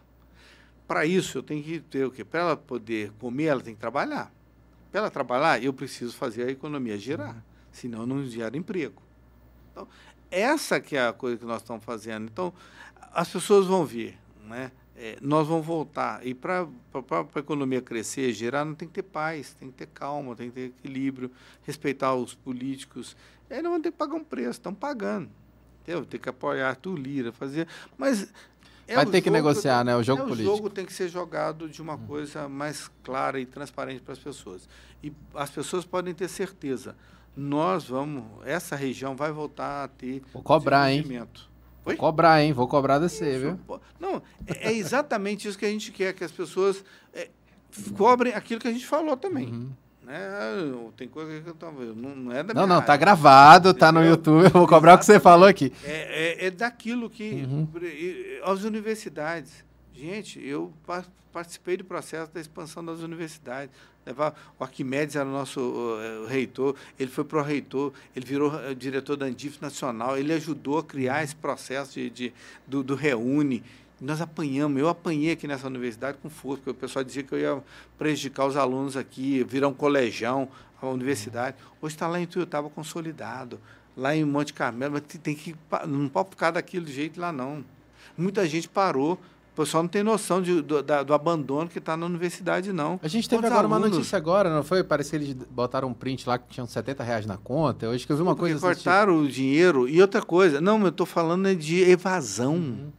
Para 0.87 1.05
isso, 1.05 1.37
eu 1.37 1.43
tenho 1.43 1.63
que 1.63 1.79
ter 1.79 2.05
o 2.05 2.11
quê? 2.11 2.23
Para 2.23 2.41
ela 2.41 2.57
poder 2.57 3.11
comer, 3.19 3.45
ela 3.45 3.61
tem 3.61 3.73
que 3.73 3.79
trabalhar. 3.79 4.31
Para 4.91 5.01
ela 5.01 5.09
trabalhar, 5.09 5.63
eu 5.63 5.73
preciso 5.73 6.15
fazer 6.15 6.43
a 6.43 6.51
economia 6.51 6.97
girar. 6.97 7.43
Senão 7.71 8.05
não 8.05 8.25
gera 8.25 8.57
emprego. 8.57 9.01
Então, 9.71 9.87
essa 10.29 10.79
que 10.79 10.95
é 10.95 11.07
a 11.07 11.13
coisa 11.13 11.37
que 11.37 11.45
nós 11.45 11.61
estamos 11.61 11.83
fazendo. 11.83 12.29
Então, 12.31 12.53
as 13.13 13.29
pessoas 13.29 13.67
vão 13.67 13.85
ver, 13.85 14.17
né? 14.47 14.71
É, 14.95 15.17
nós 15.19 15.47
vamos 15.47 15.65
voltar. 15.65 16.25
E 16.25 16.33
para 16.33 16.61
a 16.63 17.39
economia 17.39 17.81
crescer, 17.81 18.31
gerar, 18.33 18.63
não 18.63 18.75
tem 18.75 18.87
que 18.87 18.93
ter 18.93 19.03
paz, 19.03 19.55
tem 19.59 19.71
que 19.71 19.77
ter 19.77 19.87
calma, 19.87 20.35
tem 20.35 20.49
que 20.49 20.55
ter 20.55 20.65
equilíbrio, 20.67 21.31
respeitar 21.63 22.13
os 22.13 22.35
políticos. 22.35 23.17
E 23.49 23.55
nós 23.55 23.63
vamos 23.63 23.81
ter 23.81 23.91
que 23.91 23.97
pagar 23.97 24.15
um 24.15 24.23
preço, 24.23 24.51
estão 24.51 24.73
pagando. 24.73 25.29
Entendeu? 25.81 26.05
Tem 26.05 26.19
que 26.19 26.29
apoiar 26.29 26.69
Arthur 26.69 26.95
Lira, 26.95 27.31
fazer. 27.31 27.67
Mas. 27.97 28.31
É 28.87 28.95
Vai 28.95 29.05
ter 29.05 29.21
que 29.21 29.29
negociar, 29.29 29.83
né? 29.83 29.95
O 29.95 30.03
jogo 30.03 30.23
é, 30.23 30.25
político. 30.25 30.51
O 30.51 30.55
jogo 30.55 30.69
tem 30.69 30.85
que 30.85 30.93
ser 30.93 31.07
jogado 31.07 31.67
de 31.67 31.81
uma 31.81 31.95
hum. 31.95 32.05
coisa 32.05 32.47
mais 32.47 32.89
clara 33.03 33.39
e 33.39 33.45
transparente 33.45 34.01
para 34.01 34.13
as 34.13 34.19
pessoas. 34.19 34.69
E 35.01 35.11
as 35.33 35.49
pessoas 35.49 35.85
podem 35.85 36.13
ter 36.13 36.27
certeza 36.27 36.95
nós 37.35 37.85
vamos, 37.85 38.23
essa 38.45 38.75
região 38.75 39.15
vai 39.15 39.31
voltar 39.31 39.83
a 39.83 39.87
ter 39.87 40.21
Vou 40.33 40.43
cobrar, 40.43 40.91
hein? 40.91 41.03
Vou 41.83 41.95
cobrar, 41.95 42.43
hein? 42.43 42.53
Vou 42.53 42.67
cobrar 42.67 42.99
você, 42.99 43.39
viu? 43.39 43.59
Não, 43.99 44.21
é, 44.45 44.69
é 44.69 44.73
exatamente 44.73 45.47
isso 45.47 45.57
que 45.57 45.65
a 45.65 45.69
gente 45.69 45.91
quer, 45.91 46.13
que 46.13 46.23
as 46.23 46.31
pessoas 46.31 46.83
é, 47.13 47.29
cobrem 47.97 48.33
aquilo 48.33 48.59
que 48.59 48.67
a 48.67 48.71
gente 48.71 48.85
falou 48.85 49.17
também. 49.17 49.47
Uhum. 49.47 49.71
Né? 50.03 50.19
Tem 50.97 51.07
coisa 51.07 51.41
que 51.41 51.49
eu 51.49 51.55
tô, 51.55 51.71
não, 51.71 52.15
não 52.15 52.31
é 52.31 52.43
da 52.43 52.53
Não, 52.53 52.67
não, 52.67 52.81
tá 52.81 52.97
gravado, 52.97 53.73
tá 53.73 53.91
no 53.91 54.03
YouTube, 54.03 54.45
eu 54.45 54.51
vou 54.51 54.67
cobrar 54.67 54.95
o 54.95 54.97
que 54.97 55.05
você 55.05 55.19
falou 55.19 55.47
aqui. 55.47 55.71
É, 55.83 56.43
é, 56.43 56.47
é 56.47 56.51
daquilo 56.51 57.09
que 57.09 57.47
uhum. 57.47 57.67
as 58.43 58.63
universidades. 58.63 59.63
Gente, 59.93 60.43
eu 60.45 60.73
participei 61.31 61.77
do 61.77 61.83
processo 61.83 62.31
da 62.31 62.39
expansão 62.39 62.83
das 62.83 62.99
universidades 62.99 63.75
o 64.59 64.63
Arquimedes 64.63 65.15
era 65.15 65.27
o 65.27 65.31
nosso 65.31 65.59
uh, 65.59 66.25
reitor, 66.27 66.75
ele 66.99 67.11
foi 67.11 67.23
pro 67.23 67.41
reitor, 67.41 67.93
ele 68.15 68.25
virou 68.25 68.51
uh, 68.51 68.73
diretor 68.73 69.15
da 69.15 69.27
Andif 69.27 69.61
Nacional, 69.61 70.17
ele 70.17 70.33
ajudou 70.33 70.79
a 70.79 70.83
criar 70.83 71.23
esse 71.23 71.35
processo 71.35 71.93
de, 71.93 72.09
de 72.09 72.33
do, 72.65 72.83
do, 72.83 72.95
Reúne. 72.95 73.63
Nós 73.99 74.19
apanhamos, 74.19 74.81
eu 74.81 74.89
apanhei 74.89 75.33
aqui 75.33 75.47
nessa 75.47 75.67
universidade 75.67 76.17
com 76.19 76.29
força, 76.29 76.63
porque 76.63 76.71
o 76.71 76.73
pessoal 76.73 77.05
dizia 77.05 77.21
que 77.21 77.33
eu 77.33 77.39
ia 77.39 77.63
prejudicar 77.97 78.47
os 78.47 78.57
alunos 78.57 78.97
aqui, 78.97 79.43
virar 79.43 79.67
um 79.67 79.73
colegião, 79.73 80.49
a 80.81 80.87
universidade. 80.87 81.55
Hoje 81.79 81.93
está 81.93 82.07
lá 82.07 82.19
em 82.19 82.25
Tuiutaba 82.25 82.71
consolidado, 82.71 83.59
lá 83.95 84.15
em 84.15 84.25
Monte 84.25 84.53
Carmelo, 84.53 84.93
mas 84.93 85.03
tem 85.19 85.35
que, 85.35 85.55
não 85.87 86.09
pode 86.09 86.31
ficar 86.31 86.49
daquele 86.49 86.91
jeito 86.91 87.19
lá 87.19 87.31
não. 87.31 87.63
Muita 88.17 88.47
gente 88.47 88.67
parou, 88.67 89.19
o 89.53 89.55
pessoal 89.55 89.83
não 89.83 89.89
tem 89.89 90.01
noção 90.01 90.41
de, 90.41 90.61
do, 90.61 90.81
da, 90.81 91.03
do 91.03 91.13
abandono 91.13 91.69
que 91.69 91.77
está 91.77 91.97
na 91.97 92.05
universidade, 92.05 92.71
não. 92.71 92.97
A 93.03 93.07
gente 93.09 93.27
teve 93.27 93.41
Quantos 93.41 93.51
agora 93.51 93.67
alunos? 93.67 93.89
uma 93.89 93.95
notícia 93.97 94.17
agora, 94.17 94.49
não 94.49 94.63
foi? 94.63 94.81
Parece 94.81 95.09
que 95.09 95.15
eles 95.17 95.33
botaram 95.33 95.89
um 95.89 95.93
print 95.93 96.27
lá 96.27 96.39
que 96.39 96.47
tinham 96.47 96.65
70 96.65 97.03
reais 97.03 97.25
na 97.25 97.35
conta. 97.35 97.85
Eu 97.85 97.91
acho 97.91 98.05
que 98.05 98.13
eu 98.13 98.15
vi 98.15 98.21
uma 98.21 98.35
coisa 98.35 98.57
cortaram 98.57 99.15
tipo. 99.15 99.25
o 99.25 99.29
dinheiro. 99.29 99.89
E 99.89 100.01
outra 100.01 100.21
coisa, 100.21 100.61
não, 100.61 100.81
eu 100.83 100.87
estou 100.87 101.05
falando 101.05 101.49
é 101.49 101.53
de 101.53 101.81
evasão. 101.81 102.53
Uhum. 102.53 102.91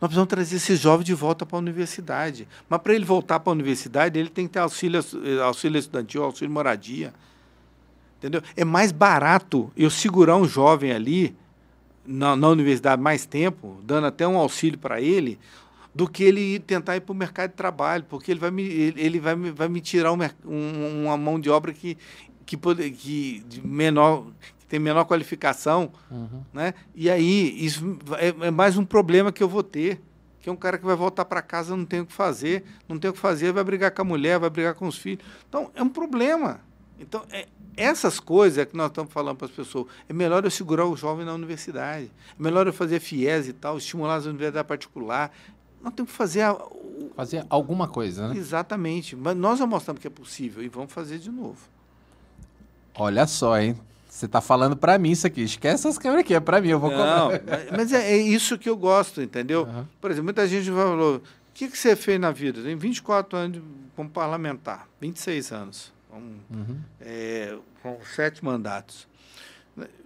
Nós 0.00 0.08
precisamos 0.08 0.28
trazer 0.28 0.56
esse 0.56 0.74
jovem 0.74 1.06
de 1.06 1.14
volta 1.14 1.46
para 1.46 1.56
a 1.56 1.60
universidade. 1.60 2.48
Mas 2.68 2.80
para 2.80 2.94
ele 2.94 3.04
voltar 3.04 3.38
para 3.38 3.52
a 3.52 3.54
universidade, 3.54 4.18
ele 4.18 4.28
tem 4.28 4.48
que 4.48 4.54
ter 4.54 4.58
auxílio, 4.58 5.00
auxílio 5.44 5.78
estudantil, 5.78 6.24
auxílio 6.24 6.52
moradia. 6.52 7.14
Entendeu? 8.18 8.42
É 8.56 8.64
mais 8.64 8.90
barato 8.90 9.70
eu 9.76 9.88
segurar 9.88 10.36
um 10.36 10.48
jovem 10.48 10.90
ali 10.90 11.36
na, 12.04 12.34
na 12.34 12.48
universidade 12.48 13.00
mais 13.00 13.24
tempo, 13.24 13.78
dando 13.84 14.08
até 14.08 14.26
um 14.26 14.36
auxílio 14.36 14.78
para 14.78 15.00
ele, 15.00 15.38
do 15.94 16.08
que 16.08 16.24
ele 16.24 16.58
tentar 16.58 16.96
ir 16.96 17.00
para 17.00 17.12
o 17.12 17.16
mercado 17.16 17.50
de 17.50 17.56
trabalho, 17.56 18.04
porque 18.08 18.30
ele 18.30 18.40
vai 18.40 18.50
me, 18.50 18.62
ele, 18.62 19.00
ele 19.00 19.20
vai 19.20 19.36
me, 19.36 19.50
vai 19.50 19.68
me 19.68 19.80
tirar 19.80 20.12
um, 20.12 20.18
um, 20.44 21.04
uma 21.04 21.16
mão 21.16 21.38
de 21.38 21.50
obra 21.50 21.72
que, 21.72 21.98
que, 22.46 22.56
pode, 22.56 22.90
que 22.90 23.44
de 23.46 23.66
menor, 23.66 24.26
que 24.58 24.66
tem 24.66 24.80
menor 24.80 25.04
qualificação. 25.04 25.92
Uhum. 26.10 26.42
Né? 26.52 26.74
E 26.94 27.10
aí, 27.10 27.64
isso 27.64 27.98
é, 28.18 28.46
é, 28.46 28.50
mais 28.50 28.76
um 28.78 28.84
problema 28.84 29.30
que 29.30 29.42
eu 29.42 29.48
vou 29.48 29.62
ter. 29.62 30.00
Que 30.40 30.48
é 30.48 30.52
um 30.52 30.56
cara 30.56 30.76
que 30.76 30.84
vai 30.84 30.96
voltar 30.96 31.24
para 31.24 31.40
casa, 31.40 31.76
não 31.76 31.84
tem 31.84 32.00
o 32.00 32.06
que 32.06 32.12
fazer, 32.12 32.64
não 32.88 32.98
tem 32.98 33.08
o 33.08 33.14
que 33.14 33.20
fazer, 33.20 33.52
vai 33.52 33.62
brigar 33.62 33.92
com 33.92 34.02
a 34.02 34.04
mulher, 34.04 34.40
vai 34.40 34.50
brigar 34.50 34.74
com 34.74 34.88
os 34.88 34.98
filhos. 34.98 35.24
Então, 35.48 35.70
é 35.72 35.80
um 35.80 35.88
problema. 35.88 36.60
Então, 36.98 37.24
é, 37.30 37.46
essas 37.76 38.18
coisas 38.18 38.58
é 38.58 38.66
que 38.66 38.76
nós 38.76 38.88
estamos 38.88 39.12
falando 39.12 39.36
para 39.36 39.46
as 39.46 39.52
pessoas. 39.52 39.86
É 40.08 40.12
melhor 40.12 40.44
eu 40.44 40.50
segurar 40.50 40.84
o 40.86 40.96
jovem 40.96 41.24
na 41.24 41.32
universidade. 41.32 42.10
É 42.36 42.42
melhor 42.42 42.66
eu 42.66 42.72
fazer 42.72 42.98
FIES 42.98 43.46
e 43.46 43.52
tal, 43.52 43.78
estimular 43.78 44.16
as 44.16 44.26
universidades 44.26 44.66
particulares 44.66 45.32
nós 45.82 45.92
temos 45.94 46.10
que 46.10 46.16
fazer. 46.16 46.42
A, 46.42 46.54
o, 46.54 47.10
fazer 47.14 47.44
alguma 47.50 47.88
coisa, 47.88 48.28
né? 48.28 48.36
Exatamente. 48.36 49.16
Mas 49.16 49.36
nós 49.36 49.58
já 49.58 49.66
mostramos 49.66 50.00
que 50.00 50.06
é 50.06 50.10
possível 50.10 50.62
e 50.62 50.68
vamos 50.68 50.92
fazer 50.92 51.18
de 51.18 51.30
novo. 51.30 51.58
Olha 52.94 53.26
só, 53.26 53.58
hein? 53.58 53.78
Você 54.08 54.26
está 54.26 54.40
falando 54.40 54.76
para 54.76 54.98
mim 54.98 55.10
isso 55.10 55.26
aqui. 55.26 55.42
Esquece 55.42 55.86
essas 55.86 55.98
câmeras 55.98 56.24
aqui, 56.24 56.34
é 56.34 56.40
para 56.40 56.60
mim, 56.60 56.68
eu 56.68 56.78
vou 56.78 56.90
Não, 56.90 57.30
mas, 57.30 57.70
mas 57.70 57.92
é, 57.92 58.12
é, 58.12 58.16
isso 58.16 58.58
que 58.58 58.68
eu 58.68 58.76
gosto, 58.76 59.22
entendeu? 59.22 59.64
Uhum. 59.64 59.86
Por 60.00 60.10
exemplo, 60.10 60.24
muita 60.24 60.46
gente 60.46 60.70
falou: 60.70 61.16
o 61.16 61.22
que, 61.54 61.68
que 61.68 61.78
você 61.78 61.96
fez 61.96 62.20
na 62.20 62.30
vida? 62.30 62.62
Tem 62.62 62.76
24 62.76 63.38
anos 63.38 63.62
como 63.96 64.10
parlamentar, 64.10 64.86
26 65.00 65.52
anos, 65.52 65.92
com, 66.10 66.18
uhum. 66.18 66.78
é, 67.00 67.56
com 67.82 67.98
sete 68.14 68.44
mandatos 68.44 69.08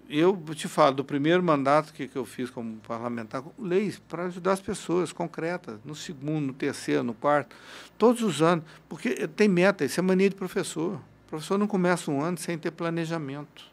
eu 0.08 0.40
te 0.54 0.68
falo 0.68 0.96
do 0.96 1.04
primeiro 1.04 1.42
mandato 1.42 1.92
que, 1.92 2.06
que 2.06 2.16
eu 2.16 2.24
fiz 2.24 2.50
como 2.50 2.76
parlamentar, 2.78 3.42
leis 3.58 3.98
para 4.08 4.24
ajudar 4.24 4.52
as 4.52 4.60
pessoas 4.60 5.12
concretas, 5.12 5.78
no 5.84 5.94
segundo, 5.94 6.46
no 6.46 6.52
terceiro, 6.52 7.02
no 7.02 7.14
quarto, 7.14 7.54
todos 7.98 8.22
os 8.22 8.40
anos, 8.42 8.64
porque 8.88 9.26
tem 9.28 9.48
meta, 9.48 9.84
isso 9.84 9.98
é 9.98 10.02
mania 10.02 10.30
de 10.30 10.36
professor. 10.36 10.94
O 10.94 11.28
professor 11.28 11.58
não 11.58 11.66
começa 11.66 12.10
um 12.10 12.22
ano 12.22 12.38
sem 12.38 12.56
ter 12.56 12.70
planejamento. 12.70 13.64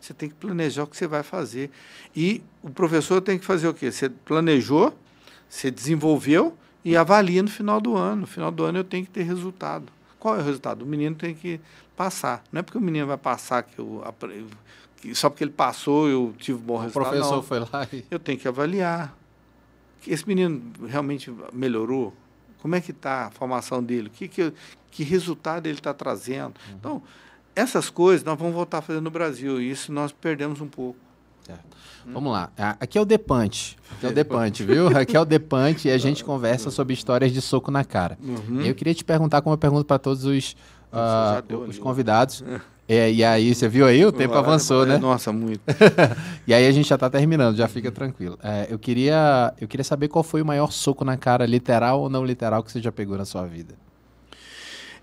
Você 0.00 0.14
tem 0.14 0.28
que 0.28 0.34
planejar 0.34 0.84
o 0.84 0.86
que 0.86 0.96
você 0.96 1.06
vai 1.06 1.22
fazer. 1.22 1.70
E 2.16 2.42
o 2.62 2.70
professor 2.70 3.20
tem 3.20 3.38
que 3.38 3.44
fazer 3.44 3.68
o 3.68 3.74
quê? 3.74 3.90
Você 3.90 4.08
planejou, 4.08 4.96
você 5.48 5.70
desenvolveu 5.70 6.56
e 6.84 6.96
avalia 6.96 7.42
no 7.42 7.50
final 7.50 7.80
do 7.80 7.96
ano. 7.96 8.22
No 8.22 8.26
final 8.26 8.50
do 8.50 8.64
ano 8.64 8.78
eu 8.78 8.84
tenho 8.84 9.04
que 9.04 9.10
ter 9.10 9.22
resultado. 9.22 9.92
Qual 10.18 10.36
é 10.36 10.38
o 10.38 10.42
resultado? 10.42 10.82
O 10.82 10.86
menino 10.86 11.16
tem 11.16 11.34
que 11.34 11.60
passar. 11.96 12.42
Não 12.50 12.60
é 12.60 12.62
porque 12.62 12.78
o 12.78 12.80
menino 12.80 13.06
vai 13.06 13.18
passar 13.18 13.62
que 13.62 13.78
eu 13.78 14.02
só 15.14 15.30
porque 15.30 15.44
ele 15.44 15.50
passou, 15.50 16.08
eu 16.08 16.34
tive 16.38 16.58
um 16.58 16.62
bom 16.62 16.76
resultado. 16.78 17.06
O 17.06 17.10
professor 17.10 17.36
não. 17.36 17.42
foi 17.42 17.60
lá 17.60 17.88
e... 17.92 18.04
Eu 18.10 18.18
tenho 18.18 18.38
que 18.38 18.46
avaliar. 18.46 19.16
Esse 20.06 20.26
menino 20.26 20.62
realmente 20.86 21.32
melhorou? 21.52 22.14
Como 22.60 22.74
é 22.74 22.80
que 22.80 22.90
está 22.90 23.26
a 23.26 23.30
formação 23.30 23.82
dele? 23.82 24.10
Que, 24.10 24.28
que, 24.28 24.52
que 24.90 25.02
resultado 25.02 25.66
ele 25.66 25.78
está 25.78 25.94
trazendo? 25.94 26.54
Uhum. 26.68 26.76
Então, 26.78 27.02
essas 27.54 27.90
coisas 27.90 28.24
nós 28.24 28.38
vamos 28.38 28.54
voltar 28.54 28.78
a 28.78 28.82
fazer 28.82 29.00
no 29.00 29.10
Brasil. 29.10 29.60
E 29.60 29.70
isso 29.70 29.92
nós 29.92 30.12
perdemos 30.12 30.60
um 30.60 30.68
pouco. 30.68 30.98
Certo. 31.42 31.76
Hum. 32.06 32.12
Vamos 32.12 32.32
lá. 32.32 32.50
Aqui 32.78 32.98
é 32.98 33.00
o 33.00 33.04
Depante. 33.04 33.78
Aqui 33.92 34.06
é 34.06 34.08
o 34.08 34.12
Depante, 34.14 34.64
viu? 34.64 34.88
Aqui 34.96 35.16
é 35.16 35.20
o 35.20 35.24
Depante 35.24 35.88
e 35.88 35.90
a 35.90 35.98
gente 35.98 36.22
conversa 36.24 36.70
sobre 36.70 36.94
histórias 36.94 37.32
de 37.32 37.40
soco 37.40 37.70
na 37.70 37.84
cara. 37.84 38.18
Uhum. 38.22 38.62
Eu 38.62 38.74
queria 38.74 38.94
te 38.94 39.04
perguntar, 39.04 39.42
como 39.42 39.54
eu 39.54 39.58
pergunto 39.58 39.84
para 39.84 39.98
todos 39.98 40.24
os, 40.24 40.56
uh, 40.92 41.56
os 41.68 41.78
convidados, 41.78 42.44
É, 42.92 43.08
e 43.08 43.22
aí, 43.22 43.54
você 43.54 43.68
viu 43.68 43.86
aí? 43.86 44.04
O 44.04 44.10
tempo 44.10 44.34
avançou, 44.34 44.84
né? 44.84 44.98
Nossa, 44.98 45.32
muito. 45.32 45.60
e 46.44 46.52
aí 46.52 46.66
a 46.66 46.72
gente 46.72 46.88
já 46.88 46.96
está 46.96 47.08
terminando, 47.08 47.56
já 47.56 47.68
fica 47.68 47.88
tranquilo. 47.92 48.36
É, 48.42 48.66
eu, 48.68 48.80
queria, 48.80 49.54
eu 49.60 49.68
queria 49.68 49.84
saber 49.84 50.08
qual 50.08 50.24
foi 50.24 50.42
o 50.42 50.44
maior 50.44 50.72
soco 50.72 51.04
na 51.04 51.16
cara, 51.16 51.46
literal 51.46 52.00
ou 52.00 52.10
não 52.10 52.24
literal, 52.24 52.64
que 52.64 52.72
você 52.72 52.82
já 52.82 52.90
pegou 52.90 53.16
na 53.16 53.24
sua 53.24 53.46
vida. 53.46 53.76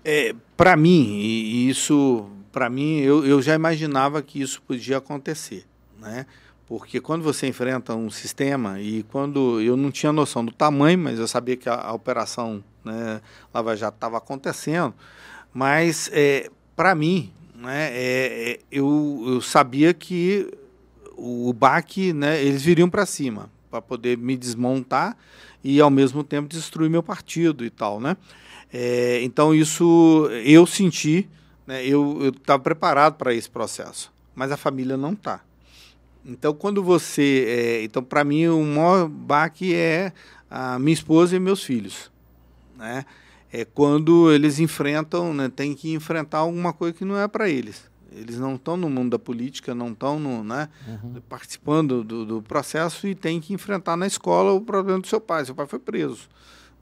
É, 0.04 0.34
para 0.54 0.76
mim, 0.76 1.18
isso, 1.66 2.28
para 2.52 2.68
mim, 2.68 2.98
eu, 2.98 3.24
eu 3.24 3.40
já 3.40 3.54
imaginava 3.54 4.20
que 4.20 4.38
isso 4.38 4.60
podia 4.60 4.98
acontecer, 4.98 5.64
né? 5.98 6.26
Porque 6.66 7.00
quando 7.00 7.22
você 7.22 7.46
enfrenta 7.46 7.94
um 7.94 8.10
sistema 8.10 8.78
e 8.78 9.02
quando 9.04 9.62
eu 9.62 9.78
não 9.78 9.90
tinha 9.90 10.12
noção 10.12 10.44
do 10.44 10.52
tamanho, 10.52 10.98
mas 10.98 11.18
eu 11.18 11.26
sabia 11.26 11.56
que 11.56 11.70
a, 11.70 11.74
a 11.76 11.94
operação 11.94 12.62
né, 12.84 13.22
Lava 13.54 13.74
Jato 13.74 13.96
estava 13.96 14.18
acontecendo, 14.18 14.92
mas 15.54 16.10
é, 16.12 16.50
para 16.76 16.94
mim 16.94 17.32
né, 17.58 17.90
é, 17.90 18.52
é, 18.52 18.58
eu, 18.70 19.24
eu 19.26 19.40
sabia 19.40 19.92
que 19.92 20.48
o 21.16 21.52
BAC, 21.52 22.12
né, 22.12 22.40
eles 22.42 22.62
viriam 22.62 22.88
para 22.88 23.04
cima 23.04 23.50
para 23.68 23.82
poder 23.82 24.16
me 24.16 24.36
desmontar 24.36 25.16
e 25.62 25.80
ao 25.80 25.90
mesmo 25.90 26.22
tempo 26.22 26.48
destruir 26.48 26.88
meu 26.88 27.02
partido 27.02 27.64
e 27.64 27.70
tal, 27.70 28.00
né? 28.00 28.16
É, 28.72 29.20
então 29.22 29.54
isso 29.54 30.28
eu 30.44 30.66
senti, 30.66 31.28
né, 31.66 31.84
eu 31.84 32.28
estava 32.28 32.62
preparado 32.62 33.16
para 33.16 33.34
esse 33.34 33.50
processo, 33.50 34.12
mas 34.34 34.52
a 34.52 34.56
família 34.56 34.96
não 34.96 35.12
está. 35.12 35.40
Então 36.24 36.54
quando 36.54 36.82
você, 36.82 37.44
é, 37.48 37.82
então 37.82 38.02
para 38.02 38.22
mim 38.22 38.46
o 38.46 38.62
maior 38.62 39.08
baque 39.08 39.74
é 39.74 40.12
a 40.48 40.78
minha 40.78 40.94
esposa 40.94 41.34
e 41.34 41.40
meus 41.40 41.62
filhos, 41.62 42.10
né? 42.76 43.04
É 43.52 43.64
quando 43.64 44.32
eles 44.32 44.58
enfrentam, 44.58 45.32
né, 45.32 45.48
tem 45.48 45.74
que 45.74 45.92
enfrentar 45.92 46.38
alguma 46.38 46.72
coisa 46.72 46.94
que 46.94 47.04
não 47.04 47.18
é 47.18 47.26
para 47.26 47.48
eles. 47.48 47.88
Eles 48.10 48.38
não 48.38 48.54
estão 48.54 48.76
no 48.76 48.88
mundo 48.88 49.10
da 49.10 49.18
política, 49.18 49.74
não 49.74 49.92
estão 49.92 50.18
né, 50.42 50.68
uhum. 50.86 51.20
participando 51.28 52.02
do, 52.02 52.24
do, 52.24 52.42
processo 52.42 53.06
e 53.06 53.14
tem 53.14 53.40
que 53.40 53.52
enfrentar 53.52 53.96
na 53.96 54.06
escola 54.06 54.52
o 54.52 54.60
problema 54.60 55.00
do 55.00 55.06
seu 55.06 55.20
pai. 55.20 55.44
Seu 55.44 55.54
pai 55.54 55.66
foi 55.66 55.78
preso. 55.78 56.28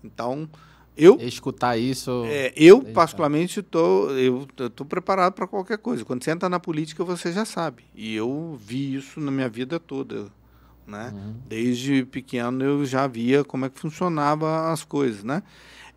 Então, 0.04 0.48
eu 0.96 1.18
escutar 1.20 1.76
isso. 1.76 2.24
É, 2.26 2.52
eu 2.56 2.80
particularmente 2.80 3.60
estou 3.60 4.10
eu 4.12 4.46
estou 4.58 4.86
preparado 4.86 5.34
para 5.34 5.46
qualquer 5.46 5.78
coisa. 5.78 6.04
Quando 6.04 6.24
você 6.24 6.30
entra 6.30 6.48
na 6.48 6.58
política 6.58 7.04
você 7.04 7.32
já 7.32 7.44
sabe. 7.44 7.84
E 7.94 8.14
eu 8.14 8.58
vi 8.58 8.94
isso 8.94 9.20
na 9.20 9.30
minha 9.30 9.48
vida 9.48 9.78
toda, 9.78 10.28
né? 10.86 11.12
Uhum. 11.14 11.34
Desde 11.46 12.04
pequeno 12.04 12.64
eu 12.64 12.86
já 12.86 13.06
via 13.06 13.44
como 13.44 13.66
é 13.66 13.68
que 13.68 13.78
funcionava 13.78 14.72
as 14.72 14.84
coisas, 14.84 15.22
né? 15.22 15.42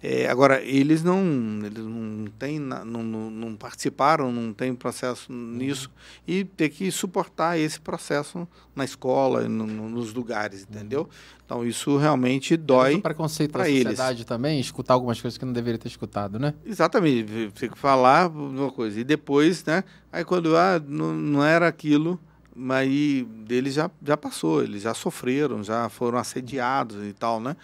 É, 0.01 0.29
agora, 0.29 0.61
eles 0.61 1.03
não, 1.03 1.21
eles 1.61 1.83
não, 1.83 2.25
tem, 2.39 2.57
não, 2.57 2.85
não, 2.85 3.29
não, 3.29 3.55
participaram, 3.55 4.31
não 4.31 4.53
tem 4.53 4.73
processo 4.73 5.31
nisso, 5.31 5.89
uhum. 5.89 6.35
e 6.35 6.45
ter 6.45 6.69
que 6.69 6.89
suportar 6.89 7.59
esse 7.59 7.79
processo 7.79 8.47
na 8.73 8.85
escola, 8.85 9.49
no, 9.49 9.67
nos 9.67 10.13
lugares, 10.13 10.61
entendeu? 10.63 11.01
Uhum. 11.01 11.39
Então, 11.45 11.65
isso 11.65 11.97
realmente 11.97 12.55
dói. 12.55 12.95
um 12.95 13.01
preconceito 13.01 13.51
da 13.51 13.65
sociedade 13.65 14.19
eles. 14.19 14.25
também, 14.25 14.59
escutar 14.59 14.93
algumas 14.93 15.19
coisas 15.19 15.37
que 15.37 15.43
não 15.43 15.51
deveria 15.51 15.77
ter 15.77 15.89
escutado, 15.89 16.39
né? 16.39 16.53
Exatamente, 16.65 17.51
tem 17.59 17.69
que 17.69 17.77
falar 17.77 18.29
uma 18.29 18.71
coisa. 18.71 19.01
E 19.01 19.03
depois, 19.03 19.65
né? 19.65 19.83
Aí 20.13 20.23
quando 20.23 20.55
ah, 20.55 20.81
não, 20.87 21.13
não 21.13 21.43
era 21.43 21.67
aquilo, 21.67 22.17
mas 22.55 22.89
deles 23.45 23.73
já, 23.73 23.89
já 24.03 24.17
passou, 24.17 24.63
eles 24.63 24.81
já 24.81 24.93
sofreram, 24.93 25.63
já 25.63 25.89
foram 25.89 26.17
assediados 26.17 27.05
e 27.05 27.13
tal, 27.13 27.39
né? 27.39 27.55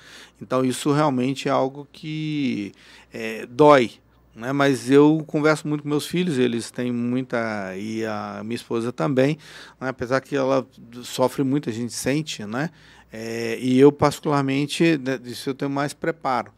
Então 0.41 0.63
isso 0.63 0.91
realmente 0.91 1.47
é 1.47 1.51
algo 1.51 1.87
que 1.91 2.71
é, 3.13 3.45
dói, 3.45 3.91
né? 4.35 4.51
Mas 4.51 4.91
eu 4.91 5.23
converso 5.25 5.67
muito 5.67 5.83
com 5.83 5.89
meus 5.89 6.05
filhos, 6.05 6.37
eles 6.37 6.69
têm 6.69 6.91
muita 6.91 7.75
e 7.75 8.05
a 8.05 8.41
minha 8.43 8.55
esposa 8.55 8.91
também, 8.91 9.37
né? 9.79 9.89
apesar 9.89 10.21
que 10.21 10.35
ela 10.35 10.65
sofre 11.03 11.43
muito, 11.43 11.69
a 11.69 11.73
gente 11.73 11.93
sente, 11.93 12.45
né? 12.45 12.69
É, 13.11 13.57
e 13.59 13.79
eu 13.79 13.91
particularmente 13.91 14.97
né, 14.97 15.17
disso 15.17 15.49
eu 15.49 15.53
tenho 15.55 15.71
mais 15.71 15.93
preparo, 15.93 16.51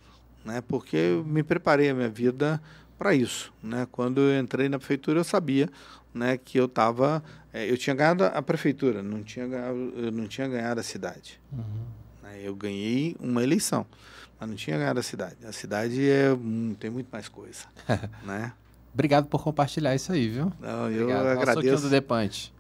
né? 0.44 0.62
Porque 0.68 0.98
eu 0.98 1.24
me 1.24 1.44
preparei 1.44 1.90
a 1.90 1.94
minha 1.94 2.10
vida 2.10 2.62
para 2.98 3.14
isso, 3.14 3.54
né? 3.62 3.88
Quando 3.91 4.22
eu 4.22 4.40
entrei 4.40 4.68
na 4.68 4.80
prefeitura 4.80 5.20
eu 5.20 5.24
sabia, 5.24 5.70
né, 6.14 6.38
que 6.38 6.60
eu 6.60 6.66
estava 6.66 7.24
é, 7.58 7.72
eu 7.72 7.76
tinha 7.76 7.96
ganhado 7.96 8.24
a 8.24 8.42
prefeitura, 8.42 9.02
não 9.02 9.24
tinha 9.24 9.48
ganhado, 9.48 9.94
eu 9.96 10.12
não 10.12 10.28
tinha 10.28 10.48
ganhado 10.48 10.80
a 10.80 10.84
cidade. 10.84 11.40
Uhum. 11.52 11.86
Né, 12.22 12.42
eu 12.44 12.56
ganhei 12.56 13.16
uma 13.20 13.42
eleição, 13.42 13.84
mas 14.40 14.48
não 14.48 14.56
tinha 14.56 14.78
ganhado 14.78 15.00
a 15.00 15.04
cidade. 15.04 15.38
A 15.44 15.52
cidade 15.52 16.08
é, 16.08 16.32
hum, 16.32 16.76
tem 16.80 16.92
muito 16.92 17.08
mais 17.12 17.28
coisa. 17.28 17.66
né? 18.24 18.54
Obrigado 18.94 19.26
por 19.26 19.44
compartilhar 19.44 19.96
isso 19.96 20.12
aí, 20.12 20.30
viu? 20.30 20.54
Não, 20.60 20.92
eu 20.92 21.04
Obrigado. 21.04 21.28
agradeço. 21.28 21.84
do 21.84 21.90
Depante. 21.90 22.54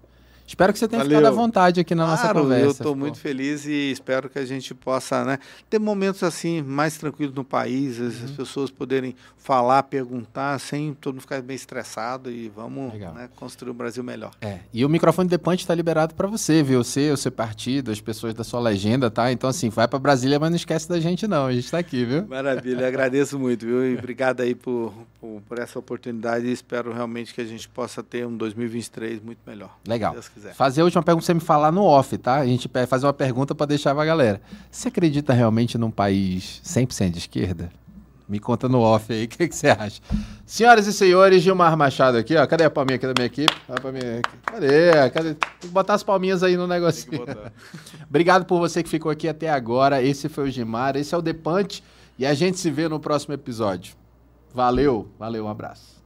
Espero 0.47 0.71
que 0.71 0.79
você 0.79 0.87
tenha 0.87 1.03
Valeu. 1.03 1.17
ficado 1.17 1.33
à 1.33 1.35
vontade 1.35 1.81
aqui 1.81 1.93
na 1.93 2.05
claro, 2.05 2.21
nossa 2.21 2.33
conversa. 2.33 2.65
Eu 2.65 2.71
estou 2.71 2.95
muito 2.95 3.19
feliz 3.19 3.65
e 3.65 3.91
espero 3.91 4.29
que 4.29 4.39
a 4.39 4.45
gente 4.45 4.73
possa 4.73 5.25
né, 5.25 5.39
ter 5.69 5.77
momentos 5.77 6.23
assim 6.23 6.61
mais 6.61 6.97
tranquilos 6.97 7.35
no 7.35 7.43
país, 7.43 7.99
as, 7.99 8.21
uhum. 8.21 8.35
pessoas 8.37 8.71
poderem 8.71 9.13
falar, 9.35 9.83
perguntar, 9.83 10.57
sem 10.59 10.93
todo 10.93 11.15
mundo 11.15 11.21
ficar 11.21 11.41
bem 11.41 11.55
estressado 11.55 12.31
e 12.31 12.49
vamos 12.49 12.93
né, 12.93 13.29
construir 13.35 13.71
um 13.71 13.75
Brasil 13.75 14.03
melhor. 14.03 14.31
É. 14.41 14.59
E 14.73 14.85
o 14.85 14.89
microfone 14.89 15.29
de 15.29 15.37
Punch 15.37 15.63
está 15.63 15.75
liberado 15.75 16.15
para 16.15 16.27
você, 16.27 16.63
viu? 16.63 16.83
Você, 16.83 17.11
o 17.11 17.17
seu 17.17 17.31
partido, 17.31 17.91
as 17.91 17.99
pessoas 17.99 18.33
da 18.33 18.43
sua 18.43 18.61
legenda, 18.61 19.11
tá? 19.11 19.31
Então, 19.31 19.49
assim, 19.49 19.69
vai 19.69 19.87
para 19.87 19.99
Brasília, 19.99 20.39
mas 20.39 20.49
não 20.49 20.55
esquece 20.55 20.87
da 20.87 20.99
gente, 20.99 21.27
não. 21.27 21.47
A 21.47 21.53
gente 21.53 21.65
está 21.65 21.77
aqui, 21.77 22.05
viu? 22.05 22.25
Maravilha, 22.25 22.87
agradeço 22.87 23.37
muito, 23.37 23.65
viu? 23.65 23.85
E 23.85 23.95
obrigado 23.99 24.41
aí 24.41 24.55
por, 24.55 24.93
por, 25.27 25.41
por, 25.41 25.59
essa 25.59 25.77
oportunidade 25.77 26.45
e 26.45 26.51
espero 26.51 26.93
realmente 26.93 27.33
que 27.33 27.41
a 27.41 27.45
gente 27.45 27.67
possa 27.67 28.01
ter 28.01 28.25
um 28.25 28.35
2023 28.37 29.21
muito 29.21 29.39
melhor. 29.45 29.77
Legal. 29.85 30.15
quiser. 30.33 30.53
Fazer 30.53 30.81
a 30.81 30.83
última 30.85 31.03
pergunta, 31.03 31.25
você 31.25 31.33
me 31.33 31.39
falar 31.39 31.71
no 31.71 31.83
off, 31.83 32.17
tá? 32.17 32.35
A 32.35 32.45
gente 32.45 32.69
fazer 32.87 33.05
uma 33.05 33.13
pergunta 33.13 33.53
para 33.53 33.65
deixar 33.65 33.93
pra 33.93 34.05
galera. 34.05 34.41
Você 34.71 34.87
acredita 34.87 35.33
realmente 35.33 35.77
num 35.77 35.91
país 35.91 36.61
100% 36.63 37.11
de 37.11 37.17
esquerda? 37.19 37.69
Me 38.27 38.39
conta 38.39 38.67
no 38.67 38.79
off 38.79 39.11
aí, 39.11 39.23
o 39.25 39.27
que, 39.27 39.47
que 39.47 39.55
você 39.55 39.69
acha? 39.69 40.01
Senhoras 40.45 40.85
e 40.85 40.93
senhores, 40.93 41.41
Gilmar 41.41 41.75
Machado 41.77 42.17
aqui, 42.17 42.35
ó. 42.35 42.45
Cadê 42.45 42.65
a 42.65 42.69
palminha 42.69 42.95
aqui 42.95 43.07
da 43.07 43.13
minha 43.13 43.27
equipe? 43.27 43.53
A 43.69 43.79
palminha 43.79 44.19
aqui. 44.19 44.37
Cadê? 44.45 45.09
Cadê? 45.11 45.33
Tem 45.33 45.49
que 45.61 45.67
botar 45.67 45.93
as 45.93 46.03
palminhas 46.03 46.43
aí 46.43 46.57
no 46.57 46.67
negocinho. 46.67 47.25
Obrigado 48.09 48.45
por 48.45 48.59
você 48.59 48.83
que 48.83 48.89
ficou 48.89 49.11
aqui 49.11 49.27
até 49.27 49.49
agora. 49.49 50.01
Esse 50.01 50.27
foi 50.29 50.49
o 50.49 50.51
Gilmar, 50.51 50.95
esse 50.97 51.13
é 51.13 51.17
o 51.17 51.21
Depante. 51.21 51.83
E 52.19 52.25
a 52.25 52.33
gente 52.33 52.59
se 52.59 52.71
vê 52.71 52.89
no 52.89 52.99
próximo 52.99 53.33
episódio. 53.33 53.95
Valeu, 54.57 55.07
valeu, 55.19 55.45
um 55.45 55.49
abraço. 55.49 55.96